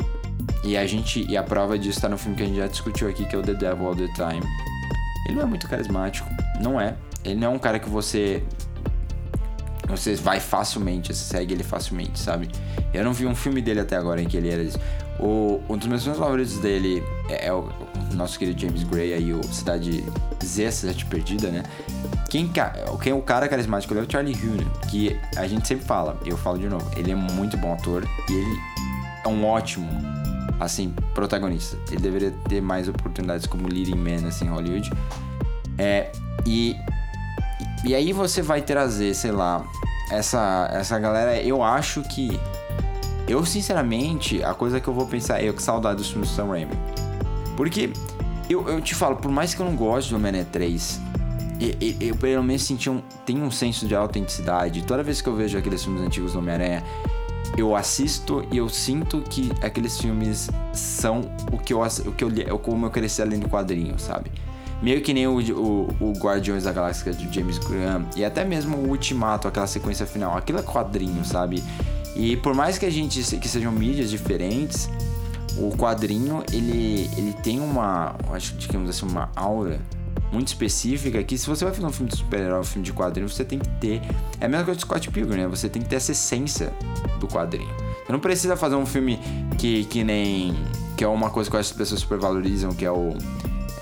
E 0.63 0.77
a 0.77 0.87
gente... 0.87 1.25
E 1.29 1.37
a 1.37 1.43
prova 1.43 1.79
disso 1.79 2.01
tá 2.01 2.09
no 2.09 2.19
filme 2.19 2.37
que 2.37 2.43
a 2.43 2.47
gente 2.47 2.57
já 2.57 2.67
discutiu 2.67 3.09
aqui, 3.09 3.25
que 3.25 3.35
é 3.35 3.39
o 3.39 3.43
The 3.43 3.55
Devil 3.55 3.87
All 3.87 3.97
The 3.97 4.09
Time. 4.15 4.43
Ele 5.27 5.37
não 5.37 5.43
é 5.43 5.47
muito 5.47 5.69
carismático. 5.69 6.29
Não 6.61 6.81
é. 6.81 6.95
Ele 7.25 7.37
não 7.37 7.49
é 7.49 7.51
um 7.51 7.59
cara 7.59 7.79
que 7.79 7.89
você 7.89 8.43
você 9.89 10.15
vai 10.15 10.41
facilmente, 10.41 11.15
você 11.15 11.25
segue 11.25 11.55
ele 11.55 11.63
facilmente, 11.63 12.19
sabe? 12.19 12.49
Eu 12.93 13.05
não 13.05 13.13
vi 13.13 13.27
um 13.27 13.35
filme 13.35 13.61
dele 13.61 13.81
até 13.81 13.97
agora 13.97 14.21
em 14.21 14.27
que 14.27 14.37
ele 14.37 14.51
era. 14.51 14.65
O, 15.19 15.61
um 15.69 15.77
dos 15.77 15.87
meus 15.87 16.03
filmes 16.03 16.19
favoritos 16.19 16.59
dele 16.59 17.03
é, 17.29 17.47
é 17.47 17.53
o, 17.53 17.69
o 18.11 18.15
nosso 18.15 18.39
querido 18.39 18.61
James 18.61 18.83
Gray 18.85 19.13
aí, 19.13 19.33
o 19.33 19.43
Cidade 19.45 20.05
Z, 20.45 20.73
Cidade 20.73 21.05
Perdida, 21.05 21.49
né? 21.51 21.63
Quem, 22.29 22.51
quem 23.01 23.13
é 23.13 23.15
o 23.15 23.23
cara 23.23 23.49
carismático 23.49 23.95
é 23.95 24.01
o 24.01 24.11
Charlie 24.11 24.35
Hunnam, 24.35 24.69
que 24.91 25.17
a 25.37 25.47
gente 25.47 25.69
sempre 25.69 25.85
fala, 25.85 26.19
eu 26.27 26.37
falo 26.37 26.59
de 26.59 26.69
novo, 26.69 26.85
ele 26.97 27.13
é 27.13 27.15
muito 27.15 27.57
bom 27.57 27.75
ator 27.75 28.05
e 28.29 28.33
ele 28.33 28.61
é 29.25 29.29
um 29.29 29.45
ótimo, 29.45 29.89
assim, 30.61 30.95
protagonista. 31.15 31.77
Ele 31.91 32.01
deveria 32.01 32.31
ter 32.49 32.61
mais 32.61 32.89
oportunidades 32.89 33.47
como 33.47 33.69
leading 33.69 33.97
man, 33.97 34.27
assim, 34.29 34.47
em 34.47 34.49
Hollywood. 34.49 34.91
É, 35.79 36.11
e 36.47 36.77
e 37.85 37.95
aí 37.95 38.13
você 38.13 38.41
vai 38.41 38.63
trazer, 38.63 39.15
sei 39.15 39.31
lá, 39.31 39.65
essa, 40.11 40.69
essa 40.73 40.99
galera. 40.99 41.41
Eu 41.41 41.63
acho 41.63 42.03
que. 42.03 42.39
Eu, 43.29 43.45
sinceramente, 43.45 44.43
a 44.43 44.53
coisa 44.55 44.81
que 44.81 44.89
eu 44.89 44.93
vou 44.95 45.07
pensar 45.07 45.41
é 45.43 45.49
eu 45.49 45.55
que 45.55 45.63
saudade 45.63 45.97
dos 45.97 46.11
filmes 46.11 46.29
do 46.31 46.35
Sam 46.35 46.47
Raimi. 46.49 46.73
Porque 47.57 47.91
eu, 48.51 48.69
eu 48.69 48.81
te 48.81 48.95
falo, 48.95 49.17
por 49.17 49.31
mais 49.31 49.55
que 49.55 49.61
eu 49.63 49.67
não 49.67 49.75
goste 49.77 50.11
do 50.11 50.17
Homem-Aranha 50.17 50.47
3, 50.51 51.01
e- 51.61 51.77
e- 51.81 52.09
eu, 52.09 52.17
pelo 52.17 52.43
menos 52.43 52.63
senti 52.63 52.91
um, 52.91 53.01
tem 53.25 53.43
um 53.43 53.51
senso 53.51 53.87
de 53.87 53.95
autenticidade. 53.95 54.83
Toda 54.83 55.03
vez 55.03 55.23
que 55.23 55.29
eu 55.29 55.35
vejo 55.35 55.57
aqueles 55.57 55.83
filmes 55.83 56.03
antigos 56.03 56.33
do 56.35 56.39
Homem-Aranha, 56.39 56.83
eu 57.57 57.75
assisto 57.77 58.45
e 58.51 58.57
eu 58.59 58.69
sinto 58.69 59.21
que 59.23 59.51
aqueles 59.63 59.99
filmes 59.99 60.51
são 60.73 61.23
o 61.53 61.59
que 61.59 61.73
eu, 61.73 61.81
o 61.81 62.13
que 62.13 62.25
eu, 62.25 62.29
li- 62.29 62.47
como 62.63 62.87
eu 62.87 62.91
cresci 62.91 63.23
além 63.23 63.39
do 63.39 63.49
quadrinho, 63.49 63.99
sabe? 63.99 64.31
Meio 64.83 65.01
que 65.01 65.15
nem 65.15 65.27
o, 65.27 65.39
o, 65.39 65.89
o 66.01 66.13
Guardiões 66.19 66.65
da 66.65 66.73
Galáxia 66.73 67.13
de 67.13 67.33
James 67.33 67.59
Graham 67.59 68.05
e 68.17 68.25
até 68.25 68.45
mesmo 68.45 68.77
o 68.77 68.89
Ultimato, 68.89 69.49
aquela 69.49 69.67
sequência 69.67 70.05
final. 70.05 70.37
Aquilo 70.37 70.59
é 70.59 70.63
quadrinho, 70.63 71.25
sabe? 71.25 71.63
E 72.17 72.37
por 72.39 72.55
mais 72.55 72.77
que 72.77 72.85
a 72.85 72.91
gente 72.91 73.23
que 73.39 73.49
sejam 73.49 73.73
mídias 73.73 74.11
diferentes, 74.11 74.91
o 75.57 75.71
quadrinho 75.77 76.43
ele, 76.53 77.09
ele 77.17 77.33
tem 77.43 77.61
uma, 77.61 78.15
acho 78.33 78.53
que 78.55 78.67
digamos 78.67 78.91
assim, 78.91 79.07
uma 79.07 79.31
aura 79.37 79.81
muito 80.35 80.49
específica 80.49 81.23
que 81.23 81.39
se 81.39 81.47
você 81.47 81.65
vai 81.65 81.73
fazer 81.73 81.87
um 81.87 81.93
filme 81.93 82.11
de 82.11 82.17
super-herói, 82.17 82.61
um 82.61 82.65
filme 82.65 82.85
de 82.85 82.93
quadrinho, 82.93 83.29
você 83.29 83.45
tem 83.45 83.59
que 83.59 83.69
ter. 83.81 84.03
É 84.41 84.47
a 84.47 84.49
mesma 84.49 84.65
coisa 84.65 84.79
do 84.79 84.83
Scott 84.83 85.11
Pilgrim, 85.11 85.43
né? 85.43 85.47
Você 85.47 85.69
tem 85.69 85.81
que 85.81 85.89
ter 85.89 85.97
essa 85.97 86.11
essência 86.13 86.73
do 87.21 87.29
quadrinho. 87.29 87.73
Você 88.05 88.13
não 88.13 88.19
precisa 88.19 88.57
fazer 88.57 88.75
um 88.75 88.85
filme 88.85 89.19
que, 89.57 89.85
que 89.85 90.03
nem. 90.03 90.55
que 90.97 91.05
é 91.05 91.09
uma 91.09 91.31
coisa 91.31 91.49
que 91.49 91.57
as 91.57 91.71
pessoas 91.71 92.01
supervalorizam, 92.01 92.75
que 92.75 92.85
é 92.85 92.91
o. 92.91 93.17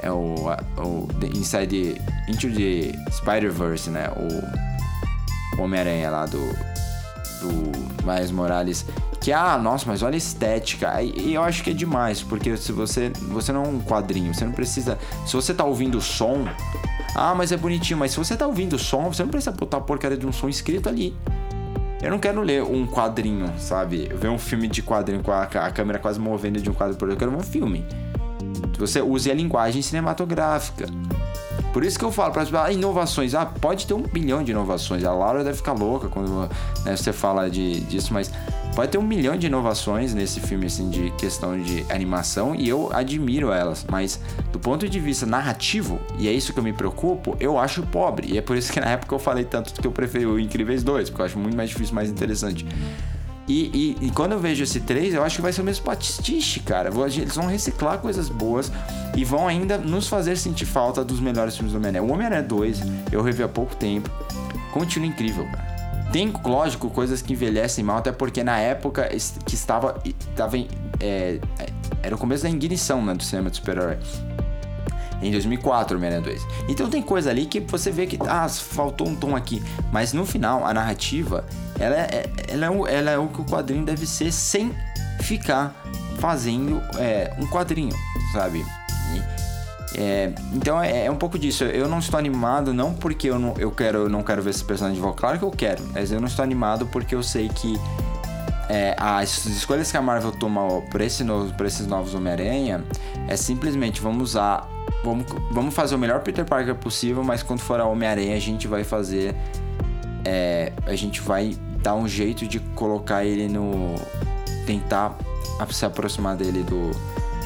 É 0.01 0.13
o. 0.13 0.35
o 0.77 1.09
the 1.19 1.27
Inside. 1.29 2.01
Into 2.29 2.49
the 2.51 3.11
Spider-Verse, 3.11 3.91
né? 3.91 4.09
O 4.11 5.63
Homem-Aranha 5.63 6.11
lá 6.11 6.27
do. 6.27 6.72
Do 7.43 8.09
Miles 8.11 8.31
Morales. 8.31 8.87
Que, 9.21 9.33
ah, 9.33 9.59
nossa, 9.59 9.85
mas 9.87 10.03
olha 10.03 10.15
a 10.15 10.19
estética. 10.19 11.03
E 11.03 11.35
eu 11.35 11.43
acho 11.43 11.63
que 11.63 11.71
é 11.71 11.75
demais, 11.75 12.23
porque 12.23 12.57
se 12.57 12.73
você. 12.73 13.11
Você 13.31 13.53
não 13.53 13.65
é 13.65 13.69
um 13.69 13.81
quadrinho, 13.81 14.35
você 14.35 14.45
não 14.45 14.53
precisa. 14.53 14.99
Se 15.27 15.35
você 15.35 15.53
tá 15.53 15.65
ouvindo 15.65 15.99
o 15.99 16.01
som. 16.01 16.47
Ah, 17.15 17.35
mas 17.35 17.53
é 17.53 17.57
bonitinho, 17.57 17.99
mas 17.99 18.13
se 18.13 18.17
você 18.17 18.37
tá 18.37 18.47
ouvindo 18.47 18.75
o 18.75 18.79
som, 18.79 19.13
você 19.13 19.23
não 19.23 19.31
precisa 19.31 19.53
botar 19.53 19.77
a 19.77 19.81
porcaria 19.81 20.17
de 20.17 20.27
um 20.27 20.33
som 20.33 20.49
escrito 20.49 20.89
ali. 20.89 21.15
Eu 22.03 22.11
não 22.11 22.19
quero 22.19 22.41
ler 22.43 22.65
um 22.65 22.87
quadrinho, 22.87 23.53
sabe? 23.59 24.11
Ver 24.15 24.29
um 24.29 24.39
filme 24.39 24.67
de 24.67 24.83
quadrinho 24.83 25.23
com 25.23 25.31
a, 25.31 25.43
a 25.43 25.71
câmera 25.71 25.99
quase 25.99 26.19
movendo 26.19 26.61
de 26.61 26.69
um 26.69 26.75
quadro 26.75 26.97
pro 26.97 27.09
outro. 27.09 27.15
Eu 27.25 27.31
quero 27.31 27.41
um 27.41 27.45
filme. 27.45 27.85
Você 28.79 29.01
use 29.01 29.31
a 29.31 29.35
linguagem 29.35 29.81
cinematográfica. 29.83 30.87
Por 31.73 31.85
isso 31.85 31.99
que 31.99 32.05
eu 32.05 32.13
falo 32.13 32.33
para 32.33 32.43
as 32.43 32.53
ah, 32.53 32.71
inovações. 32.71 33.35
Ah, 33.35 33.47
pode 33.47 33.87
ter 33.87 33.95
um 33.95 34.03
bilhão 34.03 34.43
de 34.43 34.53
inovações. 34.53 35.05
A 35.05 35.13
Laura 35.13 35.43
deve 35.43 35.57
ficar 35.57 35.73
louca 35.73 36.09
quando 36.09 36.49
né, 36.85 36.97
você 36.97 37.13
fala 37.13 37.49
de, 37.49 37.81
disso, 37.81 38.13
mas 38.13 38.31
pode 38.77 38.93
ter 38.93 38.99
um 38.99 39.03
milhão 39.03 39.37
de 39.37 39.47
inovações 39.47 40.13
nesse 40.13 40.41
filme, 40.41 40.67
assim, 40.67 40.91
de 40.91 41.11
questão 41.13 41.59
de 41.59 41.85
animação, 41.91 42.55
e 42.55 42.69
eu 42.69 42.91
admiro 42.93 43.51
elas. 43.53 43.87
Mas 43.91 44.21
do 44.53 44.59
ponto 44.59 44.87
de 44.89 45.01
vista 45.01 45.25
narrativo, 45.25 45.99
e 46.19 46.29
é 46.29 46.33
isso 46.33 46.53
que 46.53 46.59
eu 46.59 46.65
me 46.65 46.73
preocupo, 46.73 47.37
eu 47.41 47.59
acho 47.59 47.83
pobre. 47.85 48.33
E 48.33 48.39
é 48.39 48.43
por 48.43 48.57
isso 48.57 48.71
que 48.71 48.81
na 48.81 48.91
época 48.91 49.15
eu 49.15 49.19
falei 49.19 49.45
tanto 49.45 49.73
que 49.73 49.87
eu 49.87 49.93
preferi 49.93 50.27
o 50.27 50.39
Incríveis 50.39 50.83
2, 50.83 51.09
porque 51.09 51.23
eu 51.23 51.27
acho 51.27 51.39
muito 51.39 51.57
mais 51.57 51.71
difícil, 51.71 51.95
mais 51.95 52.11
interessante. 52.11 52.67
E, 53.53 53.97
e, 54.01 54.07
e, 54.07 54.11
quando 54.11 54.33
eu 54.33 54.39
vejo 54.39 54.65
esse 54.65 54.81
3, 54.81 55.13
eu 55.13 55.23
acho 55.23 55.37
que 55.37 55.43
vai 55.43 55.53
ser 55.53 55.61
o 55.61 55.65
mesmo 55.65 55.85
pastiche, 55.85 56.61
cara. 56.61 56.89
Eles 56.89 57.35
vão 57.35 57.49
reciclar 57.49 57.99
coisas 57.99 58.31
boas 58.31 58.73
e 59.15 59.27
vão 59.27 59.47
ainda 59.47 59.77
nos 59.77 60.09
fazer 60.09 60.39
sentir 60.39 60.65
falta 60.65 61.05
dos 61.05 61.21
melhores 61.21 61.55
filmes 61.55 61.75
do 61.75 61.77
Homem-Aranha. 61.77 62.03
O 62.03 62.11
Homem-Aranha 62.15 62.43
2, 62.43 62.81
eu 63.13 63.21
revi 63.21 63.43
há 63.43 63.49
pouco 63.49 63.77
tempo, 63.77 64.09
continua 64.73 65.07
incrível, 65.07 65.45
cara. 65.45 65.71
Tem, 66.11 66.33
lógico, 66.43 66.89
coisas 66.89 67.21
que 67.21 67.35
envelhecem 67.35 67.85
mal, 67.85 67.99
até 67.99 68.11
porque 68.11 68.43
na 68.43 68.59
época 68.59 69.07
que 69.45 69.55
estava. 69.55 70.01
estava 70.03 70.57
é, 70.57 70.65
é, 70.99 71.39
era 72.03 72.15
o 72.15 72.19
começo 72.19 72.45
da 72.45 72.49
ignição 72.49 73.05
né, 73.05 73.13
do 73.13 73.23
cinema 73.23 73.51
de 73.51 73.57
super-herói 73.57 73.99
em 75.23 75.31
2004, 75.31 75.97
Homem-Aranha 75.97 76.23
2. 76.23 76.47
Então 76.69 76.91
tem 76.91 77.03
coisa 77.03 77.31
ali 77.31 77.47
que 77.47 77.61
você 77.61 77.91
vê 77.91 78.07
que 78.07 78.19
ah, 78.29 78.49
faltou 78.49 79.09
um 79.09 79.15
tom 79.15 79.37
aqui, 79.37 79.63
mas 79.91 80.13
no 80.13 80.27
final 80.27 80.67
a 80.67 80.75
narrativa 80.75 81.45
ela 81.79 81.97
é, 81.97 82.31
ela 82.49 82.67
é, 82.67 82.71
o, 82.71 82.87
ela 82.87 83.11
é 83.11 83.19
o 83.19 83.29
que 83.29 83.41
o 83.41 83.45
quadrinho 83.45 83.85
deve 83.85 84.07
ser 84.07 84.33
sem 84.33 84.73
ficar 85.21 85.75
fazendo 86.19 86.83
é, 86.99 87.35
um 87.39 87.47
quadrinho, 87.47 87.95
sabe? 88.33 88.65
É, 89.95 90.33
então 90.53 90.83
é, 90.83 91.07
é, 91.07 91.11
um 91.11 91.17
pouco 91.17 91.39
disso. 91.39 91.65
Eu 91.65 91.89
não 91.89 91.99
estou 91.99 92.19
animado 92.19 92.73
não 92.73 92.95
porque 92.95 93.29
eu 93.29 93.39
não, 93.39 93.55
eu 93.59 93.71
quero, 93.71 93.99
eu 93.99 94.09
não 94.09 94.23
quero 94.23 94.43
ver 94.43 94.51
esse 94.51 94.65
personagem 94.65 94.97
de 94.97 95.03
volta. 95.03 95.21
Claro 95.21 95.39
que 95.39 95.45
eu 95.45 95.51
quero, 95.51 95.83
mas 95.93 96.11
eu 96.11 96.21
não 96.21 96.29
estou 96.29 96.43
animado 96.43 96.87
porque 96.87 97.15
eu 97.15 97.23
sei 97.23 97.49
que 97.49 97.79
é, 98.69 98.95
as 98.99 99.45
escolhas 99.47 99.91
que 99.91 99.97
a 99.97 100.03
Marvel 100.03 100.33
tomou 100.33 100.83
para 100.83 101.05
esse 101.05 101.25
esses 101.67 101.87
novos 101.87 102.15
Homem-Aranha 102.15 102.83
é 103.29 103.37
simplesmente 103.37 104.01
vamos 104.01 104.31
usar 104.31 104.67
vamos, 105.03 105.27
vamos 105.51 105.75
fazer 105.75 105.95
o 105.95 105.99
melhor 105.99 106.21
Peter 106.21 106.45
Parker 106.45 106.75
possível, 106.75 107.23
mas 107.23 107.43
quando 107.43 107.61
for 107.61 107.81
a 107.81 107.87
Homem-Aranha, 107.87 108.37
a 108.37 108.41
gente 108.41 108.67
vai 108.67 108.85
fazer. 108.85 109.35
É, 110.25 110.73
a 110.87 110.95
gente 110.95 111.21
vai 111.21 111.57
dar 111.83 111.95
um 111.95 112.07
jeito 112.07 112.47
de 112.47 112.61
colocar 112.61 113.25
ele 113.25 113.49
no. 113.49 113.95
tentar 114.67 115.17
se 115.71 115.85
aproximar 115.85 116.37
dele 116.37 116.63
do, 116.63 116.91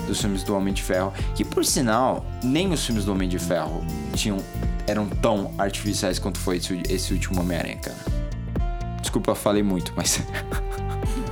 dos 0.07 0.21
filmes 0.21 0.43
do 0.43 0.55
Homem 0.55 0.73
de 0.73 0.83
Ferro. 0.83 1.13
Que 1.35 1.45
por 1.45 1.65
sinal, 1.65 2.25
nem 2.43 2.73
os 2.73 2.85
filmes 2.85 3.05
do 3.05 3.13
Homem 3.13 3.29
de 3.29 3.39
Ferro 3.39 3.85
tinham, 4.15 4.39
eram 4.87 5.07
tão 5.07 5.53
artificiais 5.59 6.19
quanto 6.19 6.39
foi 6.39 6.57
esse, 6.59 6.83
esse 6.89 7.13
último 7.13 7.41
Homem-Aranha, 7.41 7.79
cara. 7.79 7.97
Desculpa, 9.01 9.35
falei 9.35 9.63
muito, 9.63 9.93
mas. 9.97 10.23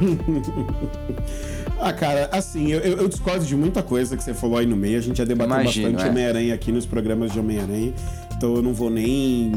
Ah, 1.81 1.93
cara, 1.93 2.29
assim, 2.33 2.73
eu, 2.73 2.81
eu, 2.81 3.09
discordo 3.09 3.45
de 3.45 3.57
muita 3.57 3.83
coisa 3.83 4.17
que 4.17 4.23
você 4.23 4.33
falou 4.33 4.59
aí 4.59 4.67
no 4.67 4.77
meio. 4.77 4.99
A 4.99 5.03
gente 5.03 5.19
já 5.19 5.25
debateu 5.25 5.61
Imagino, 5.61 5.91
bastante 5.91 6.07
é. 6.07 6.11
Homem-Aranha 6.11 6.55
aqui 6.55 6.73
nos 6.73 6.87
programas 6.87 7.33
de 7.33 7.39
Homem-Aranha. 7.39 7.93
Então 8.37 8.55
eu 8.55 8.63
não 8.63 8.73
vou 8.73 8.91
nem. 8.91 9.53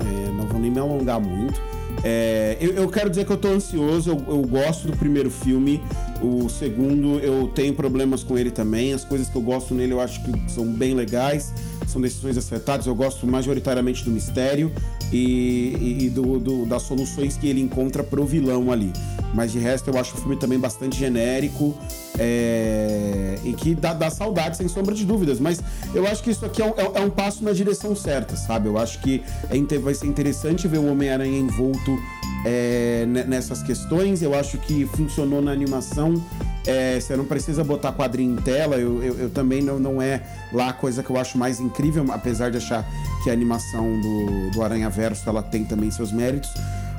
É, 0.00 0.32
não 0.32 0.46
vou 0.46 0.60
nem 0.60 0.70
me 0.70 0.78
alongar 0.78 1.20
muito. 1.20 1.60
É, 2.04 2.56
eu, 2.60 2.72
eu, 2.72 2.88
quero 2.88 3.08
dizer 3.08 3.24
que 3.24 3.32
eu 3.32 3.36
tô 3.36 3.48
ansioso, 3.48 4.10
eu, 4.10 4.24
eu, 4.26 4.42
gosto 4.42 4.88
do 4.88 4.96
primeiro 4.96 5.30
filme. 5.30 5.80
O 6.20 6.48
segundo, 6.48 7.18
eu 7.20 7.48
tenho 7.48 7.74
problemas 7.74 8.24
com 8.24 8.36
ele 8.36 8.50
também. 8.50 8.92
As 8.92 9.04
coisas 9.04 9.28
que 9.28 9.36
eu 9.36 9.42
gosto 9.42 9.74
nele 9.74 9.92
eu 9.92 10.00
acho 10.00 10.22
que 10.24 10.50
são 10.50 10.66
bem 10.66 10.94
legais, 10.94 11.52
são 11.86 12.00
decisões 12.00 12.36
acertadas. 12.36 12.86
Eu 12.86 12.94
gosto 12.94 13.26
majoritariamente 13.26 14.04
do 14.04 14.10
mistério 14.10 14.72
e, 15.12 16.06
e, 16.06 16.10
do, 16.10 16.38
do, 16.38 16.66
das 16.66 16.82
soluções 16.82 17.36
que 17.36 17.46
ele 17.46 17.60
encontra 17.60 18.02
pro 18.02 18.24
vilão 18.24 18.72
ali. 18.72 18.92
Mas 19.34 19.52
de 19.52 19.58
resto 19.58 19.90
eu 19.90 19.98
acho 19.98 20.14
o 20.14 20.18
filme 20.18 20.36
também 20.36 20.58
bastante 20.58 20.98
genérico 20.98 21.76
é, 22.18 23.38
e 23.44 23.52
que 23.52 23.74
dá, 23.74 23.94
dá, 23.94 24.10
saudade, 24.10 24.56
sem 24.56 24.68
sombra 24.68 24.94
de 24.94 25.04
dúvidas. 25.04 25.38
Mas 25.38 25.60
eu 25.94 26.06
acho 26.06 26.22
que 26.22 26.30
isso 26.30 26.44
aqui 26.44 26.62
é 26.62 26.66
um, 26.66 26.70
é, 26.76 27.00
é 27.00 27.00
um 27.00 27.10
passo 27.10 27.44
na 27.44 27.52
direção 27.52 27.94
certa, 27.94 28.36
sabe? 28.36 28.68
Eu 28.68 28.78
acho 28.78 29.00
que 29.00 29.22
é, 29.50 29.78
vai 29.78 29.94
ser 29.94 30.06
interessante 30.06 30.66
ver 30.68 30.78
o 30.78 30.90
Homem-Aranha 30.90 31.38
envolto 31.38 31.98
é, 32.44 33.06
nessas 33.06 33.62
questões. 33.62 34.22
Eu 34.22 34.34
acho 34.34 34.58
que 34.58 34.86
funcionou 34.86 35.40
na 35.40 35.50
animação. 35.50 36.22
É, 36.66 36.98
você 37.00 37.16
não 37.16 37.24
precisa 37.24 37.64
botar 37.64 37.92
quadrinho 37.92 38.34
em 38.34 38.42
tela. 38.42 38.76
Eu, 38.76 39.02
eu, 39.02 39.18
eu, 39.18 39.30
também 39.30 39.62
não, 39.62 39.78
não 39.78 40.00
é 40.02 40.22
lá 40.52 40.68
a 40.68 40.72
coisa 40.72 41.02
que 41.02 41.10
eu 41.10 41.16
acho 41.16 41.36
mais 41.38 41.60
incrível, 41.60 42.04
apesar 42.10 42.50
de 42.50 42.58
achar 42.58 42.86
que 43.22 43.30
a 43.30 43.32
animação 43.32 44.00
do, 44.00 44.50
do 44.50 44.62
Aranha 44.62 44.90
Verso 44.90 45.28
ela 45.28 45.42
tem 45.42 45.64
também 45.64 45.90
seus 45.90 46.12
méritos. 46.12 46.50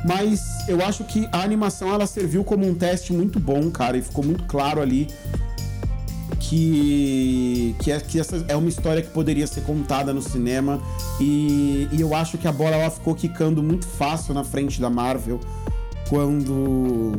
Mas 0.06 0.68
eu 0.68 0.84
acho 0.84 1.06
que 1.06 1.28
a 1.32 1.44
animação 1.44 1.94
ela 1.94 2.06
serviu 2.06 2.44
como 2.44 2.68
um 2.68 2.76
teste 2.76 3.14
muito 3.14 3.40
bom, 3.40 3.72
cara, 3.72 3.98
e 3.98 4.02
ficou 4.02 4.24
muito 4.24 4.44
claro 4.44 4.82
ali 4.82 5.08
que, 6.54 7.76
que, 7.80 7.92
é, 7.92 8.00
que 8.00 8.20
essa 8.20 8.46
é 8.48 8.56
uma 8.56 8.70
história 8.70 9.02
que 9.02 9.10
poderia 9.10 9.48
ser 9.48 9.62
contada 9.62 10.14
no 10.14 10.22
cinema. 10.22 10.80
E, 11.20 11.88
e 11.92 12.00
eu 12.00 12.14
acho 12.14 12.38
que 12.38 12.48
a 12.48 12.52
bola 12.52 12.76
ela 12.76 12.92
ficou 12.92 13.16
quicando 13.16 13.64
muito 13.64 13.88
fácil 13.88 14.36
na 14.36 14.44
frente 14.44 14.80
da 14.80 14.90
Marvel 14.90 15.40
quando 16.08 17.14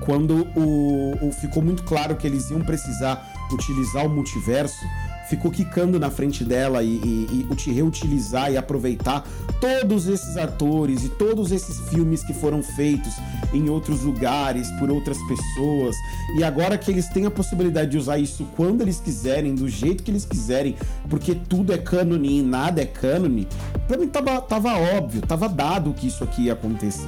quando 0.00 0.46
o, 0.54 1.16
o, 1.20 1.32
ficou 1.32 1.60
muito 1.60 1.82
claro 1.82 2.14
que 2.14 2.24
eles 2.24 2.48
iam 2.50 2.60
precisar 2.60 3.28
utilizar 3.52 4.06
o 4.06 4.08
multiverso 4.08 4.84
ficou 5.28 5.50
quicando 5.50 5.98
na 5.98 6.10
frente 6.10 6.44
dela 6.44 6.82
e, 6.82 6.88
e, 6.88 7.46
e 7.66 7.72
reutilizar 7.72 8.52
e 8.52 8.56
aproveitar 8.56 9.26
todos 9.60 10.06
esses 10.06 10.36
atores 10.36 11.04
e 11.04 11.08
todos 11.08 11.52
esses 11.52 11.88
filmes 11.88 12.22
que 12.22 12.32
foram 12.34 12.62
feitos 12.62 13.12
em 13.52 13.68
outros 13.68 14.02
lugares, 14.02 14.70
por 14.72 14.90
outras 14.90 15.18
pessoas. 15.26 15.96
E 16.36 16.44
agora 16.44 16.76
que 16.76 16.90
eles 16.90 17.08
têm 17.08 17.26
a 17.26 17.30
possibilidade 17.30 17.90
de 17.90 17.98
usar 17.98 18.18
isso 18.18 18.46
quando 18.56 18.82
eles 18.82 19.00
quiserem, 19.00 19.54
do 19.54 19.68
jeito 19.68 20.02
que 20.02 20.10
eles 20.10 20.24
quiserem, 20.24 20.76
porque 21.08 21.34
tudo 21.34 21.72
é 21.72 21.78
cânone 21.78 22.40
e 22.40 22.42
nada 22.42 22.82
é 22.82 22.86
cânone, 22.86 23.48
pra 23.86 23.96
mim 23.96 24.08
tava, 24.08 24.40
tava 24.40 24.76
óbvio, 24.76 25.22
tava 25.22 25.48
dado 25.48 25.92
que 25.92 26.06
isso 26.06 26.22
aqui 26.24 26.42
ia 26.42 26.52
acontecer, 26.52 27.06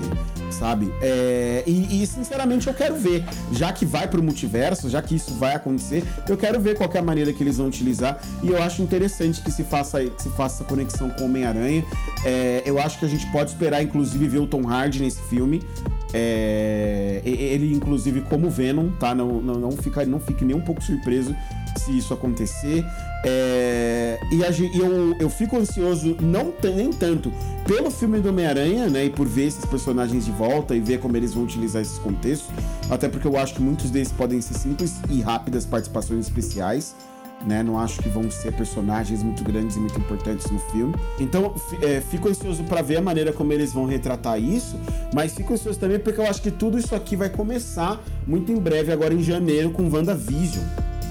sabe? 0.50 0.92
É, 1.02 1.62
e, 1.66 2.02
e, 2.02 2.06
sinceramente 2.06 2.66
eu 2.66 2.74
quero 2.74 2.96
ver, 2.96 3.24
já 3.52 3.72
que 3.72 3.84
vai 3.84 4.08
pro 4.08 4.22
multiverso, 4.22 4.88
já 4.88 5.02
que 5.02 5.14
isso 5.14 5.34
vai 5.34 5.54
acontecer, 5.54 6.04
eu 6.28 6.36
quero 6.36 6.60
ver 6.60 6.76
qual 6.76 6.90
é 6.92 6.98
a 6.98 7.02
maneira 7.02 7.32
que 7.32 7.42
eles 7.42 7.58
vão 7.58 7.66
utilizar. 7.66 8.07
E 8.42 8.48
eu 8.48 8.62
acho 8.62 8.82
interessante 8.82 9.42
que 9.42 9.50
se 9.50 9.64
faça, 9.64 10.02
que 10.04 10.22
se 10.22 10.28
faça 10.30 10.64
conexão 10.64 11.10
com 11.10 11.24
Homem-Aranha. 11.24 11.84
É, 12.24 12.62
eu 12.64 12.78
acho 12.78 12.98
que 12.98 13.04
a 13.04 13.08
gente 13.08 13.26
pode 13.32 13.50
esperar, 13.50 13.82
inclusive, 13.82 14.28
ver 14.28 14.38
o 14.38 14.46
Tom 14.46 14.68
Hardy 14.68 15.02
nesse 15.02 15.20
filme. 15.22 15.62
É, 16.12 17.20
ele, 17.24 17.74
inclusive, 17.74 18.22
como 18.22 18.48
Venom, 18.48 18.90
tá? 18.98 19.14
Não, 19.14 19.40
não, 19.40 19.54
não, 19.54 19.72
fica, 19.72 20.04
não 20.06 20.18
fique 20.18 20.44
nem 20.44 20.56
um 20.56 20.60
pouco 20.60 20.82
surpreso 20.82 21.34
se 21.76 21.96
isso 21.96 22.14
acontecer. 22.14 22.84
É, 23.24 24.18
e 24.32 24.44
a, 24.44 24.50
eu, 24.50 25.16
eu 25.18 25.30
fico 25.30 25.58
ansioso, 25.58 26.16
não 26.20 26.52
nem 26.74 26.92
tanto 26.92 27.32
pelo 27.66 27.90
filme 27.90 28.20
do 28.20 28.30
Homem-Aranha, 28.30 28.88
né? 28.88 29.04
E 29.04 29.10
por 29.10 29.26
ver 29.26 29.46
esses 29.46 29.64
personagens 29.64 30.24
de 30.24 30.30
volta 30.32 30.74
e 30.74 30.80
ver 30.80 30.98
como 30.98 31.16
eles 31.16 31.34
vão 31.34 31.44
utilizar 31.44 31.82
esses 31.82 31.98
contextos. 31.98 32.48
Até 32.88 33.08
porque 33.08 33.26
eu 33.26 33.36
acho 33.36 33.54
que 33.54 33.62
muitos 33.62 33.90
deles 33.90 34.10
podem 34.10 34.40
ser 34.40 34.54
simples 34.54 34.96
e 35.10 35.20
rápidas 35.20 35.66
participações 35.66 36.26
especiais 36.26 36.94
né? 37.46 37.62
Não 37.62 37.78
acho 37.78 38.00
que 38.00 38.08
vão 38.08 38.30
ser 38.30 38.52
personagens 38.52 39.22
muito 39.22 39.42
grandes 39.44 39.76
e 39.76 39.80
muito 39.80 39.98
importantes 39.98 40.50
no 40.50 40.58
filme. 40.58 40.94
Então, 41.18 41.54
é, 41.82 42.00
fico 42.00 42.28
ansioso 42.28 42.64
para 42.64 42.82
ver 42.82 42.96
a 42.96 43.02
maneira 43.02 43.32
como 43.32 43.52
eles 43.52 43.72
vão 43.72 43.86
retratar 43.86 44.40
isso, 44.40 44.76
mas 45.14 45.34
fico 45.34 45.52
ansioso 45.52 45.78
também 45.78 45.98
porque 45.98 46.20
eu 46.20 46.26
acho 46.26 46.42
que 46.42 46.50
tudo 46.50 46.78
isso 46.78 46.94
aqui 46.94 47.16
vai 47.16 47.28
começar 47.28 48.00
muito 48.26 48.52
em 48.52 48.56
breve, 48.56 48.92
agora 48.92 49.14
em 49.14 49.22
janeiro, 49.22 49.70
com 49.70 49.88
WandaVision 49.88 50.64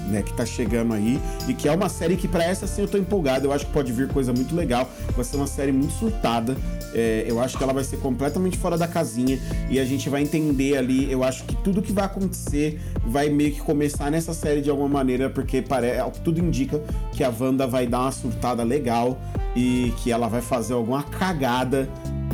né, 0.08 0.22
que 0.22 0.32
tá 0.32 0.44
chegando 0.44 0.94
aí 0.94 1.20
e 1.46 1.54
que 1.54 1.68
é 1.68 1.72
uma 1.72 1.88
série 1.88 2.16
que 2.16 2.26
para 2.26 2.44
essa 2.44 2.66
sim 2.66 2.82
eu 2.82 2.88
tô 2.88 2.98
empolgado. 2.98 3.46
Eu 3.46 3.52
acho 3.52 3.66
que 3.66 3.72
pode 3.72 3.92
vir 3.92 4.08
coisa 4.08 4.32
muito 4.32 4.54
legal. 4.54 4.88
Vai 5.14 5.24
ser 5.24 5.36
uma 5.36 5.46
série 5.46 5.72
muito 5.72 5.92
surtada. 5.94 6.56
É, 6.94 7.24
eu 7.26 7.38
acho 7.38 7.56
que 7.56 7.62
ela 7.62 7.72
vai 7.72 7.84
ser 7.84 7.98
completamente 7.98 8.56
fora 8.56 8.76
da 8.76 8.88
casinha 8.88 9.38
e 9.68 9.78
a 9.78 9.84
gente 9.84 10.08
vai 10.08 10.22
entender 10.22 10.76
ali. 10.76 11.10
Eu 11.10 11.22
acho 11.22 11.44
que 11.44 11.54
tudo 11.56 11.82
que 11.82 11.92
vai 11.92 12.04
acontecer 12.04 12.80
vai 13.06 13.28
meio 13.28 13.52
que 13.52 13.60
começar 13.60 14.10
nessa 14.10 14.32
série 14.32 14.60
de 14.60 14.70
alguma 14.70 14.88
maneira, 14.88 15.28
porque 15.28 15.62
parece, 15.62 16.00
é 16.00 16.10
tudo 16.24 16.40
indica 16.40 16.82
que 17.12 17.22
a 17.22 17.32
Wanda 17.38 17.66
vai 17.66 17.86
dar 17.86 18.00
uma 18.00 18.12
surtada 18.12 18.62
legal 18.62 19.18
e 19.54 19.92
que 19.98 20.10
ela 20.10 20.28
vai 20.28 20.40
fazer 20.40 20.74
alguma 20.74 21.02
cagada 21.02 21.88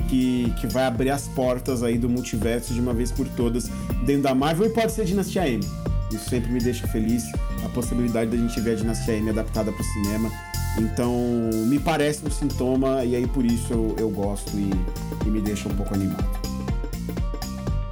que, 0.08 0.52
que 0.60 0.66
vai 0.66 0.84
abrir 0.84 1.10
as 1.10 1.26
portas 1.28 1.82
aí 1.82 1.98
do 1.98 2.08
multiverso 2.08 2.72
de 2.72 2.80
uma 2.80 2.92
vez 2.92 3.10
por 3.10 3.26
todas 3.28 3.68
dentro 4.04 4.22
da 4.22 4.34
Marvel 4.34 4.66
e 4.66 4.70
pode 4.70 4.92
ser 4.92 5.04
Dinastia 5.04 5.48
M. 5.48 5.64
Isso 6.12 6.28
sempre 6.28 6.52
me 6.52 6.60
deixa 6.60 6.86
feliz, 6.86 7.24
possibilidade 7.74 8.30
da 8.30 8.36
gente 8.36 8.58
ver 8.60 8.72
a 8.72 8.74
Dinastia 8.76 9.16
M 9.16 9.30
adaptada 9.30 9.70
para 9.72 9.82
o 9.82 9.84
cinema. 9.84 10.30
Então, 10.78 11.12
me 11.66 11.78
parece 11.78 12.26
um 12.26 12.30
sintoma, 12.30 13.04
e 13.04 13.14
aí 13.14 13.26
por 13.26 13.44
isso 13.44 13.72
eu, 13.72 13.94
eu 13.98 14.10
gosto 14.10 14.50
e, 14.56 14.70
e 15.26 15.30
me 15.30 15.40
deixa 15.40 15.68
um 15.68 15.74
pouco 15.74 15.94
animado. 15.94 16.44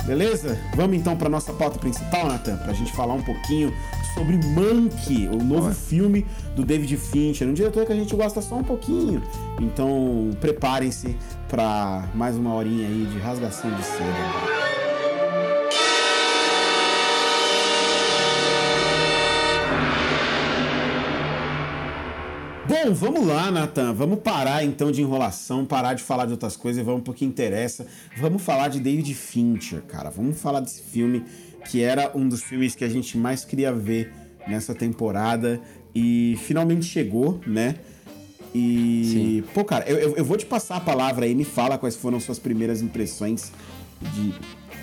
Beleza? 0.05 0.59
Vamos 0.75 0.97
então 0.97 1.17
para 1.17 1.29
nossa 1.29 1.53
pauta 1.53 1.79
principal, 1.79 2.27
Nathan, 2.27 2.57
para 2.57 2.73
a 2.73 2.75
gente 2.75 2.93
falar 2.93 3.15
um 3.15 3.23
pouquinho 3.23 3.73
sobre 4.15 4.37
Monkey, 4.37 5.29
o 5.29 5.43
novo 5.43 5.73
filme 5.73 6.27
do 6.57 6.65
David 6.65 6.97
Fincher, 6.97 7.49
um 7.49 7.55
diretor 7.55 7.87
que 7.87 7.93
a 7.93 7.97
gente 7.97 8.15
gosta 8.15 8.43
só 8.43 8.57
um 8.57 8.65
pouquinho. 8.65 9.23
Então, 9.61 10.31
preparem-se 10.41 11.17
para 11.49 12.09
mais 12.15 12.37
uma 12.37 12.53
horinha 12.55 12.89
aí 12.89 13.07
de 13.13 13.19
rasgação 13.19 13.71
de 13.75 13.83
seda. 13.85 14.92
Bom, 22.73 22.95
vamos 22.95 23.27
lá, 23.27 23.51
Nathan. 23.51 23.93
Vamos 23.93 24.21
parar 24.21 24.65
então 24.65 24.91
de 24.91 25.03
enrolação, 25.03 25.63
parar 25.67 25.93
de 25.93 26.03
falar 26.03 26.25
de 26.25 26.33
outras 26.33 26.57
coisas 26.57 26.81
e 26.81 26.85
vamos 26.85 27.03
pro 27.03 27.13
que 27.13 27.23
interessa. 27.23 27.87
Vamos 28.17 28.41
falar 28.41 28.69
de 28.69 28.81
David 28.81 29.13
Fincher, 29.15 29.83
cara. 29.83 30.09
Vamos 30.09 30.41
falar 30.41 30.61
desse 30.61 30.81
filme 30.81 31.23
que 31.71 31.83
era 31.83 32.11
um 32.17 32.27
dos 32.27 32.43
filmes 32.43 32.75
que 32.75 32.83
a 32.83 32.89
gente 32.89 33.19
mais 33.19 33.45
queria 33.45 33.71
ver 33.75 34.11
nessa 34.49 34.75
temporada 34.75 35.61
e 35.95 36.39
finalmente 36.47 36.87
chegou, 36.87 37.39
né? 37.47 37.75
E, 38.55 39.03
Sim. 39.13 39.45
pô, 39.53 39.65
cara, 39.67 39.85
eu, 39.87 39.99
eu- 39.99 40.17
eu 40.17 40.25
vou 40.25 40.39
te 40.39 40.47
passar 40.47 40.77
a 40.77 40.81
palavra 40.81 41.27
aí, 41.27 41.35
me 41.35 41.45
fala 41.45 41.77
quais 41.77 41.95
foram 41.95 42.19
suas 42.19 42.39
primeiras 42.39 42.81
impressões 42.81 43.53
de 44.11 44.35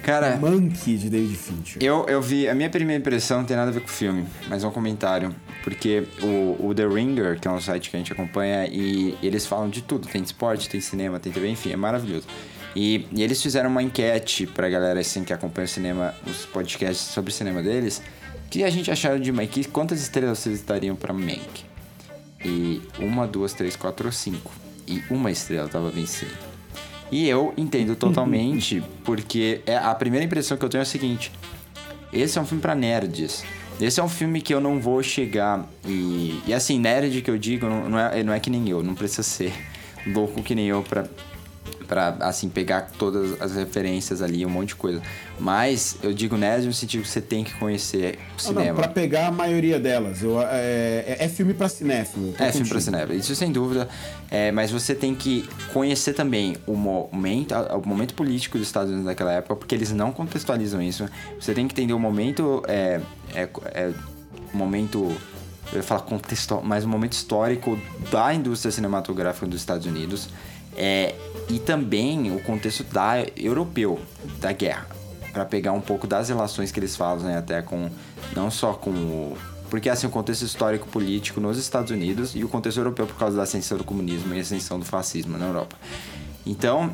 Cara, 0.03 0.37
Monkey 0.37 0.97
de 0.97 1.09
David 1.09 1.35
Fincher. 1.35 1.83
eu, 1.83 2.05
eu 2.07 2.21
vi. 2.21 2.47
A 2.47 2.55
minha 2.55 2.69
primeira 2.69 2.99
impressão 2.99 3.39
não 3.39 3.45
tem 3.45 3.55
nada 3.55 3.69
a 3.69 3.73
ver 3.73 3.81
com 3.81 3.87
o 3.87 3.91
filme, 3.91 4.25
mas 4.47 4.63
é 4.63 4.67
um 4.67 4.71
comentário. 4.71 5.35
Porque 5.63 6.03
o, 6.21 6.67
o 6.67 6.73
The 6.73 6.87
Ringer, 6.87 7.39
que 7.39 7.47
é 7.47 7.51
um 7.51 7.59
site 7.59 7.89
que 7.89 7.95
a 7.95 7.99
gente 7.99 8.11
acompanha, 8.11 8.67
e 8.67 9.17
eles 9.21 9.45
falam 9.45 9.69
de 9.69 9.81
tudo: 9.81 10.07
tem 10.07 10.23
esporte, 10.23 10.69
tem 10.69 10.79
cinema, 10.81 11.19
tem 11.19 11.31
TV, 11.31 11.49
enfim, 11.49 11.71
é 11.71 11.75
maravilhoso. 11.75 12.27
E, 12.75 13.07
e 13.11 13.23
eles 13.23 13.41
fizeram 13.41 13.69
uma 13.69 13.83
enquete 13.83 14.47
pra 14.47 14.69
galera 14.69 14.99
assim 14.99 15.23
que 15.23 15.33
acompanha 15.33 15.65
o 15.65 15.69
cinema, 15.69 16.15
os 16.25 16.45
podcasts 16.45 17.07
sobre 17.07 17.31
o 17.31 17.33
cinema 17.33 17.61
deles, 17.61 18.01
que 18.49 18.63
a 18.63 18.69
gente 18.69 18.89
acharam 18.89 19.19
de 19.19 19.31
Mank. 19.31 19.65
Quantas 19.65 20.01
estrelas 20.01 20.39
vocês 20.39 20.61
dariam 20.61 20.95
pra 20.95 21.13
Mank? 21.13 21.65
E 22.43 22.81
uma, 22.99 23.27
duas, 23.27 23.53
três, 23.53 23.75
quatro 23.75 24.07
ou 24.07 24.11
cinco. 24.11 24.51
E 24.87 25.03
uma 25.09 25.29
estrela 25.29 25.67
tava 25.67 25.89
vencendo. 25.89 26.48
E 27.11 27.27
eu 27.27 27.53
entendo 27.57 27.95
totalmente, 27.95 28.83
porque 29.03 29.61
é 29.65 29.75
a 29.77 29.93
primeira 29.95 30.25
impressão 30.25 30.57
que 30.57 30.63
eu 30.63 30.69
tenho 30.69 30.81
é 30.81 30.83
a 30.83 30.85
seguinte: 30.85 31.31
esse 32.13 32.37
é 32.37 32.41
um 32.41 32.45
filme 32.45 32.61
pra 32.61 32.75
nerds. 32.75 33.43
Esse 33.79 33.99
é 33.99 34.03
um 34.03 34.09
filme 34.09 34.41
que 34.41 34.53
eu 34.53 34.59
não 34.59 34.79
vou 34.79 35.01
chegar 35.01 35.65
e. 35.85 36.41
E 36.45 36.53
assim, 36.53 36.79
nerd 36.79 37.21
que 37.21 37.31
eu 37.31 37.37
digo, 37.37 37.65
não, 37.65 37.89
não 37.89 37.99
é, 37.99 38.23
não 38.23 38.33
é 38.33 38.39
que 38.39 38.49
nem 38.49 38.67
eu, 38.69 38.83
não 38.83 38.93
precisa 38.93 39.23
ser 39.23 39.53
louco 40.05 40.43
que 40.43 40.53
nem 40.53 40.67
eu 40.67 40.83
pra, 40.83 41.07
pra 41.89 42.15
assim, 42.21 42.47
pegar 42.47 42.91
todas 42.97 43.41
as 43.41 43.55
referências 43.55 44.21
ali, 44.21 44.45
um 44.45 44.49
monte 44.49 44.69
de 44.69 44.75
coisa. 44.75 45.01
Mas 45.39 45.97
eu 46.03 46.13
digo 46.13 46.37
nerd 46.37 46.65
no 46.67 46.71
sentido 46.73 47.01
que 47.01 47.09
você 47.09 47.19
tem 47.19 47.43
que 47.43 47.53
conhecer 47.55 48.15
o 48.15 48.35
Ah, 48.35 48.39
cinema. 48.39 48.75
pra 48.77 48.87
pegar 48.87 49.27
a 49.27 49.31
maioria 49.31 49.79
delas. 49.79 50.21
Eu, 50.21 50.39
é, 50.41 50.45
é- 51.07 51.17
é 51.21 51.27
filme 51.27 51.53
pra 51.53 51.67
cinéfilo. 51.67 52.29
É, 52.37 52.51
filme 52.51 52.67
pra 52.69 52.77
contigo. 52.77 52.81
cinema, 52.81 53.13
isso 53.15 53.33
sem 53.35 53.51
dúvida. 53.51 53.89
É, 54.29 54.51
mas 54.51 54.69
você 54.69 54.93
tem 54.93 55.15
que 55.15 55.49
conhecer 55.73 56.13
também 56.13 56.55
o 56.67 56.75
momento, 56.75 57.55
o 57.55 57.87
momento 57.87 58.13
político 58.13 58.57
dos 58.59 58.67
Estados 58.67 58.89
Unidos 58.89 59.07
naquela 59.07 59.33
época, 59.33 59.55
porque 59.55 59.73
eles 59.73 59.91
não 59.91 60.11
contextualizam 60.11 60.81
isso. 60.81 61.09
Você 61.39 61.53
tem 61.55 61.67
que 61.67 61.73
entender 61.73 61.93
o 61.93 61.99
momento. 61.99 62.61
É, 62.67 63.01
é, 63.33 63.49
é, 63.73 63.91
o 64.53 64.57
momento. 64.57 65.11
Eu 65.71 65.77
ia 65.77 65.83
falar 65.83 66.01
contextual, 66.01 66.61
mas 66.63 66.83
o 66.83 66.87
momento 66.87 67.13
histórico 67.13 67.79
da 68.11 68.33
indústria 68.33 68.71
cinematográfica 68.71 69.47
dos 69.47 69.59
Estados 69.59 69.85
Unidos. 69.87 70.29
É, 70.75 71.13
e 71.49 71.59
também 71.59 72.35
o 72.35 72.39
contexto 72.41 72.83
da 72.83 73.25
europeu, 73.35 73.99
da 74.39 74.51
guerra 74.51 74.87
para 75.33 75.45
pegar 75.45 75.71
um 75.73 75.81
pouco 75.81 76.07
das 76.07 76.29
relações 76.29 76.71
que 76.71 76.79
eles 76.79 76.95
fazem 76.95 77.35
até 77.35 77.61
com 77.61 77.89
não 78.35 78.49
só 78.49 78.73
com 78.73 78.89
o 78.91 79.37
porque 79.69 79.87
assim 79.87 80.07
o 80.07 80.09
contexto 80.09 80.41
histórico 80.41 80.87
político 80.87 81.39
nos 81.39 81.57
Estados 81.57 81.91
Unidos 81.91 82.35
e 82.35 82.43
o 82.43 82.49
contexto 82.49 82.79
europeu 82.79 83.05
por 83.05 83.15
causa 83.15 83.37
da 83.37 83.43
ascensão 83.43 83.77
do 83.77 83.83
comunismo 83.83 84.33
e 84.33 84.39
ascensão 84.39 84.79
do 84.79 84.85
fascismo 84.85 85.37
na 85.37 85.45
Europa. 85.45 85.75
Então, 86.43 86.91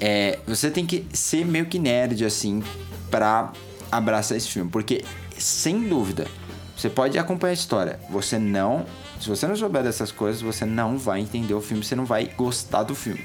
é, 0.00 0.38
você 0.46 0.70
tem 0.70 0.86
que 0.86 1.04
ser 1.12 1.44
meio 1.44 1.66
que 1.66 1.76
nerd 1.76 2.24
assim 2.24 2.62
para 3.10 3.52
abraçar 3.90 4.36
esse 4.36 4.48
filme, 4.48 4.70
porque 4.70 5.04
sem 5.36 5.88
dúvida 5.88 6.28
você 6.76 6.88
pode 6.88 7.18
acompanhar 7.18 7.50
a 7.50 7.54
história, 7.54 8.00
você 8.08 8.38
não 8.38 8.86
se 9.20 9.28
você 9.28 9.46
não 9.46 9.56
souber 9.56 9.82
dessas 9.82 10.12
coisas, 10.12 10.42
você 10.42 10.64
não 10.64 10.98
vai 10.98 11.20
entender 11.20 11.54
o 11.54 11.60
filme, 11.60 11.82
você 11.82 11.96
não 11.96 12.04
vai 12.04 12.26
gostar 12.36 12.82
do 12.82 12.94
filme. 12.94 13.24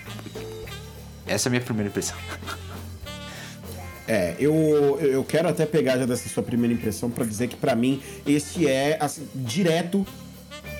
Essa 1.29 1.47
é 1.47 1.49
a 1.49 1.51
minha 1.51 1.61
primeira 1.61 1.89
impressão. 1.89 2.17
É, 4.11 4.35
eu, 4.39 4.97
eu 4.99 5.11
eu 5.11 5.23
quero 5.23 5.47
até 5.47 5.67
pegar 5.67 5.95
já 5.99 6.05
dessa 6.07 6.27
sua 6.29 6.41
primeira 6.41 6.73
impressão 6.73 7.11
pra 7.11 7.23
dizer 7.23 7.47
que 7.47 7.55
pra 7.55 7.75
mim 7.75 8.01
esse 8.25 8.67
é 8.67 8.97
assim, 8.99 9.21
direto 9.35 10.03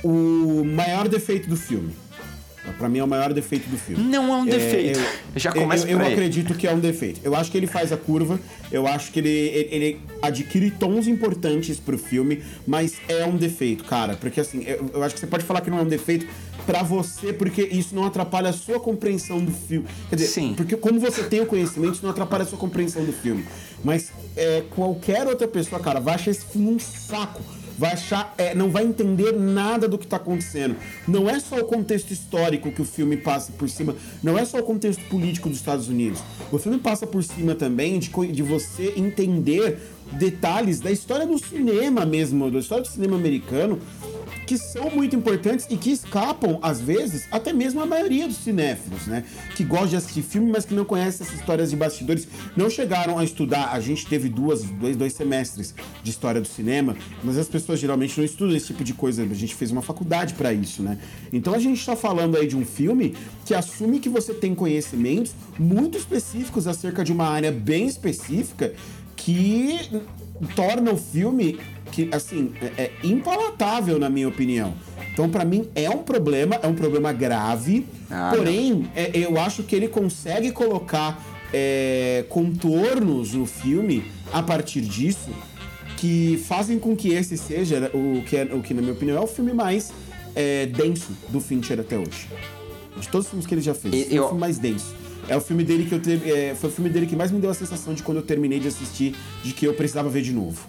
o 0.04 0.64
maior 0.66 1.08
defeito 1.08 1.48
do 1.48 1.56
filme. 1.56 1.94
Pra 2.78 2.90
mim 2.90 3.00
é 3.00 3.04
o 3.04 3.08
maior 3.08 3.34
defeito 3.34 3.70
do 3.70 3.78
filme. 3.78 4.04
Não 4.04 4.34
é 4.34 4.38
um 4.38 4.46
defeito. 4.46 5.00
eu, 5.00 5.40
Já 5.40 5.52
começa 5.52 5.88
eu, 5.88 5.98
eu 5.98 6.06
aí. 6.06 6.14
acredito 6.14 6.54
que 6.54 6.68
é 6.68 6.74
um 6.74 6.80
defeito. 6.80 7.20
Eu 7.24 7.36
acho 7.36 7.52
que 7.52 7.58
ele 7.58 7.68
faz 7.68 7.92
a 7.92 7.98
curva, 7.98 8.40
eu 8.72 8.86
acho 8.88 9.12
que 9.12 9.20
ele, 9.20 9.30
ele, 9.30 9.70
ele 9.72 10.02
adquire 10.22 10.72
tons 10.72 11.08
importantes 11.08 11.80
pro 11.80 11.98
filme, 11.98 12.44
mas 12.68 12.96
é 13.08 13.26
um 13.26 13.38
defeito, 13.38 13.84
cara. 13.84 14.16
Porque 14.16 14.40
assim, 14.42 14.64
eu, 14.66 14.90
eu 14.94 15.04
acho 15.04 15.14
que 15.14 15.20
você 15.20 15.28
pode 15.28 15.44
falar 15.46 15.62
que 15.62 15.70
não 15.70 15.80
é 15.80 15.82
um 15.82 15.88
defeito 15.88 16.28
pra 16.70 16.84
você, 16.84 17.34
porque 17.34 17.64
isso 17.64 17.96
não 17.96 18.06
atrapalha 18.06 18.52
a 18.52 18.54
sua 18.54 18.80
compreensão 18.80 19.44
do 19.44 19.52
filme. 19.52 19.88
Quer 20.08 20.18
dizer, 20.18 20.28
Sim. 20.28 20.54
porque 20.56 20.78
como 20.78 21.00
você 21.00 21.24
tem 21.24 21.42
o 21.42 21.48
conhecimento, 21.48 21.96
isso 21.96 22.04
não 22.04 22.12
atrapalha 22.12 22.44
a 22.44 22.46
sua 22.46 22.60
compreensão 22.60 23.04
do 23.04 23.12
filme. 23.12 23.44
Mas 23.84 24.12
é, 24.38 24.62
qualquer 24.70 25.26
outra 25.26 25.48
pessoa, 25.48 25.82
cara, 25.82 26.00
vai 26.00 26.14
achar 26.14 26.30
esse 26.30 26.46
filme 26.46 26.76
um 26.76 26.78
saco. 26.78 27.42
Vai 27.76 27.94
achar, 27.94 28.36
é, 28.38 28.54
não 28.54 28.70
vai 28.70 28.84
entender 28.84 29.32
nada 29.32 29.88
do 29.88 29.98
que 29.98 30.06
tá 30.06 30.18
acontecendo. 30.18 30.76
Não 31.08 31.28
é 31.28 31.40
só 31.40 31.56
o 31.56 31.64
contexto 31.64 32.12
histórico 32.12 32.72
que 32.72 32.82
o 32.82 32.86
filme 32.86 33.18
passa 33.18 33.52
por 33.54 33.68
cima, 33.68 33.96
não 34.22 34.38
é 34.38 34.46
só 34.46 34.60
o 34.60 34.64
contexto 34.64 35.02
político 35.06 35.50
dos 35.50 35.58
Estados 35.58 35.88
Unidos. 35.88 36.22
O 36.52 36.60
filme 36.60 36.78
passa 36.78 37.08
por 37.08 37.24
cima 37.24 37.56
também 37.56 37.98
de, 37.98 38.10
de 38.32 38.44
você 38.44 38.94
entender 38.96 39.80
detalhes 40.14 40.80
da 40.80 40.92
história 40.92 41.26
do 41.26 41.38
cinema 41.38 42.06
mesmo, 42.06 42.50
da 42.50 42.60
história 42.60 42.84
do 42.84 42.90
cinema 42.90 43.16
americano, 43.16 43.80
que 44.50 44.58
são 44.58 44.90
muito 44.90 45.16
importantes 45.16 45.68
e 45.70 45.78
que 45.78 45.92
escapam, 45.92 46.58
às 46.64 46.82
vezes, 46.82 47.28
até 47.32 47.54
mesmo 47.54 47.82
a 47.82 47.86
maioria 47.86 48.28
dos 48.28 48.38
cinéfilos, 48.38 49.06
né? 49.06 49.24
Que 49.56 49.64
gostam 49.64 49.90
de 49.90 49.96
assistir 49.98 50.24
filme, 50.24 50.52
mas 50.52 50.66
que 50.66 50.74
não 50.74 50.84
conhecem 50.84 51.24
essas 51.24 51.40
histórias 51.40 51.70
de 51.70 51.76
bastidores. 51.76 52.28
Não 52.58 52.68
chegaram 52.68 53.20
a 53.20 53.24
estudar. 53.24 53.70
A 53.72 53.80
gente 53.80 54.08
teve 54.08 54.28
duas, 54.28 54.64
dois, 54.64 54.98
dois 54.98 55.14
semestres 55.14 55.76
de 56.02 56.10
história 56.10 56.42
do 56.42 56.48
cinema, 56.48 56.98
mas 57.24 57.38
as 57.38 57.48
pessoas 57.48 57.80
geralmente 57.80 58.18
não 58.18 58.26
estudam 58.26 58.56
esse 58.56 58.66
tipo 58.66 58.84
de 58.84 58.92
coisa. 58.92 59.22
A 59.22 59.36
gente 59.36 59.54
fez 59.54 59.70
uma 59.70 59.84
faculdade 59.84 60.34
pra 60.34 60.52
isso, 60.52 60.82
né? 60.82 60.98
Então 61.32 61.54
a 61.54 61.60
gente 61.60 61.86
tá 61.86 61.96
falando 61.96 62.36
aí 62.36 62.48
de 62.48 62.58
um 62.58 62.66
filme 62.66 63.16
que 63.46 63.54
assume 63.54 64.00
que 64.00 64.10
você 64.10 64.34
tem 64.34 64.56
conhecimentos 64.56 65.32
muito 65.60 65.96
específicos 65.96 66.66
acerca 66.66 67.04
de 67.04 67.12
uma 67.12 67.28
área 67.28 67.52
bem 67.52 67.86
específica 67.86 68.74
que 69.24 69.80
torna 70.56 70.92
o 70.92 70.98
filme 70.98 71.60
que 71.92 72.10
assim 72.12 72.52
é, 72.62 72.84
é 72.84 72.92
impalatável 73.04 73.98
na 74.00 74.10
minha 74.10 74.28
opinião. 74.28 74.74
Então 75.12 75.30
pra 75.30 75.44
mim 75.44 75.68
é 75.76 75.90
um 75.90 76.04
problema, 76.04 76.56
é 76.62 76.68
um 76.68 76.76
problema 76.76 77.12
grave. 77.12 77.86
Ah, 78.10 78.32
porém 78.36 78.90
é, 78.96 79.12
eu 79.14 79.40
acho 79.40 79.64
que 79.64 79.76
ele 79.76 79.88
consegue 79.88 80.52
colocar 80.52 81.24
é, 81.54 82.26
contornos 82.30 83.34
no 83.34 83.46
filme 83.46 84.04
a 84.32 84.42
partir 84.42 84.82
disso 84.82 85.30
que 85.98 86.42
fazem 86.48 86.80
com 86.80 86.96
que 86.96 87.10
esse 87.10 87.38
seja 87.38 87.92
o 87.94 88.22
que, 88.24 88.38
é, 88.38 88.44
o 88.44 88.62
que 88.62 88.74
na 88.74 88.82
minha 88.82 88.94
opinião 88.94 89.18
é 89.18 89.22
o 89.22 89.28
filme 89.28 89.52
mais 89.54 89.92
é, 90.36 90.66
denso 90.68 91.12
do 91.30 91.42
Fincher 91.42 91.80
até 91.80 91.98
hoje. 91.98 92.28
De 92.98 93.08
todos 93.10 93.26
os 93.26 93.30
filmes 93.32 93.46
que 93.48 93.54
ele 93.54 93.62
já 93.62 93.74
fez, 93.74 93.94
E- 93.94 93.98
esse 93.98 94.14
é 94.14 94.18
eu- 94.20 94.24
o 94.24 94.28
filme 94.28 94.40
mais 94.40 94.58
denso. 94.58 94.96
É 95.30 95.38
o 95.38 95.42
filme 95.42 95.64
dele 95.64 95.86
que 95.86 95.94
eu 95.94 96.00
teve, 96.00 96.32
é, 96.32 96.56
foi 96.56 96.70
o 96.70 96.74
filme 96.74 96.90
dele 96.90 97.06
que 97.06 97.16
mais 97.16 97.32
me 97.32 97.40
deu 97.40 97.50
a 97.52 97.54
sensação 97.54 97.94
de 97.94 98.02
quando 98.04 98.18
eu 98.18 98.24
terminei 98.24 98.60
de 98.60 98.68
assistir, 98.68 99.16
de 99.44 99.54
que 99.54 99.66
eu 99.66 99.74
precisava 99.76 100.10
ver 100.10 100.22
de 100.24 100.34
novo. 100.34 100.66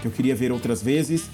Que 0.00 0.06
eu 0.06 0.10
queria 0.12 0.34
ver 0.36 0.52
outras 0.52 0.80
vezes 0.82 1.24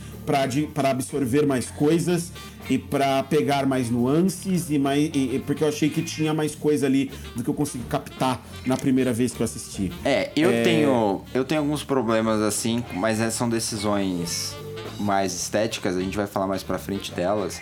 de- 0.48 0.66
pra 0.68 0.88
absorver 0.90 1.44
mais 1.44 1.70
coisas 1.70 2.32
e 2.70 2.78
pra 2.78 3.22
pegar 3.22 3.66
mais 3.66 3.90
nuances 3.90 4.70
e 4.70 4.78
mais 4.78 5.10
e- 5.14 5.34
e- 5.36 5.42
porque 5.44 5.62
eu 5.62 5.68
achei 5.68 5.90
que 5.90 6.00
tinha 6.00 6.32
mais 6.32 6.54
coisa 6.54 6.86
ali 6.86 7.10
do 7.36 7.44
que 7.44 7.50
eu 7.50 7.52
consegui 7.54 7.84
captar 7.84 8.42
na 8.64 8.74
primeira 8.78 9.12
vez 9.12 9.34
que 9.34 9.40
eu 9.42 9.44
assisti. 9.44 9.92
É, 10.02 10.30
eu 10.34 10.50
tenho 10.64 11.20
eu 11.34 11.44
tenho 11.44 11.60
alguns 11.60 11.84
problemas 11.84 12.40
assim, 12.40 12.82
mas 12.94 13.20
é- 13.20 13.28
são 13.28 13.50
decisões 13.50 14.56
mais 14.98 15.34
estéticas, 15.34 15.94
a 15.94 16.00
gente 16.00 16.16
vai 16.16 16.26
falar 16.26 16.46
mais 16.46 16.62
pra 16.62 16.78
frente 16.78 17.12
delas. 17.12 17.60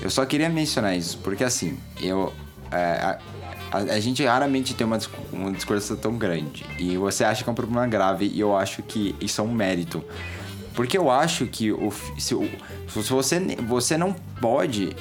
Eu 0.00 0.08
só 0.08 0.24
queria 0.24 0.48
mencionar 0.48 0.96
isso, 0.96 1.18
porque 1.18 1.44
assim, 1.44 1.76
eu 2.00 2.32
é, 2.70 3.18
a, 3.72 3.78
a- 3.78 4.00
gente 4.00 4.24
raramente 4.24 4.74
tem 4.74 4.86
uma, 4.86 4.98
uma 5.32 5.50
discurso 5.50 5.96
tão 5.96 6.16
grande. 6.16 6.64
E 6.78 6.96
você 6.96 7.24
acha 7.24 7.42
que 7.42 7.48
é 7.48 7.52
um 7.52 7.56
problema 7.56 7.86
grave, 7.86 8.26
e 8.26 8.38
eu 8.38 8.56
acho 8.56 8.82
que 8.82 9.14
isso 9.20 9.40
é 9.40 9.44
um 9.44 9.52
mérito. 9.52 10.04
Porque 10.74 10.96
eu 10.96 11.10
acho 11.10 11.46
que 11.46 11.72
o, 11.72 11.90
se, 12.18 12.34
o- 12.34 12.48
se 12.88 13.10
você, 13.10 13.40
você 13.66 13.96
não 13.98 14.12
pode. 14.40 14.94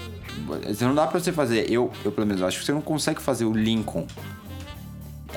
Não 0.82 0.96
dá 0.96 1.06
pra 1.08 1.20
você 1.20 1.32
fazer. 1.32 1.72
Eu, 1.72 1.92
eu, 2.04 2.12
pelo 2.12 2.26
menos, 2.28 2.42
acho 2.42 2.60
que 2.60 2.66
você 2.66 2.72
não 2.72 2.82
consegue 2.82 3.22
fazer 3.22 3.46
o 3.46 3.54
Lincoln 3.54 4.08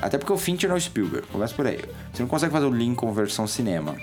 até 0.03 0.19
porque 0.19 0.33
o 0.33 0.37
Fincher 0.37 0.69
não 0.69 0.77
é 0.77 0.79
o 0.79 0.83
Spielberg, 0.83 1.27
começa 1.29 1.55
por 1.55 1.67
aí. 1.67 1.79
Você 2.13 2.23
não 2.23 2.29
consegue 2.29 2.53
fazer 2.53 2.67
o 2.67 2.71
Lincoln 2.71 3.13
versão 3.13 3.47
cinema. 3.47 3.95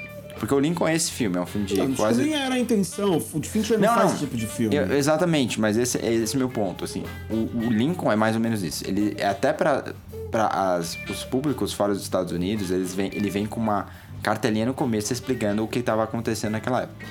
Porque 0.42 0.56
o 0.56 0.60
Lincoln 0.60 0.88
é 0.88 0.96
esse 0.96 1.12
filme, 1.12 1.38
é 1.38 1.40
um 1.42 1.46
filme 1.46 1.68
de 1.68 1.78
Não, 1.78 1.94
quase. 1.94 2.24
nem 2.24 2.34
era 2.34 2.56
a 2.56 2.60
intenção. 2.60 3.16
O 3.16 3.44
Fincher 3.44 3.78
não, 3.78 3.88
Não, 3.90 3.94
faz 3.94 4.06
não. 4.08 4.16
esse 4.16 4.26
tipo 4.26 4.36
de 4.36 4.48
filme. 4.48 4.76
Eu- 4.76 4.92
exatamente, 4.98 5.62
mas 5.62 5.78
esse 5.78 6.00
é 6.00 6.12
esse 6.12 6.36
meu 6.36 6.50
ponto, 6.50 6.84
assim. 6.84 7.04
O, 7.30 7.36
o 7.36 7.70
Lincoln 7.70 8.12
é 8.12 8.16
mais 8.16 8.36
ou 8.36 8.42
menos 8.42 8.64
isso. 8.64 8.84
Ele 8.88 9.14
é 9.20 9.28
até 9.28 9.54
para 9.54 9.94
para 10.32 10.80
os 11.10 11.24
públicos 11.26 11.74
fora 11.74 11.94
dos 11.94 12.02
Estados 12.02 12.32
Unidos, 12.32 12.72
eles 12.72 12.96
vem, 12.96 13.12
ele 13.14 13.30
vem 13.30 13.46
com 13.46 13.60
uma 13.60 13.86
cartelinha 14.24 14.66
no 14.66 14.74
começo 14.74 15.14
explicando 15.14 15.64
o 15.64 15.68
que 15.68 15.78
estava 15.80 16.04
acontecendo 16.04 16.54
naquela 16.54 16.82
época. 16.84 17.06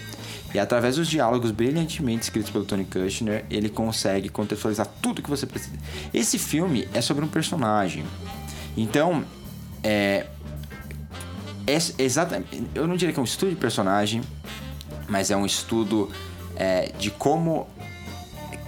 E 0.52 0.58
através 0.58 0.96
dos 0.96 1.06
diálogos 1.06 1.52
brilhantemente 1.52 2.24
escritos 2.24 2.50
pelo 2.50 2.64
Tony 2.64 2.84
Kushner, 2.84 3.44
ele 3.48 3.68
consegue 3.68 4.28
contextualizar 4.28 4.88
tudo 5.00 5.22
que 5.22 5.30
você 5.30 5.46
precisa. 5.46 5.76
Esse 6.12 6.36
filme 6.36 6.88
é 6.92 7.00
sobre 7.00 7.24
um 7.24 7.28
personagem. 7.28 8.04
Então, 8.76 9.22
é, 9.84 10.26
é 11.70 11.78
exatamente, 12.02 12.62
eu 12.74 12.86
não 12.86 12.96
diria 12.96 13.12
que 13.12 13.18
é 13.18 13.22
um 13.22 13.24
estudo 13.24 13.50
de 13.50 13.56
personagem, 13.56 14.22
mas 15.08 15.30
é 15.30 15.36
um 15.36 15.46
estudo 15.46 16.10
é, 16.56 16.92
de 16.98 17.10
como 17.10 17.66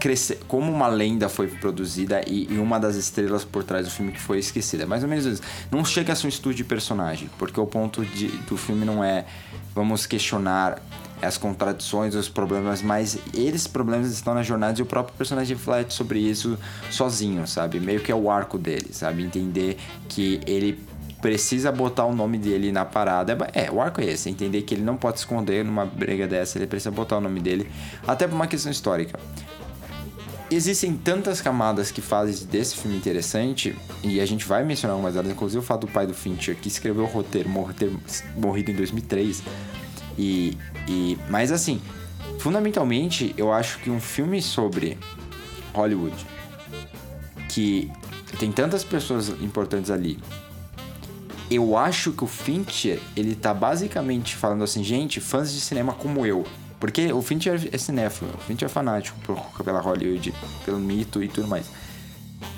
crescer, 0.01 0.41
como 0.49 0.71
uma 0.73 0.89
lenda 0.89 1.29
foi 1.29 1.47
produzida 1.47 2.23
e, 2.27 2.49
e 2.53 2.59
uma 2.59 2.81
das 2.81 2.97
estrelas 2.97 3.45
por 3.45 3.63
trás 3.63 3.87
do 3.87 3.91
filme 3.93 4.11
que 4.11 4.21
foi 4.21 4.39
esquecida. 4.39 4.85
Mais 4.85 5.05
ou 5.05 5.09
menos 5.09 5.25
isso. 5.25 5.43
Não 5.71 5.85
chega 5.85 6.13
a 6.13 6.17
ser 6.17 6.27
um 6.27 6.29
estudo 6.29 6.55
de 6.57 6.65
personagem, 6.65 7.31
porque 7.39 7.61
o 7.61 7.67
ponto 7.67 8.05
de- 8.05 8.27
do 8.49 8.57
filme 8.57 8.85
não 8.85 9.05
é 9.05 9.25
vamos 9.75 10.05
questionar 10.05 10.83
as 11.23 11.39
contradições, 11.39 12.17
os 12.17 12.29
problemas, 12.29 12.83
mas 12.83 13.17
eles 13.33 13.69
problemas 13.69 14.11
estão 14.11 14.35
na 14.35 14.43
jornada 14.43 14.81
e 14.81 14.83
o 14.83 14.87
próprio 14.87 15.15
personagem 15.17 15.57
reflete 15.57 15.95
sobre 15.95 16.19
isso 16.19 16.59
sozinho, 16.91 17.47
sabe? 17.47 17.79
Meio 17.79 18.01
que 18.01 18.11
é 18.11 18.15
o 18.15 18.29
arco 18.29 18.59
dele, 18.59 18.89
sabe? 18.93 19.23
Entender 19.23 19.79
que 20.09 20.41
ele 20.45 20.81
precisa 21.23 21.71
botar 21.71 22.05
o 22.05 22.15
nome 22.15 22.37
dele 22.37 22.73
na 22.73 22.85
parada. 22.85 23.39
É, 23.55 23.71
o 23.71 23.81
arco 23.81 24.01
é 24.01 24.07
esse, 24.07 24.29
entender 24.29 24.63
que 24.63 24.75
ele 24.75 24.83
não 24.83 24.97
pode 24.97 25.19
se 25.19 25.25
esconder 25.25 25.65
numa 25.65 25.87
briga 25.87 26.27
dessa, 26.27 26.59
ele 26.59 26.67
precisa 26.67 26.91
botar 26.91 27.17
o 27.17 27.21
nome 27.21 27.41
dele, 27.41 27.71
até 28.07 28.27
por 28.27 28.35
uma 28.35 28.49
questão 28.49 28.71
histórica. 28.71 29.19
Existem 30.51 30.95
tantas 30.95 31.41
camadas 31.41 31.91
que 31.91 32.03
fazem 32.03 32.47
desse 32.47 32.77
filme 32.77 32.95
interessante, 32.97 33.75
e 34.03 34.21
a 34.21 34.27
gente 34.27 34.45
vai 34.45 34.63
mencionar 34.65 34.95
algumas 34.95 35.15
delas, 35.15 35.31
inclusive 35.31 35.61
o 35.61 35.63
fato 35.63 35.87
do 35.87 35.93
pai 35.93 36.07
do 36.07 36.13
Fincher, 36.13 36.57
que 36.57 36.69
escreveu 36.69 37.05
o 37.05 37.07
roteiro, 37.07 37.49
mor- 37.49 37.73
ter 37.73 37.91
morrido 38.37 38.71
em 38.71 38.75
2003. 38.75 39.43
E, 40.19 40.59
e, 40.87 41.17
mas 41.31 41.51
assim, 41.51 41.81
fundamentalmente, 42.39 43.33
eu 43.39 43.51
acho 43.51 43.79
que 43.79 43.89
um 43.89 44.01
filme 44.01 44.43
sobre 44.43 44.99
Hollywood, 45.73 46.17
que 47.49 47.91
tem 48.39 48.53
tantas 48.53 48.85
pessoas 48.85 49.29
importantes 49.41 49.91
ali, 49.91 50.19
eu 51.55 51.77
acho 51.77 52.13
que 52.13 52.25
o 52.25 52.27
Fincher, 52.27 53.01
ele 53.17 53.35
tá 53.35 53.53
basicamente 53.53 54.37
falando 54.37 54.65
assim, 54.65 54.83
gente, 54.83 55.21
fãs 55.21 55.53
de 55.53 55.61
cinema 55.61 55.93
como 55.93 56.25
eu. 56.25 56.45
Porque 56.81 57.13
o 57.13 57.23
Fincher 57.23 57.69
é 57.71 57.79
cinéfilo, 57.79 58.31
o 58.35 58.41
Fincher 58.41 58.67
é 58.67 58.69
fanático 58.69 59.19
por, 59.21 59.39
pela 59.65 59.81
Hollywood, 59.81 60.35
pelo 60.65 60.79
mito 60.79 61.23
e 61.23 61.29
tudo 61.29 61.47
mais. 61.47 61.67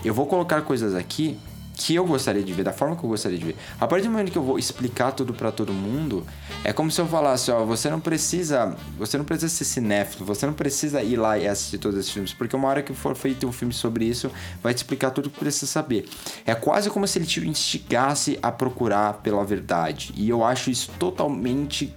Eu 0.05 0.15
vou 0.15 0.27
colocar 0.27 0.63
coisas 0.63 0.95
aqui 0.95 1.39
que 1.75 1.95
eu 1.95 2.07
gostaria 2.07 2.43
de 2.43 2.53
ver, 2.53 2.63
da 2.63 2.73
forma 2.73 2.97
que 2.97 3.05
eu 3.05 3.09
gostaria 3.09 3.37
de 3.37 3.45
ver. 3.45 3.57
A 3.81 3.87
partir 3.87 4.05
do 4.05 4.13
momento 4.13 4.31
que 4.31 4.39
eu 4.39 4.43
vou 4.43 4.59
explicar 4.59 5.13
tudo 5.13 5.35
pra 5.35 5.51
todo 5.51 5.73
mundo, 5.73 6.25
é 6.63 6.73
como 6.73 6.91
se 6.91 7.01
eu 7.01 7.07
falasse, 7.07 7.51
ó, 7.51 7.65
você 7.65 7.91
não 7.91 8.01
precisa, 8.01 8.77
você 8.97 9.19
não 9.19 9.25
precisa 9.25 9.49
ser 9.49 9.65
cinéfilo, 9.65 10.25
você 10.25 10.47
não 10.47 10.53
precisa 10.55 11.03
ir 11.03 11.17
lá 11.17 11.37
e 11.37 11.49
assistir 11.49 11.79
todos 11.79 11.99
esses 11.99 12.13
filmes, 12.13 12.33
porque 12.33 12.55
uma 12.55 12.69
hora 12.69 12.83
que 12.83 12.95
for 12.95 13.17
feito 13.17 13.47
um 13.47 13.53
filme 13.53 13.75
sobre 13.75 14.05
isso, 14.05 14.31
vai 14.63 14.73
te 14.73 14.79
explicar 14.79 15.11
tudo 15.11 15.29
que 15.29 15.39
precisa 15.39 15.67
saber. 15.67 16.09
É 16.47 16.55
quase 16.55 16.89
como 16.91 17.07
se 17.07 17.19
ele 17.19 17.27
te 17.27 17.41
instigasse 17.47 18.39
a 18.41 18.53
procurar 18.53 19.15
pela 19.15 19.45
verdade. 19.45 20.13
E 20.17 20.29
eu 20.29 20.45
acho 20.45 20.71
isso 20.71 20.91
totalmente 20.99 21.95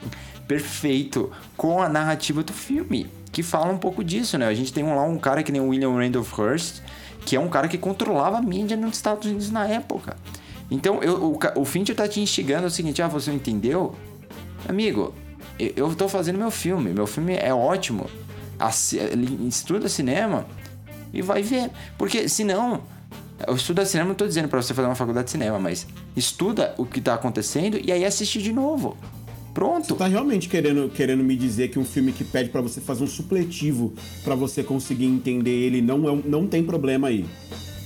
perfeito 0.47 1.31
com 1.55 1.81
a 1.81 1.89
narrativa 1.89 2.41
do 2.41 2.53
filme, 2.53 3.07
que 3.31 3.43
fala 3.43 3.71
um 3.71 3.77
pouco 3.77 4.03
disso, 4.03 4.37
né? 4.37 4.47
A 4.47 4.53
gente 4.53 4.73
tem 4.73 4.83
lá 4.83 5.03
um 5.03 5.19
cara 5.19 5.43
que 5.43 5.51
nem 5.51 5.61
o 5.61 5.67
William 5.67 5.93
Randolph 5.93 6.39
Hearst, 6.39 6.81
que 7.25 7.35
é 7.35 7.39
um 7.39 7.49
cara 7.49 7.67
que 7.67 7.77
controlava 7.77 8.37
a 8.37 8.41
mídia 8.41 8.77
nos 8.77 8.95
Estados 8.95 9.25
Unidos 9.25 9.51
na 9.51 9.67
época. 9.67 10.15
Então, 10.69 11.01
eu, 11.01 11.31
o, 11.31 11.39
o 11.61 11.65
Fincher 11.65 11.95
tá 11.95 12.07
te 12.07 12.19
instigando 12.19 12.67
o 12.67 12.71
seguinte, 12.71 13.01
ah, 13.01 13.07
você 13.07 13.31
entendeu? 13.31 13.95
Amigo, 14.67 15.13
eu, 15.57 15.73
eu 15.75 15.95
tô 15.95 16.07
fazendo 16.09 16.37
meu 16.37 16.51
filme, 16.51 16.91
meu 16.91 17.07
filme 17.07 17.35
é 17.35 17.53
ótimo. 17.53 18.09
Estuda 19.47 19.87
cinema 19.87 20.45
e 21.13 21.21
vai 21.21 21.41
ver. 21.41 21.69
Porque 21.97 22.27
senão, 22.27 22.81
eu 23.45 23.55
estudo 23.55 23.85
cinema, 23.85 24.09
não 24.09 24.15
tô 24.15 24.27
dizendo 24.27 24.47
pra 24.47 24.61
você 24.61 24.73
fazer 24.73 24.87
uma 24.87 24.95
faculdade 24.95 25.25
de 25.25 25.31
cinema, 25.31 25.59
mas 25.59 25.87
estuda 26.15 26.73
o 26.77 26.85
que 26.85 26.99
tá 26.99 27.13
acontecendo 27.13 27.79
e 27.81 27.91
aí 27.91 28.03
assiste 28.03 28.41
de 28.41 28.51
novo. 28.51 28.97
Pronto. 29.57 29.95
Tá 29.95 30.05
realmente 30.05 30.47
querendo, 30.47 30.87
querendo 30.87 31.23
me 31.23 31.35
dizer 31.35 31.69
que 31.69 31.79
um 31.79 31.83
filme 31.83 32.11
que 32.11 32.23
pede 32.23 32.51
pra 32.51 32.61
você 32.61 32.79
fazer 32.79 33.03
um 33.03 33.07
supletivo 33.07 33.91
pra 34.23 34.35
você 34.35 34.63
conseguir 34.63 35.07
entender 35.07 35.49
ele 35.49 35.81
não, 35.81 36.07
é, 36.07 36.21
não 36.25 36.45
tem 36.45 36.63
problema 36.63 37.07
aí. 37.07 37.25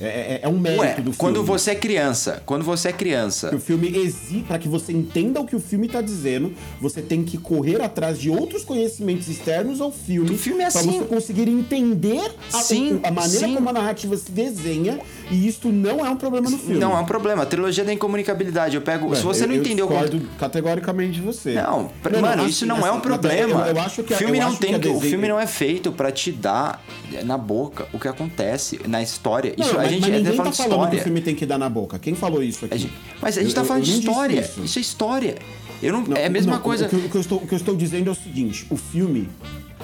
É, 0.02 0.06
é- 0.08 0.40
é 0.44 0.48
um 0.48 0.58
mérito 0.58 0.82
Ué, 0.82 0.90
do 0.96 0.96
filme. 1.04 1.16
quando 1.18 1.44
você 1.44 1.72
é 1.72 1.76
criança, 1.76 2.42
quando 2.46 2.64
você 2.66 2.90
é 2.90 2.92
criança, 2.94 3.56
o 3.56 3.60
filme 3.60 3.88
exige, 3.96 4.44
para 4.48 4.58
que 4.58 4.68
você 4.68 4.92
entenda 4.92 5.40
o 5.40 5.46
que 5.46 5.56
o 5.56 5.60
filme 5.60 5.88
tá 5.88 6.02
dizendo, 6.02 6.54
você 6.80 7.02
tem 7.02 7.24
que 7.24 7.38
correr 7.38 7.82
atrás 7.82 8.18
de 8.20 8.30
outros 8.30 8.64
conhecimentos 8.64 9.28
externos 9.28 9.80
ao 9.80 9.92
filme. 9.92 10.32
O 10.32 10.38
filme 10.38 10.64
é 10.64 10.72
pra 10.72 10.80
assim. 10.82 11.00
você 11.00 11.06
conseguir 11.06 11.48
entender 11.48 12.32
a, 12.52 12.58
Sim, 12.60 13.00
a 13.04 13.12
maneira 13.12 13.48
sim. 13.48 13.54
como 13.56 13.70
a 13.70 13.74
narrativa 13.74 14.16
se 14.18 14.32
desenha. 14.32 15.00
E 15.30 15.48
isto 15.48 15.70
não 15.70 16.06
é 16.06 16.10
um 16.10 16.18
problema 16.18 16.50
no 16.50 16.58
filme. 16.58 16.78
não 16.78 16.98
é 16.98 17.00
um 17.00 17.06
problema. 17.06 17.44
A 17.44 17.46
trilogia 17.46 17.86
da 17.86 17.94
incomunicabilidade, 17.94 18.76
eu 18.76 18.82
pego. 18.82 19.10
Ué, 19.10 19.16
se 19.16 19.24
você 19.24 19.44
eu- 19.44 19.48
não 19.48 19.56
eu 19.56 19.62
entendeu 19.62 19.88
discordo 19.88 20.22
categoricamente 20.38 21.14
de 21.14 21.22
você. 21.22 21.54
Não, 21.54 21.90
pra- 22.04 22.20
mano, 22.20 22.46
isso 22.48 22.66
não 22.66 22.80
é 22.86 22.92
um 22.92 22.96
assim, 22.96 23.00
problema. 23.02 23.68
Eu, 23.68 23.76
eu 23.76 23.82
acho 23.82 24.04
que 24.04 24.14
o 24.14 24.18
filme 24.18 24.40
não 24.40 24.56
tem 24.56 24.78
que, 24.80 24.88
o 24.90 25.00
filme 25.00 25.28
não 25.30 25.40
é 25.40 25.48
feito 25.48 25.92
pra 25.92 26.12
te 26.12 26.32
dar 26.34 26.84
na 27.24 27.38
boca 27.38 27.88
o 27.94 28.00
que 28.00 28.08
acontece 28.10 28.80
na 28.88 29.02
história. 29.02 29.54
Não, 29.58 29.66
Isso 29.66 29.76
a 29.76 29.84
mas, 29.84 29.91
gente 29.92 30.02
mas 30.02 30.12
ninguém 30.24 30.38
tá 30.38 30.52
falando 30.52 30.90
que 30.90 30.96
o 30.98 31.00
filme 31.02 31.22
tem 31.22 31.36
que 31.36 31.46
dar 31.46 31.58
na 31.58 31.70
boca. 31.70 32.00
Quem 32.00 32.16
falou 32.16 32.42
isso 32.44 32.66
aqui? 32.66 32.74
A 32.74 32.78
gente- 32.78 32.94
mas 33.22 33.38
a 33.38 33.42
gente 33.42 33.54
tá 33.54 33.62
Eu- 33.62 33.66
falando 33.66 33.84
eu 33.84 33.94
de 33.94 34.00
história. 34.00 34.40
isso. 34.42 34.62
Isso 34.64 34.80
é 34.80 34.82
história. 34.82 35.36
Eu 35.82 35.94
não, 35.94 36.02
Não, 36.04 36.18
é 36.18 36.26
a 36.26 36.30
mesma 36.30 36.54
não, 36.54 36.62
coisa. 36.62 36.86
O 36.86 36.90
que, 36.90 36.96
eu- 36.96 37.06
o 37.06 37.10
que 37.10 37.18
estou, 37.18 37.38
o 37.40 37.48
que 37.48 37.54
eu 37.54 37.58
estou 37.58 37.76
dizendo 37.76 38.08
é 38.08 38.12
o 38.12 38.16
seguinte: 38.16 38.66
o 38.70 38.78
filme 38.78 39.28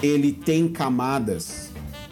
ele 0.04 0.32
tem 0.32 0.68
camadas 0.68 1.68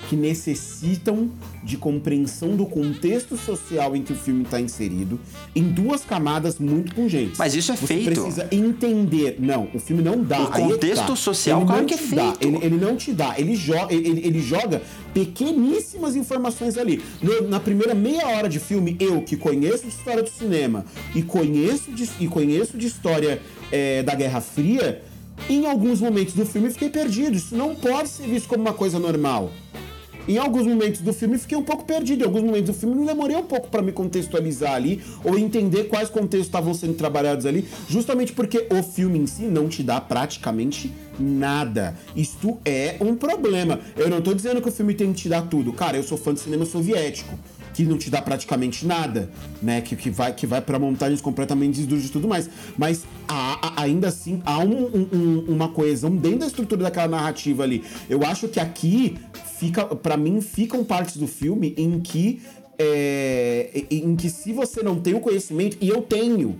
que 0.09 0.15
necessitam 0.15 1.31
de 1.63 1.77
compreensão 1.77 2.55
do 2.55 2.65
contexto 2.67 3.35
social 3.35 3.95
em 3.95 4.03
que 4.03 4.13
o 4.13 4.15
filme 4.15 4.43
está 4.43 4.61
inserido 4.61 5.19
em 5.55 5.63
duas 5.63 6.01
camadas 6.05 6.59
muito 6.59 6.93
pungentes. 6.93 7.39
Mas 7.39 7.55
isso 7.55 7.71
é 7.71 7.75
Você 7.75 7.87
feito. 7.87 8.05
precisa 8.21 8.47
entender. 8.51 9.37
Não, 9.39 9.67
o 9.73 9.79
filme 9.79 10.03
não 10.03 10.21
dá. 10.23 10.41
O 10.41 10.53
é 10.53 10.59
contexto 10.61 11.07
tá. 11.07 11.15
social, 11.15 11.65
claro 11.65 11.81
não 11.81 11.87
que 11.87 11.95
é 11.95 11.97
feito. 11.97 12.37
Ele, 12.39 12.57
ele 12.61 12.77
não 12.77 12.95
te 12.95 13.11
dá. 13.13 13.33
Ele, 13.37 13.55
joga, 13.55 13.91
ele, 13.93 14.21
ele 14.25 14.39
joga 14.41 14.81
pequeníssimas 15.15 16.15
informações 16.15 16.77
ali. 16.77 17.01
No- 17.21 17.47
na 17.47 17.59
primeira 17.59 17.95
meia 17.95 18.27
hora 18.27 18.49
de 18.49 18.59
filme, 18.59 18.97
eu 18.99 19.21
que 19.21 19.37
conheço 19.37 19.83
de 19.83 19.89
história 19.89 20.21
do 20.21 20.29
cinema 20.29 20.85
e 21.15 21.21
conheço 21.23 21.89
de, 21.91 22.07
e 22.19 22.27
conheço 22.27 22.77
de 22.77 22.85
história 22.85 23.41
é, 23.71 24.03
da 24.03 24.13
Guerra 24.13 24.41
Fria, 24.41 25.01
em 25.49 25.65
alguns 25.65 26.01
momentos 26.01 26.33
do 26.33 26.45
filme 26.45 26.69
fiquei 26.69 26.89
perdido. 26.89 27.35
Isso 27.37 27.55
não 27.55 27.73
pode 27.75 28.09
ser 28.09 28.27
visto 28.27 28.47
como 28.49 28.61
uma 28.61 28.73
coisa 28.73 28.99
normal. 28.99 29.51
Em 30.27 30.37
alguns 30.37 30.65
momentos 30.65 31.01
do 31.01 31.13
filme 31.13 31.37
fiquei 31.37 31.57
um 31.57 31.63
pouco 31.63 31.85
perdido. 31.85 32.23
Em 32.23 32.25
alguns 32.25 32.43
momentos 32.43 32.67
do 32.67 32.73
filme 32.73 32.95
me 32.95 33.05
demorei 33.05 33.35
um 33.35 33.43
pouco 33.43 33.67
para 33.67 33.81
me 33.81 33.91
contextualizar 33.91 34.73
ali 34.73 35.01
ou 35.23 35.37
entender 35.37 35.85
quais 35.85 36.09
contextos 36.09 36.47
estavam 36.47 36.73
sendo 36.73 36.95
trabalhados 36.95 37.45
ali, 37.45 37.67
justamente 37.87 38.33
porque 38.33 38.67
o 38.71 38.81
filme 38.81 39.19
em 39.19 39.27
si 39.27 39.43
não 39.43 39.69
te 39.69 39.83
dá 39.83 40.01
praticamente 40.01 40.91
nada. 41.19 41.95
Isto 42.15 42.57
é 42.65 42.97
um 42.99 43.15
problema. 43.15 43.79
Eu 43.95 44.09
não 44.09 44.21
tô 44.21 44.33
dizendo 44.33 44.61
que 44.61 44.69
o 44.69 44.71
filme 44.71 44.93
tem 44.93 45.13
que 45.13 45.21
te 45.21 45.29
dar 45.29 45.43
tudo. 45.43 45.71
Cara, 45.71 45.97
eu 45.97 46.03
sou 46.03 46.17
fã 46.17 46.33
de 46.33 46.39
cinema 46.39 46.65
soviético. 46.65 47.37
Que 47.75 47.83
não 47.83 47.97
te 47.97 48.09
dá 48.09 48.21
praticamente 48.21 48.85
nada, 48.85 49.29
né? 49.61 49.81
Que, 49.81 49.95
que 49.95 50.09
vai, 50.09 50.33
que 50.33 50.47
vai 50.47 50.61
para 50.61 50.79
montagens 50.79 51.19
completamente 51.21 51.79
esduras 51.81 52.05
e 52.05 52.09
tudo 52.09 52.27
mais. 52.27 52.49
Mas 52.77 53.03
há- 53.27 53.81
ainda 53.81 54.07
assim 54.07 54.41
há 54.45 54.59
um- 54.59 55.07
um- 55.11 55.45
uma 55.49 55.67
coesão 55.69 56.15
dentro 56.15 56.39
da 56.39 56.47
estrutura 56.47 56.83
daquela 56.83 57.07
narrativa 57.09 57.63
ali. 57.63 57.83
Eu 58.09 58.23
acho 58.25 58.47
que 58.47 58.59
aqui 58.59 59.17
fica, 59.59 59.85
para 59.85 60.15
mim, 60.15 60.39
ficam 60.41 60.83
partes 60.83 61.17
do 61.17 61.27
filme 61.27 61.73
em 61.77 61.99
que 61.99 62.41
é, 62.77 63.85
em 63.89 64.15
que 64.17 64.29
se 64.29 64.51
você 64.51 64.83
não 64.83 64.99
tem 64.99 65.13
o 65.13 65.19
conhecimento 65.21 65.77
e 65.79 65.87
eu 65.87 66.01
tenho 66.01 66.57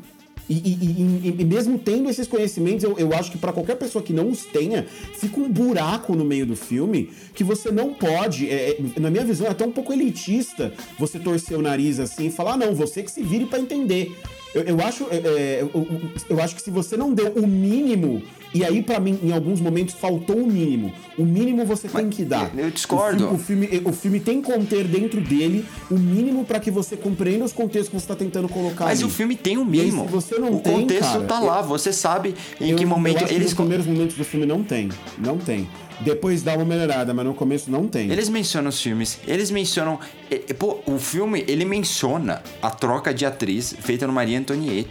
e, 0.50 0.54
e- 0.54 1.30
e- 1.30 1.36
e 1.41 1.46
mesmo 1.46 1.80
tendo 1.80 2.10
esses 2.10 2.28
conhecimentos, 2.28 2.84
eu, 2.84 2.98
eu 3.00 3.14
acho 3.14 3.32
que 3.32 3.38
para 3.38 3.52
qualquer 3.52 3.76
pessoa 3.76 4.04
que 4.04 4.14
não 4.14 4.30
os 4.30 4.46
tenha, 4.46 4.86
fica 5.18 5.39
um 5.39 5.50
buraco 5.50 6.16
no 6.16 6.24
meio 6.24 6.46
do 6.46 6.56
filme 6.56 7.10
que 7.34 7.43
você 7.43 7.72
não 7.72 7.93
pode. 7.93 8.50
é, 8.50 8.72
é, 8.72 9.00
na 9.00 9.10
minha 9.10 9.26
visão, 9.26 9.48
é 9.48 9.50
até 9.50 9.66
um 9.66 9.72
pouco 9.72 9.91
elitista 9.93 10.74
você 11.00 11.18
torcer 11.20 11.58
o 11.58 11.62
nariz 11.62 12.00
assim 12.00 12.28
e 12.28 12.32
falar: 12.32 12.54
ah, 12.54 12.58
não, 12.58 12.76
você 12.76 13.02
que 13.04 13.12
se 13.12 13.24
vire 13.24 13.46
para 13.46 13.60
entender. 13.60 14.16
Eu, 14.56 14.64
eu 14.64 14.82
acho, 14.82 15.06
é, 15.12 15.18
é, 15.18 15.58
eu, 15.62 15.70
eu- 15.76 16.01
eu 16.30 16.41
acho 16.41 16.56
que 16.56 16.62
se 16.62 16.72
você 16.72 16.95
não 16.95 17.14
deu 17.14 17.28
o 17.36 17.45
mínimo, 17.45 18.24
e 18.53 18.64
aí 18.64 18.82
pra 18.82 19.01
mim, 19.01 19.20
em 19.22 19.34
alguns 19.34 19.60
momentos, 19.60 19.93
faltou 19.95 20.38
o 20.38 20.47
mínimo. 20.47 20.93
O 21.18 21.26
mínimo 21.26 21.66
você 21.66 21.89
tem 21.89 22.10
que 22.10 22.24
dar. 22.24 22.49
eu 22.58 22.72
discordo. 22.72 23.34
O 23.34 23.38
filme, 23.38 23.66
o 23.66 23.70
filme, 23.70 23.89
o 23.89 23.91
filme 23.93 24.20
tem 24.22 24.41
que 24.41 24.49
conter 24.49 24.86
dentro 24.88 25.20
dele 25.20 25.66
o 25.91 25.95
mínimo 25.99 26.45
pra 26.45 26.58
que 26.60 26.72
você 26.72 26.95
compreenda 26.95 27.43
os 27.43 27.51
contextos 27.51 27.89
que 27.89 27.95
você 27.99 28.08
tá 28.08 28.16
tentando 28.16 28.47
colocar 28.47 28.86
Mas 28.86 28.99
ali. 28.99 29.08
o 29.08 29.10
filme 29.12 29.36
tem 29.36 29.58
o 29.58 29.66
mínimo. 29.66 30.06
se 30.06 30.12
você 30.12 30.39
não 30.39 30.53
o 30.53 30.60
tem, 30.62 30.72
contexto 30.74 31.01
cara, 31.12 31.24
tá 31.26 31.39
lá, 31.41 31.62
você 31.62 31.91
sabe 31.91 32.34
em 32.62 32.74
que 32.78 32.86
momento 32.86 33.18
acho 33.18 33.26
que 33.28 33.34
eles 33.34 33.47
nos 33.47 33.53
primeiros 33.56 33.86
momentos 33.86 34.16
do 34.16 34.24
filme 34.24 34.45
não 34.45 34.64
tem. 34.64 34.88
Não 35.18 35.38
tem. 35.38 35.68
Depois 36.02 36.43
dá 36.43 36.54
uma 36.56 36.66
melhorada, 36.66 37.14
mas 37.14 37.26
no 37.26 37.34
começo 37.34 37.72
não 37.72 37.88
tem. 37.88 38.12
Eles 38.12 38.28
mencionam 38.30 38.70
os 38.70 38.82
filmes, 38.82 39.20
eles 39.28 39.50
mencionam. 39.52 40.00
e- 40.30 40.43
e, 40.50 40.54
Pô, 40.54 40.80
o 40.86 40.98
filme, 41.00 41.43
ele 41.48 41.66
menciona 41.66 42.41
a 42.62 42.70
troca 42.70 43.14
de 43.14 43.26
atriz 43.26 43.76
feita 43.80 44.06
no 44.08 44.14
Maria 44.14 44.38
Antoniette. 44.39 44.89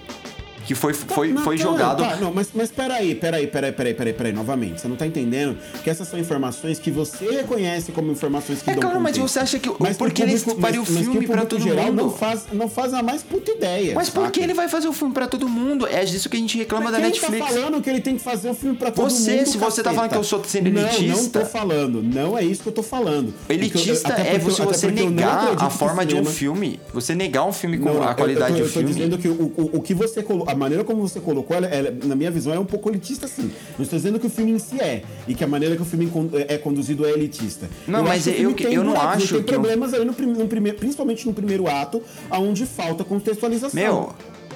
Que 0.67 0.75
foi, 0.75 0.95
foi, 0.95 1.29
Não, 1.33 1.43
foi 1.43 1.57
tá, 1.59 1.63
jogado. 1.63 2.03
Tá, 2.03 2.17
não, 2.17 2.33
mas, 2.33 2.49
mas 2.55 2.71
peraí, 2.71 3.15
peraí, 3.15 3.47
peraí, 3.47 3.73
peraí, 3.73 3.95
peraí, 3.95 4.13
peraí, 4.15 4.33
novamente. 4.33 4.81
Você 4.81 4.89
não 4.89 4.97
tá 4.97 5.07
entendendo 5.07 5.59
que 5.83 5.91
essas 5.91 6.09
são 6.09 6.19
informações 6.19 6.79
que 6.79 6.91
você 6.91 7.31
reconhece 7.31 7.93
como 7.93 8.11
informações 8.11 8.63
que 8.63 8.71
É 8.71 8.73
dão 8.75 8.83
claro, 8.83 9.01
mas 9.01 9.13
contexto. 9.17 9.33
você 9.33 9.39
acha 9.41 9.59
que- 9.59 9.71
Mas 9.79 9.97
porque 9.97 10.23
o 10.23 10.27
mas- 10.27 10.45
mas 10.59 10.77
que 10.79 10.85
filme 10.87 11.09
o 11.25 11.29
pra 11.29 11.43
público 11.43 11.47
todo 11.47 11.63
geral 11.63 11.85
mundo? 11.87 11.97
Não 12.03 12.11
faz, 12.11 12.45
não 12.53 12.69
faz 12.69 12.95
a 12.95 13.03
mais 13.03 13.23
puta 13.23 13.51
ideia. 13.51 13.95
Mas 13.95 14.09
por 14.09 14.31
que 14.31 14.41
ele 14.41 14.55
vai 14.55 14.69
fazer 14.69 14.89
o 14.89 14.93
filme 14.93 15.13
pra 15.13 15.27
todo 15.27 15.49
mundo? 15.49 15.87
É 15.87 16.05
disso 16.05 16.29
que 16.31 16.37
a 16.37 16.41
gente 16.41 16.57
reclama 16.57 16.85
Mas 16.85 16.93
da 16.93 16.99
quem 17.01 17.07
Netflix. 17.11 17.39
tá 17.47 17.53
falando 17.53 17.83
que 17.83 17.91
ele 17.91 18.01
tem 18.01 18.17
que 18.17 18.23
fazer 18.23 18.49
um 18.51 18.55
filme 18.55 18.77
pra 18.77 18.91
todo 18.91 19.11
Você, 19.11 19.37
mundo? 19.37 19.47
se 19.49 19.59
você 19.59 19.83
tá 19.83 19.91
caceta? 19.91 19.95
falando 19.95 20.11
que 20.11 20.17
eu 20.17 20.25
sou 20.25 20.43
sendo 20.45 20.71
Não, 20.71 20.81
elitista- 20.81 21.15
não 21.15 21.29
tô 21.29 21.45
falando. 21.51 22.03
Não 22.03 22.39
é 22.39 22.43
isso 22.45 22.63
que 22.63 22.69
eu 22.69 22.73
tô 22.73 22.83
falando. 22.83 23.35
Eu- 23.49 23.55
Elitista 23.55 24.13
é 24.15 24.37
eu- 24.37 24.41
você, 24.41 24.63
até 24.63 24.73
você 24.73 24.87
não 24.91 25.11
negar 25.11 25.57
a 25.63 25.69
forma 25.71 26.07
de 26.07 26.15
um 26.15 26.25
filme. 26.25 26.81
Você 26.93 27.15
negar 27.15 27.45
um 27.45 27.53
filme 27.53 27.79
com 27.79 27.91
Não, 27.91 27.95
não, 28.01 28.09
a 28.09 28.15
qualidade 28.15 28.55
do 28.55 28.61
eu 28.61 28.65
tô 28.67 28.73
filme. 28.73 28.89
dizendo 28.89 29.19
que 29.19 29.29
o, 29.29 29.53
o, 29.57 29.71
o 29.75 29.83
que 29.83 29.93
você 29.95 30.23
colocou, 30.23 30.54
a 30.55 30.57
maneira 30.59 30.85
como 30.85 31.01
você 31.07 31.21
colocou, 31.21 31.57
ela, 31.57 31.67
ela, 31.67 31.91
na 32.05 32.15
minha 32.15 32.31
visão, 32.31 32.53
é 32.55 32.59
um 32.59 32.65
pouco 32.65 32.89
elitista, 32.89 33.27
sim. 33.29 33.51
Não 33.79 33.83
estou 33.83 33.99
dizendo 33.99 34.19
que 34.19 34.27
o 34.27 34.31
filme 34.31 34.53
em 34.53 34.59
si 34.59 34.81
é, 34.81 35.03
e 35.29 35.35
que 35.35 35.45
a 35.45 35.47
maneira 35.47 35.77
que 35.77 35.83
o 35.83 35.85
filme 35.85 36.07
con- 36.07 36.31
é 36.33 36.57
conduzido 36.59 37.05
é 37.05 37.11
elitista. 37.13 37.69
Não, 37.87 38.01
eu 38.01 38.05
mas 38.05 38.27
eu- 38.27 38.53
tem 38.55 38.73
eu 38.75 38.85
não 38.85 38.93
buracos, 38.93 39.25
acho 39.25 39.35
tem 39.35 39.43
que 39.43 39.55
eu- 39.55 39.61
problemas 39.61 39.93
aí 39.95 40.05
no, 40.05 40.13
no 40.13 40.47
primeiro, 40.49 40.79
principalmente 40.79 41.27
no 41.27 41.35
primeiro 41.35 41.69
ato, 41.69 42.03
aonde 42.31 42.65
falta 42.67 43.05
contextualização. 43.05 43.81
Meu, 43.81 44.13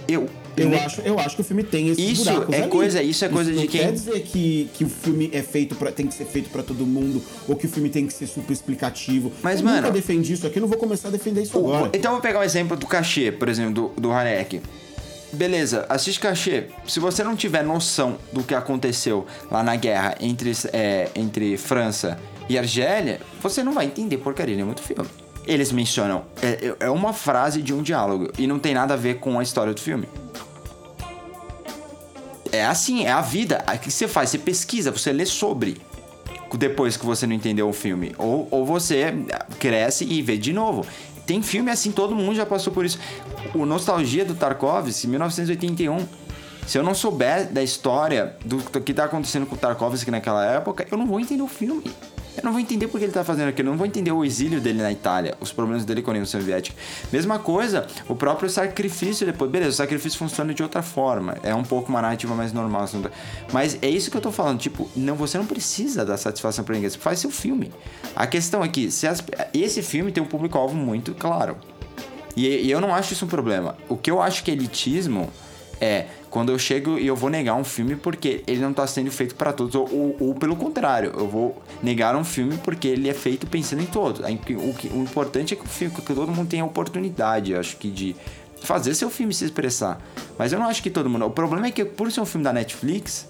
eu. 0.08 0.28
Eu 0.56 0.76
acho, 0.76 1.00
eu 1.02 1.20
acho 1.20 1.36
que 1.36 1.42
o 1.42 1.44
filme 1.44 1.62
tem 1.62 1.88
esses 1.90 2.18
Isso 2.18 2.28
é 2.28 2.56
ali. 2.62 2.66
coisa- 2.68 3.00
isso 3.00 3.24
é 3.24 3.28
coisa 3.28 3.52
não 3.52 3.62
de 3.62 3.68
quem- 3.68 3.80
quer 3.80 3.92
dizer 3.92 4.20
que, 4.22 4.68
que 4.74 4.82
o 4.84 4.88
filme 4.88 5.30
é 5.32 5.40
feito 5.40 5.76
pra, 5.76 5.92
tem 5.92 6.04
que 6.08 6.14
ser 6.14 6.24
feito 6.24 6.50
pra 6.50 6.64
todo 6.64 6.84
mundo 6.84 7.22
ou 7.46 7.54
que 7.54 7.66
o 7.66 7.68
filme 7.68 7.88
tem 7.88 8.04
que 8.08 8.12
ser 8.12 8.26
super 8.26 8.52
explicativo. 8.52 9.30
Mas, 9.40 9.60
eu 9.60 9.64
mano- 9.66 9.82
nunca 9.82 9.92
defendi 9.92 10.32
isso 10.32 10.44
aqui, 10.48 10.58
não 10.58 10.66
vou 10.66 10.76
começar 10.76 11.08
a 11.08 11.10
defender 11.12 11.42
isso 11.42 11.56
O- 11.56 11.72
agora. 11.72 11.92
Então 11.94 12.10
eu 12.10 12.16
vou 12.16 12.20
pegar 12.20 12.40
o 12.40 12.42
exemplo 12.42 12.76
do 12.76 12.88
cachê, 12.88 13.30
por 13.30 13.48
exemplo, 13.48 13.92
do, 13.94 14.00
do 14.00 14.10
Haneke. 14.10 14.60
Beleza, 15.32 15.84
assiste 15.88 16.20
cachê. 16.20 16.68
Se 16.86 16.98
você 16.98 17.22
não 17.22 17.36
tiver 17.36 17.62
noção 17.62 18.18
do 18.32 18.42
que 18.42 18.54
aconteceu 18.54 19.26
lá 19.50 19.62
na 19.62 19.76
guerra 19.76 20.16
entre, 20.20 20.52
é, 20.72 21.10
entre 21.14 21.56
França 21.58 22.18
e 22.48 22.58
Argélia, 22.58 23.20
você 23.40 23.62
não 23.62 23.72
vai 23.72 23.84
entender 23.84 24.16
porcaria 24.18 24.54
nenhuma 24.54 24.74
do 24.74 24.80
filme. 24.80 25.08
Eles 25.46 25.70
mencionam. 25.70 26.24
É, 26.42 26.74
é 26.80 26.90
uma 26.90 27.12
frase 27.12 27.60
de 27.60 27.74
um 27.74 27.82
diálogo 27.82 28.30
e 28.38 28.46
não 28.46 28.58
tem 28.58 28.74
nada 28.74 28.94
a 28.94 28.96
ver 28.96 29.18
com 29.18 29.38
a 29.38 29.42
história 29.42 29.74
do 29.74 29.80
filme. 29.80 30.08
É 32.50 32.64
assim, 32.64 33.04
é 33.04 33.12
a 33.12 33.20
vida. 33.20 33.64
O 33.66 33.78
que 33.78 33.90
você 33.90 34.08
faz? 34.08 34.30
Você 34.30 34.38
pesquisa, 34.38 34.90
você 34.90 35.12
lê 35.12 35.26
sobre. 35.26 35.76
Depois 36.56 36.96
que 36.96 37.04
você 37.04 37.26
não 37.26 37.34
entendeu 37.34 37.68
o 37.68 37.72
filme. 37.74 38.14
Ou, 38.16 38.48
ou 38.50 38.64
você 38.64 39.14
cresce 39.58 40.04
e 40.04 40.22
vê 40.22 40.38
de 40.38 40.52
novo. 40.52 40.86
Tem 41.28 41.42
filme 41.42 41.70
assim, 41.70 41.92
todo 41.92 42.16
mundo 42.16 42.34
já 42.34 42.46
passou 42.46 42.72
por 42.72 42.86
isso. 42.86 42.98
O 43.54 43.66
Nostalgia 43.66 44.24
do 44.24 44.34
Tarkovsky, 44.34 45.06
1981. 45.06 46.08
Se 46.66 46.78
eu 46.78 46.82
não 46.82 46.94
souber 46.94 47.52
da 47.52 47.62
história 47.62 48.34
do, 48.42 48.56
que 48.80 48.94
tá 48.94 49.04
acontecendo 49.04 49.44
com 49.44 49.54
o 49.54 49.58
Tarkovsky 49.58 50.10
naquela 50.10 50.42
época, 50.42 50.86
eu 50.90 50.96
não 50.96 51.06
vou 51.06 51.20
entender 51.20 51.42
o 51.42 51.46
filme. 51.46 51.84
Eu 52.38 52.44
não 52.44 52.52
vou 52.52 52.60
entender 52.60 52.86
por 52.88 52.98
que 52.98 53.04
ele 53.04 53.12
tá 53.12 53.24
fazendo 53.24 53.48
aquilo. 53.48 53.68
Eu 53.68 53.72
não 53.72 53.78
vou 53.78 53.86
entender 53.86 54.12
o 54.12 54.24
exílio 54.24 54.60
dele 54.60 54.80
na 54.80 54.92
Itália, 54.92 55.34
os 55.40 55.52
problemas 55.52 55.84
dele 55.84 56.00
com 56.02 56.10
a 56.10 56.12
União 56.12 56.24
Soviética. 56.24 56.76
Mesma 57.12 57.38
coisa, 57.38 57.86
o 58.08 58.14
próprio 58.14 58.48
sacrifício 58.48 59.26
depois. 59.26 59.50
Beleza, 59.50 59.70
o 59.70 59.74
sacrifício 59.74 60.18
funciona 60.18 60.54
de 60.54 60.62
outra 60.62 60.80
forma. 60.80 61.36
É 61.42 61.54
um 61.54 61.64
pouco 61.64 61.88
uma 61.88 62.00
narrativa 62.00 62.34
mais 62.34 62.52
normal. 62.52 62.82
assim, 62.82 63.02
Mas 63.52 63.76
é 63.82 63.88
isso 63.90 64.10
que 64.10 64.16
eu 64.16 64.20
tô 64.20 64.30
falando. 64.30 64.58
Tipo, 64.60 64.88
não, 64.96 65.16
você 65.16 65.36
não 65.36 65.46
precisa 65.46 66.04
dar 66.04 66.16
satisfação 66.16 66.64
pra 66.64 66.74
ninguém. 66.74 66.88
Você 66.88 66.98
faz 66.98 67.18
seu 67.18 67.30
filme. 67.30 67.72
A 68.14 68.26
questão 68.26 68.62
é 68.62 68.68
que 68.68 68.90
se 68.90 69.06
as- 69.06 69.22
esse 69.52 69.82
filme 69.82 70.12
tem 70.12 70.22
um 70.22 70.26
público-alvo 70.26 70.76
muito 70.76 71.14
claro. 71.14 71.56
E, 72.36 72.46
e 72.46 72.70
eu 72.70 72.80
não 72.80 72.94
acho 72.94 73.12
isso 73.14 73.24
um 73.24 73.28
problema. 73.28 73.76
O 73.88 73.96
que 73.96 74.10
eu 74.10 74.22
acho 74.22 74.44
que 74.44 74.50
é 74.50 74.54
elitismo 74.54 75.28
é 75.80 76.06
quando 76.30 76.52
eu 76.52 76.58
chego 76.58 76.98
e 76.98 77.06
eu 77.06 77.16
vou 77.16 77.30
negar 77.30 77.54
um 77.54 77.64
filme 77.64 77.96
porque 77.96 78.42
ele 78.46 78.60
não 78.60 78.72
tá 78.72 78.86
sendo 78.86 79.10
feito 79.10 79.34
para 79.34 79.52
todos, 79.52 79.74
ou, 79.74 79.88
ou- 79.92 80.16
ou 80.20 80.34
pelo 80.34 80.56
contrário, 80.56 81.12
eu 81.16 81.26
vou 81.28 81.62
negar 81.82 82.14
um 82.16 82.24
filme 82.24 82.56
porque 82.62 82.86
ele 82.88 83.08
é 83.08 83.14
feito 83.14 83.46
pensando 83.46 83.82
em 83.82 83.86
todos. 83.86 84.20
O, 84.20 84.96
o 84.98 85.02
importante 85.02 85.54
é 85.54 85.56
que 85.56 85.64
o 85.64 85.68
filme, 85.68 85.94
que 85.94 86.02
todo 86.02 86.30
mundo 86.30 86.48
tenha 86.48 86.64
oportunidade, 86.64 87.52
eu 87.52 87.60
acho 87.60 87.76
que 87.76 87.90
de 87.90 88.14
fazer 88.62 88.94
seu 88.94 89.08
filme 89.08 89.32
se 89.32 89.44
expressar. 89.44 90.00
Mas 90.38 90.52
eu 90.52 90.58
não 90.58 90.66
acho 90.66 90.82
que 90.82 90.90
todo 90.90 91.08
mundo. 91.08 91.24
O 91.26 91.30
problema 91.30 91.66
é 91.68 91.70
que 91.70 91.84
por 91.84 92.10
ser 92.10 92.20
um 92.20 92.26
filme 92.26 92.44
da 92.44 92.52
Netflix, 92.52 93.26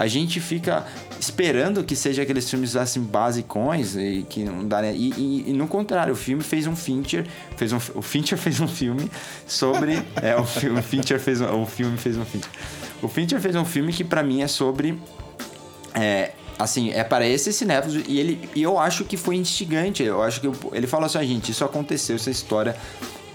a 0.00 0.06
gente 0.06 0.38
fica 0.38 0.86
esperando 1.18 1.82
que 1.82 1.96
seja 1.96 2.22
aqueles 2.22 2.48
filmes 2.48 2.76
assim 2.76 3.00
basicões 3.00 3.96
e 3.96 4.24
que 4.30 4.44
não 4.44 4.64
dá 4.66 4.86
e, 4.92 5.10
e- 5.16 5.44
e 5.48 5.52
no 5.52 5.66
contrário 5.66 6.12
o 6.12 6.16
filme 6.16 6.42
fez 6.44 6.68
um 6.68 6.76
Fincher 6.76 7.26
fez 7.56 7.72
um 7.72 7.78
o 7.96 8.00
Fincher 8.02 8.38
fez 8.38 8.60
um 8.60 8.68
filme 8.68 9.10
sobre 9.46 10.00
é 10.22 10.36
o 10.36 10.44
filme 10.44 10.80
Fincher 10.82 11.18
fez 11.18 11.40
um, 11.40 11.62
o 11.62 11.66
filme 11.66 11.98
fez 11.98 12.16
um 12.16 12.24
Fincher 12.24 12.50
o 13.02 13.08
Fincher 13.08 13.40
fez 13.40 13.56
um 13.56 13.64
filme 13.64 13.92
que 13.92 14.04
pra 14.04 14.22
mim 14.22 14.40
é 14.42 14.46
sobre 14.46 14.96
é, 15.94 16.30
assim, 16.58 16.90
é 16.92 17.02
para 17.02 17.26
esses 17.26 17.56
cinéfilos 17.56 18.04
e 18.06 18.18
ele 18.20 18.48
e 18.54 18.62
eu 18.62 18.78
acho 18.78 19.04
que 19.04 19.16
foi 19.16 19.36
instigante. 19.36 20.02
Eu 20.02 20.22
acho 20.22 20.40
que 20.40 20.46
eu- 20.46 20.54
ele 20.72 20.86
fala 20.86 21.06
assim, 21.06 21.18
"Ah, 21.18 21.24
gente, 21.24 21.50
isso 21.50 21.64
aconteceu, 21.64 22.16
essa 22.16 22.30
história. 22.30 22.76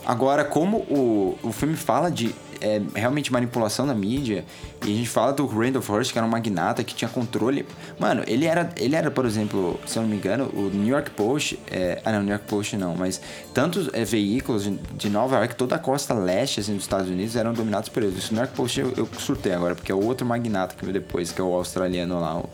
Agora, 0.06 0.44
como 0.44 0.78
o, 0.90 1.38
o 1.44 1.52
filme 1.52 1.76
fala 1.76 2.10
de 2.12 2.34
é, 2.62 2.82
realmente 2.96 3.32
manipulação 3.32 3.88
da 3.88 3.94
mídia, 3.94 4.46
e 4.86 4.94
a 4.94 4.96
gente 4.96 5.10
fala 5.10 5.34
do 5.34 5.46
Randolph 5.46 5.90
Hearst, 5.90 6.12
que 6.12 6.18
era 6.18 6.26
um 6.26 6.30
magnata 6.30 6.84
que 6.84 6.94
tinha 6.94 7.10
controle. 7.10 7.66
Mano, 8.00 8.24
ele 8.28 8.46
era, 8.46 8.70
ele 8.78 8.96
era 8.96 9.10
por 9.12 9.26
exemplo, 9.26 9.80
se 9.86 9.98
eu 9.98 10.04
não 10.04 10.10
me 10.10 10.16
engano, 10.16 10.50
o 10.54 10.70
New 10.74 10.88
York 10.88 11.12
Post. 11.12 11.60
é, 11.70 12.02
ah, 12.04 12.12
não, 12.12 12.22
New 12.22 12.32
York 12.32 12.46
Post 12.48 12.78
não, 12.78 12.96
mas 12.96 13.22
tantos 13.54 13.90
é, 13.94 14.04
veículos 14.04 14.70
de, 14.96 15.10
Nova 15.10 15.38
York, 15.38 15.56
toda 15.56 15.76
a 15.76 15.80
costa 15.80 16.14
leste 16.14 16.60
assim, 16.60 16.74
dos 16.74 16.84
Estados 16.84 17.10
Unidos 17.10 17.36
eram 17.36 17.54
dominados 17.54 17.90
por 17.90 18.04
eles. 18.04 18.30
O 18.30 18.34
New 18.34 18.42
York 18.42 18.56
Post 18.56 18.80
eu, 18.80 18.94
eu 18.98 19.08
surtei 19.18 19.54
agora, 19.54 19.76
porque 19.76 19.92
é 19.92 19.96
o 19.96 20.04
outro 20.04 20.26
magnata 20.26 20.76
que 20.76 20.84
veio 20.84 20.94
depois, 20.94 21.32
que 21.32 21.40
é 21.40 21.44
o 21.44 21.54
australiano 21.54 22.20
lá, 22.20 22.38
o, 22.38 22.50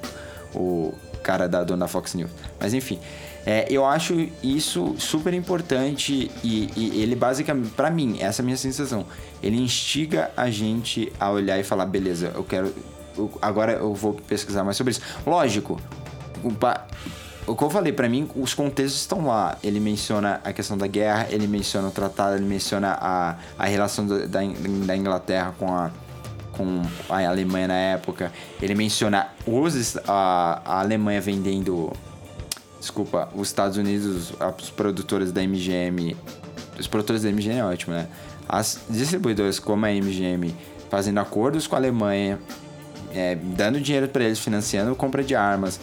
o 0.54 0.93
cara 1.24 1.47
da 1.47 1.63
dona 1.63 1.88
Fox 1.88 2.13
News. 2.13 2.30
Mas 2.59 2.74
enfim, 2.74 2.99
é, 3.45 3.65
eu 3.70 3.86
acho 3.86 4.28
isso 4.43 4.95
super 4.97 5.34
importante 5.34 6.30
e, 6.43 6.70
e 6.76 7.01
ele 7.01 7.15
basicamente, 7.15 7.70
pra 7.72 7.89
mim, 7.89 8.17
essa 8.20 8.41
é 8.41 8.43
a 8.43 8.45
minha 8.45 8.57
sensação. 8.57 9.05
Ele 9.41 9.57
instiga 9.57 10.30
a 10.36 10.49
gente 10.49 11.11
a 11.20 11.30
olhar 11.32 11.57
e 11.59 11.63
falar, 11.63 11.86
beleza, 11.86 12.32
eu 12.36 12.43
quero. 12.43 12.74
eu- 13.17 13.32
agora 13.41 13.74
eu 13.74 13.93
vou 13.93 14.13
pesquisar 14.13 14.63
mais 14.63 14.76
sobre 14.78 14.91
isso. 14.91 15.01
Lógico, 15.26 15.80
o, 16.43 16.49
o 17.51 17.55
que 17.55 17.63
eu 17.63 17.70
falei, 17.70 17.91
pra 17.93 18.07
mim, 18.09 18.30
os 18.36 18.53
contextos 18.53 19.01
estão 19.01 19.26
lá. 19.26 19.57
Ele 19.63 19.80
menciona 19.80 20.39
a 20.43 20.51
questão 20.53 20.78
da 20.78 20.88
guerra, 20.88 21.28
ele 21.30 21.47
menciona 21.47 21.88
o 21.88 21.91
tratado, 21.91 22.36
ele 22.36 22.45
menciona 22.45 22.97
a, 22.99 23.36
a 23.57 23.65
relação 23.65 24.05
da, 24.05 24.26
da 24.86 24.95
Inglaterra 24.95 25.53
com 25.57 25.74
a, 25.74 25.89
com 26.60 26.82
a 27.07 27.26
Alemanha 27.26 27.70
na 27.70 27.74
época. 27.74 28.34
Ele 28.62 28.76
menciona 28.76 29.30
os, 29.47 29.97
a, 30.05 30.62
a 30.66 30.80
Alemanha 30.82 31.22
vendendo. 31.22 31.93
Desculpa, 32.78 33.30
os 33.34 33.47
Estados 33.47 33.78
Unidos, 33.78 34.34
os 34.62 34.70
produtores 34.70 35.32
da 35.32 35.41
MGM. 35.41 36.18
Os 36.78 36.88
produtores 36.88 37.24
da 37.24 37.32
MGM 37.32 37.60
é 37.60 37.64
ótimo, 37.64 37.93
né? 37.93 38.07
As 38.47 38.82
distribuidoras 38.89 39.60
como 39.60 39.86
a 39.86 39.89
MGM 39.89 40.53
fazendo 40.89 41.20
acordos 41.20 41.68
com 41.68 41.76
a 41.76 41.80
Alemanha, 41.80 42.39
é, 43.14 43.36
dando 43.36 43.80
dinheiro 43.80 44.07
para 44.10 44.24
eles, 44.24 44.39
financiando 44.39 44.93
compra 44.95 45.24
de 45.24 45.36
armas. 45.36 45.80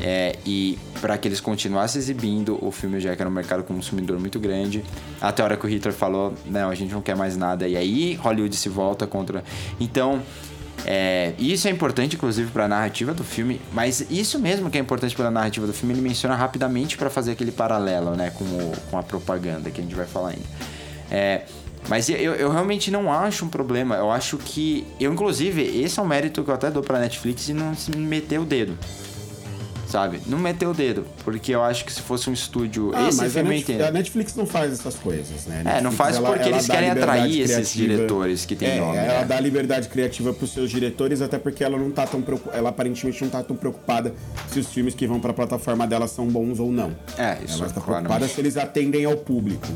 É, 0.00 0.36
e 0.46 0.78
para 1.00 1.16
que 1.18 1.28
eles 1.28 1.40
continuassem 1.40 1.98
exibindo 2.00 2.58
o 2.64 2.70
filme, 2.70 2.98
já 3.00 3.14
que 3.14 3.20
era 3.22 3.28
um 3.28 3.32
mercado 3.34 3.62
consumidor 3.64 4.18
muito 4.18 4.38
grande. 4.40 4.82
Até 5.20 5.42
a 5.42 5.44
hora 5.44 5.56
que 5.56 5.64
o 5.66 5.68
Hitler 5.68 5.92
falou: 5.94 6.34
não, 6.46 6.70
a 6.70 6.74
gente 6.74 6.92
não 6.92 7.02
quer 7.02 7.16
mais 7.16 7.36
nada. 7.36 7.68
E 7.68 7.76
aí 7.76 8.14
Hollywood 8.14 8.54
se 8.56 8.68
volta 8.68 9.06
contra. 9.06 9.44
Então, 9.78 10.22
é, 10.86 11.34
isso 11.38 11.68
é 11.68 11.70
importante, 11.70 12.16
inclusive, 12.16 12.50
para 12.50 12.64
a 12.64 12.68
narrativa 12.68 13.12
do 13.12 13.22
filme, 13.22 13.60
mas 13.72 14.06
isso 14.10 14.38
mesmo 14.38 14.70
que 14.70 14.78
é 14.78 14.80
importante 14.80 15.14
pela 15.14 15.30
narrativa 15.30 15.66
do 15.66 15.72
filme, 15.74 15.92
ele 15.94 16.00
menciona 16.00 16.34
rapidamente 16.34 16.96
para 16.96 17.10
fazer 17.10 17.32
aquele 17.32 17.52
paralelo, 17.52 18.16
né, 18.16 18.30
com, 18.30 18.44
o- 18.44 18.72
com 18.90 18.96
a 18.98 19.02
propaganda 19.02 19.70
que 19.70 19.80
a 19.80 19.84
gente 19.84 19.94
vai 19.94 20.06
falar 20.06 20.30
ainda. 20.30 20.44
É, 21.10 21.42
mas 21.88 22.08
eu, 22.08 22.16
eu 22.34 22.50
realmente 22.50 22.90
não 22.90 23.12
acho 23.12 23.44
um 23.44 23.48
problema. 23.48 23.96
Eu 23.96 24.10
acho 24.10 24.36
que. 24.38 24.86
Eu, 24.98 25.12
inclusive, 25.12 25.62
esse 25.62 25.98
é 25.98 26.02
um 26.02 26.06
mérito 26.06 26.42
que 26.44 26.50
eu 26.50 26.54
até 26.54 26.70
dou 26.70 26.82
pra 26.82 26.98
Netflix 26.98 27.48
e 27.48 27.52
não 27.54 27.74
se 27.74 27.90
meter 27.96 28.38
o 28.40 28.44
dedo. 28.44 28.76
Sabe? 29.90 30.20
Não 30.26 30.38
meteu 30.38 30.70
o 30.70 30.74
dedo, 30.74 31.04
porque 31.24 31.52
eu 31.54 31.62
acho 31.62 31.84
que 31.84 31.92
se 31.92 32.00
fosse 32.00 32.30
um 32.30 32.32
estúdio. 32.32 32.92
Ah, 32.94 33.08
esse 33.08 33.18
mas 33.18 33.36
a 33.36 33.42
Netflix, 33.42 33.80
a 33.82 33.90
Netflix 33.90 34.36
não 34.36 34.46
faz 34.46 34.72
essas 34.72 34.94
coisas, 34.94 35.46
né? 35.46 35.56
A 35.56 35.60
É, 35.60 35.62
não 35.80 35.90
Netflix, 35.90 35.96
faz 35.96 36.18
porque 36.18 36.48
eles 36.48 36.66
dá 36.66 36.74
querem 36.74 36.90
atrair 36.90 37.40
esses 37.40 37.72
criativa. 37.72 37.94
diretores 37.94 38.44
que 38.46 38.56
têm 38.56 38.68
é, 38.68 38.78
nome, 38.80 38.96
Ela 38.98 39.20
né? 39.20 39.24
dá 39.24 39.40
liberdade 39.40 39.88
criativa 39.88 40.32
pros 40.32 40.52
seus 40.52 40.70
diretores, 40.70 41.20
até 41.20 41.38
porque 41.38 41.64
ela 41.64 41.76
não 41.78 41.90
tá 41.90 42.06
tão 42.06 42.22
preocupada, 42.22 42.56
ela 42.56 42.70
aparentemente 42.70 43.22
não 43.22 43.30
tá 43.30 43.42
tão 43.42 43.56
preocupada 43.56 44.14
se 44.52 44.60
os 44.60 44.66
filmes 44.68 44.94
que 44.94 45.06
vão 45.06 45.20
pra 45.20 45.32
plataforma 45.32 45.86
dela 45.86 46.06
são 46.06 46.26
bons 46.26 46.58
ou 46.60 46.70
não. 46.70 46.94
É, 47.18 47.38
isso 47.44 47.58
Ela 47.58 47.66
está 47.66 47.80
claramente. 47.80 48.08
preocupada 48.08 48.28
se 48.28 48.40
eles 48.40 48.56
atendem 48.56 49.04
ao 49.04 49.16
público. 49.16 49.66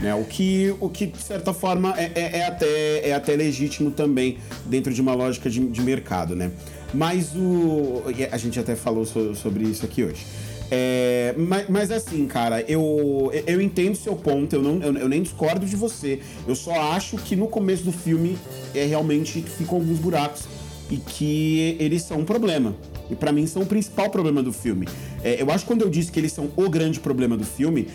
Né? 0.00 0.14
O, 0.14 0.24
que, 0.24 0.74
o 0.80 0.88
que, 0.88 1.06
de 1.06 1.18
certa 1.22 1.52
forma, 1.52 1.94
é, 1.96 2.10
é- 2.14 2.38
é 2.38 2.46
até, 2.46 3.08
é 3.08 3.14
até 3.14 3.34
legítimo 3.34 3.90
também 3.90 4.38
dentro 4.66 4.92
de 4.94 5.00
uma 5.00 5.14
lógica 5.14 5.50
de, 5.50 5.60
de 5.66 5.80
mercado, 5.82 6.36
né? 6.36 6.50
Mas 6.94 7.34
o. 7.34 8.02
A 8.30 8.36
gente 8.38 8.58
até 8.58 8.74
falou 8.76 9.04
so- 9.04 9.34
sobre 9.34 9.64
isso 9.64 9.84
aqui 9.84 10.04
hoje. 10.04 10.24
É, 10.70 11.34
mas, 11.36 11.68
mas 11.68 11.90
assim, 11.92 12.26
cara, 12.26 12.60
eu, 12.62 13.30
eu 13.46 13.60
entendo 13.60 13.94
seu 13.94 14.16
ponto, 14.16 14.52
eu, 14.56 14.62
não, 14.62 14.82
eu, 14.82 14.96
eu 14.98 15.08
nem 15.08 15.22
discordo 15.22 15.64
de 15.64 15.76
você. 15.76 16.20
Eu 16.46 16.56
só 16.56 16.72
acho 16.92 17.16
que 17.18 17.36
no 17.36 17.46
começo 17.46 17.84
do 17.84 17.92
filme 17.92 18.36
é 18.74 18.84
realmente 18.84 19.42
ficam 19.42 19.76
alguns 19.78 19.98
buracos 19.98 20.44
e 20.90 20.96
que 20.96 21.76
eles 21.78 22.02
são 22.02 22.18
um 22.18 22.24
problema. 22.24 22.74
E 23.08 23.14
pra 23.14 23.30
mim 23.30 23.46
são 23.46 23.62
o 23.62 23.66
principal 23.66 24.10
problema 24.10 24.42
do 24.42 24.52
filme. 24.52 24.88
É, 25.22 25.40
eu 25.40 25.48
acho 25.50 25.60
que 25.64 25.66
quando 25.70 25.82
eu 25.82 25.88
disse 25.88 26.10
que 26.10 26.18
eles 26.18 26.32
são 26.32 26.50
o 26.56 26.68
grande 26.68 26.98
problema 26.98 27.36
do 27.36 27.44
filme, 27.44 27.86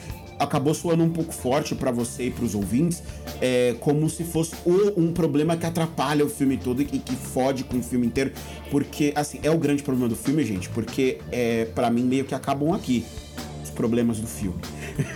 acabou 0.41 0.73
soando 0.73 1.03
um 1.03 1.09
pouco 1.09 1.31
forte 1.31 1.75
pra 1.75 1.91
você 1.91 2.25
e 2.25 2.31
pros 2.31 2.55
ouvintes, 2.55 3.03
é, 3.39 3.75
como 3.79 4.09
se 4.09 4.23
fosse 4.23 4.55
o, 4.65 4.99
um 4.99 5.13
problema 5.13 5.55
que 5.55 5.65
atrapalha 5.65 6.25
o 6.25 6.29
filme 6.29 6.57
todo 6.57 6.81
e 6.81 6.85
que 6.85 7.15
fode 7.15 7.63
com 7.63 7.77
o 7.77 7.83
filme 7.83 8.07
inteiro. 8.07 8.31
Porque, 8.69 9.13
assim, 9.15 9.39
é 9.43 9.51
o 9.51 9.57
grande 9.57 9.83
problema 9.83 10.09
do 10.09 10.15
filme, 10.15 10.43
gente, 10.43 10.67
porque 10.69 11.19
é, 11.31 11.65
para 11.65 11.89
mim 11.89 12.03
meio 12.03 12.25
que 12.25 12.33
acabam 12.33 12.73
aqui 12.73 13.05
os 13.50 13.50
problemas 13.81 14.19
do 14.19 14.27
filme. 14.27 14.59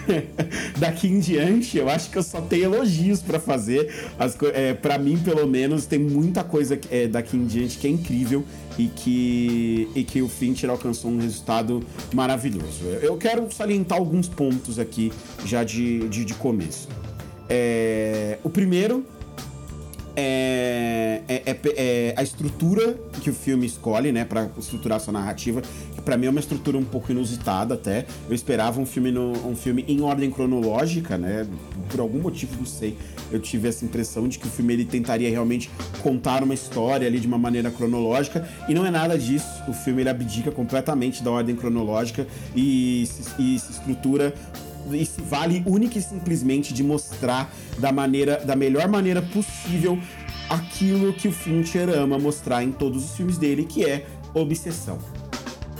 Daqui 0.80 1.07
em 1.07 1.20
diante, 1.20 1.78
eu 1.78 1.88
acho 1.88 2.09
que 2.09 2.18
eu 2.18 2.24
só 2.24 2.41
tenho 2.41 2.63
elogios 2.74 3.22
pra 3.22 3.39
fazer. 3.39 3.93
É, 4.55 4.74
para 4.74 4.97
mim, 4.97 5.18
pelo 5.18 5.45
menos, 5.47 5.86
tem 5.86 5.99
muita 5.99 6.43
coisa 6.43 6.80
é, 6.89 7.07
daqui 7.07 7.38
em 7.38 7.45
diante 7.45 7.78
que 7.78 7.86
é 7.86 7.89
incrível 7.91 8.43
e 8.78 8.88
que, 8.88 9.88
e 9.95 10.03
que 10.03 10.20
o 10.24 10.28
Fincher 10.28 10.70
alcançou 10.72 11.11
um 11.11 11.20
resultado 11.20 11.84
maravilhoso. 12.13 12.84
Eu- 12.86 13.01
Eu 13.16 13.18
quero 13.18 13.47
salientar 13.53 13.99
alguns 13.99 14.28
pontos 14.28 14.80
aqui 14.80 15.13
já 15.45 15.63
de, 15.63 16.07
de, 16.09 16.26
de 16.26 16.34
começo. 16.34 16.88
É, 17.47 18.39
o 18.43 18.49
primeiro 18.49 19.05
é, 20.16 21.22
é- 21.28 21.41
é- 21.45 21.59
é 21.78 22.13
a 22.18 22.24
estrutura 22.24 22.97
que 23.22 23.30
o 23.30 23.34
filme 23.34 23.66
escolhe, 23.68 24.11
né, 24.11 24.26
para 24.26 24.49
estruturar 24.57 24.99
sua 24.99 25.13
narrativa. 25.13 25.61
Para 26.06 26.18
mim 26.18 26.28
é 26.28 26.30
uma 26.30 26.39
estrutura 26.39 26.78
um 26.78 26.84
pouco 26.84 27.12
inusitada 27.12 27.74
até. 27.74 28.06
Eu 28.30 28.36
esperava 28.36 28.80
um 28.80 28.86
filme 28.86 29.12
no, 29.12 29.32
um 29.47 29.56
filme 29.56 29.84
em 29.88 30.01
ordem 30.01 30.30
cronológica, 30.30 31.18
né? 31.18 31.47
Por 31.89 31.99
algum 31.99 32.20
motivo 32.20 32.56
não 32.60 32.66
sei, 32.66 32.95
eu 33.32 33.39
tive 33.39 33.68
essa 33.68 33.84
impressão 33.84 34.28
de 34.28 34.38
que 34.38 34.47
o 34.47 34.49
filme 34.49 34.74
ele 34.74 34.86
tentaria 34.86 35.30
realmente 35.30 35.70
contar 36.03 36.43
uma 36.43 36.53
história 36.53 37.08
ali 37.08 37.20
de 37.20 37.26
uma 37.26 37.39
maneira 37.39 37.72
cronológica 37.72 38.47
e 38.70 38.74
não 38.76 38.86
é 38.86 38.91
nada 38.91 39.18
disso. 39.18 39.64
O 39.68 39.74
filme 39.74 40.03
ele 40.03 40.10
abdica 40.10 40.51
completamente 40.51 41.24
da 41.24 41.32
ordem 41.32 41.56
cronológica 41.56 42.28
e 42.56 43.08
se, 43.08 43.41
e 43.41 43.60
se 43.60 43.72
estrutura 43.72 44.34
e 44.91 45.03
se 45.03 45.20
vale 45.24 45.64
única 45.66 45.97
e 45.97 46.01
simplesmente 46.01 46.72
de 46.72 46.84
mostrar 46.84 47.51
da 47.80 47.91
maneira 47.91 48.38
da 48.45 48.56
melhor 48.56 48.88
maneira 48.88 49.20
possível 49.24 49.97
aquilo 50.47 51.12
que 51.14 51.28
o 51.28 51.32
Fincher 51.32 51.89
ama 51.89 52.20
mostrar 52.20 52.64
em 52.64 52.72
todos 52.72 53.03
os 53.03 53.18
filmes 53.18 53.38
dele, 53.38 53.66
que 53.66 53.84
é 53.84 54.06
obsessão. 54.34 54.99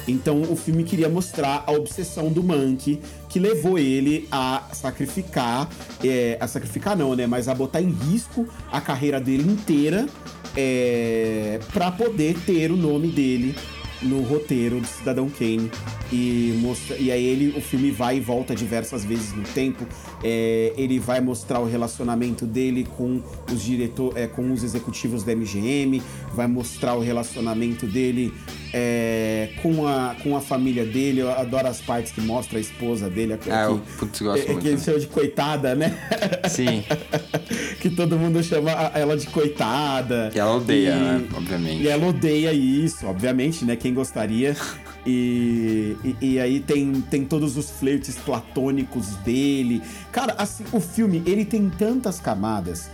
Então 0.08 0.41
o 0.41 0.56
filme 0.56 0.84
queria 0.84 1.10
mostrar 1.10 1.64
a 1.66 1.72
obsessão 1.72 2.32
do 2.32 2.43
Monkey 2.43 3.01
que 3.30 3.39
levou 3.39 3.78
ele 3.78 4.28
a 4.32 4.70
sacrificar, 4.74 5.70
é, 6.03 6.38
a 6.39 6.47
sacrificar 6.47 6.95
não, 6.95 7.16
né? 7.16 7.28
Mas 7.28 7.47
a 7.47 7.56
botar 7.56 7.82
em 7.82 7.89
risco 7.89 8.47
a 8.72 8.80
carreira 8.80 9.20
dele 9.20 9.43
inteira 9.43 10.08
é, 10.56 11.60
para 11.74 11.91
poder 11.91 12.38
ter 12.45 12.72
o 12.72 12.78
nome 12.78 13.08
dele 13.10 13.56
no 14.01 14.22
roteiro 14.22 14.80
de 14.80 14.88
Cidadão 14.88 15.30
Kane 15.30 15.72
e 16.12 16.58
mostra 16.62 16.95
e 16.97 17.12
aí 17.12 17.26
ele 17.26 17.58
o 17.58 17.62
filme 17.62 17.91
vai 17.91 18.18
e 18.18 18.20
volta 18.20 18.53
diversas 18.53 19.03
vezes 19.03 19.34
no 19.34 19.43
tempo 19.43 19.86
É, 20.24 20.74
ele 20.78 20.99
vai 20.99 21.22
mostrar 21.22 21.60
o 21.60 21.66
relacionamento 21.66 22.45
dele 22.45 22.88
com 22.97 23.22
os 23.51 23.62
diretor 23.62 24.14
é, 24.16 24.28
com 24.28 24.51
os 24.51 24.64
executivos 24.64 25.24
da 25.24 25.36
MGM 25.36 26.01
vai 26.34 26.47
mostrar 26.47 26.95
o 26.95 26.99
relacionamento 26.99 27.86
dele 27.86 28.34
é, 28.78 29.51
com 29.61 29.88
a 29.88 30.15
com 30.21 30.36
a 30.36 30.41
família 30.41 30.86
dele 30.86 31.21
eu 31.21 31.32
adoro 31.32 31.65
as 31.65 31.80
partes 31.80 32.11
que 32.11 32.19
mostra 32.19 32.57
a 32.57 32.61
esposa 32.61 33.09
dele 33.09 33.32
aqui, 33.32 33.49
Ah, 33.49 33.67
eu, 33.69 33.82
putz, 33.97 34.19
gosto 34.21 34.43
é, 34.43 34.47
muito 34.51 34.61
que 34.63 34.67
ele 34.67 34.78
chama 34.82 34.99
de 34.99 35.07
coitada 35.07 35.73
né 35.76 35.97
Sim. 36.49 36.84
que 37.80 37.89
todo 37.89 38.17
mundo 38.19 38.43
chama 38.43 38.71
a- 38.71 38.91
ela 38.99 39.15
de 39.15 39.28
coitada 39.28 40.30
E 40.36 40.39
ela 40.39 40.55
odeia, 40.57 40.89
E- 40.89 40.99
né? 40.99 41.28
Obviamente. 41.38 41.84
e 41.84 41.88
ela 41.88 42.05
odeia 42.07 42.51
isso, 42.51 43.07
obviamente, 43.07 43.63
né? 43.63 43.76
Quem 43.78 43.93
gostaria. 43.93 44.55
E, 45.07 45.95
e, 46.03 46.15
e 46.34 46.39
aí 46.39 46.59
tem, 46.59 46.91
tem 46.99 47.23
todos 47.23 47.55
os 47.57 47.69
flertes 47.69 48.15
platônicos 48.15 49.09
dele. 49.17 49.80
Cara, 50.11 50.34
assim, 50.36 50.63
o 50.71 50.80
filme, 50.80 51.21
ele 51.28 51.45
tem 51.45 51.69
tantas 51.69 52.19
camadas. 52.19 52.89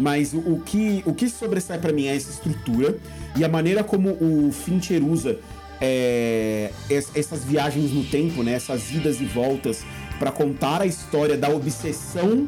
Mas 0.00 0.32
o, 0.32 0.38
o 0.38 0.62
que, 0.64 1.02
o 1.04 1.12
que 1.12 1.28
sobressai 1.28 1.78
pra 1.78 1.92
mim 1.92 2.06
é 2.06 2.16
essa 2.16 2.30
estrutura 2.30 2.96
e 3.36 3.44
a 3.44 3.48
maneira 3.48 3.84
como 3.84 4.08
o 4.10 4.50
Fincher 4.50 5.04
usa 5.04 5.38
é, 5.80 6.70
es- 6.88 7.10
essas 7.14 7.44
viagens 7.44 7.92
no 7.92 8.02
tempo, 8.04 8.42
né? 8.42 8.52
Essas 8.54 8.90
idas 8.90 9.20
e 9.20 9.24
voltas 9.26 9.84
pra 10.18 10.32
contar 10.32 10.80
a 10.82 10.86
história 10.86 11.36
da 11.36 11.48
obsessão 11.50 12.46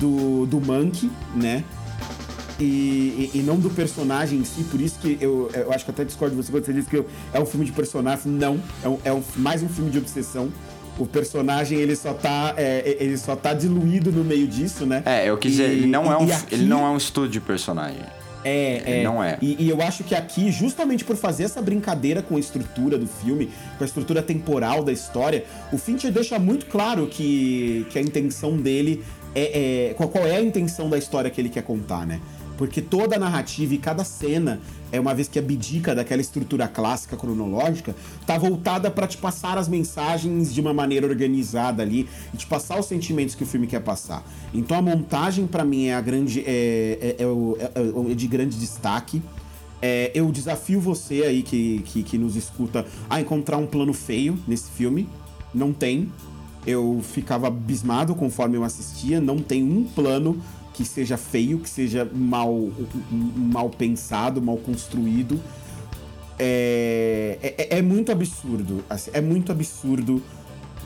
do, 0.00 0.46
do 0.46 0.60
Monkey, 0.60 1.10
né? 1.36 1.62
e, 2.60 3.30
e- 3.34 3.38
e 3.38 3.42
não 3.42 3.56
do 3.58 3.68
personagem 3.68 4.38
em 4.38 4.44
si, 4.44 4.62
por 4.70 4.80
isso 4.80 4.98
que 5.00 5.18
eu, 5.20 5.50
eu 5.52 5.72
acho 5.72 5.84
que 5.84 5.90
até 5.90 6.04
discordo 6.04 6.36
de 6.36 6.40
você 6.42 6.52
quando 6.52 6.64
você 6.64 6.72
diz 6.72 6.86
que 6.86 6.96
eu- 6.96 7.06
é 7.32 7.40
um 7.40 7.44
filme 7.46 7.66
de 7.66 7.72
personagem. 7.72 8.30
Não, 8.30 8.60
é, 8.84 8.88
um- 8.88 8.98
é 9.06 9.12
um- 9.12 9.22
mais 9.36 9.60
um 9.62 9.68
filme 9.68 9.90
de 9.90 9.98
obsessão. 9.98 10.50
O 10.98 11.06
personagem 11.06 11.78
ele 11.78 11.96
só 11.96 12.12
tá 12.14 12.54
é, 12.56 12.96
ele 13.00 13.18
só 13.18 13.34
tá 13.34 13.52
diluído 13.52 14.12
no 14.12 14.22
meio 14.22 14.46
disso, 14.46 14.86
né? 14.86 15.02
É, 15.04 15.28
eu 15.28 15.36
quis 15.36 15.52
dizer, 15.52 15.70
ele 15.70 15.86
não 15.86 16.04
é 16.12 16.16
um, 16.16 16.22
aqui- 16.24 16.54
ele 16.54 16.66
não 16.66 16.86
é 16.86 16.90
um 16.90 16.96
estudo 16.96 17.28
de 17.28 17.40
personagem. 17.40 18.00
é, 18.44 18.82
Ele 18.86 19.00
é. 19.00 19.02
não 19.02 19.24
é. 19.24 19.38
E, 19.42 19.64
e 19.64 19.68
eu 19.70 19.80
acho 19.82 20.04
que 20.04 20.14
aqui, 20.14 20.52
justamente 20.52 21.04
por 21.04 21.16
fazer 21.16 21.44
essa 21.44 21.60
brincadeira 21.62 22.22
com 22.22 22.36
a 22.36 22.38
estrutura 22.38 22.96
do 22.98 23.06
filme, 23.06 23.50
com 23.78 23.82
a 23.84 23.86
estrutura 23.86 24.22
temporal 24.22 24.84
da 24.84 24.92
história, 24.92 25.44
o 25.72 25.78
Fincher 25.78 26.12
deixa 26.12 26.38
muito 26.38 26.66
claro 26.66 27.06
que, 27.06 27.86
que 27.90 27.98
a 27.98 28.02
intenção 28.02 28.56
dele 28.56 29.02
é, 29.34 29.88
é- 29.90 29.94
qual, 29.94 30.08
qual 30.08 30.24
é 30.26 30.36
a 30.36 30.42
intenção 30.42 30.88
da 30.88 30.96
história 30.98 31.28
que 31.30 31.40
ele 31.40 31.48
quer 31.48 31.62
contar, 31.62 32.06
né? 32.06 32.20
Porque 32.56 32.80
toda 32.80 33.16
a 33.16 33.18
narrativa 33.18 33.74
e 33.74 33.78
cada 33.78 34.04
cena, 34.04 34.60
é 34.92 35.00
uma 35.00 35.12
vez 35.12 35.26
que 35.26 35.38
abdica 35.38 35.92
daquela 35.94 36.20
estrutura 36.20 36.68
clássica 36.68 37.16
cronológica, 37.16 37.96
tá 38.24 38.38
voltada 38.38 38.90
pra 38.90 39.08
te 39.08 39.16
passar 39.16 39.58
as 39.58 39.68
mensagens 39.68 40.54
de 40.54 40.60
uma 40.60 40.72
maneira 40.72 41.06
organizada 41.06 41.82
ali 41.82 42.08
e 42.32 42.36
te 42.36 42.46
passar 42.46 42.78
os 42.78 42.86
sentimentos 42.86 43.34
que 43.34 43.42
o 43.42 43.46
filme 43.46 43.66
quer 43.66 43.80
passar. 43.80 44.22
Então 44.52 44.76
a 44.78 44.82
montagem 44.82 45.46
pra 45.48 45.64
mim 45.64 45.86
é 45.86 45.94
a 45.94 46.00
grande 46.00 46.40
é, 46.46 47.16
é- 47.18 47.22
é 47.22 47.24
é- 47.24 48.12
é 48.12 48.14
de 48.14 48.26
grande 48.28 48.56
destaque. 48.58 49.20
É, 49.82 50.12
eu 50.14 50.30
desafio 50.30 50.80
você 50.80 51.22
aí 51.24 51.42
que, 51.42 51.80
que, 51.84 52.02
que 52.02 52.16
nos 52.16 52.36
escuta 52.36 52.86
a 53.10 53.20
encontrar 53.20 53.58
um 53.58 53.66
plano 53.66 53.92
feio 53.92 54.38
nesse 54.46 54.70
filme. 54.70 55.08
Não 55.52 55.72
tem. 55.72 56.10
Eu 56.66 57.00
ficava 57.02 57.48
abismado 57.48 58.14
conforme 58.14 58.56
eu 58.56 58.64
assistia. 58.64 59.20
Não 59.20 59.38
tem 59.38 59.62
um 59.62 59.84
plano 59.84 60.40
que 60.74 60.84
seja 60.84 61.16
feio, 61.16 61.58
que 61.60 61.70
seja 61.70 62.06
mal, 62.12 62.68
mal 63.10 63.70
pensado, 63.70 64.42
mal 64.42 64.58
construído. 64.58 65.40
É, 66.38 67.38
é, 67.40 67.78
é 67.78 67.82
muito 67.82 68.10
absurdo. 68.12 68.84
assim, 68.90 69.10
é 69.14 69.20
muito 69.20 69.52
absurdo 69.52 70.20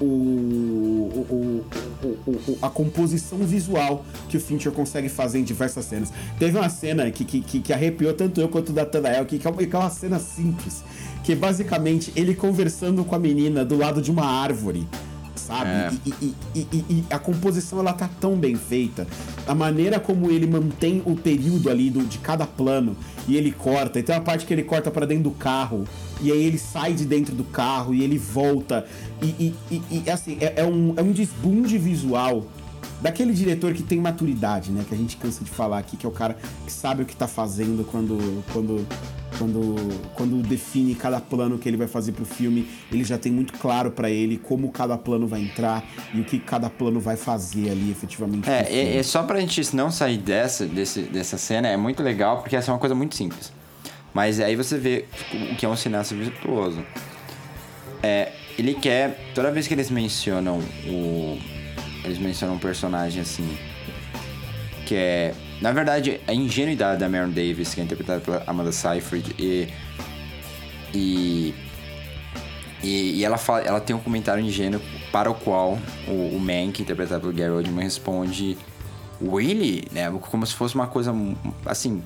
o, 0.01 0.05
o- 0.05 1.65
o- 2.05 2.07
o- 2.27 2.31
o- 2.53 2.59
a 2.63 2.69
composição 2.71 3.39
visual 3.39 4.05
que 4.29 4.37
o 4.37 4.41
Fincher 4.41 4.71
consegue 4.71 5.09
fazer 5.09 5.39
em 5.41 5.43
diversas 5.45 5.87
cenas. 5.87 6.13
Teve 6.39 6.57
uma 6.59 6.69
cena 6.69 7.11
que, 7.11 7.25
que, 7.25 7.41
que- 7.41 7.73
arrepiou 7.73 8.13
tanto 8.13 8.41
eu 8.41 8.49
quanto 8.49 8.69
o 8.71 8.73
Nathanael, 8.73 9.25
que, 9.27 9.39
que 9.39 9.47
é 9.47 9.51
uma- 9.51 9.65
que 9.67 9.75
é 9.75 9.79
uma 9.79 9.91
cena 9.91 10.19
simples. 10.21 10.85
Que 11.25 11.33
é 11.33 11.37
basicamente 11.37 12.13
ele 12.15 12.35
conversando 12.35 13.05
com 13.05 13.15
a 13.15 13.19
menina 13.19 13.65
do 13.65 13.77
lado 13.77 14.01
de 14.01 14.11
uma 14.11 14.25
árvore. 14.27 14.87
Sabe? 15.49 15.71
É. 15.71 15.91
E, 16.05 16.13
e- 16.55 16.67
e- 16.73 16.85
e- 16.91 17.05
a 17.09 17.19
composição 17.19 17.79
ela 17.81 17.95
tá 17.95 18.07
tão 18.21 18.37
bem 18.37 18.55
feita. 18.55 19.07
A 19.47 19.55
maneira 19.55 19.99
como 19.99 20.31
ele 20.31 20.47
mantém 20.47 21.03
o 21.07 21.17
período 21.17 21.71
ali 21.71 21.89
do, 21.89 22.05
de 22.05 22.19
cada 22.19 22.47
plano 22.47 22.95
e 23.27 23.35
ele 23.35 23.51
corta. 23.51 23.99
E 23.99 24.03
tem 24.03 24.15
uma 24.15 24.21
parte 24.21 24.45
que 24.45 24.53
ele 24.53 24.63
corta 24.63 24.91
pra 24.91 25.07
dentro 25.07 25.25
do 25.25 25.31
carro. 25.31 25.85
E 26.21 26.31
aí 26.31 26.45
ele 26.45 26.59
sai 26.59 26.93
de 26.93 27.07
dentro 27.07 27.35
do 27.35 27.45
carro 27.45 27.95
e 27.95 28.03
ele 28.05 28.19
volta. 28.19 28.85
E, 29.23 29.27
e- 29.27 29.55
e- 29.91 30.03
e, 30.07 30.11
assim, 30.11 30.37
é, 30.39 30.53
é 30.61 30.65
um, 30.67 30.93
é 30.99 31.03
um 31.03 31.13
desbunde 31.13 31.79
visual 31.79 32.45
daquele 33.01 33.33
diretor 33.33 33.73
que 33.73 33.83
tem 33.83 33.99
maturidade, 34.01 34.71
né? 34.71 34.85
Que 34.87 34.95
a 34.95 34.99
gente 34.99 35.17
cansa 35.17 35.43
de 35.43 35.51
falar 35.51 35.79
aqui, 35.79 35.97
que 35.97 36.05
é 36.05 36.09
o 36.09 36.13
cara 36.13 36.37
que 36.67 36.73
sabe 36.73 37.05
o 37.05 37.07
que 37.07 37.17
tá 37.17 37.27
fazendo 37.27 37.85
quando, 37.85 38.45
quando, 38.53 38.87
Quando, 39.39 39.77
quando 40.15 40.43
define 40.43 40.95
cada 40.95 41.21
plano 41.21 41.59
que 41.59 41.69
ele 41.69 41.77
vai 41.77 41.87
fazer 41.87 42.13
pro 42.13 42.25
filme, 42.25 42.69
ele 42.91 43.05
já 43.05 43.17
tem 43.17 43.31
muito 43.31 43.53
claro 43.55 43.91
para 43.91 44.11
ele 44.11 44.37
como 44.37 44.71
cada 44.71 44.99
plano 44.99 45.27
vai 45.27 45.41
entrar 45.41 45.85
e 46.13 46.21
o 46.21 46.25
que 46.25 46.39
cada 46.39 46.69
plano 46.69 46.99
vai 46.99 47.17
fazer 47.17 47.71
ali 47.71 47.91
efetivamente. 47.91 48.49
É, 48.51 48.67
é, 48.69 48.97
é 48.97 49.03
só 49.03 49.23
pra 49.23 49.39
gente 49.41 49.75
não 49.77 49.91
sair 49.91 50.19
dessa, 50.19 50.67
desse, 50.67 51.03
dessa 51.03 51.39
cena, 51.39 51.69
é 51.69 51.77
muito 51.77 52.03
legal, 52.03 52.39
porque 52.39 52.57
essa 52.57 52.71
é 52.71 52.75
uma 52.75 52.81
coisa 52.81 52.95
muito 52.95 53.15
simples. 53.15 53.53
Mas 54.13 54.41
aí 54.41 54.57
você 54.57 54.77
vê 54.79 55.05
o 55.33 55.55
que 55.55 55.65
é 55.65 55.69
um 55.69 55.77
cineasta 55.77 56.15
virtuoso. 56.15 56.85
É, 58.03 58.33
ele 58.59 58.75
quer. 58.75 59.33
Toda 59.35 59.51
vez 59.51 59.69
que 59.69 59.75
eles 59.75 59.91
mencionam 59.91 60.59
o. 60.87 61.39
Eles 62.05 62.19
mencionam 62.19 62.57
um 62.57 62.59
personagem 62.59 63.23
assim. 63.23 63.57
Que 64.87 64.95
é. 64.95 65.35
Na 65.61 65.73
verdade, 65.73 66.21
a 66.27 66.33
ingenuidade 66.33 67.01
da 67.01 67.09
Mary 67.09 67.31
Davis, 67.31 67.75
que 67.75 67.81
é 67.81 67.85
interpretada 67.85 68.21
pela 68.21 68.43
Amanda 68.47 68.73
Seyfried, 68.73 69.35
e. 69.39 69.69
E. 70.95 71.55
E, 72.83 73.19
e 73.19 73.25
ela, 73.25 73.37
fala, 73.37 73.63
ela 73.63 73.81
tem 73.81 73.95
um 73.95 73.99
comentário 73.99 74.43
ingênuo 74.43 74.81
para 75.11 75.29
o 75.29 75.35
qual 75.35 75.77
o, 76.07 76.37
o 76.37 76.39
Mank, 76.39 76.81
interpretado 76.81 77.23
pelo 77.23 77.33
Gary 77.33 77.51
Oldman, 77.51 77.83
responde 77.83 78.57
Really? 79.21 79.89
Né? 79.91 80.11
Como 80.31 80.47
se 80.47 80.55
fosse 80.55 80.75
uma 80.75 80.87
coisa, 80.87 81.13
assim, 81.67 82.03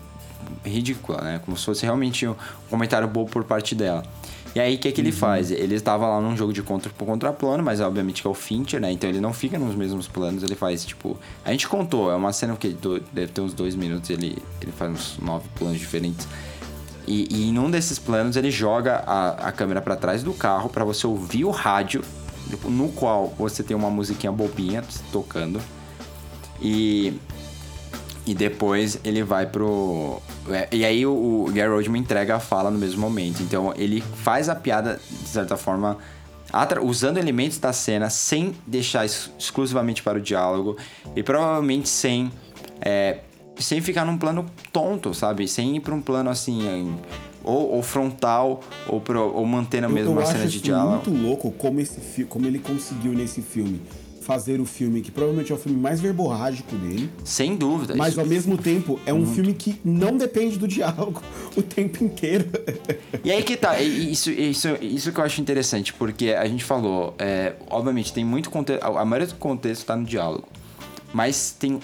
ridícula, 0.64 1.20
né? 1.20 1.40
Como 1.44 1.56
se 1.56 1.64
fosse 1.64 1.84
realmente 1.84 2.26
um 2.26 2.34
comentário 2.70 3.06
bobo 3.06 3.30
por 3.30 3.44
parte 3.44 3.74
dela. 3.74 4.02
E 4.54 4.60
aí, 4.60 4.74
o 4.74 4.78
que, 4.78 4.92
que 4.92 5.00
ele 5.00 5.12
faz? 5.12 5.50
Ele 5.50 5.74
estava 5.74 6.06
lá 6.06 6.20
num 6.20 6.36
jogo 6.36 6.52
de 6.52 6.62
contra, 6.62 6.90
contraplano, 6.90 7.62
mas 7.62 7.80
obviamente 7.80 8.20
que 8.20 8.28
é 8.28 8.30
o 8.30 8.34
Fincher, 8.34 8.80
né? 8.80 8.92
Então 8.92 9.08
ele 9.08 9.20
não 9.20 9.32
fica 9.32 9.58
nos 9.58 9.74
mesmos 9.74 10.06
planos, 10.06 10.42
ele 10.42 10.54
faz, 10.54 10.84
tipo... 10.84 11.16
A 11.44 11.50
gente 11.50 11.66
contou, 11.66 12.10
é 12.10 12.14
uma 12.14 12.32
cena 12.32 12.54
que 12.56 12.76
deve 13.12 13.32
ter 13.32 13.40
uns 13.40 13.54
dois 13.54 13.74
minutos, 13.74 14.10
ele, 14.10 14.36
ele 14.60 14.72
faz 14.72 14.92
uns 14.92 15.18
nove 15.18 15.48
planos 15.54 15.78
diferentes. 15.78 16.28
E, 17.06 17.26
e 17.30 17.48
em 17.48 17.58
um 17.58 17.70
desses 17.70 17.98
planos, 17.98 18.36
ele 18.36 18.50
joga 18.50 19.02
a, 19.06 19.48
a 19.48 19.52
câmera 19.52 19.80
para 19.80 19.96
trás 19.96 20.22
do 20.22 20.34
carro 20.34 20.68
para 20.68 20.84
você 20.84 21.06
ouvir 21.06 21.44
o 21.44 21.50
rádio, 21.50 22.02
no 22.64 22.90
qual 22.90 23.32
você 23.38 23.62
tem 23.62 23.74
uma 23.76 23.90
musiquinha 23.90 24.30
bobinha 24.30 24.84
tocando. 25.10 25.60
E 26.60 27.18
e 28.26 28.34
depois 28.34 28.98
ele 29.04 29.22
vai 29.22 29.46
pro. 29.46 30.20
É, 30.50 30.68
e 30.72 30.84
aí 30.84 31.06
o, 31.06 31.44
o 31.46 31.52
Gary 31.52 31.70
Oldman 31.70 32.00
entrega 32.00 32.36
a 32.36 32.40
fala 32.40 32.70
no 32.70 32.78
mesmo 32.78 33.00
momento. 33.00 33.42
Então 33.42 33.72
ele 33.76 34.00
faz 34.00 34.48
a 34.48 34.54
piada, 34.54 35.00
de 35.08 35.28
certa 35.28 35.56
forma, 35.56 35.98
usando 36.82 37.18
elementos 37.18 37.58
da 37.58 37.72
cena 37.72 38.10
sem 38.10 38.54
deixar 38.66 39.06
exclusivamente 39.06 40.02
para 40.02 40.18
o 40.18 40.20
diálogo 40.20 40.76
e 41.14 41.22
provavelmente 41.22 41.88
sem. 41.88 42.30
É, 42.80 43.18
sem 43.58 43.80
ficar 43.80 44.04
num 44.04 44.16
plano 44.18 44.46
tonto, 44.72 45.14
sabe? 45.14 45.46
Sem 45.46 45.76
ir 45.76 45.80
para 45.80 45.94
um 45.94 46.00
plano 46.00 46.30
assim. 46.30 46.96
Ou, 47.44 47.72
ou 47.72 47.82
frontal, 47.82 48.60
ou, 48.88 49.00
pro, 49.00 49.34
ou 49.34 49.44
mantendo 49.44 49.88
mesmo 49.88 50.12
uma 50.12 50.24
cena 50.24 50.46
de 50.46 50.60
diálogo. 50.60 51.10
muito 51.10 51.10
louco 51.10 51.50
como, 51.50 51.80
esse, 51.80 52.24
como 52.24 52.46
ele 52.46 52.60
conseguiu 52.60 53.12
nesse 53.12 53.42
filme 53.42 53.80
fazer 54.22 54.60
o 54.60 54.64
filme, 54.64 55.02
que 55.02 55.10
provavelmente 55.10 55.52
é 55.52 55.54
o 55.54 55.58
filme 55.58 55.78
mais 55.78 56.00
verborrágico 56.00 56.74
dele. 56.76 57.10
Sem 57.24 57.56
dúvida. 57.56 57.94
Mas 57.94 58.18
ao 58.18 58.24
mesmo 58.24 58.56
tempo 58.56 58.98
é 59.04 59.12
um 59.12 59.18
muito. 59.18 59.34
filme 59.34 59.54
que 59.54 59.78
não 59.84 60.16
depende 60.16 60.58
do 60.58 60.66
diálogo 60.66 61.20
o 61.56 61.62
tempo 61.62 62.02
inteiro. 62.02 62.46
E 63.22 63.30
aí 63.30 63.42
que 63.42 63.56
tá, 63.56 63.80
isso, 63.80 64.30
isso, 64.30 64.68
isso 64.80 65.12
que 65.12 65.20
eu 65.20 65.24
acho 65.24 65.40
interessante, 65.40 65.92
porque 65.92 66.30
a 66.30 66.46
gente 66.46 66.64
falou, 66.64 67.14
é, 67.18 67.54
obviamente 67.68 68.12
tem 68.12 68.24
muito 68.24 68.48
contexto, 68.50 68.84
a 68.84 69.04
maioria 69.04 69.28
do 69.28 69.34
contexto 69.34 69.84
tá 69.84 69.96
no 69.96 70.04
diálogo, 70.04 70.48
mas 71.12 71.54
tem 71.58 71.78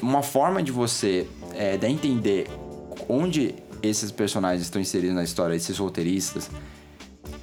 uma 0.00 0.22
forma 0.22 0.62
de 0.62 0.72
você 0.72 1.26
é, 1.54 1.76
de 1.76 1.86
entender 1.86 2.48
onde 3.08 3.54
esses 3.82 4.10
personagens 4.10 4.62
estão 4.62 4.80
inseridos 4.80 5.14
na 5.14 5.24
história, 5.24 5.54
esses 5.54 5.76
roteiristas, 5.78 6.50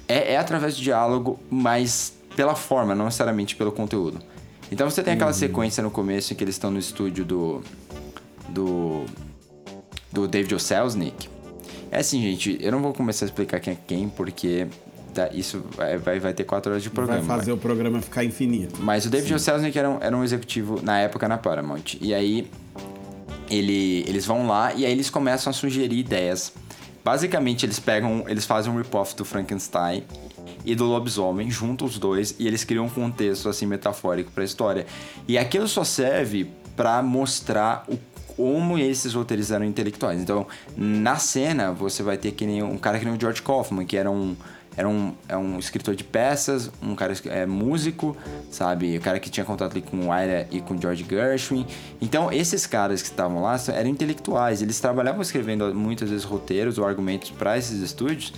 é, 0.08 0.34
é 0.34 0.36
através 0.36 0.76
do 0.76 0.82
diálogo, 0.82 1.38
mas 1.50 2.14
pela 2.36 2.54
forma, 2.54 2.94
não 2.94 3.06
necessariamente 3.06 3.56
pelo 3.56 3.72
conteúdo. 3.72 4.20
Então 4.70 4.88
você 4.88 5.02
tem 5.02 5.14
aquela 5.14 5.30
uhum. 5.30 5.36
sequência 5.36 5.82
no 5.82 5.90
começo 5.90 6.32
em 6.32 6.36
que 6.36 6.42
eles 6.42 6.54
estão 6.54 6.70
no 6.70 6.78
estúdio 6.78 7.24
do. 7.24 7.62
do. 8.48 9.04
do 10.10 10.26
David 10.26 10.54
O. 10.54 10.58
Selznick. 10.58 11.28
É 11.90 11.98
assim, 11.98 12.22
gente, 12.22 12.58
eu 12.60 12.72
não 12.72 12.80
vou 12.80 12.94
começar 12.94 13.26
a 13.26 13.28
explicar 13.28 13.60
quem 13.60 13.74
é 13.74 13.76
quem, 13.86 14.08
porque 14.08 14.66
isso 15.34 15.62
vai, 15.76 15.98
vai, 16.18 16.32
ter 16.32 16.44
quatro 16.44 16.72
horas 16.72 16.82
de 16.82 16.88
programa. 16.88 17.20
Vai 17.20 17.38
fazer 17.38 17.50
vai. 17.50 17.58
o 17.58 17.58
programa 17.58 18.00
ficar 18.00 18.24
infinito. 18.24 18.80
Mas 18.80 19.04
o 19.04 19.10
David 19.10 19.34
O. 19.34 19.38
Selznick 19.38 19.78
era 19.78 19.90
um, 19.90 19.98
era 20.00 20.16
um 20.16 20.24
executivo 20.24 20.80
na 20.82 20.98
época 21.00 21.28
na 21.28 21.36
Paramount. 21.36 21.98
E 22.00 22.14
aí 22.14 22.50
ele, 23.50 24.04
eles 24.08 24.24
vão 24.24 24.46
lá 24.46 24.72
e 24.72 24.86
aí 24.86 24.92
eles 24.92 25.10
começam 25.10 25.50
a 25.50 25.52
sugerir 25.52 25.98
ideias. 25.98 26.52
Basicamente, 27.04 27.66
eles 27.66 27.78
pegam, 27.78 28.24
eles 28.26 28.46
fazem 28.46 28.72
um 28.72 28.76
rip-off 28.76 29.14
do 29.16 29.24
Frankenstein 29.24 30.04
e 30.64 30.74
do 30.74 30.84
lobisomem, 30.84 31.50
juntam 31.50 31.86
os 31.86 31.98
dois 31.98 32.34
e 32.38 32.46
eles 32.46 32.64
criam 32.64 32.86
um 32.86 32.90
contexto 32.90 33.48
assim 33.48 33.66
metafórico 33.66 34.30
para 34.30 34.42
a 34.42 34.46
história. 34.46 34.86
E 35.26 35.36
aquilo 35.36 35.66
só 35.68 35.84
serve 35.84 36.50
para 36.76 37.02
mostrar 37.02 37.84
o 37.88 37.98
como 38.36 38.78
esses 38.78 39.14
roteiristas 39.14 39.54
eram 39.54 39.66
intelectuais. 39.66 40.20
Então, 40.20 40.46
na 40.76 41.16
cena, 41.16 41.70
você 41.70 42.02
vai 42.02 42.16
ter 42.16 42.32
que 42.32 42.46
nem 42.46 42.62
um 42.62 42.78
cara 42.78 42.98
que 42.98 43.04
nem 43.04 43.14
o 43.14 43.20
George 43.20 43.42
Kaufman, 43.42 43.84
que 43.84 43.96
era 43.96 44.10
um 44.10 44.34
era 44.74 44.88
um, 44.88 45.14
é 45.28 45.36
um 45.36 45.58
escritor 45.58 45.94
de 45.94 46.02
peças, 46.02 46.70
um 46.82 46.94
cara 46.94 47.14
é 47.26 47.44
músico, 47.44 48.16
sabe? 48.50 48.96
O 48.96 49.00
cara 49.02 49.20
que 49.20 49.28
tinha 49.28 49.44
contato 49.44 49.72
ali 49.72 49.82
com 49.82 50.08
o 50.08 50.18
Ira 50.18 50.48
e 50.50 50.62
com 50.62 50.80
George 50.80 51.04
Gershwin. 51.08 51.66
Então, 52.00 52.32
esses 52.32 52.66
caras 52.66 53.02
que 53.02 53.08
estavam 53.08 53.42
lá 53.42 53.60
eram 53.68 53.90
intelectuais. 53.90 54.62
Eles 54.62 54.80
trabalhavam 54.80 55.20
escrevendo 55.20 55.74
muitas 55.74 56.08
vezes 56.08 56.24
roteiros 56.24 56.78
ou 56.78 56.86
argumentos 56.86 57.30
para 57.30 57.58
esses 57.58 57.82
estúdios 57.82 58.32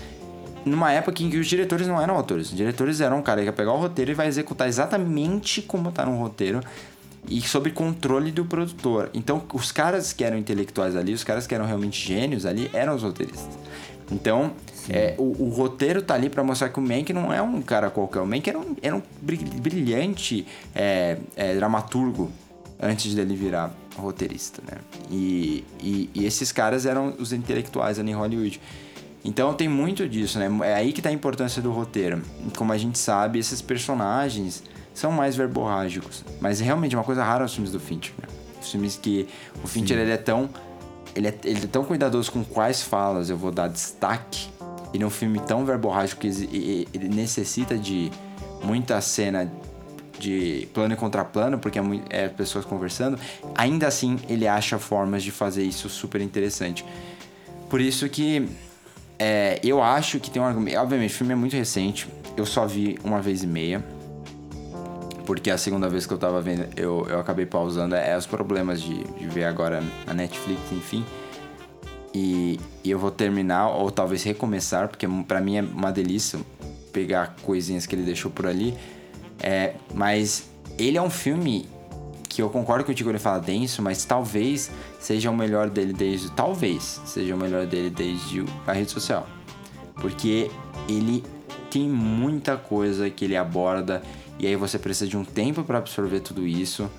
numa 0.64 0.92
época 0.92 1.22
em 1.22 1.30
que 1.30 1.36
os 1.36 1.46
diretores 1.46 1.86
não 1.86 2.00
eram 2.00 2.16
autores. 2.16 2.50
Os 2.50 2.56
diretores 2.56 3.00
eram 3.00 3.18
um 3.18 3.22
cara 3.22 3.40
que 3.40 3.46
ia 3.46 3.52
pegar 3.52 3.72
o 3.72 3.78
roteiro 3.78 4.10
e 4.10 4.14
vai 4.14 4.26
executar 4.26 4.68
exatamente 4.68 5.62
como 5.62 5.92
tá 5.92 6.04
no 6.04 6.16
roteiro 6.16 6.60
e 7.28 7.40
sob 7.40 7.70
controle 7.70 8.30
do 8.30 8.44
produtor. 8.44 9.10
Então, 9.14 9.42
os 9.52 9.72
caras 9.72 10.12
que 10.12 10.24
eram 10.24 10.36
intelectuais 10.36 10.96
ali, 10.96 11.12
os 11.12 11.24
caras 11.24 11.46
que 11.46 11.54
eram 11.54 11.64
realmente 11.64 12.06
gênios 12.06 12.44
ali, 12.44 12.70
eram 12.72 12.94
os 12.94 13.02
roteiristas. 13.02 13.58
Então, 14.10 14.52
é, 14.88 15.14
o, 15.16 15.44
o, 15.44 15.48
roteiro 15.48 16.02
tá 16.02 16.14
ali 16.14 16.28
para 16.28 16.44
mostrar 16.44 16.68
que 16.68 16.78
o 16.78 16.82
Mank 16.82 17.12
não 17.12 17.32
é 17.32 17.40
um 17.40 17.62
cara 17.62 17.88
qualquer. 17.88 18.20
O 18.20 18.26
Mank 18.26 18.48
era 18.48 18.58
um, 18.58 18.76
era 18.82 18.94
um 18.94 19.02
brilhante 19.22 20.46
é, 20.74 21.16
é, 21.34 21.54
dramaturgo 21.54 22.30
antes 22.78 23.14
dele 23.14 23.34
virar 23.34 23.72
roteirista, 23.96 24.62
né? 24.70 24.78
E, 25.10 25.64
e, 25.80 26.10
e, 26.14 26.26
esses 26.26 26.52
caras 26.52 26.84
eram 26.84 27.14
os 27.18 27.32
intelectuais 27.32 27.98
ali 27.98 28.10
em 28.10 28.14
Hollywood. 28.14 28.60
Então 29.24 29.54
tem 29.54 29.68
muito 29.68 30.06
disso, 30.08 30.38
né? 30.38 30.50
É 30.68 30.74
aí 30.74 30.92
que 30.92 31.00
tá 31.00 31.08
a 31.08 31.12
importância 31.12 31.62
do 31.62 31.72
roteiro. 31.72 32.22
Como 32.56 32.72
a 32.72 32.78
gente 32.78 32.98
sabe, 32.98 33.38
esses 33.38 33.62
personagens 33.62 34.62
são 34.92 35.10
mais 35.10 35.34
verborrágicos. 35.34 36.24
Mas 36.40 36.60
realmente 36.60 36.94
é 36.94 36.98
uma 36.98 37.04
coisa 37.04 37.24
rara 37.24 37.44
os 37.44 37.54
filmes 37.54 37.72
do 37.72 37.80
Fincher, 37.80 38.12
né? 38.20 38.28
Os 38.60 38.70
filmes 38.70 38.96
que 38.96 39.26
o 39.62 39.66
Fincher 39.66 39.98
ele 39.98 40.10
é 40.10 40.16
tão 40.16 40.50
ele 41.14 41.28
é, 41.28 41.38
ele 41.44 41.64
é 41.64 41.66
tão 41.66 41.84
cuidadoso 41.84 42.30
com 42.30 42.44
quais 42.44 42.82
falas 42.82 43.30
eu 43.30 43.36
vou 43.36 43.50
dar 43.50 43.68
destaque. 43.68 44.48
Ele 44.92 45.02
é 45.02 45.06
um 45.06 45.10
filme 45.10 45.40
tão 45.40 45.64
verborrágico 45.64 46.20
que 46.20 46.28
ele 46.92 47.08
necessita 47.08 47.76
de 47.78 48.10
muita 48.62 49.00
cena 49.00 49.50
de 50.18 50.68
plano 50.72 50.94
e 50.94 50.96
contraplano, 50.96 51.58
porque 51.58 51.78
é, 51.78 51.82
é 52.10 52.28
pessoas 52.28 52.64
conversando. 52.64 53.18
Ainda 53.54 53.86
assim, 53.86 54.18
ele 54.28 54.46
acha 54.46 54.78
formas 54.78 55.22
de 55.22 55.30
fazer 55.30 55.64
isso 55.64 55.88
super 55.88 56.20
interessante. 56.20 56.84
Por 57.68 57.80
isso 57.80 58.08
que 58.08 58.48
é, 59.26 59.58
eu 59.64 59.82
acho 59.82 60.20
que 60.20 60.30
tem 60.30 60.42
um 60.42 60.44
argumento. 60.44 60.76
Obviamente, 60.76 61.14
o 61.14 61.14
filme 61.14 61.32
é 61.32 61.34
muito 61.34 61.56
recente. 61.56 62.06
Eu 62.36 62.44
só 62.44 62.66
vi 62.66 62.98
uma 63.02 63.22
vez 63.22 63.42
e 63.42 63.46
meia. 63.46 63.82
Porque 65.24 65.50
a 65.50 65.56
segunda 65.56 65.88
vez 65.88 66.04
que 66.04 66.12
eu 66.12 66.18
tava 66.18 66.42
vendo, 66.42 66.68
eu, 66.76 67.06
eu 67.08 67.18
acabei 67.18 67.46
pausando. 67.46 67.94
É 67.94 68.14
os 68.18 68.26
problemas 68.26 68.82
de, 68.82 69.02
de 69.02 69.26
ver 69.28 69.44
agora 69.44 69.82
a 70.06 70.12
Netflix, 70.12 70.60
enfim. 70.70 71.02
E, 72.12 72.60
e, 72.84 72.90
eu 72.90 72.98
vou 72.98 73.10
terminar, 73.10 73.70
ou 73.70 73.90
talvez 73.90 74.22
recomeçar, 74.22 74.88
porque 74.88 75.08
para 75.26 75.40
mim 75.40 75.56
é 75.56 75.62
uma 75.62 75.90
delícia 75.90 76.38
pegar 76.92 77.34
coisinhas 77.42 77.86
que 77.86 77.94
ele 77.94 78.02
deixou 78.02 78.30
por 78.30 78.46
ali. 78.46 78.76
É, 79.40 79.72
mas 79.94 80.50
ele 80.78 80.98
é 80.98 81.02
um 81.02 81.08
filme 81.08 81.66
que 82.28 82.42
eu 82.42 82.50
concordo 82.50 82.84
contigo 82.84 83.08
ele 83.08 83.18
fala 83.18 83.38
denso, 83.38 83.80
mas 83.80 84.04
talvez 84.04 84.70
seja 85.04 85.30
o 85.30 85.36
melhor 85.36 85.68
dele 85.68 85.92
desde. 85.92 86.30
Talvez 86.32 87.00
seja 87.04 87.34
o 87.34 87.38
melhor 87.38 87.66
dele 87.66 87.90
desde 87.90 88.42
a 88.66 88.72
rede 88.72 88.90
social. 88.90 89.28
Porque 89.96 90.50
ele 90.88 91.22
tem 91.70 91.88
muita 91.88 92.56
coisa 92.56 93.10
que 93.10 93.26
ele 93.26 93.36
aborda 93.36 94.02
e 94.38 94.46
aí 94.46 94.56
você 94.56 94.78
precisa 94.78 95.08
de 95.08 95.16
um 95.16 95.24
tempo 95.24 95.62
para 95.62 95.78
absorver 95.78 96.20
tudo 96.20 96.46
isso. 96.46 96.90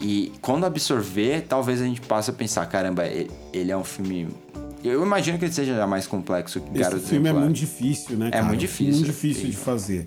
E 0.00 0.32
quando 0.40 0.64
absorver, 0.64 1.42
talvez 1.42 1.82
a 1.82 1.84
gente 1.84 2.00
passe 2.00 2.30
a 2.30 2.32
pensar, 2.32 2.64
caramba, 2.66 3.04
ele 3.52 3.70
é 3.70 3.76
um 3.76 3.84
filme 3.84 4.28
eu 4.82 5.02
imagino 5.04 5.38
que 5.38 5.44
ele 5.44 5.52
seja 5.52 5.86
mais 5.86 6.06
complexo 6.06 6.58
que 6.58 6.78
Garoto 6.78 6.96
Esse 6.96 7.10
filme 7.10 7.28
é 7.28 7.34
muito 7.34 7.56
difícil, 7.56 8.16
né, 8.16 8.30
cara? 8.30 8.42
É 8.42 8.48
muito 8.48 8.60
difícil. 8.60 8.94
Muito 8.94 9.06
difícil 9.06 9.50
de 9.50 9.56
fazer 9.56 10.06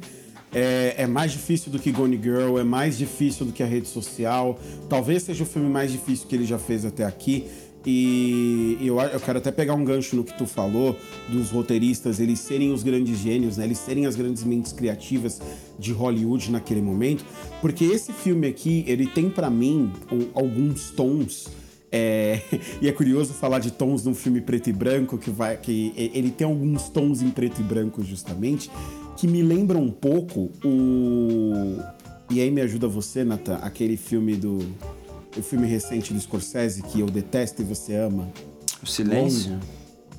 é, 0.53 0.95
é, 0.97 1.07
mais 1.07 1.31
difícil 1.31 1.71
do 1.71 1.79
que 1.79 1.91
Gone 1.91 2.19
Girl, 2.21 2.57
é 2.59 2.63
mais 2.63 2.97
difícil 2.97 3.45
do 3.45 3.51
que 3.51 3.63
a 3.63 3.65
rede 3.65 3.87
social. 3.87 4.59
Talvez 4.89 5.23
seja 5.23 5.43
o 5.43 5.47
filme 5.47 5.69
mais 5.69 5.91
difícil 5.91 6.27
que 6.27 6.35
ele 6.35 6.45
já 6.45 6.59
fez 6.59 6.85
até 6.85 7.03
aqui. 7.03 7.47
E 7.85 8.77
eu, 8.81 8.97
eu 8.99 9.19
quero 9.19 9.39
até 9.39 9.51
pegar 9.51 9.73
um 9.73 9.83
gancho 9.83 10.15
no 10.15 10.23
que 10.23 10.37
tu 10.37 10.45
falou 10.45 10.95
dos 11.27 11.49
roteiristas, 11.49 12.19
eles 12.19 12.39
serem 12.39 12.71
os 12.71 12.81
grandes 12.81 13.17
gênios, 13.17 13.57
né? 13.57 13.65
Eles 13.65 13.77
serem 13.77 14.05
as 14.05 14.15
grandes 14.15 14.43
mentes 14.43 14.71
criativas 14.71 15.41
de 15.77 15.91
Hollywood 15.91 16.49
naquele 16.49 16.81
momento, 16.81 17.25
porque 17.59 17.83
esse 17.83 18.13
filme 18.13 18.47
aqui, 18.47 18.85
ele 18.87 19.05
tem 19.05 19.29
para 19.29 19.49
mim 19.49 19.91
alguns 20.33 20.91
tons 20.91 21.49
é, 21.95 22.41
e 22.81 22.89
é 22.89 22.91
curioso 22.91 23.33
falar 23.33 23.59
de 23.59 23.69
tons 23.69 24.03
num 24.03 24.15
filme 24.15 24.41
preto 24.41 24.71
e 24.71 24.73
branco, 24.73 25.15
que, 25.19 25.29
vai, 25.29 25.55
que 25.55 25.93
ele 25.95 26.31
tem 26.31 26.45
alguns 26.47 26.89
tons 26.89 27.21
em 27.21 27.29
preto 27.29 27.61
e 27.61 27.63
branco, 27.63 28.03
justamente, 28.03 28.71
que 29.15 29.27
me 29.27 29.43
lembram 29.43 29.83
um 29.83 29.91
pouco 29.91 30.49
o. 30.65 31.77
E 32.31 32.41
aí 32.41 32.49
me 32.49 32.61
ajuda 32.61 32.87
você, 32.87 33.23
Nathan, 33.23 33.57
aquele 33.57 33.95
filme 33.95 34.35
do. 34.35 34.59
O 35.37 35.41
filme 35.41 35.67
recente 35.67 36.13
do 36.13 36.19
Scorsese 36.19 36.81
que 36.83 36.99
eu 36.99 37.07
detesto 37.07 37.61
e 37.61 37.65
você 37.65 37.95
ama. 37.95 38.27
O 38.81 38.87
Silêncio? 38.87 39.51
Longo. 39.51 39.63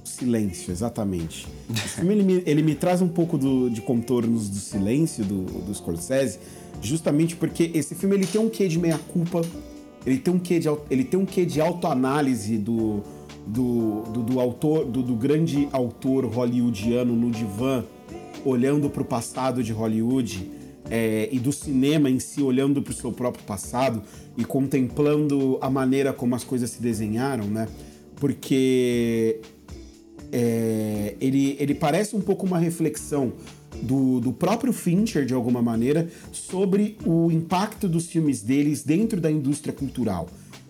Silêncio, 0.04 0.70
exatamente. 0.70 1.46
Esse 1.70 1.88
filme 1.96 2.14
ele 2.14 2.22
me, 2.22 2.42
ele 2.46 2.62
me 2.62 2.74
traz 2.74 3.02
um 3.02 3.08
pouco 3.08 3.36
do, 3.36 3.68
de 3.68 3.80
contornos 3.80 4.48
do 4.48 4.56
silêncio 4.56 5.24
do, 5.24 5.42
do 5.42 5.74
Scorsese, 5.74 6.38
justamente 6.80 7.36
porque 7.36 7.70
esse 7.74 7.94
filme 7.94 8.16
ele 8.16 8.26
tem 8.26 8.40
um 8.40 8.48
quê 8.48 8.68
de 8.68 8.78
meia-culpa 8.78 9.40
ele 10.06 10.18
tem 10.18 10.34
um 10.34 10.38
quê 10.38 10.58
de, 10.58 10.68
ele 10.90 11.04
tem 11.04 11.18
um 11.18 11.24
quê 11.24 11.44
de 11.44 11.60
autoanálise 11.60 12.58
do, 12.58 13.02
do, 13.46 14.02
do, 14.02 14.22
do 14.22 14.40
autor, 14.40 14.84
do, 14.84 15.02
do, 15.02 15.14
grande 15.14 15.68
autor 15.72 16.26
hollywoodiano 16.26 17.14
no 17.14 17.30
divã, 17.30 17.84
olhando 18.44 18.90
para 18.90 19.02
o 19.02 19.04
passado 19.04 19.62
de 19.62 19.72
Hollywood 19.72 20.50
é, 20.90 21.28
e 21.32 21.38
do 21.38 21.52
cinema 21.52 22.10
em 22.10 22.18
si, 22.18 22.42
olhando 22.42 22.82
para 22.82 22.90
o 22.90 22.94
seu 22.94 23.12
próprio 23.12 23.44
passado 23.44 24.02
e 24.36 24.44
contemplando 24.44 25.58
a 25.60 25.70
maneira 25.70 26.12
como 26.12 26.34
as 26.34 26.44
coisas 26.44 26.70
se 26.70 26.82
desenharam, 26.82 27.46
né? 27.46 27.68
Porque 28.16 29.40
é, 30.30 31.14
ele, 31.20 31.56
ele 31.58 31.74
parece 31.74 32.14
um 32.14 32.20
pouco 32.20 32.46
uma 32.46 32.58
reflexão 32.58 33.32
do, 33.82 34.20
do 34.20 34.32
próprio 34.32 34.72
Fincher, 34.72 35.24
de 35.24 35.34
alguma 35.34 35.62
maneira, 35.62 36.08
sobre 36.32 36.96
o 37.04 37.30
impacto 37.30 37.88
dos 37.88 38.06
filmes 38.06 38.42
deles 38.42 38.82
dentro 38.82 39.20
da 39.20 39.30
indústria 39.30 39.72
cultural. 39.72 40.28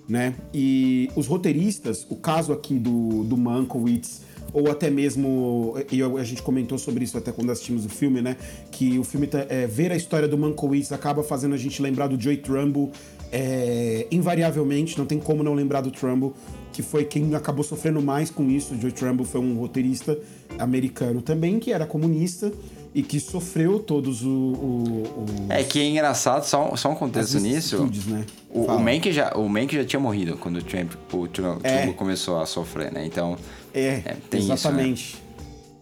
Né? 0.09 0.35
E 0.53 1.09
os 1.17 1.27
roteiristas, 1.27 2.07
o 2.11 2.17
caso 2.17 2.53
aqui 2.53 2.79
do, 2.79 3.25
do 3.25 3.37
Mankiewicz, 3.37 4.23
ou 4.55 4.71
até 4.71 4.89
mesmo, 4.89 5.75
e 5.91 6.01
a 6.01 6.23
gente 6.23 6.41
comentou 6.41 6.79
sobre 6.79 7.03
isso 7.03 7.19
até 7.19 7.33
quando 7.33 7.51
assistimos 7.51 7.85
o 7.85 7.89
filme, 7.89 8.23
né? 8.23 8.37
Que 8.71 8.97
o 9.01 9.03
filme, 9.03 9.27
tá, 9.27 9.45
é, 9.49 9.67
ver 9.67 9.91
a 9.91 9.97
história 9.97 10.29
do 10.29 10.39
Mankiewicz 10.39 10.93
acaba 10.93 11.25
fazendo 11.25 11.55
a 11.57 11.59
gente 11.59 11.83
lembrar 11.83 12.07
do 12.07 12.21
Joey 12.21 12.37
Trumbull, 12.37 12.93
é, 13.33 14.07
invariavelmente, 14.13 14.97
não 14.97 15.07
tem 15.07 15.19
como 15.19 15.43
não 15.43 15.55
lembrar 15.55 15.81
do 15.81 15.91
Trumbull, 15.91 16.35
que 16.73 16.83
foi 16.83 17.05
quem 17.05 17.35
acabou 17.35 17.65
sofrendo 17.65 18.01
mais 18.01 18.31
com 18.31 18.49
isso. 18.49 18.75
O 18.75 18.81
Joey 18.81 18.93
Trumbull 18.93 19.27
foi 19.27 19.41
um 19.41 19.57
roteirista 19.57 20.17
americano 20.57 21.21
também, 21.21 21.59
que 21.59 21.73
era 21.73 21.85
comunista, 21.85 22.53
e 22.95 23.03
que 23.03 23.19
sofreu 23.19 23.81
todos 23.81 24.23
o, 24.23 24.31
o, 24.31 25.27
É 25.49 25.65
que 25.65 25.81
é 25.81 25.89
engraçado, 25.89 26.45
só, 26.45 26.77
só 26.77 26.93
um 26.93 26.95
contexto 26.95 27.41
nisso. 27.41 27.85
Né? 28.07 28.25
O, 28.49 28.67
o 28.67 28.79
Mank 28.79 29.11
já, 29.13 29.33
o 29.35 29.49
Mank 29.49 29.75
já 29.75 29.85
tinha 29.85 29.99
morrido 29.99 30.37
quando 30.37 30.59
o 30.59 30.63
Trump, 30.63 30.93
o 31.13 31.27
Trump, 31.27 31.61
é. 31.65 31.89
começou 31.89 32.41
a 32.41 32.47
sofrer, 32.47 32.93
né? 32.93 33.05
Então. 33.05 33.37
É, 33.75 34.01
é 34.33 34.37
exatamente. 34.37 35.15
Isso, 35.15 35.17
né? 35.17 35.25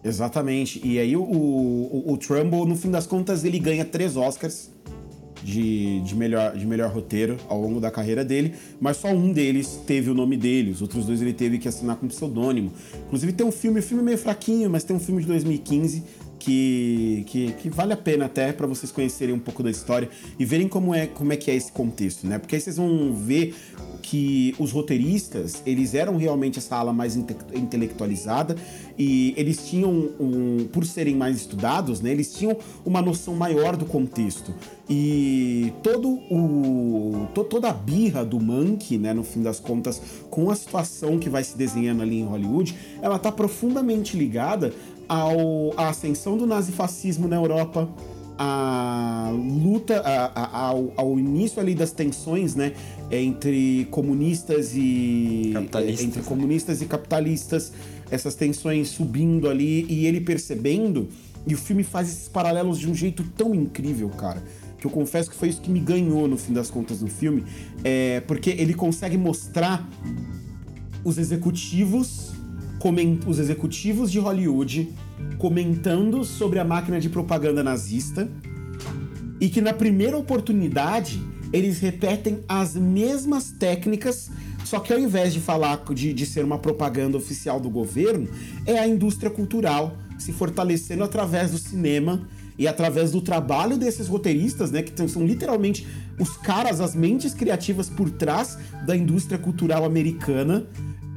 Exatamente. 0.05 0.81
E 0.83 0.99
aí 0.99 1.15
o, 1.15 1.23
o, 1.23 2.13
o 2.13 2.17
Trumbull, 2.17 2.65
no 2.67 2.77
fim 2.77 2.91
das 2.91 3.07
contas, 3.07 3.45
ele 3.45 3.59
ganha 3.59 3.85
três 3.85 4.17
Oscars 4.17 4.71
de, 5.45 6.01
de, 6.01 6.15
melhor, 6.15 6.57
de 6.57 6.67
melhor 6.67 6.91
roteiro 6.91 7.37
ao 7.49 7.61
longo 7.61 7.79
da 7.79 7.91
carreira 7.91 8.25
dele, 8.25 8.55
mas 8.81 8.97
só 8.97 9.09
um 9.09 9.33
deles 9.33 9.81
teve 9.87 10.11
o 10.11 10.15
nome 10.15 10.37
dele, 10.37 10.71
os 10.71 10.81
outros 10.81 11.05
dois 11.05 11.21
ele 11.21 11.33
teve 11.33 11.59
que 11.59 11.69
assinar 11.69 11.97
com 11.97 12.09
pseudônimo. 12.09 12.73
Inclusive 13.07 13.33
tem 13.33 13.47
um 13.47 13.53
filme, 13.53 13.81
o 13.81 13.83
filme 13.83 14.03
é 14.03 14.07
meio 14.07 14.19
fraquinho, 14.19 14.71
mas 14.71 14.85
tem 14.85 14.97
um 14.97 15.01
filme 15.01 15.21
de 15.21 15.29
2015 15.29 16.03
que, 16.43 17.25
que, 17.29 17.53
que 17.53 17.71
vale 17.71 17.93
a 17.93 17.97
pena 17.97 18.25
até 18.25 18.53
para 18.53 18.67
vocês 18.67 18.91
conhecerem 18.91 19.33
um 19.33 19.39
pouco 19.39 19.63
da 19.63 19.71
história 19.71 20.09
e 20.37 20.45
verem 20.45 20.67
como 20.67 20.93
é, 20.93 21.07
como 21.07 21.33
é 21.33 21.37
que 21.37 21.49
é 21.49 21.55
esse 21.55 21.71
contexto, 21.71 22.27
né? 22.27 22.37
Porque 22.37 22.57
aí 22.57 22.61
vocês 22.61 22.79
vão 22.79 23.15
ver 23.15 23.55
que 24.03 24.53
os 24.59 24.73
roteiristas, 24.73 25.63
eles 25.65 25.95
eram 25.95 26.17
realmente 26.17 26.59
essa 26.59 26.77
ala 26.77 26.93
mais 26.93 27.15
inte 27.15 27.37
intelectualizada 27.55 28.57
e 28.99 29.33
eles 29.37 29.69
tinham, 29.69 30.11
um, 30.19 30.67
por 30.73 30.85
serem 30.85 31.15
mais 31.15 31.37
estudados, 31.37 32.01
né, 32.01 32.11
eles 32.11 32.35
tinham 32.35 32.57
uma 32.85 33.01
noção 33.01 33.35
maior 33.35 33.77
do 33.77 33.87
contexto. 33.87 34.53
E 34.91 35.73
todo 35.83 36.09
o, 36.31 37.29
to, 37.33 37.45
toda 37.45 37.71
a 37.71 37.73
birra 37.73 38.25
do 38.25 38.39
Monkey, 38.39 38.99
né, 38.99 39.15
no 39.15 39.23
fim 39.23 39.41
das 39.41 39.61
contas, 39.61 40.03
com 40.29 40.51
a 40.51 40.55
situação 40.55 41.19
que 41.19 41.31
vai 41.31 41.45
se 41.45 41.57
desenhando 41.57 42.03
ali 42.03 42.19
em 42.19 42.25
Hollywood, 42.25 42.77
ela 43.01 43.17
está 43.17 43.31
profundamente 43.31 44.17
ligada 44.17 44.75
ao, 45.13 45.75
à 45.77 45.91
ascensão 45.91 46.39
do 46.39 46.47
nazifascismo 46.47 47.29
na 47.29 47.37
Europa, 47.37 47.87
a 48.39 49.31
luta, 49.31 50.01
a, 50.01 50.25
a, 50.25 50.59
ao, 50.69 50.91
ao, 50.97 51.19
início 51.19 51.61
ali 51.61 51.75
das 51.75 51.93
tensões, 51.93 52.55
né, 52.55 52.73
entre 53.11 53.87
comunistas 53.91 54.73
e 54.75 55.51
capitalistas. 55.53 56.07
entre 56.07 56.23
comunistas 56.23 56.81
e 56.81 56.87
capitalistas, 56.87 57.73
essas 58.11 58.35
tensões 58.35 58.89
subindo 58.89 59.51
ali 59.51 59.85
e 59.87 60.07
ele 60.07 60.19
percebendo, 60.19 61.11
e 61.47 61.53
o 61.53 61.59
filme 61.59 61.85
faz 61.85 62.09
esses 62.09 62.29
paralelos 62.29 62.79
de 62.79 62.89
um 62.89 62.95
jeito 62.95 63.23
tão 63.37 63.55
incrível, 63.55 64.09
cara. 64.09 64.43
Que 64.79 64.87
eu 64.87 64.91
confesso 64.91 65.29
que 65.29 65.37
foi 65.37 65.49
isso 65.49 65.61
que 65.61 65.71
me 65.71 65.79
ganhou 65.79 66.27
no 66.27 66.39
fim 66.39 66.55
das 66.55 66.71
contas 66.71 67.03
no 67.03 67.09
filme, 67.09 67.45
é 67.85 68.21
porque 68.21 68.49
ele 68.49 68.73
consegue 68.73 69.19
mostrar 69.19 69.87
os 71.05 71.19
executivos 71.19 72.33
os 73.27 73.39
executivos 73.39 74.11
de 74.11 74.19
Hollywood 74.19 74.93
comentando 75.39 76.25
sobre 76.25 76.59
a 76.59 76.65
máquina 76.65 77.01
de 77.01 77.09
propaganda 77.09 77.63
nazista 77.63 78.29
e 79.41 79.49
que 79.49 79.61
na 79.61 79.73
primeira 79.73 80.17
oportunidade 80.17 81.23
eles 81.53 81.79
repetem 81.79 82.41
as 82.49 82.75
mesmas 82.75 83.53
técnicas, 83.53 84.31
só 84.65 84.81
que 84.81 84.93
ao 84.93 84.99
invés 84.99 85.33
de 85.33 85.41
falar 85.41 85.85
de, 85.95 86.13
de 86.13 86.27
ser 86.27 86.45
uma 86.45 86.59
propaganda 86.59 87.17
oficial 87.17 87.61
do 87.61 87.71
governo, 87.71 88.29
é 88.67 88.79
a 88.79 88.89
indústria 88.89 89.31
cultural 89.31 89.97
se 90.19 90.33
fortalecendo 90.33 91.05
através 91.05 91.53
do 91.53 91.59
cinema 91.59 92.27
e 92.59 92.67
através 92.67 93.13
do 93.13 93.21
trabalho 93.21 93.77
desses 93.77 94.09
roteiristas, 94.09 94.71
né, 94.71 94.83
que 94.83 95.09
são 95.09 95.25
literalmente 95.25 95.87
os 96.19 96.37
caras, 96.37 96.81
as 96.81 96.95
mentes 96.95 97.33
criativas 97.35 97.89
por 97.89 98.11
trás 98.11 98.59
da 98.87 98.97
indústria 98.97 99.39
cultural 99.39 99.85
americana, 99.85 100.67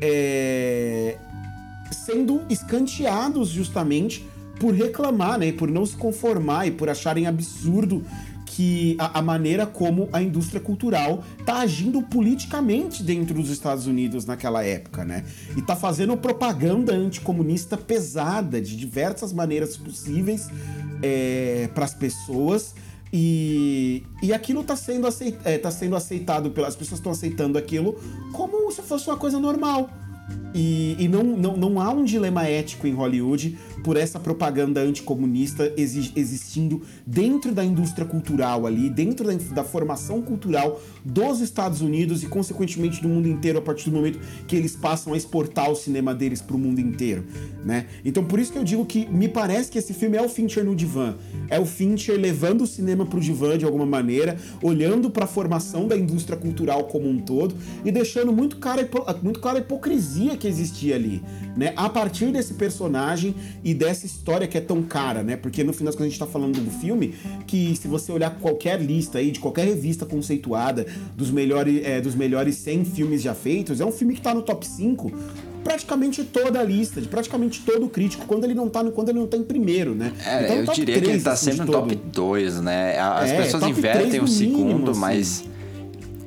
é, 0.02 1.18
sendo 1.91 2.41
escanteados 2.49 3.49
justamente 3.49 4.26
por 4.60 4.74
reclamar, 4.74 5.38
né, 5.38 5.52
por 5.52 5.70
não 5.70 5.86
se 5.86 5.95
conformar 5.95 6.68
e 6.68 6.72
por 6.72 6.90
acharem 6.90 7.28
absurdo 7.28 8.03
que 8.45 8.95
a, 8.99 9.20
a, 9.20 9.22
maneira 9.22 9.66
como 9.66 10.07
a 10.14 10.22
indústria 10.22 10.62
cultural 10.62 11.24
tá 11.45 11.60
agindo 11.60 12.02
politicamente 12.02 13.03
dentro 13.03 13.34
dos 13.34 13.49
Estados 13.49 13.86
Unidos 13.86 14.26
naquela 14.26 14.64
época, 14.64 15.03
né? 15.03 15.26
E 15.57 15.62
tá 15.62 15.76
fazendo 15.76 16.16
propaganda 16.16 16.94
anticomunista 16.94 17.76
pesada 17.76 18.62
de 18.62 18.78
diversas 18.78 19.34
maneiras 19.34 19.76
possíveis 19.76 20.48
é, 21.02 21.70
para 21.74 21.86
as 21.86 21.94
pessoas. 21.94 22.76
E, 23.12 24.03
e 24.22 24.32
aquilo 24.32 24.62
está 24.62 24.76
sendo, 24.76 25.07
aceit, 25.07 25.38
é, 25.44 25.57
tá 25.57 25.72
sendo 25.72 25.95
aceitado 25.95 26.52
pelas 26.52 26.76
pessoas 26.76 26.99
estão 26.99 27.12
aceitando 27.12 27.57
aquilo 27.57 27.99
como 28.32 28.72
se 28.72 28.82
fosse 28.82 29.10
uma 29.10 29.18
coisa 29.18 29.40
normal. 29.40 29.90
E, 30.56 30.95
e 30.98 31.07
não, 31.10 31.22
não, 31.22 31.57
não 31.57 31.82
há 31.82 31.91
um 31.91 32.06
dilema 32.06 32.48
ético 32.48 32.88
em 32.88 32.94
Hollywood 32.94 33.57
por 33.84 33.98
essa 33.98 34.18
propaganda 34.18 34.80
anticomunista 34.80 35.72
existindo 35.76 36.82
dentro 37.06 37.53
da 37.53 37.64
indústria 37.64 38.06
cultural 38.06 38.65
ali, 38.65 38.90
dentro 38.90 39.27
da, 39.27 39.34
da, 39.53 39.64
formação 39.65 40.22
cultural 40.22 40.82
dos 41.03 41.41
Estados 41.41 41.82
Unidos 41.82 42.23
e, 42.23 42.27
consequentemente, 42.27 43.02
do 43.02 43.10
mundo 43.10 43.27
inteiro 43.27 43.60
a 43.60 43.61
partir 43.61 43.90
do 43.90 43.98
momento 43.98 44.19
que 44.48 44.56
eles 44.56 44.77
passam 44.77 45.14
a 45.14 45.18
exportar 45.18 45.69
o 45.69 45.76
cinema 45.76 46.15
deles 46.15 46.41
para 46.41 46.56
o 46.56 46.60
mundo 46.60 46.80
inteiro, 46.80 47.26
né? 47.64 47.88
Então, 48.06 48.23
por 48.23 48.40
isso 48.40 48.53
que 48.53 48.57
eu 48.57 48.64
digo 48.64 48.86
que 48.86 49.06
me 49.07 49.27
parece 49.27 49.69
que 49.69 49.77
esse 49.77 49.94
filme 49.94 50.15
é 50.15 50.22
o 50.22 50.30
Fincher 50.30 50.64
no 50.64 50.76
divã. 50.76 51.15
É 51.49 51.60
o 51.60 51.65
Fincher 51.65 52.18
levando 52.18 52.61
o 52.61 52.68
cinema 52.68 53.06
para 53.06 53.18
o 53.18 53.22
divã 53.22 53.57
de 53.57 53.65
alguma 53.65 53.86
maneira, 53.86 54.38
olhando 54.64 55.10
para 55.10 55.26
a 55.26 55.27
formação 55.27 55.88
da 55.88 55.98
indústria 55.98 56.38
cultural 56.38 56.86
como 56.86 57.10
um 57.10 57.19
todo 57.19 57.56
e 57.84 57.91
deixando 57.91 58.32
muito 58.32 58.57
clara, 58.57 58.88
muito 59.22 59.40
clara 59.41 59.57
a 59.57 59.61
hipocrisia 59.61 60.38
que 60.38 60.45
existia 60.48 60.96
ali, 60.96 61.24
né? 61.56 61.74
A 61.76 61.90
partir 61.90 62.32
desse 62.32 62.54
personagem 62.54 63.36
e 63.64 63.74
dessa 63.74 64.06
história 64.06 64.48
que 64.48 64.58
é 64.58 64.62
tão 64.62 64.82
cara, 64.84 65.24
né? 65.24 65.36
Porque 65.36 65.64
no 65.64 65.74
final 65.74 65.88
das 65.88 65.96
contas 65.96 66.08
a 66.08 66.10
gente 66.10 66.20
tá 66.20 66.28
falando 66.28 66.60
do 66.60 66.72
filme 66.72 67.14
que 67.46 67.76
se 67.76 67.88
você 67.88 68.12
olhar 68.12 68.36
qualquer 68.40 68.82
lista 68.82 69.18
aí, 69.18 69.32
de 69.32 69.40
qualquer 69.40 69.66
revista 69.66 70.06
conceituada 70.06 70.86
dos 71.16 71.32
melhores, 71.32 71.84
é, 71.86 72.02
dos 72.02 72.16
melhores 72.16 72.56
100 72.58 72.86
filmes 72.86 73.22
já 73.22 73.34
feitos, 73.34 73.80
é 73.80 73.86
um 73.86 73.92
filme 73.92 74.14
que 74.14 74.22
tá 74.22 74.34
no 74.34 74.42
top 74.42 74.66
5 74.66 75.12
praticamente 75.64 76.24
toda 76.24 76.60
a 76.60 76.64
lista, 76.64 77.02
de 77.02 77.08
praticamente 77.08 77.62
todo 77.62 77.88
o 77.88 77.90
crítico, 77.90 78.24
quando 78.28 78.44
ele 78.44 78.54
não 78.54 78.70
tá, 78.70 78.84
no, 78.84 78.92
quando 78.92 79.10
ele 79.10 79.18
não 79.18 79.26
tá 79.26 79.36
em 79.36 79.44
primeiro, 79.44 79.96
né? 79.96 80.14
É, 80.24 80.44
então, 80.44 80.58
eu 80.58 80.74
diria 80.74 80.96
3, 80.98 81.08
que 81.08 81.12
ele 81.16 81.24
tá 81.24 81.32
assim, 81.32 81.52
sempre 81.54 81.66
no 81.66 81.72
top 81.72 81.96
2, 81.96 82.62
né? 82.62 83.00
As 83.00 83.32
é, 83.32 83.42
pessoas 83.42 83.64
invertem 83.64 84.22
o 84.22 84.28
segundo, 84.28 84.66
mínimo, 84.66 84.96
mas... 84.96 85.42
Assim 85.42 85.55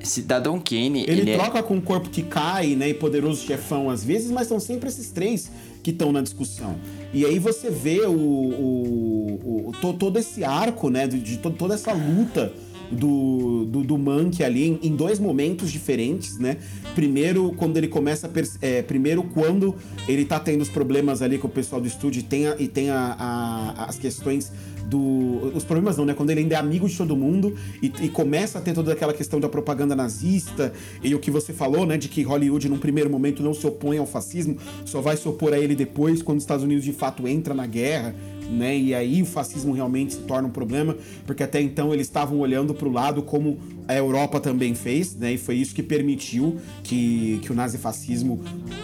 Cidadão 0.03 0.59
Kane, 0.61 1.03
Ele, 1.09 1.21
ele, 1.23 1.31
é- 1.33 1.37
troca 1.37 1.63
com 1.63 1.77
o 1.77 1.83
corpo 1.83 2.09
que 2.09 2.23
cai, 2.23 2.75
né? 2.75 2.89
E 2.91 2.95
poderoso 2.95 3.45
chefão 3.45 3.91
às 3.91 4.05
vezes, 4.05 4.31
mas 4.31 4.47
são 4.47 4.59
sempre 4.61 4.89
esses 4.89 5.11
três 5.11 5.51
que 5.83 5.91
estão 5.91 6.13
na 6.13 6.21
discussão. 6.23 6.77
E 7.13 7.25
aí 7.25 7.39
você 7.39 7.71
vê 7.71 8.01
o, 8.07 8.13
o- 8.13 9.69
o- 9.69 9.73
to- 9.81 9.95
todo 9.95 10.19
esse 10.19 10.45
arco, 10.45 10.91
né? 10.91 11.07
De, 11.07 11.19
de 11.19 11.39
to- 11.39 11.51
toda 11.51 11.75
essa 11.75 11.93
luta 11.93 12.53
do, 12.91 13.65
do, 13.67 13.83
do 13.85 13.99
Monkey 13.99 14.43
ali 14.45 14.65
em, 14.69 14.79
em 14.83 14.97
dois 14.97 15.19
momentos 15.19 15.71
diferentes, 15.71 16.39
né? 16.39 16.57
Primeiro, 16.95 17.53
quando 17.57 17.77
ele 17.77 17.89
começa 17.89 18.31
é, 18.63 18.83
primeiro 18.83 19.23
quando 19.23 19.75
ele 20.07 20.25
tá 20.25 20.41
tendo 20.41 20.63
os 20.63 20.69
problemas 20.69 21.23
ali 21.23 21.39
com 21.39 21.47
o 21.47 21.51
pessoal 21.51 21.81
do 21.81 21.87
estúdio 21.87 22.21
e 22.21 22.23
tem, 22.23 22.47
a- 22.47 22.57
e 22.59 22.67
tem 22.69 22.91
a- 22.91 23.17
a- 23.19 23.85
as 23.87 23.99
questões 23.99 24.51
do. 24.87 25.53
Os 25.55 25.65
problemas 25.65 25.99
não, 25.99 26.05
né? 26.07 26.15
Quando 26.15 26.31
ele 26.31 26.41
ainda 26.41 26.55
é 26.55 26.59
amigo 26.59 26.89
de 26.89 26.97
todo 26.97 27.15
mundo 27.15 27.55
e, 27.83 27.93
e 28.01 28.09
começa 28.09 28.59
a 28.59 28.63
ter 28.63 28.73
toda 28.73 28.93
aquela 28.93 29.13
questão 29.13 29.39
da 29.39 29.49
propaganda 29.49 29.95
nazista 29.95 30.73
e 31.03 31.15
o 31.15 31.19
que 31.19 31.31
você 31.31 31.53
falou, 31.53 31.85
né? 31.85 31.99
De 31.99 32.09
que 32.09 32.23
Hollywood, 32.23 32.69
num 32.71 32.79
primeiro 32.79 33.11
momento, 33.11 33.43
não 33.43 33.53
se 33.53 33.67
opõe 33.67 33.99
ao 33.99 34.07
fascismo, 34.07 34.57
só 34.87 35.01
vai 35.03 35.17
se 35.17 35.29
opor 35.29 35.53
a 35.53 35.59
ele 35.59 35.75
depois, 35.75 36.23
quando 36.23 36.39
os 36.39 36.45
Estados 36.45 36.65
Unidos 36.65 36.85
de 36.85 36.93
fato 36.93 37.29
entra 37.29 37.53
na 37.53 37.67
guerra. 37.67 38.15
Né? 38.49 38.79
E 38.79 38.95
aí 38.95 39.23
o 39.23 39.27
fascismo 39.27 39.73
realmente 39.73 40.15
se 40.15 40.21
torna 40.21 40.49
um 40.49 40.51
problema, 40.51 40.97
porque 41.27 41.43
até 41.43 41.61
então 41.61 41.93
eles 41.93 42.07
estavam 42.07 42.39
olhando 42.39 42.73
para 42.73 42.89
o 42.89 42.93
lado 42.93 43.23
como 43.23 43.59
a 43.89 43.95
Europa 43.95 44.39
também 44.39 44.75
fez, 44.75 45.17
né? 45.17 45.33
E 45.33 45.39
foi 45.39 45.57
isso 45.57 45.75
que 45.75 45.83
permitiu 45.83 46.59
que, 46.85 47.41
que 47.43 47.51
o 47.51 47.55
nazifascismo 47.55 48.39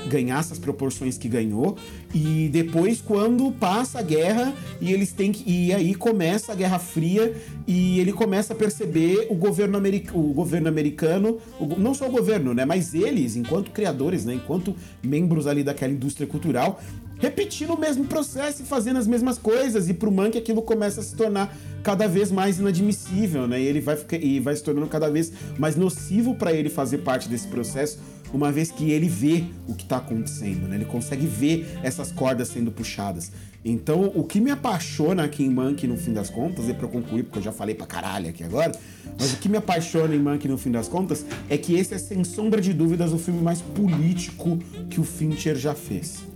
ganhasse 0.06 0.54
as 0.54 0.58
proporções 0.58 1.18
que 1.18 1.28
ganhou. 1.28 1.76
E 2.14 2.48
depois, 2.50 3.02
quando 3.02 3.52
passa 3.52 3.98
a 3.98 4.02
guerra 4.02 4.54
e 4.80 4.90
eles 4.92 5.12
têm 5.12 5.30
que. 5.30 5.44
E 5.46 5.74
aí 5.74 5.94
começa 5.94 6.52
a 6.52 6.54
Guerra 6.54 6.78
Fria 6.78 7.36
e 7.66 8.00
ele 8.00 8.14
começa 8.14 8.54
a 8.54 8.56
perceber 8.56 9.26
o 9.28 9.34
governo, 9.34 9.76
americ, 9.76 10.10
o 10.14 10.32
governo 10.32 10.68
americano, 10.68 11.38
o 11.60 11.66
não 11.78 11.92
só 11.92 12.08
o 12.08 12.10
governo, 12.10 12.54
né? 12.54 12.64
Mas 12.64 12.94
eles, 12.94 13.36
enquanto 13.36 13.72
criadores, 13.72 14.24
né? 14.24 14.34
Enquanto 14.34 14.74
membros 15.02 15.46
ali 15.46 15.62
daquela 15.62 15.92
indústria 15.92 16.26
cultural, 16.26 16.80
repetindo 17.18 17.74
o 17.74 17.78
mesmo 17.78 18.04
processo 18.04 18.62
e 18.62 18.64
fazendo 18.64 18.98
as 18.98 19.06
mesmas 19.06 19.38
coisas. 19.38 19.88
E 19.88 19.94
pro 19.94 20.10
Monkey 20.10 20.38
aquilo 20.38 20.62
começa 20.62 21.00
a 21.00 21.04
se 21.04 21.14
tornar 21.14 21.56
cada 21.82 22.06
vez 22.06 22.30
mais 22.30 22.58
inadmissível, 22.58 23.46
né? 23.46 23.60
E 23.60 23.66
ele 23.66 23.80
vai, 23.80 23.96
ficar, 23.96 24.16
e 24.16 24.40
vai 24.40 24.56
se 24.56 24.62
tornando 24.62 24.86
cada 24.86 25.10
vez 25.10 25.32
mais 25.58 25.76
nocivo 25.76 26.34
para 26.34 26.52
ele 26.52 26.70
fazer 26.70 26.98
parte 26.98 27.28
desse 27.28 27.46
processo, 27.46 27.98
uma 28.32 28.50
vez 28.50 28.70
que 28.70 28.90
ele 28.90 29.08
vê 29.08 29.44
o 29.68 29.74
que 29.74 29.84
tá 29.84 29.98
acontecendo, 29.98 30.66
né? 30.66 30.76
Ele 30.76 30.86
consegue 30.86 31.26
ver 31.26 31.78
essas 31.82 32.10
cordas 32.10 32.48
sendo 32.48 32.72
puxadas. 32.72 33.30
Então, 33.64 34.12
o 34.14 34.24
que 34.24 34.40
me 34.40 34.50
apaixona 34.50 35.24
aqui 35.24 35.42
em 35.44 35.48
Monkey 35.48 35.86
no 35.86 35.96
fim 35.96 36.12
das 36.12 36.28
contas, 36.28 36.68
e 36.68 36.74
pra 36.74 36.88
concluir, 36.88 37.22
porque 37.22 37.38
eu 37.38 37.42
já 37.42 37.52
falei 37.52 37.74
pra 37.74 37.86
caralho 37.86 38.28
aqui 38.28 38.44
agora, 38.44 38.72
mas 39.18 39.32
o 39.32 39.36
que 39.36 39.48
me 39.48 39.56
apaixona 39.56 40.14
em 40.14 40.18
Monkey 40.18 40.48
no 40.48 40.58
fim 40.58 40.70
das 40.70 40.88
contas 40.88 41.24
é 41.48 41.56
que 41.56 41.74
esse 41.74 41.94
é, 41.94 41.98
sem 41.98 42.24
sombra 42.24 42.60
de 42.60 42.74
dúvidas, 42.74 43.12
o 43.12 43.18
filme 43.18 43.40
mais 43.40 43.62
político 43.62 44.58
que 44.90 45.00
o 45.00 45.04
Fincher 45.04 45.56
já 45.56 45.74
fez. 45.74 46.33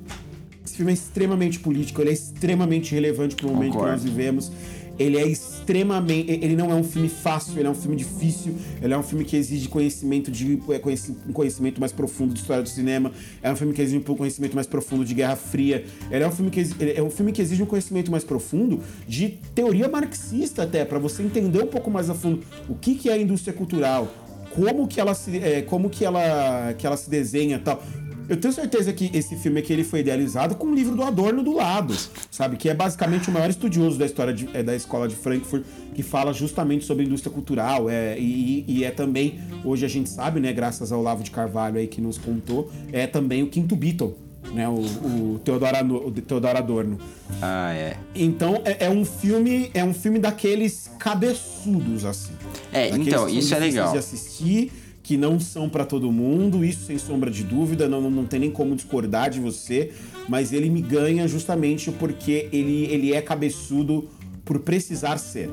Esse 0.79 0.85
filme 0.85 0.93
é 0.93 0.95
extremamente 0.95 1.59
político, 1.59 2.01
ele 2.01 2.11
é 2.11 2.13
extremamente 2.13 2.95
relevante 2.95 3.35
pro 3.35 3.49
momento 3.49 3.73
Concordo. 3.73 3.97
que 3.99 4.05
nós 4.05 4.05
vivemos. 4.05 4.53
Ele 4.97 5.17
é 5.19 5.27
extremamente. 5.27 6.31
Ele 6.31 6.55
não 6.55 6.71
é 6.71 6.75
um 6.75 6.85
filme 6.85 7.09
fácil, 7.09 7.59
ele 7.59 7.67
é 7.67 7.71
um 7.71 7.75
filme 7.75 7.97
difícil, 7.97 8.55
ele 8.81 8.95
é 8.95 8.97
um 8.99 9.03
filme 9.03 9.25
que 9.25 9.37
exige 9.37 9.67
conhecimento 9.69 10.31
de. 10.31 10.61
é, 10.71 10.81
um 11.29 11.33
conhecimento 11.33 11.81
mais 11.81 11.91
profundo 11.91 12.33
de 12.33 12.41
história 12.41 12.63
do 12.63 12.69
cinema, 12.69 13.11
é 13.43 13.51
um 13.53 13.57
filme 13.57 13.73
que 13.75 13.83
exige 13.83 13.99
um 13.99 14.17
conhecimento 14.17 14.55
mais 14.55 14.69
profundo 14.69 15.05
de 15.05 15.15
Guerra 15.15 15.35
Fria, 15.35 15.85
ele 16.13 16.23
é 16.23 16.29
um 16.29 16.33
filme 16.33 16.49
que, 16.51 16.61
exi- 16.61 16.75
ele 16.79 16.93
é 16.97 17.03
um 17.03 17.11
filme 17.11 17.33
que 17.33 17.43
exige 17.43 17.61
um 17.63 17.67
conhecimento 17.67 18.09
mais 18.11 18.23
profundo 18.23 18.81
de 19.07 19.31
teoria 19.55 19.89
marxista 19.89 20.63
até, 20.63 20.85
para 20.85 20.99
você 21.01 21.23
entender 21.25 21.61
um 21.63 21.67
pouco 21.69 21.91
mais 21.91 22.09
a 22.09 22.15
fundo 22.15 22.43
o 22.69 22.75
que, 22.77 22.95
que 22.95 23.09
é 23.09 23.15
a 23.15 23.19
indústria 23.19 23.53
cultural, 23.53 24.13
como 24.55 24.87
que 24.87 25.01
ela 25.01 25.15
se, 25.15 25.39
é, 25.39 25.61
como 25.63 25.91
que 25.91 26.05
ela, 26.05 26.73
que 26.79 26.87
ela 26.87 26.97
se 26.97 27.11
desenha 27.11 27.57
e 27.57 27.61
tal. 27.61 27.83
Eu 28.29 28.37
tenho 28.37 28.53
certeza 28.53 28.93
que 28.93 29.11
esse 29.15 29.35
filme 29.37 29.59
aqui 29.61 29.73
ele 29.73 29.85
foi 29.85 30.01
idealizado 30.01 30.55
com 30.55 30.67
o 30.67 30.75
livro 30.75 30.95
do 30.95 31.03
Adorno 31.03 31.43
do 31.43 31.53
lado, 31.55 31.95
sabe? 32.31 32.57
Que 32.57 32.69
é 32.69 32.75
basicamente 32.75 33.29
o 33.31 33.33
maior 33.33 33.49
estudioso 33.49 33.99
da 33.99 34.05
história 34.05 34.35
de- 34.35 34.49
é, 34.53 34.63
da 34.63 34.77
escola 34.77 35.09
de 35.09 35.15
Frankfurt, 35.17 35.65
que 35.95 36.03
fala 36.03 36.33
justamente 36.33 36.85
sobre 36.85 37.05
indústria 37.05 37.33
cultural. 37.33 37.89
É, 37.89 38.19
e, 38.19 38.65
e 38.69 38.85
é 38.85 38.91
também, 38.91 39.41
hoje 39.65 39.85
a 39.87 39.89
gente 39.89 40.11
sabe, 40.11 40.41
né, 40.41 40.53
graças 40.53 40.93
ao 40.93 41.01
Lavo 41.03 41.23
de 41.23 41.31
Carvalho 41.31 41.79
aí 41.79 41.87
que 41.87 42.01
nos 42.01 42.19
contou, 42.19 42.71
é 42.93 43.07
também 43.07 43.43
o 43.43 43.47
quinto 43.49 43.75
Beatle, 43.75 44.15
né? 44.53 44.69
O, 44.69 44.75
o, 45.35 45.41
Theodor, 45.45 45.75
Ano- 45.75 46.07
o 46.09 46.11
Theodor 46.13 46.55
Adorno. 46.57 46.99
Ah, 47.41 47.73
é. 47.75 47.97
Então 48.15 48.61
é, 48.65 48.87
é 48.87 48.91
um 48.91 49.05
filme, 49.05 49.71
é 49.73 49.83
um 49.83 49.95
filme 49.95 50.19
daqueles 50.19 50.91
cabeçudos 50.99 52.05
assim. 52.05 52.33
É, 52.73 52.89
então, 52.91 53.29
isso 53.29 53.55
é 53.55 53.59
difíceis 53.59 53.61
legal. 53.75 53.93
de 53.93 53.99
assistir, 53.99 54.73
que 55.09 55.16
não 55.16 55.40
são 55.40 55.70
pra 55.70 55.86
todo 55.86 56.12
mundo, 56.12 56.62
isso 56.62 56.85
sem 56.85 56.98
sombra 56.98 57.30
de 57.30 57.43
dúvida, 57.43 57.89
não, 57.89 58.10
não, 58.10 58.26
tem 58.26 58.40
nem 58.40 58.51
como 58.51 58.76
discordar 58.76 59.30
de 59.30 59.40
você, 59.40 59.90
mas 60.28 60.52
ele 60.52 60.68
me 60.68 60.82
ganha 60.82 61.26
justamente 61.26 61.90
porque 61.90 62.47
ele, 62.52 62.85
ele 62.90 63.14
é 63.14 63.22
cabeçudo 63.22 64.06
por 64.44 64.59
precisar 64.59 65.16
ser. 65.16 65.48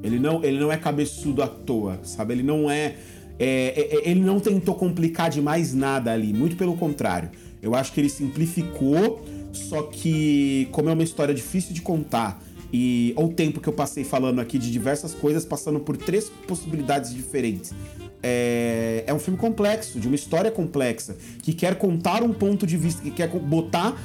Ele 0.00 0.20
não, 0.20 0.44
ele 0.44 0.60
não 0.60 0.70
é 0.70 0.76
cabeçudo 0.76 1.42
à 1.42 1.48
toa, 1.48 1.98
sabe? 2.04 2.34
Ele 2.34 2.44
não 2.44 2.70
é, 2.70 2.94
é- 3.36 3.96
é- 3.96 4.08
Ele 4.08 4.20
não 4.20 4.38
tentou 4.38 4.76
complicar 4.76 5.28
demais 5.28 5.74
nada 5.74 6.12
ali, 6.12 6.32
muito 6.32 6.54
pelo 6.54 6.76
contrário. 6.76 7.30
Eu 7.60 7.74
acho 7.74 7.92
que 7.92 8.00
ele 8.00 8.08
simplificou, 8.08 9.24
só 9.52 9.82
que, 9.82 10.68
como 10.70 10.88
é 10.88 10.92
uma 10.92 11.02
história 11.02 11.34
difícil 11.34 11.74
de 11.74 11.82
contar, 11.82 12.40
e 12.72 13.12
o 13.16 13.26
tempo 13.26 13.60
que 13.60 13.68
eu 13.68 13.72
passei 13.72 14.04
falando 14.04 14.40
aqui 14.40 14.56
de 14.56 14.70
diversas 14.70 15.12
coisas, 15.12 15.44
passando 15.44 15.80
por 15.80 15.96
três 15.96 16.30
possibilidades 16.46 17.12
diferentes. 17.12 17.74
É, 18.22 19.04
é 19.06 19.14
um 19.14 19.18
filme 19.18 19.38
complexo, 19.38 19.98
de 19.98 20.06
uma 20.06 20.14
história 20.14 20.50
complexa, 20.50 21.16
que 21.42 21.52
quer 21.52 21.76
contar 21.76 22.22
um 22.22 22.32
ponto 22.32 22.66
de 22.66 22.76
vista, 22.76 23.02
que 23.02 23.10
quer 23.10 23.28
botar 23.28 23.96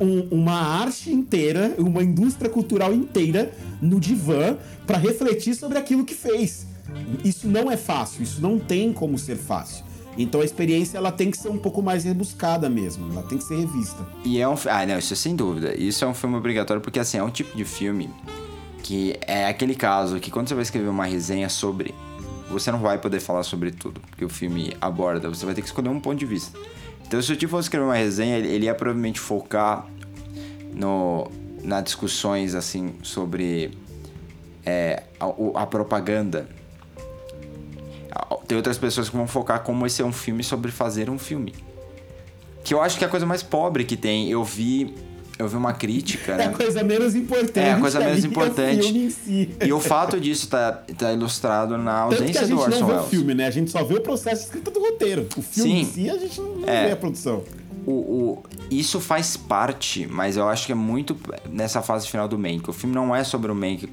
um- 0.00 0.26
uma 0.30 0.54
arte 0.82 1.12
inteira, 1.12 1.74
uma 1.78 2.02
indústria 2.02 2.50
cultural 2.50 2.92
inteira 2.92 3.52
no 3.80 4.00
divã 4.00 4.56
para 4.86 4.98
refletir 4.98 5.54
sobre 5.54 5.78
aquilo 5.78 6.04
que 6.04 6.14
fez. 6.14 6.66
Isso 7.24 7.46
não 7.46 7.70
é 7.70 7.76
fácil, 7.76 8.22
isso 8.22 8.40
não 8.40 8.58
tem 8.58 8.92
como 8.92 9.16
ser 9.18 9.36
fácil. 9.36 9.84
Então 10.18 10.40
a 10.40 10.44
experiência 10.44 10.98
ela 10.98 11.12
tem 11.12 11.30
que 11.30 11.36
ser 11.38 11.48
um 11.48 11.58
pouco 11.58 11.80
mais 11.80 12.02
rebuscada 12.02 12.68
mesmo, 12.68 13.12
ela 13.12 13.22
tem 13.22 13.38
que 13.38 13.44
ser 13.44 13.56
revista. 13.58 14.04
E 14.24 14.40
é 14.40 14.48
um. 14.48 14.56
Ah, 14.68 14.84
não, 14.84 14.98
isso 14.98 15.14
sem 15.14 15.36
dúvida. 15.36 15.74
Isso 15.80 16.04
é 16.04 16.08
um 16.08 16.14
filme 16.14 16.34
obrigatório 16.36 16.82
porque, 16.82 16.98
assim, 16.98 17.18
é 17.18 17.22
um 17.22 17.30
tipo 17.30 17.56
de 17.56 17.64
filme 17.64 18.10
que 18.82 19.16
é 19.26 19.46
aquele 19.46 19.74
caso 19.74 20.18
que 20.18 20.30
quando 20.30 20.48
você 20.48 20.54
vai 20.54 20.62
escrever 20.62 20.88
uma 20.88 21.04
resenha 21.04 21.48
sobre. 21.48 21.94
Você 22.50 22.70
não 22.70 22.80
vai 22.80 22.98
poder 22.98 23.20
falar 23.20 23.42
sobre 23.42 23.70
tudo 23.70 24.00
que 24.16 24.24
o 24.24 24.28
filme 24.28 24.76
aborda, 24.80 25.28
você 25.28 25.46
vai 25.46 25.54
ter 25.54 25.62
que 25.62 25.68
escolher 25.68 25.88
um 25.88 26.00
ponto 26.00 26.18
de 26.18 26.26
vista. 26.26 26.58
Então, 27.06 27.20
se 27.22 27.32
eu 27.32 27.36
te 27.36 27.46
fosse 27.46 27.66
escrever 27.66 27.84
uma 27.84 27.94
resenha, 27.94 28.36
ele 28.38 28.66
ia 28.66 28.74
provavelmente 28.74 29.18
focar 29.18 29.86
no, 30.72 31.30
nas 31.62 31.84
discussões, 31.84 32.54
assim, 32.54 32.94
sobre 33.02 33.76
é, 34.64 35.02
a, 35.18 35.62
a 35.62 35.66
propaganda. 35.66 36.48
Tem 38.46 38.56
outras 38.56 38.78
pessoas 38.78 39.08
que 39.08 39.16
vão 39.16 39.28
focar 39.28 39.62
como 39.62 39.86
esse 39.86 40.02
é 40.02 40.04
um 40.04 40.12
filme 40.12 40.42
sobre 40.42 40.72
fazer 40.72 41.08
um 41.08 41.18
filme. 41.18 41.54
Que 42.64 42.74
eu 42.74 42.82
acho 42.82 42.98
que 42.98 43.04
é 43.04 43.06
a 43.06 43.10
coisa 43.10 43.24
mais 43.24 43.42
pobre 43.42 43.84
que 43.84 43.96
tem. 43.96 44.28
Eu 44.28 44.42
vi, 44.42 44.94
eu 45.40 45.48
vi 45.48 45.56
uma 45.56 45.72
crítica, 45.72 46.32
É 46.32 46.36
né? 46.36 46.44
a 46.46 46.50
coisa 46.50 46.82
menos 46.84 47.14
importante. 47.14 47.58
É, 47.60 47.72
a 47.72 47.80
coisa 47.80 47.98
menos 48.00 48.24
é 48.24 48.26
importante. 48.26 49.10
si. 49.10 49.50
E 49.64 49.72
o 49.72 49.80
fato 49.80 50.20
disso 50.20 50.48
tá, 50.48 50.72
tá 50.96 51.12
ilustrado 51.12 51.76
na 51.78 51.92
a 51.92 52.00
ausência 52.02 52.40
gente 52.46 52.50
do 52.54 52.60
Orson 52.60 52.80
não 52.80 52.86
vê 52.86 52.92
o 52.92 52.96
Welles. 52.96 53.10
filme, 53.10 53.34
né? 53.34 53.46
A 53.46 53.50
gente 53.50 53.70
só 53.70 53.82
vê 53.82 53.94
o 53.94 54.00
processo 54.00 54.44
escrito 54.44 54.70
do 54.70 54.80
roteiro. 54.80 55.26
O 55.36 55.42
filme 55.42 55.70
Sim. 55.70 55.80
em 55.80 55.84
si 55.84 56.10
a 56.10 56.18
gente 56.18 56.40
não, 56.40 56.56
não 56.56 56.68
É. 56.68 56.86
vê 56.86 56.92
a 56.92 56.96
produção. 56.96 57.42
O, 57.86 57.92
o- 57.92 58.42
isso 58.70 59.00
faz 59.00 59.36
parte, 59.36 60.06
mas 60.06 60.36
eu 60.36 60.48
acho 60.48 60.66
que 60.66 60.72
é 60.72 60.74
muito 60.74 61.16
nessa 61.48 61.80
fase 61.82 62.06
final 62.06 62.28
do 62.28 62.38
Mank. 62.38 62.68
O 62.68 62.72
filme 62.72 62.94
não 62.94 63.14
é 63.16 63.24
sobre 63.24 63.50
o 63.50 63.54
Mank, 63.54 63.88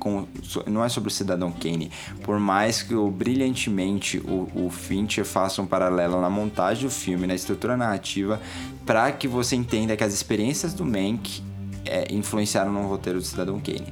não 0.68 0.84
é 0.84 0.90
sobre 0.90 1.08
o 1.10 1.12
Cidadão 1.12 1.52
Kane. 1.52 1.90
Por 2.24 2.40
mais 2.40 2.84
que 2.84 2.94
o, 2.94 3.10
brilhantemente 3.10 4.18
o, 4.20 4.50
o 4.54 4.70
Fincher 4.70 5.24
faça 5.26 5.62
um 5.62 5.66
paralelo 5.66 6.20
na 6.22 6.30
montagem 6.30 6.84
do 6.84 6.90
filme, 6.92 7.26
na 7.26 7.34
estrutura 7.34 7.78
narrativa, 7.78 8.42
para 8.86 9.12
que 9.12 9.28
você 9.28 9.56
entenda 9.56 9.96
que 9.96 10.04
as 10.04 10.14
experiências 10.14 10.74
do 10.74 10.86
Mank 10.86 11.42
é, 11.86 12.14
influenciaram 12.14 12.72
no 12.72 12.88
roteiro 12.88 13.20
do 13.20 13.26
Cidadão 13.26 13.60
Kane. 13.60 13.88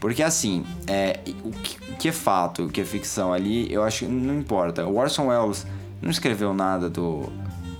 Porque 0.00 0.22
assim, 0.22 0.64
é, 0.86 1.20
o, 1.44 1.50
que, 1.50 1.76
o 1.92 1.96
que 1.96 2.08
é 2.08 2.12
fato, 2.12 2.64
o 2.64 2.68
que 2.68 2.80
é 2.80 2.84
ficção 2.84 3.32
ali, 3.32 3.72
eu 3.72 3.84
acho 3.84 4.00
que 4.06 4.10
não 4.10 4.36
importa. 4.36 4.84
O 4.86 4.96
Orson 4.96 5.28
Welles 5.28 5.64
não 6.00 6.10
escreveu 6.10 6.52
nada 6.52 6.90
do, 6.90 7.30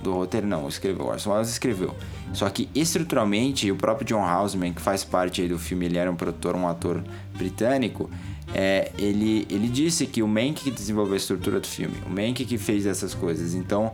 do 0.03 0.13
roteiro, 0.13 0.45
não. 0.45 0.67
Escreveu. 0.67 1.07
Orson 1.07 1.31
Welles 1.31 1.49
escreveu. 1.49 1.95
Só 2.33 2.49
que 2.49 2.69
estruturalmente, 2.75 3.71
o 3.71 3.75
próprio 3.75 4.05
John 4.07 4.23
Houseman, 4.27 4.73
que 4.73 4.81
faz 4.81 5.03
parte 5.03 5.47
do 5.47 5.57
filme, 5.57 5.85
ele 5.85 5.97
era 5.97 6.11
um 6.11 6.15
produtor, 6.15 6.55
um 6.55 6.67
ator 6.67 7.03
britânico. 7.37 8.09
é, 8.53 8.91
ele, 8.99 9.47
ele 9.49 9.67
disse 9.67 10.05
que 10.05 10.21
o 10.21 10.27
Mank 10.27 10.63
que 10.63 10.69
desenvolveu 10.71 11.13
a 11.13 11.17
estrutura 11.17 11.59
do 11.59 11.65
filme, 11.67 11.95
o 12.05 12.09
Mank 12.09 12.43
que 12.45 12.57
fez 12.57 12.85
essas 12.85 13.13
coisas. 13.15 13.53
Então, 13.55 13.91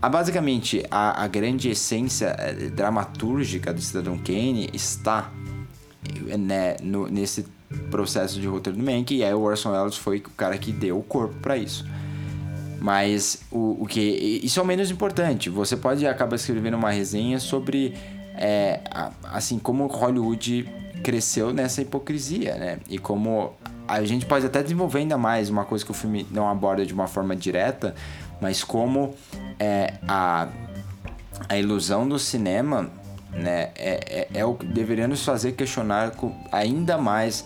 a, 0.00 0.08
basicamente, 0.08 0.82
a, 0.90 1.24
a 1.24 1.26
grande 1.26 1.68
essência 1.68 2.34
eh, 2.38 2.70
dramatúrgica 2.70 3.74
do 3.74 3.80
Cidadão 3.82 4.16
Kane 4.16 4.70
está 4.72 5.30
né, 6.38 6.76
no- 6.82 7.08
nesse 7.08 7.44
processo 7.90 8.40
de 8.40 8.46
roteiro 8.46 8.78
do 8.78 8.84
Mank, 8.84 9.14
e 9.14 9.22
aí 9.24 9.34
o 9.34 9.40
Orson 9.40 9.72
Welles 9.72 9.96
foi 9.96 10.18
o 10.18 10.30
cara 10.30 10.56
que 10.56 10.72
deu 10.72 10.98
o 10.98 11.02
corpo 11.02 11.34
pra 11.42 11.56
isso. 11.56 11.84
Mas 12.80 13.40
o, 13.50 13.82
o 13.82 13.86
que. 13.86 14.00
Isso 14.42 14.60
é 14.60 14.62
o 14.62 14.66
menos 14.66 14.90
importante. 14.90 15.50
Você 15.50 15.76
pode 15.76 16.06
acabar 16.06 16.36
escrevendo 16.36 16.76
uma 16.76 16.90
resenha 16.90 17.38
sobre. 17.40 17.94
É, 18.34 18.80
a- 18.90 19.10
assim, 19.32 19.58
como 19.58 19.86
Hollywood 19.86 20.68
cresceu 21.02 21.52
nessa 21.52 21.82
hipocrisia, 21.82 22.54
né? 22.56 22.78
E 22.88 22.98
como 22.98 23.52
a 23.86 24.04
gente 24.04 24.26
pode 24.26 24.46
até 24.46 24.62
desenvolver 24.62 24.98
ainda 25.00 25.16
mais 25.18 25.48
uma 25.50 25.64
coisa 25.64 25.84
que 25.84 25.90
o 25.90 25.94
filme 25.94 26.26
não 26.30 26.48
aborda 26.48 26.84
de 26.84 26.92
uma 26.92 27.06
forma 27.06 27.34
direta, 27.34 27.94
mas 28.40 28.62
como 28.62 29.14
é, 29.58 29.94
a, 30.06 30.48
a 31.48 31.56
ilusão 31.56 32.06
do 32.08 32.18
cinema 32.18 32.90
né, 33.32 33.70
é, 33.76 34.28
é, 34.34 34.40
é 34.40 34.44
o 34.44 34.54
que 34.54 34.66
deveria 34.66 35.08
nos 35.08 35.24
fazer 35.24 35.52
questionar 35.52 36.12
ainda 36.52 36.98
mais 36.98 37.44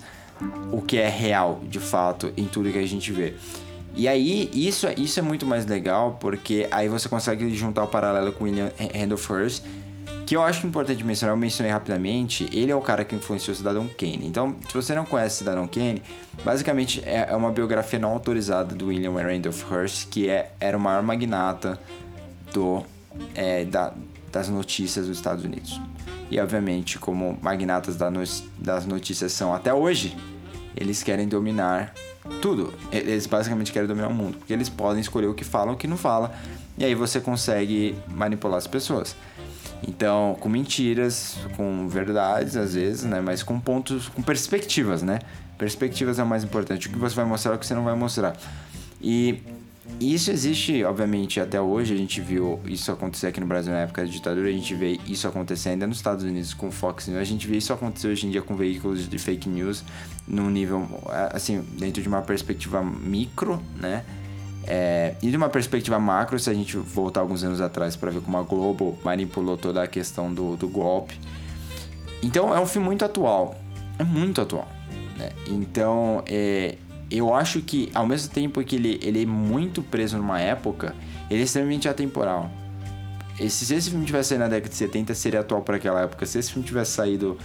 o 0.72 0.82
que 0.82 0.98
é 0.98 1.08
real, 1.08 1.60
de 1.68 1.78
fato, 1.78 2.32
em 2.36 2.46
tudo 2.46 2.72
que 2.72 2.78
a 2.78 2.86
gente 2.86 3.12
vê. 3.12 3.34
E 3.94 4.08
aí, 4.08 4.50
isso, 4.54 4.86
é- 4.86 4.94
isso 4.96 5.18
é 5.18 5.22
muito 5.22 5.44
mais 5.44 5.66
legal, 5.66 6.16
porque 6.20 6.66
aí 6.70 6.88
você 6.88 7.08
consegue 7.08 7.54
juntar 7.54 7.84
o 7.84 7.88
paralelo 7.88 8.32
com 8.32 8.44
William 8.44 8.72
Randolph 8.98 9.28
Hearst, 9.30 9.62
que 10.26 10.34
eu 10.36 10.42
acho 10.42 10.66
importante 10.66 11.04
mencionar, 11.04 11.34
eu 11.34 11.38
mencionei 11.38 11.70
rapidamente, 11.70 12.48
ele 12.52 12.70
é 12.72 12.74
o 12.76 12.80
cara 12.80 13.04
que 13.04 13.14
influenciou 13.14 13.52
o 13.52 13.56
Cidadão 13.56 13.86
Kane. 13.98 14.20
Então, 14.26 14.56
se 14.66 14.72
você 14.72 14.94
não 14.94 15.04
conhece 15.04 15.38
Cidadão 15.38 15.66
Kane, 15.66 16.02
basicamente 16.42 17.02
é 17.04 17.26
é 17.30 17.36
uma 17.36 17.50
biografia 17.50 17.98
não 17.98 18.10
autorizada 18.10 18.74
do 18.74 18.86
William 18.86 19.12
Randolph 19.12 19.70
Hearst, 19.70 20.08
que 20.08 20.28
é, 20.28 20.52
era 20.58 20.76
o 20.76 20.80
maior 20.80 21.02
magnata 21.02 21.78
do, 22.52 22.82
é, 23.34 23.64
da- 23.66 23.92
das 24.30 24.48
notícias 24.48 25.06
dos 25.06 25.18
Estados 25.18 25.44
Unidos. 25.44 25.78
E, 26.30 26.40
obviamente, 26.40 26.98
como 26.98 27.38
magnatas 27.42 27.96
das 28.58 28.86
notícias 28.86 29.32
são 29.32 29.52
até 29.52 29.74
hoje, 29.74 30.16
eles 30.74 31.02
querem 31.02 31.28
dominar 31.28 31.92
tudo. 32.40 32.72
Eles 32.90 33.26
basicamente 33.26 33.72
querem 33.72 33.88
dominar 33.88 34.08
o 34.08 34.14
mundo. 34.14 34.38
Porque 34.38 34.52
eles 34.52 34.68
podem 34.68 35.00
escolher 35.00 35.26
o 35.26 35.34
que 35.34 35.44
falam 35.44 35.72
e 35.72 35.74
o 35.74 35.78
que 35.78 35.86
não 35.86 35.96
fala. 35.96 36.32
E 36.78 36.84
aí 36.84 36.94
você 36.94 37.20
consegue 37.20 37.96
manipular 38.08 38.58
as 38.58 38.66
pessoas. 38.66 39.14
Então, 39.86 40.36
com 40.38 40.48
mentiras, 40.48 41.36
com 41.56 41.88
verdades 41.88 42.56
às 42.56 42.74
vezes, 42.74 43.04
né? 43.04 43.20
Mas 43.20 43.42
com 43.42 43.58
pontos, 43.58 44.08
com 44.08 44.22
perspectivas, 44.22 45.02
né? 45.02 45.18
Perspectivas 45.58 46.18
é 46.18 46.22
o 46.22 46.26
mais 46.26 46.44
importante. 46.44 46.88
O 46.88 46.90
que 46.90 46.98
você 46.98 47.14
vai 47.14 47.24
mostrar, 47.24 47.54
o 47.54 47.58
que 47.58 47.66
você 47.66 47.74
não 47.74 47.84
vai 47.84 47.94
mostrar. 47.94 48.36
E 49.00 49.42
isso 50.00 50.30
existe, 50.30 50.84
obviamente, 50.84 51.40
até 51.40 51.60
hoje. 51.60 51.94
A 51.94 51.96
gente 51.96 52.20
viu 52.20 52.60
isso 52.66 52.90
acontecer 52.90 53.28
aqui 53.28 53.40
no 53.40 53.46
Brasil 53.46 53.72
na 53.72 53.80
época 53.80 54.04
da 54.04 54.10
ditadura. 54.10 54.48
A 54.48 54.52
gente 54.52 54.74
vê 54.74 54.98
isso 55.06 55.26
acontecer 55.28 55.70
ainda 55.70 55.86
nos 55.86 55.98
Estados 55.98 56.24
Unidos 56.24 56.54
com 56.54 56.70
Fox 56.70 57.06
News. 57.06 57.20
A 57.20 57.24
gente 57.24 57.46
vê 57.46 57.56
isso 57.56 57.72
acontecer 57.72 58.08
hoje 58.08 58.26
em 58.26 58.30
dia 58.30 58.42
com 58.42 58.56
veículos 58.56 59.08
de 59.08 59.18
fake 59.18 59.48
news 59.48 59.84
num 60.26 60.50
nível, 60.50 60.88
assim, 61.32 61.62
dentro 61.78 62.02
de 62.02 62.08
uma 62.08 62.22
perspectiva 62.22 62.82
micro, 62.82 63.62
né? 63.76 64.04
É, 64.64 65.16
e 65.20 65.30
de 65.30 65.36
uma 65.36 65.48
perspectiva 65.48 65.98
macro, 65.98 66.38
se 66.38 66.48
a 66.48 66.54
gente 66.54 66.76
voltar 66.76 67.20
alguns 67.20 67.42
anos 67.42 67.60
atrás 67.60 67.96
para 67.96 68.10
ver 68.10 68.20
como 68.20 68.38
a 68.38 68.42
Globo 68.42 68.96
manipulou 69.04 69.56
toda 69.56 69.82
a 69.82 69.86
questão 69.86 70.32
do, 70.32 70.56
do 70.56 70.68
golpe. 70.68 71.18
Então 72.22 72.54
é 72.54 72.60
um 72.60 72.66
filme 72.66 72.86
muito 72.86 73.04
atual. 73.04 73.56
É 73.98 74.04
muito 74.04 74.40
atual. 74.40 74.68
né? 75.18 75.30
Então 75.48 76.22
é, 76.26 76.76
eu 77.16 77.34
acho 77.34 77.60
que 77.60 77.90
ao 77.94 78.06
mesmo 78.06 78.32
tempo 78.32 78.62
que 78.64 78.76
ele, 78.76 78.98
ele 79.02 79.22
é 79.22 79.26
muito 79.26 79.82
preso 79.82 80.16
numa 80.16 80.40
época, 80.40 80.94
ele 81.30 81.40
é 81.40 81.44
extremamente 81.44 81.88
atemporal. 81.88 82.50
Esse, 83.40 83.64
se 83.64 83.74
esse 83.74 83.90
filme 83.90 84.04
tivesse 84.04 84.30
saído 84.30 84.44
na 84.44 84.48
década 84.48 84.68
de 84.68 84.74
70, 84.76 85.14
seria 85.14 85.40
atual 85.40 85.62
para 85.62 85.76
aquela 85.76 86.02
época. 86.02 86.24
Se 86.26 86.38
esse 86.38 86.52
filme 86.52 86.66
tivesse 86.66 86.92
saído 86.92 87.36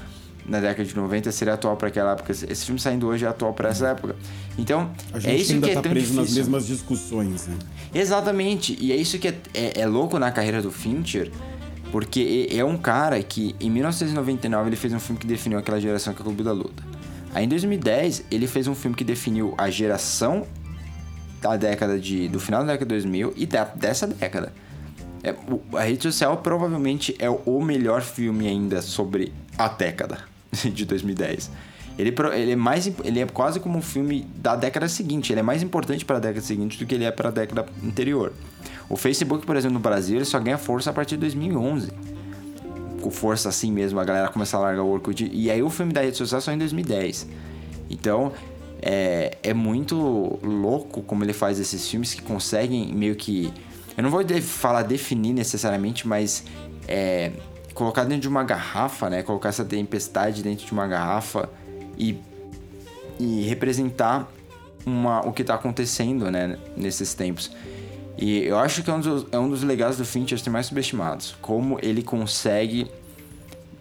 na 0.45 0.59
década 0.59 0.83
de 0.87 0.95
90, 0.95 1.31
seria 1.31 1.53
atual 1.55 1.75
para 1.77 1.87
aquela 1.87 2.11
época. 2.13 2.31
Esse 2.31 2.65
filme 2.65 2.79
saindo 2.79 3.07
hoje 3.07 3.25
é 3.25 3.27
atual 3.27 3.53
para 3.53 3.69
essa 3.69 3.87
época. 3.89 4.15
Então, 4.57 4.91
A 5.13 5.19
gente 5.19 5.33
é 5.33 5.37
isso 5.37 5.53
ainda 5.53 5.65
que 5.67 5.71
é 5.71 5.75
tá 5.75 5.81
tão 5.81 5.91
preso 5.91 6.05
difícil. 6.07 6.23
nas 6.23 6.33
mesmas 6.35 6.67
discussões, 6.67 7.47
né? 7.47 7.55
Exatamente. 7.93 8.77
E 8.79 8.91
é 8.91 8.95
isso 8.95 9.17
que 9.17 9.27
é, 9.29 9.37
é- 9.53 9.81
é 9.81 9.85
louco 9.85 10.17
na 10.19 10.31
carreira 10.31 10.61
do 10.61 10.71
Fincher, 10.71 11.31
porque 11.91 12.47
é 12.51 12.57
é 12.59 12.65
um 12.65 12.77
cara 12.77 13.21
que, 13.23 13.55
em 13.59 13.69
1999, 13.69 14.69
ele 14.69 14.75
fez 14.75 14.93
um 14.93 14.99
filme 14.99 15.19
que 15.19 15.27
definiu 15.27 15.57
aquela 15.59 15.79
geração 15.79 16.13
que 16.13 16.19
é 16.19 16.21
o 16.21 16.25
Clube 16.25 16.43
da 16.43 16.51
Luta. 16.51 16.83
Aí, 17.37 17.45
em 17.45 17.49
2010, 17.49 18.23
ele 18.31 18.47
fez 18.47 18.67
um 18.67 18.73
filme 18.73 18.97
que 18.97 19.03
definiu 19.03 19.53
a 19.59 19.69
geração 19.69 20.47
da 21.39 21.55
década 21.55 21.99
de... 21.99 22.27
do 22.27 22.39
final 22.39 22.61
da 22.61 22.71
década 22.71 22.95
de 22.95 23.03
2000 23.03 23.33
e 23.35 23.45
da, 23.45 23.63
dessa 23.63 24.07
década. 24.07 24.51
É, 25.21 25.35
a 25.77 25.83
Rede 25.83 26.01
Social 26.01 26.37
provavelmente 26.37 27.15
é 27.19 27.29
o 27.29 27.61
melhor 27.61 28.01
filme 28.01 28.47
ainda 28.47 28.81
sobre 28.81 29.31
a 29.55 29.67
década 29.67 30.17
de 30.51 30.83
2010. 30.83 31.51
Ele, 31.99 32.11
ele 32.33 32.51
é 32.53 32.55
mais 32.55 32.91
ele 33.03 33.19
é 33.19 33.27
quase 33.27 33.59
como 33.59 33.77
um 33.77 33.83
filme 33.83 34.27
da 34.37 34.55
década 34.55 34.87
seguinte. 34.87 35.31
Ele 35.31 35.41
é 35.41 35.43
mais 35.43 35.61
importante 35.61 36.03
para 36.03 36.17
a 36.17 36.19
década 36.19 36.41
seguinte 36.41 36.79
do 36.79 36.87
que 36.87 36.95
ele 36.95 37.03
é 37.03 37.11
para 37.11 37.29
a 37.29 37.31
década 37.31 37.67
anterior. 37.85 38.33
O 38.89 38.97
Facebook, 38.97 39.45
por 39.45 39.55
exemplo, 39.55 39.75
no 39.75 39.79
Brasil, 39.79 40.15
ele 40.15 40.25
só 40.25 40.39
ganha 40.39 40.57
força 40.57 40.89
a 40.89 40.93
partir 40.93 41.17
de 41.17 41.21
2011. 41.21 41.91
Com 43.07 43.11
força 43.11 43.47
assim 43.47 43.71
mesmo, 43.71 44.01
a 44.01 44.03
galera 44.03 44.27
começa 44.27 44.57
a 44.57 44.59
largar 44.59 44.83
o 44.83 44.89
Orkut. 44.89 45.29
E 45.31 45.49
aí 45.49 45.63
o 45.63 45.69
filme 45.69 45.93
da 45.93 46.01
rede 46.01 46.17
social 46.17 46.41
só 46.41 46.51
em 46.51 46.57
2010. 46.57 47.25
Então, 47.89 48.33
é, 48.81 49.37
é 49.41 49.53
muito 49.53 50.37
louco 50.43 51.01
como 51.03 51.23
ele 51.23 51.31
faz 51.31 51.57
esses 51.57 51.87
filmes 51.87 52.13
que 52.13 52.21
conseguem 52.21 52.93
meio 52.93 53.15
que. 53.15 53.53
Eu 53.95 54.03
não 54.03 54.09
vou 54.09 54.25
de- 54.25 54.41
falar 54.41 54.83
definir 54.83 55.31
necessariamente, 55.31 56.05
mas 56.05 56.43
é, 56.85 57.31
colocar 57.73 58.03
dentro 58.03 58.23
de 58.23 58.27
uma 58.27 58.43
garrafa, 58.43 59.09
né? 59.09 59.23
Colocar 59.23 59.47
essa 59.47 59.63
tempestade 59.63 60.43
dentro 60.43 60.65
de 60.65 60.73
uma 60.73 60.85
garrafa 60.85 61.49
e, 61.97 62.19
e 63.17 63.43
representar 63.43 64.29
uma, 64.85 65.25
o 65.25 65.31
que 65.31 65.43
está 65.43 65.55
acontecendo, 65.55 66.29
né? 66.29 66.59
Nesses 66.75 67.13
tempos. 67.13 67.51
E 68.17 68.39
eu 68.43 68.57
acho 68.57 68.83
que 68.83 68.89
é 68.89 68.93
um 68.93 68.99
dos, 68.99 69.25
é 69.31 69.39
um 69.39 69.49
dos 69.49 69.63
legados 69.63 69.95
do 69.95 70.03
Fincher 70.03 70.37
mais 70.51 70.65
subestimados. 70.65 71.37
Como 71.41 71.79
ele 71.81 72.03
consegue 72.03 72.91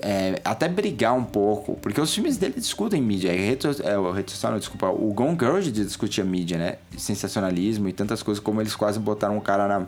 é, 0.00 0.40
até 0.44 0.68
brigar 0.68 1.14
um 1.14 1.24
pouco, 1.24 1.76
porque 1.76 2.00
os 2.00 2.12
filmes 2.14 2.36
dele 2.36 2.54
discutem 2.56 3.00
mídia. 3.02 3.32
Rede, 3.32 3.62
so- 3.74 3.82
é, 3.82 4.12
rede 4.14 4.30
social, 4.30 4.52
não, 4.52 4.58
desculpa, 4.58 4.88
o 4.90 5.12
Gone 5.12 5.36
Girl 5.38 5.58
discutia 5.60 6.24
mídia, 6.24 6.58
né? 6.58 6.76
Sensacionalismo 6.96 7.88
e 7.88 7.92
tantas 7.92 8.22
coisas, 8.22 8.42
como 8.42 8.60
eles 8.60 8.74
quase 8.74 8.98
botaram 8.98 9.36
um 9.36 9.40
cara 9.40 9.66
na. 9.66 9.86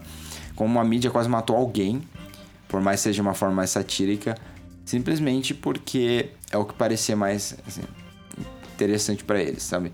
Como 0.57 0.79
a 0.81 0.85
mídia 0.85 1.11
quase 1.11 1.29
matou 1.29 1.57
alguém, 1.57 2.03
por 2.69 2.81
mais 2.81 3.01
seja 3.01 3.23
uma 3.23 3.35
forma 3.35 3.55
mais 3.55 3.71
satírica, 3.71 4.37
simplesmente 4.85 5.55
porque 5.55 6.31
é 6.51 6.57
o 6.57 6.65
que 6.65 6.75
parecia 6.75 7.15
mais 7.15 7.57
assim, 7.67 7.83
interessante 8.75 9.23
pra 9.23 9.41
eles, 9.41 9.63
sabe? 9.63 9.93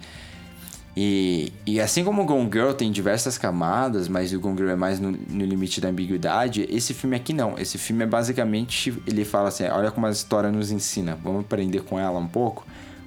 E, 0.97 1.53
e 1.67 1.81
assim 1.81 2.05
como 2.05 2.23
o 2.23 2.25
Gone 2.25 2.49
Girl 2.53 2.71
tem 2.73 2.93
diversas 2.93 3.37
camadas, 3.37 4.07
mas 4.07 4.33
o 4.33 4.39
Gone 4.39 4.57
Girl 4.57 4.71
é 4.71 4.77
mais 4.77 5.01
no, 5.01 5.11
no 5.11 5.45
limite 5.45 5.81
da 5.81 5.89
ambiguidade, 5.89 6.67
esse 6.71 6.95
filme 6.95 7.17
aqui 7.17 7.33
não. 7.33 7.59
Esse 7.59 7.79
filme 7.79 8.05
é 8.05 8.07
basicamente, 8.07 8.95
ele 9.07 9.25
fala 9.25 9.49
assim, 9.49 9.65
olha 9.65 9.91
como 9.91 10.07
a 10.07 10.11
história 10.11 10.53
nos 10.53 10.71
ensina, 10.71 11.19
vamos 11.23 11.41
aprender 11.41 11.83
com 11.83 11.99
ela 11.99 12.19
um 12.19 12.29
pouco. 12.29 12.65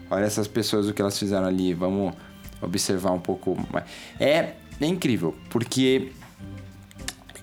Olha 0.10 0.26
essas 0.26 0.48
pessoas, 0.48 0.88
o 0.88 0.94
que 0.94 1.02
elas 1.02 1.18
fizeram 1.18 1.48
ali, 1.48 1.74
vamos 1.74 2.14
observar 2.62 3.12
um 3.12 3.20
pouco. 3.20 3.58
É, 4.20 4.54
é 4.82 4.86
incrível, 4.86 5.34
porque... 5.50 6.12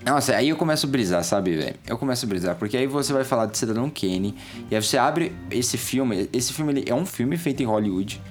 Nossa, 0.05 0.35
aí 0.35 0.49
eu 0.49 0.55
começo 0.55 0.85
a 0.85 0.89
brisar, 0.89 1.23
sabe, 1.23 1.55
velho? 1.55 1.75
Eu 1.87 1.97
começo 1.97 2.23
a 2.23 2.29
brisar, 2.29 2.55
porque 2.55 2.77
aí 2.77 2.85
você 2.85 3.11
vai 3.11 3.23
falar 3.23 3.47
de 3.47 3.57
Cidadão 3.57 3.89
Kane, 3.89 4.35
e 4.69 4.75
aí 4.75 4.81
você 4.81 4.99
abre 4.99 5.31
esse 5.49 5.79
filme, 5.79 6.29
esse 6.31 6.53
filme 6.53 6.83
é 6.85 6.93
um 6.93 7.07
filme 7.07 7.35
feito 7.37 7.63
em 7.63 7.65
Hollywood, 7.65 8.21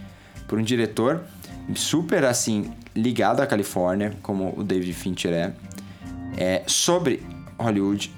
por 0.46 0.56
um 0.56 0.62
diretor 0.62 1.24
super, 1.74 2.24
assim, 2.24 2.72
ligado 2.94 3.40
à 3.40 3.46
Califórnia, 3.46 4.12
como 4.22 4.54
o 4.56 4.62
David 4.64 4.92
Fincher 4.92 5.32
é, 5.32 5.52
é 6.36 6.62
sobre 6.66 7.22
Hollywood, 7.58 8.12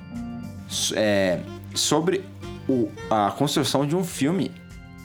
é, 0.95 1.41
sobre 1.75 2.25
o- 2.69 2.89
a 3.11 3.31
construção 3.31 3.87
de 3.87 3.95
um 3.95 4.03
filme 4.05 4.51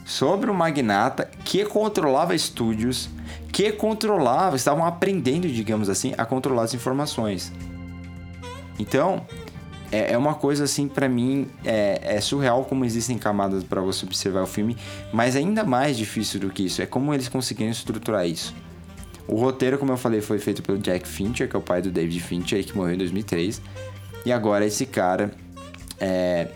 sobre 0.03 0.49
um 0.49 0.53
magnata 0.53 1.30
que 1.45 1.63
controlava 1.63 2.35
estúdios, 2.35 3.07
que 3.51 3.72
controlava, 3.72 4.55
estavam 4.55 4.84
aprendendo, 4.84 5.47
digamos 5.47 5.89
assim, 5.89 6.13
a 6.18 6.26
controlar 6.26 6.63
as 6.63 6.73
informações. 6.73 7.51
Então, 8.80 9.26
é, 9.91 10.13
é 10.13 10.18
uma 10.18 10.35
coisa 10.35 10.63
assim, 10.63 10.88
pra 10.88 11.09
mim, 11.09 11.47
é, 11.65 12.15
é 12.15 12.22
surreal 12.22 12.63
como 12.63 12.85
existem 12.85 13.18
camadas 13.18 13.63
pra 13.63 13.81
você 13.81 14.05
observar 14.05 14.43
o 14.43 14.47
filme, 14.47 14.77
mas 15.11 15.35
ainda 15.35 15.63
mais 15.63 15.97
difícil 15.97 16.39
do 16.39 16.49
que 16.49 16.63
isso 16.63 16.81
é 16.81 16.85
como 16.85 17.13
eles 17.13 17.27
conseguiram 17.27 17.72
estruturar 17.72 18.26
isso. 18.26 18.55
O 19.27 19.35
roteiro, 19.35 19.77
como 19.77 19.91
eu 19.91 19.97
falei, 19.97 20.22
foi 20.22 20.39
feito 20.39 20.61
pelo 20.61 20.77
Jack 20.77 21.07
Fincher, 21.07 21.47
que 21.49 21.55
é 21.55 21.59
o 21.59 21.61
pai 21.61 21.81
do 21.81 21.91
David 21.91 22.22
Fincher, 22.22 22.63
que 22.65 22.76
morreu 22.76 22.95
em 22.95 22.97
2003. 22.97 23.61
E 24.26 24.31
agora 24.31 24.65
esse 24.65 24.85
cara, 24.85 25.31
é, 25.99 26.47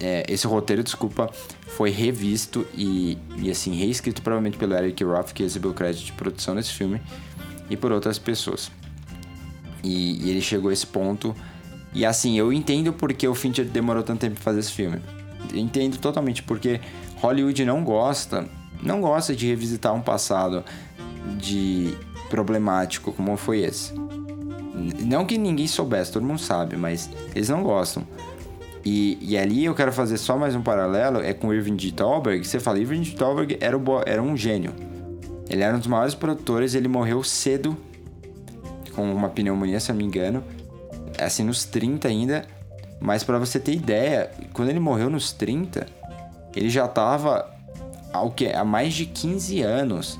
é, 0.00 0.24
esse 0.28 0.46
roteiro, 0.46 0.82
desculpa, 0.82 1.30
foi 1.66 1.90
revisto 1.90 2.66
e, 2.74 3.18
e 3.36 3.50
assim, 3.50 3.74
reescrito 3.74 4.22
provavelmente 4.22 4.56
pelo 4.56 4.74
Eric 4.74 5.02
Roth, 5.04 5.32
que 5.32 5.42
recebeu 5.42 5.72
crédito 5.74 6.06
de 6.06 6.12
produção 6.12 6.54
nesse 6.54 6.72
filme, 6.72 7.00
e 7.68 7.76
por 7.76 7.92
outras 7.92 8.18
pessoas. 8.18 8.70
E, 9.82 10.26
e 10.26 10.30
ele 10.30 10.40
chegou 10.40 10.70
a 10.70 10.72
esse 10.72 10.86
ponto. 10.86 11.34
E 11.94 12.04
assim, 12.04 12.36
eu 12.36 12.52
entendo 12.52 12.92
porque 12.92 13.26
o 13.26 13.34
Fincher 13.34 13.64
demorou 13.64 14.02
tanto 14.02 14.20
tempo 14.20 14.34
pra 14.34 14.42
fazer 14.42 14.60
esse 14.60 14.72
filme. 14.72 15.00
Entendo 15.54 15.96
totalmente 15.98 16.42
porque 16.42 16.80
Hollywood 17.20 17.64
não 17.64 17.84
gosta, 17.84 18.48
não 18.82 19.00
gosta 19.00 19.34
de 19.34 19.46
revisitar 19.46 19.94
um 19.94 20.00
passado 20.00 20.64
de 21.38 21.96
problemático 22.28 23.12
como 23.12 23.36
foi 23.36 23.60
esse. 23.60 23.92
Não 25.04 25.24
que 25.24 25.38
ninguém 25.38 25.68
soubesse, 25.68 26.12
todo 26.12 26.26
mundo 26.26 26.40
sabe, 26.40 26.76
mas 26.76 27.08
eles 27.34 27.48
não 27.48 27.62
gostam. 27.62 28.04
E, 28.84 29.16
e 29.20 29.38
ali 29.38 29.64
eu 29.64 29.74
quero 29.74 29.92
fazer 29.92 30.18
só 30.18 30.36
mais 30.36 30.54
um 30.54 30.60
paralelo, 30.60 31.20
é 31.20 31.32
com 31.32 31.54
Irving 31.54 31.76
D. 31.76 31.92
Thalberg. 31.92 32.44
Você 32.44 32.60
fala, 32.60 32.78
Irving 32.78 33.02
D. 33.02 33.12
Thalberg 33.12 33.56
era, 33.60 33.78
o 33.78 33.82
era 34.04 34.22
um 34.22 34.36
gênio. 34.36 34.72
Ele 35.48 35.62
era 35.62 35.74
um 35.74 35.78
dos 35.78 35.86
maiores 35.86 36.14
produtores, 36.14 36.74
ele 36.74 36.88
morreu 36.88 37.22
cedo, 37.22 37.76
com 38.94 39.10
uma 39.12 39.28
pneumonia, 39.28 39.80
se 39.80 39.90
eu 39.90 39.94
não 39.94 40.02
me 40.02 40.06
engano. 40.06 40.44
Assim, 41.18 41.44
nos 41.44 41.64
30 41.64 42.08
ainda. 42.08 42.44
Mas 43.00 43.22
pra 43.22 43.38
você 43.38 43.58
ter 43.60 43.74
ideia, 43.74 44.30
quando 44.52 44.68
ele 44.70 44.80
morreu 44.80 45.10
nos 45.10 45.32
30, 45.32 45.86
ele 46.54 46.70
já 46.70 46.86
tava 46.88 47.52
ao 48.12 48.30
que, 48.30 48.46
há 48.46 48.64
mais 48.64 48.94
de 48.94 49.04
15 49.06 49.60
anos 49.60 50.18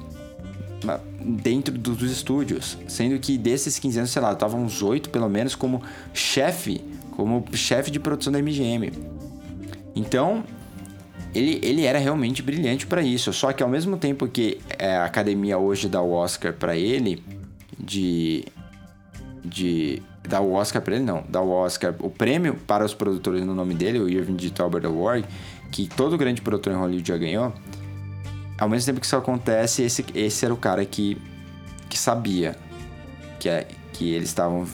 dentro 1.20 1.72
do- 1.78 1.94
dos 1.94 2.10
estúdios. 2.10 2.76
Sendo 2.88 3.18
que 3.18 3.38
desses 3.38 3.78
15 3.78 3.98
anos, 3.98 4.10
sei 4.10 4.20
lá, 4.20 4.32
estavam 4.32 4.62
uns 4.62 4.82
8 4.82 5.08
pelo 5.10 5.28
menos 5.28 5.54
como 5.54 5.82
chefe, 6.12 6.80
como 7.12 7.42
chefe 7.54 7.90
de 7.90 7.98
produção 7.98 8.32
da 8.32 8.38
MGM. 8.38 8.92
Então, 9.96 10.44
ele, 11.34 11.58
ele 11.62 11.84
era 11.84 11.98
realmente 11.98 12.42
brilhante 12.42 12.86
pra 12.86 13.00
isso. 13.02 13.32
Só 13.32 13.52
que 13.52 13.62
ao 13.62 13.68
mesmo 13.68 13.96
tempo 13.96 14.26
que 14.28 14.60
é, 14.78 14.96
a 14.96 15.04
academia 15.06 15.56
hoje 15.56 15.88
dá 15.88 16.02
o 16.02 16.10
Oscar 16.12 16.52
pra 16.52 16.76
ele, 16.76 17.22
de. 17.78 18.44
De 19.44 20.02
dá 20.26 20.40
o 20.40 20.52
Oscar 20.52 20.80
pra 20.80 20.94
ele, 20.94 21.04
não, 21.04 21.22
dá 21.28 21.40
o 21.40 21.50
Oscar, 21.50 21.94
o 21.98 22.08
prêmio 22.08 22.54
para 22.66 22.84
os 22.84 22.94
produtores 22.94 23.44
no 23.44 23.54
nome 23.54 23.74
dele, 23.74 23.98
o 23.98 24.08
Irving 24.08 24.36
D. 24.36 24.50
Talbert 24.50 24.86
Award, 24.86 25.26
que 25.70 25.86
todo 25.86 26.16
grande 26.16 26.40
produtor 26.40 26.72
em 26.72 26.76
Hollywood 26.76 27.06
já 27.06 27.18
ganhou. 27.18 27.52
Ao 28.58 28.68
mesmo 28.68 28.86
tempo 28.86 29.00
que 29.00 29.06
isso 29.06 29.16
acontece, 29.16 29.82
esse, 29.82 30.04
esse 30.14 30.44
era 30.44 30.54
o 30.54 30.56
cara 30.56 30.84
que, 30.84 31.20
que 31.88 31.98
sabia 31.98 32.56
que, 33.38 33.48
é, 33.48 33.66
que 33.92 34.12
eles 34.12 34.28
estavam 34.28 34.66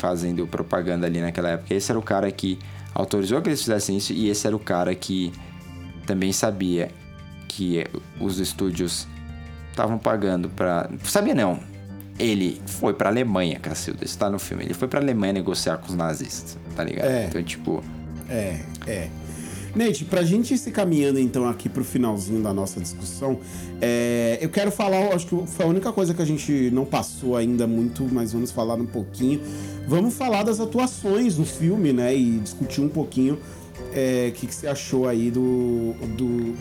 fazendo 0.00 0.46
propaganda 0.46 1.06
ali 1.06 1.20
naquela 1.20 1.50
época. 1.50 1.74
Esse 1.74 1.92
era 1.92 1.98
o 1.98 2.02
cara 2.02 2.30
que 2.30 2.58
autorizou 2.94 3.42
que 3.42 3.50
eles 3.50 3.60
fizessem 3.60 3.96
isso 3.96 4.12
e 4.12 4.28
esse 4.30 4.46
era 4.46 4.56
o 4.56 4.60
cara 4.60 4.94
que 4.94 5.32
também 6.06 6.32
sabia 6.32 6.90
que 7.48 7.84
os 8.18 8.38
estúdios 8.38 9.06
estavam 9.70 9.98
pagando 9.98 10.48
pra. 10.48 10.88
Sabia 11.04 11.34
não. 11.34 11.60
Ele 12.20 12.60
foi 12.66 12.92
pra 12.94 13.08
Alemanha, 13.08 13.58
Cacilda. 13.58 14.04
Isso 14.04 14.18
tá 14.18 14.28
no 14.30 14.38
filme. 14.38 14.64
Ele 14.64 14.74
foi 14.74 14.86
pra 14.88 15.00
Alemanha 15.00 15.32
negociar 15.32 15.78
com 15.78 15.88
os 15.88 15.94
nazistas, 15.94 16.56
tá 16.76 16.84
ligado? 16.84 17.08
É. 17.08 17.26
Então, 17.28 17.42
tipo. 17.42 17.82
É, 18.28 18.60
é. 18.86 19.08
Nate, 19.74 20.04
pra 20.04 20.24
gente 20.24 20.52
ir 20.52 20.58
se 20.58 20.72
caminhando 20.72 21.20
então 21.20 21.48
aqui 21.48 21.68
pro 21.68 21.84
finalzinho 21.84 22.42
da 22.42 22.52
nossa 22.52 22.80
discussão, 22.80 23.38
é, 23.80 24.36
eu 24.40 24.48
quero 24.48 24.72
falar, 24.72 25.14
acho 25.14 25.28
que 25.28 25.46
foi 25.46 25.64
a 25.64 25.68
única 25.68 25.92
coisa 25.92 26.12
que 26.12 26.20
a 26.20 26.24
gente 26.24 26.70
não 26.72 26.84
passou 26.84 27.36
ainda 27.36 27.68
muito, 27.68 28.02
mas 28.12 28.32
vamos 28.32 28.50
falar 28.50 28.74
um 28.74 28.86
pouquinho. 28.86 29.40
Vamos 29.86 30.14
falar 30.14 30.42
das 30.42 30.58
atuações 30.58 31.38
no 31.38 31.44
filme, 31.44 31.92
né? 31.92 32.12
E 32.16 32.40
discutir 32.40 32.80
um 32.80 32.88
pouquinho 32.88 33.38
é, 33.94 34.26
o 34.30 34.32
que, 34.36 34.48
que 34.48 34.54
você 34.54 34.66
achou 34.66 35.06
aí 35.08 35.30
do, 35.30 35.94
do, 36.16 36.52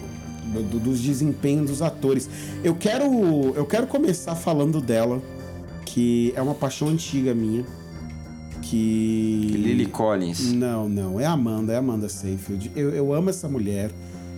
do- 0.70 0.80
dos 0.80 1.02
desempenhos 1.02 1.68
dos 1.70 1.82
atores. 1.82 2.30
Eu 2.64 2.76
quero, 2.76 3.04
eu 3.56 3.66
quero 3.66 3.88
começar 3.88 4.36
falando 4.36 4.80
dela, 4.80 5.20
que 5.94 6.32
é 6.36 6.42
uma 6.42 6.54
paixão 6.56 6.88
antiga 6.88 7.34
minha. 7.34 7.66
Que. 8.62 9.52
Lily 9.56 9.88
Collins. 9.88 10.52
Não, 10.54 10.88
não. 10.88 11.20
É 11.20 11.26
a 11.26 11.32
Amanda, 11.32 11.74
é 11.74 11.76
a 11.78 11.80
Amanda 11.80 12.08
Seyfried. 12.10 12.72
Eu, 12.76 12.90
eu 12.92 13.14
amo 13.14 13.30
essa 13.30 13.48
mulher. 13.48 13.92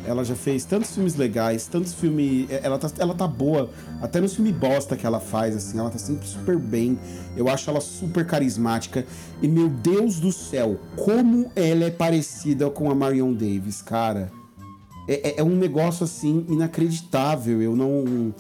Ela 0.08 0.24
já 0.24 0.34
fez 0.34 0.66
tantos 0.66 0.96
filmes 0.96 1.16
legais, 1.16 1.68
tantos 1.68 1.94
filmes. 1.94 2.48
Ela 2.64 2.78
tá, 2.80 2.90
ela 2.98 3.14
tá 3.14 3.28
boa. 3.28 3.70
Até 4.02 4.20
nos 4.20 4.34
filmes 4.34 4.56
bosta 4.56 4.96
que 4.96 5.06
ela 5.06 5.20
faz, 5.20 5.56
assim. 5.56 5.78
Ela 5.78 5.90
tá 5.90 5.98
sempre 6.00 6.28
super 6.28 6.58
bem. 6.58 6.98
Eu 7.36 7.50
acho 7.50 7.70
ela 7.70 7.82
super 7.82 8.26
carismática. 8.26 9.06
E, 9.42 9.48
meu 9.48 9.70
Deus 9.70 10.20
do 10.20 10.32
céu, 10.32 10.80
como 10.96 11.52
ela 11.56 11.86
é 11.86 11.92
parecida 11.92 12.70
com 12.70 12.90
a 12.90 12.96
Marion 12.96 13.34
Davis, 13.34 13.82
cara. 13.82 14.32
É, 15.08 15.30
é- 15.30 15.40
é 15.40 15.44
um 15.44 15.56
negócio, 15.56 16.04
assim, 16.04 16.46
inacreditável. 16.50 17.62
Eu 17.62 17.76
não. 17.76 18.34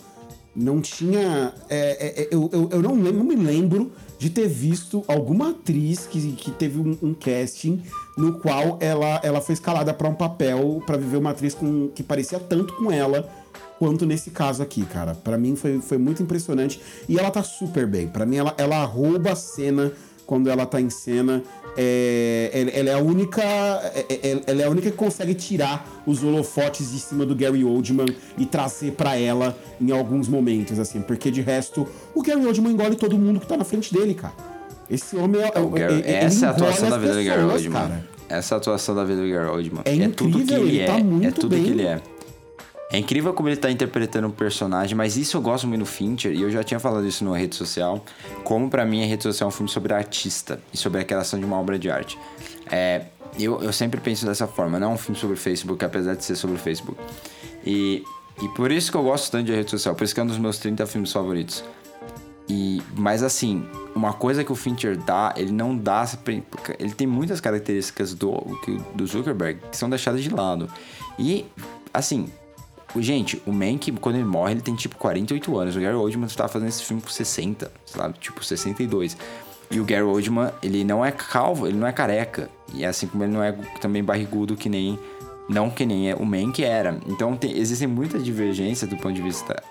Não 0.56 0.82
tinha. 0.82 1.54
é, 1.70 1.78
é, 1.78 2.22
é, 2.24 2.28
eu, 2.32 2.50
eu, 2.52 2.70
eu 2.72 2.82
não, 2.82 2.96
lembro, 2.96 3.24
me 3.24 3.36
lembro 3.36 3.92
de 4.20 4.30
ter 4.30 4.48
visto 4.48 5.04
alguma 5.08 5.52
atriz 5.52 6.06
que, 6.06 6.34
que 6.34 6.52
teve 6.52 6.80
um, 6.80 6.98
um 7.02 7.14
casting 7.14 7.82
no 8.18 8.40
qual 8.40 8.78
ela, 8.80 9.20
ela 9.24 9.42
foi 9.42 9.54
escalada 9.54 9.94
para 9.94 10.08
um 10.08 10.14
papel 10.14 10.84
para 10.86 10.98
viver 10.98 11.18
uma 11.18 11.32
atriz 11.32 11.56
com, 11.56 11.88
que 11.90 12.04
parecia 12.04 12.40
tanto 12.40 12.76
com 12.76 12.92
ela 12.92 13.28
quanto 13.80 14.06
nesse 14.06 14.30
caso 14.30 14.62
aqui, 14.62 14.86
cara. 14.86 15.16
Pra 15.16 15.38
mim 15.38 15.56
foi, 15.56 15.82
foi 15.82 15.98
muito 15.98 16.22
impressionante 16.22 16.80
e 17.10 17.18
ela 17.18 17.32
tá 17.32 17.42
super 17.42 17.88
bem. 17.88 18.08
Pra 18.08 18.26
mim 18.26 18.36
ela, 18.36 18.54
ela 18.58 18.84
rouba 18.84 19.32
a 19.32 19.36
cena 19.36 19.92
quando 20.26 20.50
ela 20.50 20.66
tá 20.68 20.80
em 20.80 20.90
cena. 20.90 21.42
É, 21.78 22.68
ela, 22.74 22.90
é 22.90 22.94
a 22.94 22.98
única 23.00 23.42
é- 23.42 24.06
é- 24.10 24.42
ela 24.48 24.62
é 24.62 24.66
a 24.66 24.70
única 24.70 24.92
que 24.92 24.98
consegue 24.98 25.34
tirar 25.34 26.02
os 26.06 26.24
holofotes 26.24 26.92
de 26.92 27.00
cima 27.00 27.26
do 27.26 27.36
Gary 27.36 27.64
Oldman 27.64 28.08
e 28.38 28.46
trazer 28.46 28.92
pra 28.92 29.16
ela 29.18 29.58
em 29.80 29.92
alguns 29.92 30.28
momentos 30.28 30.78
assim, 30.80 31.02
porque 31.02 31.32
de 31.32 31.42
resto 31.42 31.88
o 32.14 32.22
Gary 32.22 32.46
Oldman 32.46 32.74
engole 32.74 32.96
todo 32.96 33.18
mundo 33.18 33.40
que 33.40 33.48
tá 33.48 33.56
na 33.58 33.64
frente 33.64 33.94
dele, 33.94 34.14
cara. 34.14 34.34
Esse 34.90 35.16
homem 35.16 35.42
é, 35.42 35.60
O 35.60 35.70
Gary- 35.70 35.94
ele 35.96 36.04
essa 36.12 36.46
é 36.46 36.50
a 36.50 36.52
atuação 36.52 36.90
da 36.90 36.98
vida 36.98 37.14
do 37.14 37.24
Gary 37.24 37.42
pessoas, 37.42 37.54
Oldman. 37.66 37.82
cara. 37.82 38.06
Essa 38.28 38.54
é 38.54 38.56
a 38.56 38.58
atuação 38.58 38.96
da 38.96 39.04
vida 39.06 39.22
do 39.22 39.30
Gary 39.30 39.50
Oldman. 39.50 39.82
É 39.86 40.08
tudo 40.10 40.38
que 40.38 40.44
incrível, 40.44 40.58
ele, 40.64 40.70
ele 40.78 40.80
é. 40.82 40.86
tá 40.88 40.98
é 41.00 41.04
muito 41.04 41.40
tudo 41.42 41.56
bem. 41.56 41.64
que 41.64 41.70
ele 41.70 41.84
é. 41.84 42.02
É 42.92 42.98
incrível 42.98 43.34
como 43.34 43.48
ele 43.48 43.56
tá 43.56 43.72
interpretando 43.72 44.28
um 44.28 44.32
personagem, 44.32 44.96
mas 44.96 45.16
isso 45.16 45.38
eu 45.38 45.42
gosto 45.42 45.66
muito 45.66 45.80
no 45.80 45.86
Fincher, 45.86 46.34
e 46.34 46.42
eu 46.42 46.52
já 46.52 46.62
tinha 46.64 46.80
falado 46.80 47.08
isso 47.08 47.24
numa 47.24 47.38
rede 47.38 47.56
social. 47.56 48.04
Como 48.44 48.70
pra 48.70 48.86
mim 48.86 49.02
a 49.02 49.06
rede 49.06 49.24
social 49.24 49.48
é 49.48 49.50
um 49.50 49.56
filme 49.56 49.70
sobre 49.70 49.94
artista 49.94 50.60
e 50.74 50.78
sobre 50.78 51.00
a 51.00 51.04
criação 51.04 51.40
de 51.40 51.46
uma 51.46 51.58
obra 51.58 51.80
de 51.80 51.90
arte. 51.90 52.18
É, 52.70 53.06
eu, 53.40 53.62
eu 53.62 53.72
sempre 53.72 54.02
penso 54.02 54.26
dessa 54.26 54.46
forma, 54.46 54.78
não 54.78 54.92
é 54.92 54.94
um 54.94 54.98
filme 54.98 55.18
sobre 55.18 55.38
Facebook, 55.38 55.84
apesar 55.86 56.16
de 56.16 56.26
ser 56.26 56.36
sobre 56.36 56.58
Facebook. 56.58 57.00
E, 57.66 58.04
e 58.42 58.50
por 58.50 58.72
isso 58.72 58.92
que 58.92 58.98
eu 58.98 59.04
gosto 59.04 59.32
tanto 59.32 59.46
de 59.46 59.54
rede 59.54 59.72
social, 59.72 59.96
por 59.96 60.04
isso 60.04 60.14
que 60.14 60.20
é 60.20 60.24
um 60.24 60.28
dos 60.28 60.38
meus 60.38 60.58
30 60.58 60.86
filmes 60.86 61.14
favoritos. 61.14 61.64
E, 62.50 62.82
mas 62.98 63.24
assim, 63.24 63.66
uma 63.96 64.12
coisa 64.12 64.44
que 64.44 64.52
o 64.52 64.56
Fincher 64.56 64.98
dá, 64.98 65.34
ele 65.38 65.54
não 65.54 65.78
dá. 65.78 66.06
Ele 66.78 66.92
tem 66.92 67.08
muitas 67.08 67.40
características 67.40 68.14
do, 68.14 68.34
do 68.94 69.08
Zuckerberg 69.08 69.62
que 69.72 69.78
são 69.78 69.90
deixadas 69.90 70.22
de 70.22 70.30
lado. 70.30 70.70
E, 71.18 71.46
assim, 71.94 72.28
gente, 73.00 73.42
o 73.46 73.52
Mank, 73.52 73.92
quando 73.94 74.16
ele 74.16 74.26
morre, 74.26 74.54
ele 74.54 74.62
tem 74.62 74.76
tipo 74.76 74.96
48 74.98 75.58
anos. 75.58 75.76
O 75.76 75.80
Gary 75.80 75.96
Oldman 75.96 76.28
tá 76.28 76.48
fazendo 76.48 76.70
esse 76.70 76.84
filme 76.84 77.02
com 77.02 77.10
60, 77.10 77.72
sabe? 77.86 78.18
Tipo 78.20 78.44
62. 78.44 79.16
E 79.70 79.80
o 79.80 79.86
Gary 79.86 80.04
Oldman, 80.04 80.52
ele 80.62 80.84
não 80.84 81.06
é 81.06 81.12
calvo, 81.12 81.68
ele 81.68 81.78
não 81.78 81.88
é 81.88 81.94
careca. 81.94 82.50
E 82.74 82.84
assim 82.84 83.08
como 83.08 83.24
ele 83.24 83.32
não 83.32 83.44
é 83.44 83.52
também 83.80 84.04
barrigudo 84.04 84.56
que 84.56 84.68
nem. 84.68 85.00
Não 85.48 85.70
que 85.70 85.86
nem 85.86 86.10
é 86.10 86.16
o 86.16 86.26
Mank 86.26 86.64
era. 86.64 87.00
Então 87.08 87.36
tem, 87.36 87.58
existem 87.58 87.88
muitas 87.88 88.24
divergências 88.24 88.90
do 88.90 88.96
ponto 88.96 89.14
de 89.14 89.22
vista 89.22 89.62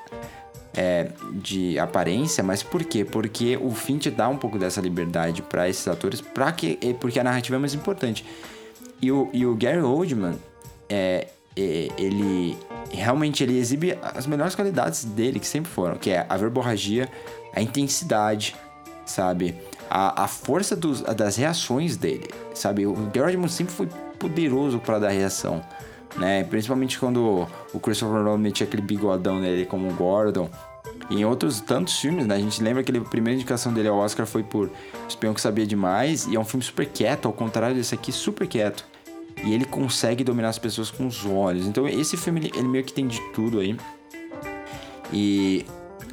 é, 0.75 1.11
de 1.33 1.79
aparência, 1.79 2.43
mas 2.45 2.63
por 2.63 2.85
quê? 2.85 3.05
Porque 3.05 3.59
o 3.61 3.71
Finch 3.71 4.11
dá 4.11 4.29
um 4.29 4.37
pouco 4.37 4.59
dessa 4.59 4.81
liberdade 4.81 5.43
para 5.43 5.69
esses 5.69 5.87
atores, 5.89 6.21
pra 6.21 6.53
que, 6.53 6.79
é, 6.83 6.93
porque 6.93 7.19
a 7.19 7.25
narrativa 7.25 7.57
é 7.57 7.59
mais 7.59 7.75
importante. 7.75 8.25
E 9.01 9.11
o, 9.11 9.29
e 9.33 9.47
o 9.47 9.55
Gary 9.57 9.81
Oldman, 9.81 10.37
é, 10.89 10.95
é, 10.97 11.29
ele 11.57 12.57
realmente 12.91 13.43
ele 13.43 13.59
exibe 13.59 13.99
as 14.03 14.27
melhores 14.27 14.55
qualidades 14.55 15.05
dele, 15.05 15.41
que 15.41 15.47
sempre 15.47 15.71
foram, 15.71 15.97
que 15.97 16.11
é 16.11 16.27
a 16.29 16.37
verborragia, 16.37 17.09
a 17.55 17.61
intensidade, 17.61 18.57
sabe? 19.05 19.55
A, 19.89 20.25
a 20.25 20.29
força 20.29 20.77
dos, 20.77 21.03
das 21.03 21.37
reações 21.37 21.97
dele, 21.97 22.31
sabe? 22.55 22.87
O 22.87 22.93
Oldman 22.93 23.49
sempre 23.49 23.75
foi 23.75 23.89
poderoso 24.19 24.79
para 24.79 24.99
dar 24.99 25.09
reação, 25.11 25.63
né? 26.17 26.45
Principalmente 26.45 26.99
quando 26.99 27.49
o 27.73 27.81
Christopher 27.81 28.23
Nolan 28.23 28.39
metia 28.39 28.67
aquele 28.67 28.83
bigodão 28.83 29.41
nele 29.41 29.67
como 29.67 29.89
o 29.89 29.95
Gordon. 29.95 30.49
E 31.09 31.21
em 31.21 31.25
outros 31.25 31.61
tantos 31.61 31.99
filmes, 31.99 32.25
né? 32.25 32.37
A 32.37 32.39
gente 32.39 32.63
lembra 32.63 32.85
que 32.85 32.97
a 32.97 33.01
primeira 33.01 33.35
indicação 33.35 33.73
dele 33.73 33.89
ao 33.89 33.97
Oscar 33.97 34.27
foi 34.27 34.45
por 34.45 34.71
Espião 35.09 35.35
que 35.35 35.41
Sabia 35.41 35.67
Demais. 35.67 36.27
E 36.27 36.37
é 36.37 36.39
um 36.39 36.45
filme 36.45 36.63
super 36.63 36.87
quieto, 36.87 37.27
ao 37.27 37.33
contrário 37.33 37.75
desse 37.75 37.95
aqui, 37.95 38.13
super 38.13 38.47
quieto. 38.47 38.85
E 39.45 39.55
ele 39.55 39.65
consegue 39.65 40.23
dominar 40.23 40.49
as 40.49 40.59
pessoas 40.59 40.91
com 40.91 41.07
os 41.07 41.25
olhos. 41.25 41.67
Então 41.67 41.89
esse 41.89 42.17
filme, 42.17 42.51
ele, 42.55 42.69
meio 42.69 42.85
que 42.85 42.93
tem 42.93 43.07
de 43.07 43.21
tudo 43.33 43.61
aí. 43.61 43.77
E, 45.13 45.65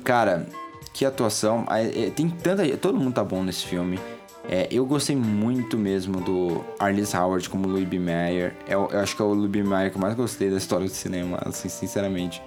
cara, 0.04 0.48
que 0.94 1.06
atuação. 1.06 1.66
Ah, 1.68 1.80
é, 1.80 2.10
Tem 2.10 2.30
tanta. 2.30 2.66
Todo 2.78 2.98
mundo 2.98 3.14
tá 3.14 3.24
bom 3.24 3.44
nesse 3.44 3.66
filme. 3.66 4.00
É, 4.50 4.66
eu 4.72 4.86
gostei 4.86 5.16
muito 5.16 5.78
mesmo 5.78 6.22
do 6.22 6.64
Arliss 6.80 7.14
Howard 7.14 7.50
como 7.50 7.68
Louis 7.68 7.86
B. 7.86 8.00
Mayer. 8.00 8.56
Eu, 8.66 8.88
eu 8.92 9.00
acho 9.00 9.16
que 9.16 9.22
é 9.22 9.26
o 9.26 9.34
Louis 9.34 9.52
B. 9.52 9.62
Mayer 9.62 9.92
que 9.92 9.98
eu 9.98 10.02
mais 10.02 10.16
gostei 10.16 10.50
da 10.50 10.58
história 10.58 10.86
do 10.86 10.92
cinema, 10.92 11.38
assim, 11.46 11.68
sinceramente. 11.68 12.42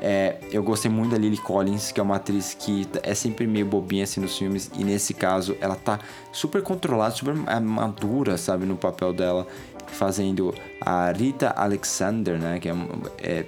É, 0.00 0.36
eu 0.50 0.62
gostei 0.62 0.90
muito 0.90 1.12
da 1.12 1.18
Lily 1.18 1.36
Collins, 1.38 1.92
que 1.92 2.00
é 2.00 2.02
uma 2.02 2.16
atriz 2.16 2.54
que 2.54 2.86
é 3.02 3.14
sempre 3.14 3.46
meio 3.46 3.64
bobinha 3.64 4.04
assim 4.04 4.20
nos 4.20 4.36
filmes, 4.36 4.70
e 4.76 4.84
nesse 4.84 5.14
caso 5.14 5.56
ela 5.60 5.76
tá 5.76 5.98
super 6.30 6.62
controlada, 6.62 7.14
super 7.14 7.34
é, 7.46 7.60
madura, 7.60 8.36
sabe, 8.36 8.66
no 8.66 8.76
papel 8.76 9.12
dela, 9.12 9.46
fazendo 9.94 10.54
a 10.80 11.10
Rita 11.12 11.50
Alexander, 11.50 12.38
né, 12.38 12.58
que 12.58 12.68
é, 12.68 12.74
é 13.22 13.46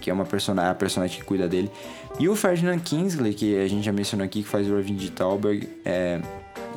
que 0.00 0.10
é 0.10 0.14
uma 0.14 0.24
personagem, 0.24 0.70
a 0.70 0.74
personagem 0.74 1.18
que 1.18 1.24
cuida 1.24 1.48
dele. 1.48 1.70
E 2.18 2.28
o 2.28 2.36
Ferdinand 2.36 2.78
Kingsley, 2.78 3.34
que 3.34 3.58
a 3.60 3.68
gente 3.68 3.84
já 3.84 3.92
mencionou 3.92 4.24
aqui, 4.24 4.42
que 4.42 4.48
faz 4.48 4.70
o 4.70 4.78
Irving 4.78 4.94
de 4.94 5.10
Talberg, 5.10 5.68
é, 5.84 6.20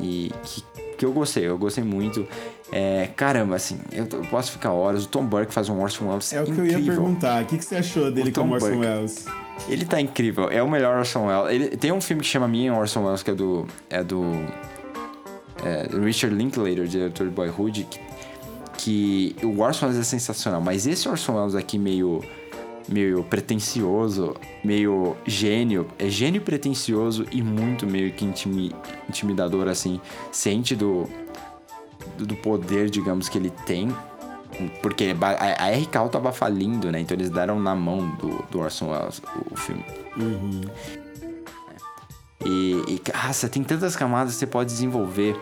e 0.00 0.32
que, 0.42 0.64
que 0.98 1.04
eu 1.04 1.12
gostei, 1.12 1.46
eu 1.46 1.56
gostei 1.56 1.84
muito. 1.84 2.26
É, 2.72 3.08
caramba, 3.16 3.56
assim, 3.56 3.78
eu, 3.92 4.06
eu 4.12 4.22
posso 4.22 4.52
ficar 4.52 4.72
horas. 4.72 5.04
O 5.04 5.08
Tom 5.08 5.24
Burke 5.24 5.54
faz 5.54 5.68
um 5.68 5.80
Orson 5.80 6.08
Welles 6.08 6.32
É 6.32 6.42
o 6.42 6.44
que 6.44 6.50
incrível. 6.50 6.72
eu 6.72 6.78
ia 6.80 6.86
perguntar. 6.86 7.42
O 7.42 7.46
que, 7.46 7.58
que 7.58 7.64
você 7.64 7.76
achou 7.76 8.10
dele 8.10 8.30
O 8.30 8.32
como 8.34 8.54
Orson 8.54 8.66
Burke. 8.66 8.86
Welles? 8.86 9.26
Ele 9.68 9.84
tá 9.84 10.00
incrível, 10.00 10.50
é 10.50 10.62
o 10.62 10.68
melhor 10.68 10.98
Orson 10.98 11.26
Welles. 11.28 11.54
Ele, 11.54 11.76
tem 11.76 11.92
um 11.92 12.00
filme 12.00 12.22
que 12.22 12.28
chama 12.28 12.48
Minha 12.48 12.74
Orson 12.74 13.04
Welles, 13.04 13.22
que 13.22 13.30
é 13.30 13.34
do. 13.34 13.66
É 13.88 14.02
do. 14.02 14.24
é, 15.64 15.86
Richard 16.04 16.34
Linklater, 16.34 16.84
diretor 16.86 17.28
de 17.28 17.32
Boyhood, 17.32 17.86
que, 17.90 18.00
que 18.80 19.36
o 19.42 19.60
Orson 19.60 19.86
Welles 19.86 20.00
é 20.00 20.04
sensacional, 20.04 20.60
mas 20.60 20.86
esse 20.86 21.08
Orson 21.08 21.34
Welles 21.36 21.54
aqui 21.54 21.78
meio. 21.78 22.22
meio 22.88 23.22
pretencioso, 23.24 24.34
meio 24.64 25.16
gênio, 25.26 25.86
é 25.98 26.08
gênio 26.08 26.40
pretencioso 26.40 27.26
e 27.30 27.42
muito 27.42 27.86
meio 27.86 28.10
que 28.12 28.24
intimi- 28.24 28.74
intimidador, 29.08 29.68
assim, 29.68 30.00
sente 30.32 30.74
do, 30.74 31.08
do 32.18 32.34
poder, 32.36 32.88
digamos, 32.90 33.28
que 33.28 33.38
ele 33.38 33.50
tem. 33.66 33.94
Porque 34.82 35.14
a 35.20 35.66
a 35.66 35.70
RKO 35.70 36.08
tava 36.10 36.32
falindo, 36.32 36.90
né? 36.90 37.00
Então 37.00 37.16
eles 37.16 37.30
deram 37.30 37.60
na 37.60 37.74
mão 37.74 38.10
do, 38.16 38.42
do 38.50 38.60
Orson 38.60 38.90
Welles 38.90 39.22
o, 39.36 39.54
o 39.54 39.56
filme. 39.56 39.84
E, 42.44 42.72
e, 42.88 43.02
ah, 43.12 43.32
você 43.32 43.48
tem 43.48 43.62
tantas 43.62 43.94
camadas 43.94 44.32
que 44.34 44.38
você 44.40 44.46
pode 44.46 44.70
desenvolver. 44.70 45.36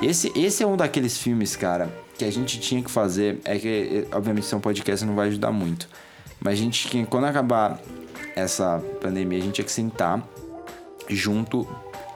Esse, 0.00 0.32
esse 0.36 0.62
é 0.62 0.66
um 0.66 0.76
daqueles 0.76 1.18
filmes, 1.18 1.56
cara, 1.56 1.90
que 2.18 2.24
a 2.24 2.30
gente 2.32 2.58
tinha 2.60 2.82
que 2.82 2.90
fazer. 2.90 3.40
É 3.44 3.58
que, 3.58 3.68
eh, 3.68 4.16
obviamente, 4.16 4.46
ser 4.46 4.56
um 4.56 4.60
podcast 4.60 5.04
não 5.04 5.14
vai 5.14 5.28
ajudar 5.28 5.52
muito. 5.52 5.88
Mas 6.40 6.54
a 6.54 6.56
gente, 6.62 6.88
tinha- 6.88 7.06
quando 7.06 7.24
acabar 7.24 7.80
essa 8.34 8.82
pandemia, 9.00 9.38
a 9.38 9.42
gente 9.42 9.54
tinha 9.54 9.64
que 9.64 9.72
sentar 9.72 10.22
junto 11.08 11.66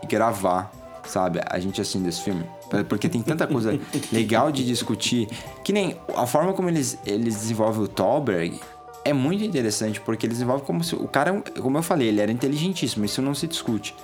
e 0.02 0.06
gravar, 0.06 0.70
sabe? 1.06 1.40
A 1.46 1.58
gente 1.58 1.80
assistindo 1.80 2.08
esse 2.08 2.22
filme. 2.22 2.44
Porque 2.88 3.08
tem 3.08 3.22
tanta 3.22 3.46
coisa 3.46 3.78
legal 4.12 4.52
de 4.52 4.64
discutir. 4.64 5.28
Que 5.64 5.72
nem 5.72 5.96
a 6.16 6.26
forma 6.26 6.52
como 6.52 6.68
eles, 6.68 6.98
eles 7.04 7.34
desenvolvem 7.34 7.82
o 7.82 7.88
Thalberg 7.88 8.60
é 9.04 9.12
muito 9.12 9.42
interessante, 9.42 10.00
porque 10.00 10.26
eles 10.26 10.36
desenvolvem 10.38 10.64
como 10.66 10.84
se. 10.84 10.94
O 10.94 11.08
cara, 11.08 11.42
como 11.60 11.78
eu 11.78 11.82
falei, 11.82 12.08
ele 12.08 12.20
era 12.20 12.30
inteligentíssimo, 12.30 13.04
isso 13.04 13.22
não 13.22 13.34
se 13.34 13.46
discute. 13.46 13.94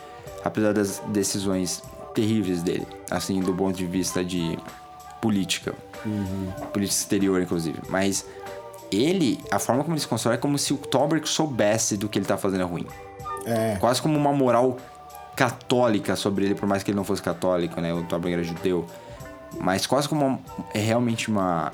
Apesar 0.45 0.73
das 0.73 1.03
decisões 1.09 1.83
terríveis 2.15 2.63
dele, 2.63 2.87
assim, 3.11 3.41
do 3.41 3.53
ponto 3.53 3.77
de 3.77 3.85
vista 3.87 4.25
de 4.25 4.59
política. 5.21 5.75
Política 6.73 7.01
exterior, 7.01 7.41
inclusive. 7.41 7.79
Mas 7.89 8.27
ele, 8.91 9.41
a 9.51 9.59
forma 9.59 9.83
como 9.83 9.95
eles 9.95 10.07
constroem 10.07 10.37
é 10.37 10.39
como 10.41 10.59
se 10.59 10.73
o 10.73 10.77
Thalberg 10.79 11.29
soubesse 11.29 11.97
do 11.97 12.09
que 12.09 12.19
ele 12.19 12.27
tá 12.27 12.37
fazendo 12.37 12.61
é 12.63 12.65
ruim. 12.65 12.87
É. 13.45 13.77
Quase 13.81 14.01
como 14.03 14.17
uma 14.19 14.33
moral 14.33 14.77
católica 15.35 16.17
sobre 16.17 16.47
ele, 16.47 16.55
por 16.55 16.67
mais 16.69 16.83
que 16.83 16.91
ele 16.91 16.97
não 16.97 17.05
fosse 17.05 17.23
católico, 17.23 17.81
né? 17.81 17.93
O 17.93 18.03
Thalberg 18.05 18.35
era 18.35 18.43
judeu. 18.45 18.87
Mas 19.61 19.87
quase 19.87 20.09
como 20.09 20.25
uma- 20.27 20.39
é 20.75 20.79
realmente 20.79 21.29
uma. 21.31 21.73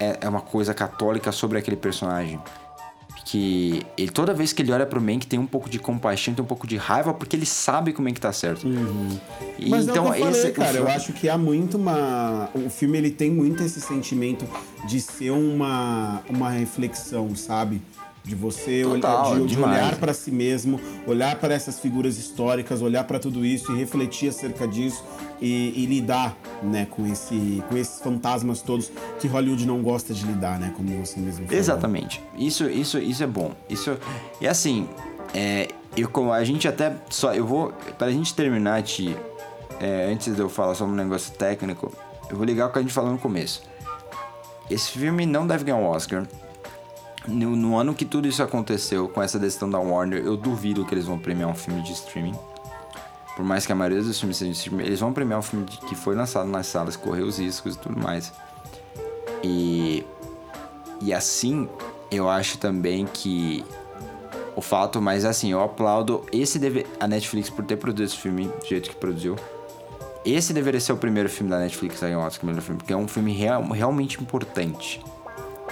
É, 0.00 0.18
é 0.22 0.28
uma 0.28 0.40
coisa 0.40 0.74
católica 0.74 1.30
sobre 1.32 1.58
aquele 1.58 1.76
personagem. 1.76 2.40
Que 3.24 3.82
ele, 3.96 4.10
toda 4.10 4.34
vez 4.34 4.52
que 4.52 4.60
ele 4.60 4.70
olha 4.70 4.84
pro 4.84 5.00
Mank 5.00 5.26
tem 5.26 5.38
um 5.38 5.46
pouco 5.46 5.70
de 5.70 5.78
compaixão, 5.78 6.34
tem 6.34 6.44
um 6.44 6.46
pouco 6.46 6.66
de 6.66 6.76
raiva, 6.76 7.14
porque 7.14 7.34
ele 7.34 7.46
sabe 7.46 7.92
que 7.92 7.98
o 7.98 8.02
Mank 8.02 8.20
tá 8.20 8.32
certo. 8.32 8.66
E 9.58 9.70
Mas 9.70 9.88
então, 9.88 10.08
é 10.08 10.10
o 10.10 10.12
que 10.12 10.20
eu 10.20 10.24
falei, 10.26 10.40
esse, 10.40 10.50
o 10.50 10.54
cara. 10.54 10.78
Eu 10.78 10.88
acho 10.88 11.12
que 11.14 11.28
há 11.28 11.38
muito 11.38 11.78
uma. 11.78 12.50
O 12.54 12.68
filme 12.68 12.98
ele 12.98 13.10
tem 13.10 13.30
muito 13.30 13.62
esse 13.62 13.80
sentimento 13.80 14.46
de 14.86 15.00
ser 15.00 15.30
uma, 15.30 16.22
uma 16.28 16.50
reflexão, 16.50 17.34
sabe? 17.34 17.80
De 18.24 18.34
você 18.34 18.82
Total, 18.82 19.32
olhar, 19.32 19.40
de, 19.40 19.54
de 19.54 19.62
olhar 19.62 19.96
para 19.96 20.14
si 20.14 20.30
mesmo, 20.30 20.80
olhar 21.06 21.36
para 21.36 21.52
essas 21.52 21.78
figuras 21.78 22.16
históricas, 22.16 22.80
olhar 22.80 23.04
para 23.04 23.18
tudo 23.18 23.44
isso 23.44 23.70
e 23.72 23.76
refletir 23.76 24.30
acerca 24.30 24.66
disso 24.66 25.04
e, 25.42 25.82
e 25.82 25.84
lidar, 25.84 26.34
né, 26.62 26.86
com 26.90 27.06
esse, 27.06 27.62
com 27.68 27.76
esses 27.76 28.00
fantasmas 28.00 28.62
todos 28.62 28.90
que 29.20 29.28
Hollywood 29.28 29.66
não 29.66 29.82
gosta 29.82 30.14
de 30.14 30.24
lidar, 30.24 30.58
né, 30.58 30.72
como 30.74 30.88
você 31.04 31.20
mesmo 31.20 31.44
falou. 31.44 31.60
Exatamente. 31.60 32.22
Isso, 32.38 32.64
isso, 32.64 32.98
isso 32.98 33.22
é 33.22 33.26
bom. 33.26 33.52
Isso 33.68 33.98
e 34.40 34.48
assim, 34.48 34.88
é, 35.34 35.68
eu 35.94 36.08
como 36.08 36.32
a 36.32 36.42
gente 36.44 36.66
até 36.66 36.96
só 37.10 37.34
eu 37.34 37.46
vou 37.46 37.74
para 37.98 38.06
a 38.06 38.10
gente 38.10 38.34
terminar 38.34 38.80
de 38.80 39.14
é, 39.78 40.10
antes 40.10 40.34
de 40.34 40.40
eu 40.40 40.48
falar 40.48 40.74
sobre 40.74 40.94
um 40.94 40.96
negócio 40.96 41.32
técnico, 41.34 41.92
eu 42.30 42.36
vou 42.36 42.46
ligar 42.46 42.68
o 42.68 42.72
que 42.72 42.78
a 42.78 42.82
gente 42.82 42.94
falou 42.94 43.12
no 43.12 43.18
começo. 43.18 43.62
Esse 44.70 44.92
filme 44.92 45.26
não 45.26 45.46
deve 45.46 45.64
ganhar 45.64 45.76
um 45.76 45.86
Oscar. 45.86 46.26
No, 47.26 47.56
no 47.56 47.76
ano 47.78 47.94
que 47.94 48.04
tudo 48.04 48.28
isso 48.28 48.42
aconteceu, 48.42 49.08
com 49.08 49.22
essa 49.22 49.38
decisão 49.38 49.68
da 49.70 49.78
Warner, 49.78 50.22
eu 50.24 50.36
duvido 50.36 50.84
que 50.84 50.94
eles 50.94 51.06
vão 51.06 51.18
premiar 51.18 51.48
um 51.48 51.54
filme 51.54 51.80
de 51.82 51.92
streaming. 51.92 52.34
Por 53.34 53.44
mais 53.44 53.66
que 53.66 53.72
a 53.72 53.74
maioria 53.74 54.02
dos 54.02 54.18
filmes 54.20 54.36
sejam 54.36 54.52
de 54.52 54.58
streaming, 54.58 54.84
eles 54.84 55.00
vão 55.00 55.12
premiar 55.12 55.38
um 55.38 55.42
filme 55.42 55.64
de- 55.64 55.78
que 55.78 55.94
foi 55.94 56.14
lançado 56.14 56.48
nas 56.48 56.66
salas, 56.66 56.96
correu 56.96 57.26
os 57.26 57.38
riscos 57.38 57.74
e 57.74 57.78
tudo 57.78 57.98
mais. 57.98 58.32
E 59.42 60.04
e 61.00 61.12
assim, 61.12 61.68
eu 62.10 62.30
acho 62.30 62.56
também 62.58 63.04
que 63.06 63.64
o 64.56 64.60
fato, 64.62 65.02
mas 65.02 65.24
assim, 65.24 65.50
eu 65.50 65.60
aplaudo 65.60 66.24
esse 66.32 66.58
a 67.00 67.08
Netflix 67.08 67.50
por 67.50 67.64
ter 67.64 67.76
produzido 67.76 68.04
esse 68.12 68.16
filme 68.16 68.44
do 68.46 68.66
jeito 68.66 68.88
que 68.90 68.96
produziu. 68.96 69.36
Esse 70.24 70.52
deveria 70.54 70.80
ser 70.80 70.92
o 70.92 70.96
primeiro 70.96 71.28
filme 71.28 71.50
da 71.50 71.58
Netflix 71.58 72.02
a 72.02 72.06
ganhar 72.06 72.20
Oscar 72.20 72.46
melhor 72.46 72.62
filme, 72.62 72.78
porque 72.78 72.92
é 72.92 72.96
um 72.96 73.08
filme 73.08 73.32
real, 73.32 73.62
realmente 73.64 74.22
importante. 74.22 75.04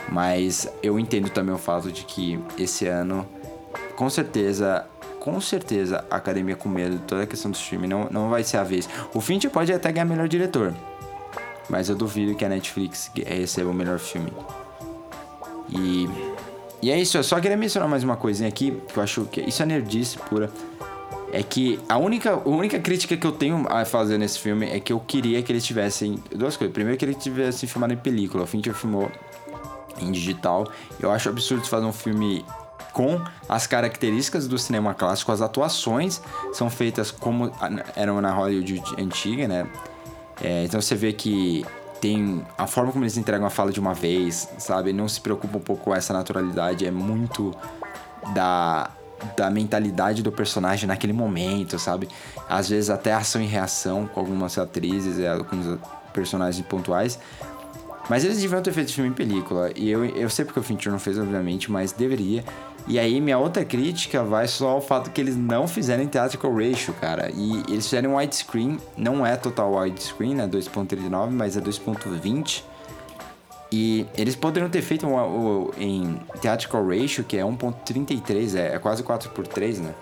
Mas 0.09 0.69
eu 0.83 0.99
entendo 0.99 1.31
também 1.31 1.55
o 1.55 1.59
fato 1.59 1.91
de 1.91 2.05
que 2.05 2.39
esse 2.59 2.87
ano, 2.87 3.27
com 3.97 4.09
certeza, 4.11 4.87
com 5.21 5.41
certeza, 5.41 6.05
a 6.11 6.17
academia 6.17 6.57
com 6.57 6.69
medo 6.69 6.97
de 6.97 7.03
toda 7.03 7.23
a 7.23 7.27
questão 7.27 7.51
do 7.51 7.55
streaming 7.55 7.89
não, 7.89 8.09
não 8.11 8.31
vai 8.31 8.43
ser 8.45 8.57
a 8.57 8.65
vez. 8.65 8.89
O 9.15 9.21
Fincher 9.21 9.51
pode 9.51 9.73
até 9.73 9.91
ganhar 9.93 10.05
melhor 10.05 10.29
diretor, 10.29 10.75
mas 11.69 11.89
eu 11.89 11.95
duvido 11.95 12.35
que 12.35 12.45
a 12.45 12.49
Netflix 12.49 13.11
receba 13.15 13.71
o 13.71 13.75
melhor 13.75 13.99
filme. 13.99 14.33
E, 15.69 16.09
e 16.83 16.91
é 16.91 17.01
isso, 17.01 17.17
eu 17.17 17.25
só 17.25 17.41
queria 17.41 17.57
mencionar 17.57 17.89
mais 17.89 18.05
uma 18.05 18.17
coisinha 18.17 18.49
aqui, 18.49 18.77
que 18.93 18.99
eu 18.99 19.03
acho 19.03 19.25
que 19.27 19.41
isso 19.41 19.63
é 19.63 19.67
nerdice 19.67 20.19
pura. 20.19 20.51
É 21.33 21.43
que 21.43 21.81
a 21.89 21.97
única, 21.97 22.33
a 22.33 22.49
única 22.49 22.79
crítica 22.79 23.17
que 23.17 23.27
eu 23.27 23.33
tenho 23.33 23.67
a 23.71 23.87
fazer 23.87 24.19
nesse 24.19 24.39
filme 24.39 24.69
é 24.69 24.79
que 24.79 24.93
eu 24.93 25.01
queria 25.01 25.43
que 25.43 25.51
eles 25.51 25.65
tivessem. 25.65 26.23
Duas 26.31 26.59
coisas. 26.59 26.75
Primeiro, 26.75 26.99
que 26.99 27.07
eles 27.07 27.17
tivessem 27.17 27.67
filmado 27.67 27.95
em 27.95 27.97
película. 27.97 28.45
O 28.45 28.47
Fincher 28.47 28.75
filmou 28.75 29.11
em 29.99 30.11
digital. 30.11 30.67
Eu 31.01 31.11
acho 31.11 31.29
absurdo 31.29 31.67
fazer 31.67 31.87
um 31.87 31.93
filme 31.93 32.45
com 32.93 33.21
as 33.49 33.67
características 33.67 34.47
do 34.47 34.59
cinema 34.59 34.95
clássico. 34.95 35.33
As 35.33 35.41
atuações 35.41 36.21
são 36.53 36.69
feitas 36.69 37.11
como 37.11 37.51
eram 37.97 38.21
na 38.21 38.33
Hollywood 38.33 38.83
antiga, 38.99 39.49
né? 39.49 39.67
É, 40.41 40.65
então 40.65 40.81
você 40.81 40.95
vê 40.95 41.13
que 41.13 41.65
tem 42.01 42.45
a 42.59 42.67
forma 42.67 42.91
como 42.91 43.05
eles 43.05 43.17
entregam 43.17 43.47
a 43.47 43.51
fala 43.51 43.71
de 43.71 43.79
uma 43.79 43.95
vez, 43.95 44.49
sabe? 44.59 44.93
Não 44.93 45.09
se 45.09 45.21
preocupa 45.21 45.59
um 45.59 45.61
pouco 45.61 45.85
com 45.85 45.95
essa 45.95 46.13
naturalidade, 46.13 46.85
é 46.85 46.91
muito 46.91 47.55
da, 48.35 48.91
da 49.37 49.49
mentalidade 49.49 50.23
do 50.23 50.33
personagem 50.33 50.89
naquele 50.89 51.13
momento, 51.13 51.79
sabe? 51.79 52.09
Às 52.49 52.69
vezes 52.69 52.91
até 52.91 53.13
ação 53.13 53.41
e 53.41 53.47
reação 53.47 54.07
com 54.07 54.19
algumas 54.19 54.59
atrizes 54.59 55.19
e 55.19 55.27
alguns 55.27 55.79
personagens 56.13 56.67
pontuais. 56.67 57.19
Mas 58.11 58.25
eles 58.25 58.41
deviam 58.41 58.61
ter 58.61 58.73
feito 58.73 58.93
filme 58.93 59.11
em 59.11 59.13
película. 59.13 59.71
E 59.77 59.89
eu, 59.91 60.05
eu 60.05 60.29
sei 60.29 60.45
porque 60.45 60.59
o 60.61 60.63
Fincher 60.63 60.91
não 60.91 60.99
fez, 60.99 61.19
obviamente, 61.19 61.71
mas 61.71 61.93
deveria. 61.93 62.45
E 62.89 62.99
aí, 62.99 63.21
minha 63.21 63.39
outra 63.39 63.65
crítica 63.65 64.25
vai 64.25 64.49
só 64.49 64.71
ao 64.71 64.81
fato 64.81 65.11
que 65.11 65.21
eles 65.21 65.37
não 65.37 65.69
fizeram 65.69 66.03
em 66.03 66.09
theatrical 66.09 66.53
ratio, 66.53 66.93
cara. 66.95 67.31
E 67.33 67.63
eles 67.69 67.85
fizeram 67.85 68.17
widescreen, 68.17 68.79
não 68.97 69.25
é 69.25 69.37
total 69.37 69.73
widescreen, 69.77 70.41
é 70.41 70.49
2.39, 70.49 71.31
mas 71.31 71.57
é 71.57 71.61
2.20. 71.61 72.65
E 73.71 74.05
eles 74.19 74.35
poderiam 74.37 74.69
ter 74.69 74.83
feito 74.83 75.07
um, 75.07 75.17
um- 75.17 75.71
em 75.79 76.21
theatrical 76.41 76.87
ratio, 76.87 77.25
que 77.25 77.37
é 77.39 77.45
1.33, 77.45 78.55
é, 78.57 78.75
é 78.75 78.79
quase 78.79 79.03
4x3, 79.03 79.79
né? 79.79 79.95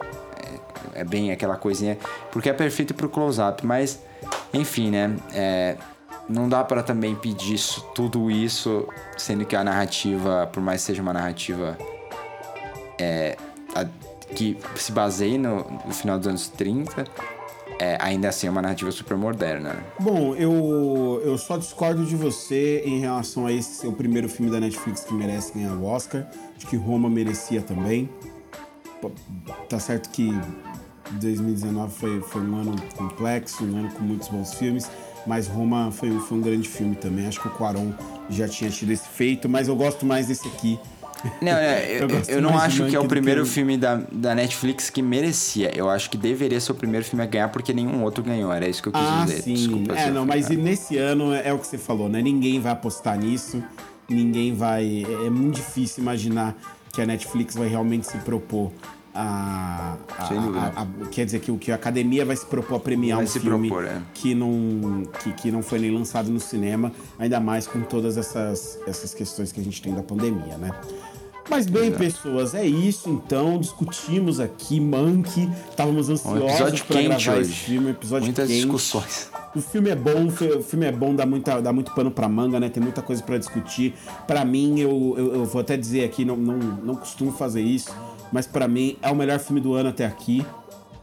É, 0.94 1.00
é 1.02 1.04
bem 1.04 1.30
aquela 1.30 1.56
coisinha, 1.56 1.96
porque 2.32 2.48
é 2.48 2.52
perfeito 2.52 2.94
pro 2.94 3.08
close-up, 3.08 3.64
mas 3.64 4.00
enfim, 4.52 4.90
né? 4.90 5.14
É, 5.32 5.76
não 6.30 6.48
dá 6.48 6.62
pra 6.64 6.82
também 6.82 7.14
pedir 7.14 7.54
isso- 7.54 7.82
tudo 7.94 8.30
isso, 8.30 8.86
sendo 9.18 9.44
que 9.44 9.54
a 9.56 9.62
narrativa, 9.64 10.48
por 10.52 10.62
mais 10.62 10.80
que 10.82 10.86
seja 10.86 11.02
uma 11.02 11.12
narrativa 11.12 11.76
é, 12.98 13.36
a- 13.74 13.86
que 14.34 14.56
se 14.76 14.92
baseie 14.92 15.36
no, 15.38 15.64
no 15.86 15.92
final 15.92 16.18
dos 16.18 16.28
anos 16.28 16.48
30, 16.48 17.04
é, 17.80 17.96
ainda 18.00 18.28
assim 18.28 18.46
é 18.46 18.50
uma 18.50 18.60
narrativa 18.62 18.90
super 18.92 19.16
moderna. 19.16 19.70
né? 19.72 19.82
Bom, 19.98 20.34
eu, 20.36 21.20
eu 21.24 21.38
só 21.38 21.56
discordo 21.56 22.04
de 22.04 22.14
você 22.14 22.82
em 22.84 23.00
relação 23.00 23.46
a 23.46 23.52
esse 23.52 23.74
ser 23.76 23.86
o 23.88 23.92
primeiro 23.92 24.28
filme 24.28 24.50
da 24.52 24.60
Netflix 24.60 25.02
que 25.02 25.14
merece 25.14 25.54
ganhar 25.54 25.72
o 25.72 25.84
Oscar. 25.86 26.26
Acho 26.56 26.66
que 26.66 26.76
Roma 26.76 27.08
merecia 27.08 27.62
também. 27.62 28.08
Tá 29.68 29.78
certo 29.80 30.10
que 30.10 30.30
2019 31.12 31.92
foi, 31.92 32.20
foi 32.20 32.42
um 32.42 32.56
ano 32.60 32.76
complexo, 32.96 33.64
um 33.64 33.78
ano 33.78 33.90
com 33.92 34.04
muitos 34.04 34.28
bons 34.28 34.52
filmes, 34.54 34.90
mas 35.26 35.46
Roma 35.48 35.90
foi, 35.90 36.10
foi 36.20 36.38
um 36.38 36.40
grande 36.40 36.68
filme 36.68 36.96
também. 36.96 37.26
Acho 37.26 37.40
que 37.40 37.48
o 37.48 37.50
Quaron 37.50 37.92
já 38.28 38.48
tinha 38.48 38.70
tido 38.70 38.90
esse 38.92 39.08
feito, 39.08 39.48
mas 39.48 39.68
eu 39.68 39.76
gosto 39.76 40.04
mais 40.06 40.26
desse 40.28 40.46
aqui. 40.48 40.78
Não, 41.42 41.52
é, 41.52 41.96
eu, 42.02 42.08
Eu 42.08 42.22
eu 42.28 42.42
não 42.42 42.56
acho 42.58 42.86
que 42.86 42.96
é 42.96 43.00
o 43.00 43.06
primeiro 43.06 43.42
que- 43.44 43.50
filme 43.50 43.76
da, 43.76 43.96
da 44.10 44.34
Netflix 44.34 44.88
que 44.88 45.02
merecia. 45.02 45.70
Eu 45.76 45.90
acho 45.90 46.08
que 46.10 46.16
deveria 46.16 46.58
ser 46.60 46.72
o 46.72 46.74
primeiro 46.74 47.04
filme 47.04 47.22
a 47.22 47.26
ganhar 47.26 47.48
porque 47.48 47.72
nenhum 47.74 48.02
outro 48.02 48.24
ganhou. 48.24 48.50
Era 48.52 48.66
isso 48.68 48.82
que 48.82 48.88
eu 48.88 48.92
quis 48.92 49.02
Ah, 49.02 49.24
dizer. 49.26 49.42
sim. 49.42 49.54
Desculpa 49.54 49.94
é, 49.94 50.10
não, 50.10 50.24
mas 50.24 50.48
nesse 50.48 50.96
ano 50.96 51.34
é, 51.34 51.48
é 51.48 51.52
o 51.52 51.58
que 51.58 51.66
você 51.66 51.76
falou, 51.78 52.08
né? 52.08 52.22
Ninguém 52.22 52.58
vai 52.60 52.72
apostar 52.72 53.18
nisso. 53.18 53.62
Ninguém 54.08 54.54
vai. 54.54 55.04
É, 55.22 55.26
é 55.26 55.30
muito 55.30 55.56
difícil 55.56 56.02
imaginar 56.02 56.56
que 56.92 57.00
a 57.00 57.06
Netflix 57.06 57.54
vai 57.54 57.68
realmente 57.68 58.06
se 58.06 58.16
propor 58.18 58.72
a. 59.14 59.96
a- 60.18 60.82
a- 60.82 61.06
quer 61.10 61.24
dizer 61.24 61.40
que 61.40 61.50
o 61.50 61.58
que 61.58 61.72
a 61.72 61.74
academia 61.74 62.24
vai 62.24 62.36
se 62.36 62.46
propor 62.46 62.76
a 62.76 62.80
premiar 62.80 63.16
Vai 63.16 63.24
um 63.24 63.28
filme 63.28 63.68
propor, 63.68 63.84
é. 63.86 64.00
que, 64.14 64.34
não, 64.34 65.02
que, 65.22 65.32
que 65.32 65.50
não 65.50 65.62
foi 65.62 65.78
nem 65.78 65.90
lançado 65.90 66.30
no 66.30 66.40
cinema, 66.40 66.92
ainda 67.18 67.40
mais 67.40 67.66
com 67.66 67.80
todas 67.82 68.16
essas, 68.16 68.78
essas 68.86 69.12
questões 69.14 69.52
que 69.52 69.60
a 69.60 69.64
gente 69.64 69.80
tem 69.82 69.94
da 69.94 70.02
pandemia, 70.02 70.56
né? 70.58 70.70
Mas 71.48 71.66
bem, 71.66 71.90
pessoas, 71.90 72.54
é 72.54 72.64
isso 72.64 73.10
então. 73.10 73.58
Discutimos 73.58 74.38
aqui 74.38 74.78
Monkey. 74.78 75.50
Estávamos 75.68 76.08
Um 76.08 76.12
ansiosos 76.12 76.44
episódio 76.48 76.84
para 76.84 77.02
gravar 77.02 77.32
hoje. 77.32 77.40
esse 77.40 77.52
filme. 77.54 77.86
um 77.88 77.90
Episódio 77.90 78.26
Muitas 78.26 78.46
quente. 78.48 78.60
discussões. 78.60 79.28
O 79.56 79.60
filme 79.60 79.90
é 79.90 79.96
bom, 79.96 80.26
o 80.26 80.30
fi- 80.30 80.44
o 80.52 80.62
filme 80.62 80.86
é 80.86 80.92
bom, 80.92 81.12
dá, 81.12 81.26
muita, 81.26 81.60
dá 81.60 81.72
muito 81.72 81.92
pano 81.92 82.08
pra 82.08 82.28
manga, 82.28 82.60
né? 82.60 82.68
Tem 82.68 82.80
muita 82.80 83.02
coisa 83.02 83.20
pra 83.20 83.36
discutir. 83.36 83.96
Pra 84.28 84.44
mim, 84.44 84.78
eu, 84.78 85.14
eu, 85.18 85.34
eu 85.34 85.44
vou 85.44 85.60
até 85.60 85.76
dizer 85.76 86.04
aqui, 86.04 86.24
não, 86.24 86.36
não, 86.36 86.56
não 86.56 86.94
costumo 86.94 87.32
fazer 87.32 87.62
isso, 87.62 87.92
mas 88.32 88.46
pra 88.46 88.68
mim 88.68 88.96
é 89.02 89.10
o 89.10 89.14
melhor 89.14 89.38
filme 89.38 89.60
do 89.60 89.74
ano 89.74 89.88
até 89.88 90.06
aqui. 90.06 90.44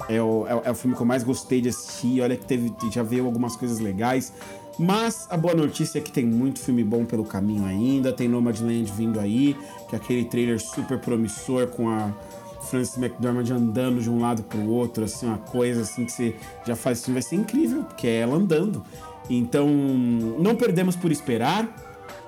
É 0.10 0.22
o, 0.22 0.46
é, 0.48 0.70
é 0.70 0.72
o 0.72 0.76
filme 0.76 0.96
que 0.96 1.02
eu 1.02 1.06
mais 1.06 1.24
gostei 1.24 1.62
de 1.62 1.70
assistir. 1.70 2.22
Olha 2.22 2.36
que 2.36 2.46
teve, 2.46 2.74
já 2.92 3.04
veio 3.04 3.26
algumas 3.26 3.56
coisas 3.56 3.80
legais. 3.80 4.34
Mas 4.80 5.28
a 5.30 5.36
boa 5.36 5.56
notícia 5.56 5.98
é 5.98 6.02
que 6.02 6.12
tem 6.12 6.26
muito 6.26 6.60
filme 6.60 6.84
bom 6.84 7.04
pelo 7.04 7.26
caminho 7.26 7.66
ainda. 7.66 8.14
Tem 8.14 8.28
Nomadland 8.28 8.92
vindo 8.92 9.20
aí, 9.20 9.56
que 9.90 9.96
é 9.96 9.98
aquele 9.98 10.26
trailer 10.26 10.62
super 10.62 11.00
promissor 11.00 11.68
com 11.68 11.90
a 11.90 12.14
Frances 12.62 12.98
McDormand 12.98 13.52
andando 13.52 14.02
de 14.02 14.10
um 14.10 14.20
lado 14.20 14.44
pro 14.44 14.68
outro, 14.70 15.06
assim, 15.06 15.26
uma 15.26 15.38
coisa 15.38 15.82
assim 15.82 16.06
que 16.06 16.12
você 16.12 16.36
já 16.66 16.76
faz 16.76 17.02
assim, 17.02 17.14
vai 17.14 17.22
ser 17.22 17.38
incrível, 17.38 17.84
porque 17.84 18.08
é 18.08 18.20
ela 18.20 18.36
andando. 18.36 18.84
Então, 19.30 19.68
não 19.68 20.56
perdemos 20.56 20.96
por 20.96 21.12
esperar. 21.12 21.68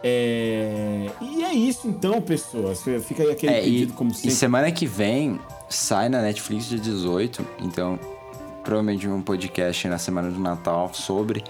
É, 0.04 1.10
E 1.22 1.44
é 1.44 1.54
isso 1.54 1.88
então, 1.88 2.22
pessoas. 2.22 2.82
Fica 3.04 3.24
aí 3.24 3.32
aquele 3.32 3.54
É, 3.54 3.60
e, 3.62 3.64
pedido 3.64 3.94
como 3.94 4.12
e 4.12 4.14
sempre. 4.14 4.32
semana 4.32 4.72
que 4.72 4.86
vem 4.86 5.40
sai 5.68 6.10
na 6.10 6.22
Netflix 6.22 6.66
dia 6.66 6.80
18, 6.80 7.46
então 7.60 8.00
provavelmente 8.64 9.08
um 9.08 9.22
podcast 9.22 9.88
na 9.88 9.98
semana 9.98 10.30
do 10.30 10.40
Natal 10.40 10.92
sobre 10.94 11.44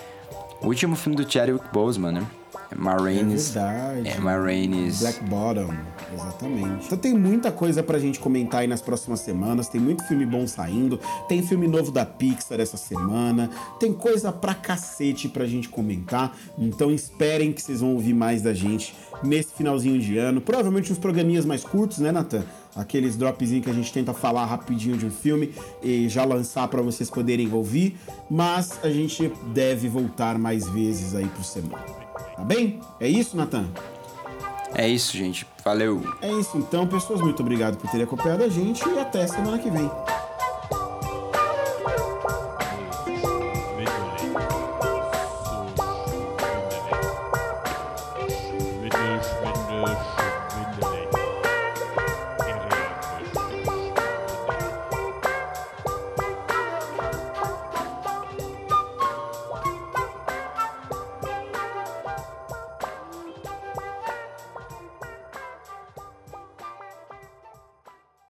o 0.62 0.68
último 0.68 0.96
filme 0.96 1.16
do 1.16 1.30
Chadwick 1.32 1.66
Boseman, 1.72 2.12
né? 2.12 2.28
É 2.72 2.76
Marines. 2.76 3.50
verdade. 3.52 4.08
É, 4.08 4.20
Marines. 4.20 5.00
Black 5.00 5.24
Bottom, 5.24 5.74
exatamente. 6.14 6.86
Então 6.86 6.98
tem 6.98 7.18
muita 7.18 7.52
coisa 7.52 7.82
pra 7.82 7.98
gente 7.98 8.20
comentar 8.20 8.62
aí 8.62 8.68
nas 8.68 8.82
próximas 8.82 9.22
semanas. 9.22 9.68
Tem 9.68 9.82
muito 9.82 10.04
filme 10.08 10.26
bom 10.26 10.46
saindo. 10.46 11.00
Tem 11.28 11.42
filme 11.42 11.68
novo 11.68 11.92
da 11.92 12.06
Pixar 12.06 12.60
essa 12.60 12.78
semana. 12.78 13.50
Tem 13.80 13.92
coisa 13.92 14.32
pra 14.32 14.54
cacete 14.54 15.28
pra 15.28 15.46
gente 15.48 15.68
comentar. 15.68 16.38
Então 16.58 16.92
esperem 16.92 17.52
que 17.52 17.62
vocês 17.62 17.82
vão 17.82 17.94
ouvir 17.94 18.14
mais 18.14 18.44
da 18.44 18.54
gente 18.54 18.96
nesse 19.24 19.54
finalzinho 19.54 20.00
de 20.00 20.18
ano. 20.18 20.40
Provavelmente 20.40 20.92
uns 20.92 21.00
programinhas 21.00 21.46
mais 21.46 21.64
curtos, 21.64 21.98
né, 21.98 22.12
Nathan? 22.12 22.44
Aqueles 22.76 23.16
dropzinhos 23.16 23.66
que 23.66 23.72
a 23.72 23.74
gente 23.74 23.92
tenta 23.92 24.14
falar 24.14 24.46
rapidinho 24.46 24.96
de 24.96 25.08
um 25.08 25.12
filme 25.12 25.54
e 25.82 26.08
já 26.08 26.24
lançar 26.24 26.68
pra 26.68 26.84
vocês 26.84 27.10
poderem 27.10 27.52
ouvir. 27.52 27.98
Mas 28.30 28.80
a 28.84 28.90
gente 28.90 29.32
deve 29.54 29.90
voltar 29.90 30.38
mais 30.38 30.70
vezes 30.70 31.16
aí 31.16 31.28
por 31.30 31.44
semana. 31.44 32.09
Tá 32.40 32.46
bem? 32.46 32.80
É 33.02 33.08
isso, 33.08 33.36
Nathan? 33.36 33.68
É 34.74 34.88
isso, 34.88 35.18
gente. 35.18 35.46
Valeu. 35.62 36.02
É 36.22 36.32
isso 36.32 36.58
então, 36.58 36.88
pessoas. 36.88 37.20
Muito 37.20 37.42
obrigado 37.42 37.76
por 37.76 37.92
terem 37.92 38.06
acompanhado 38.06 38.46
a 38.46 38.48
gente 38.48 38.88
e 38.88 38.98
até 38.98 39.28
semana 39.28 39.60
que 39.60 39.70
vem. 39.70 39.92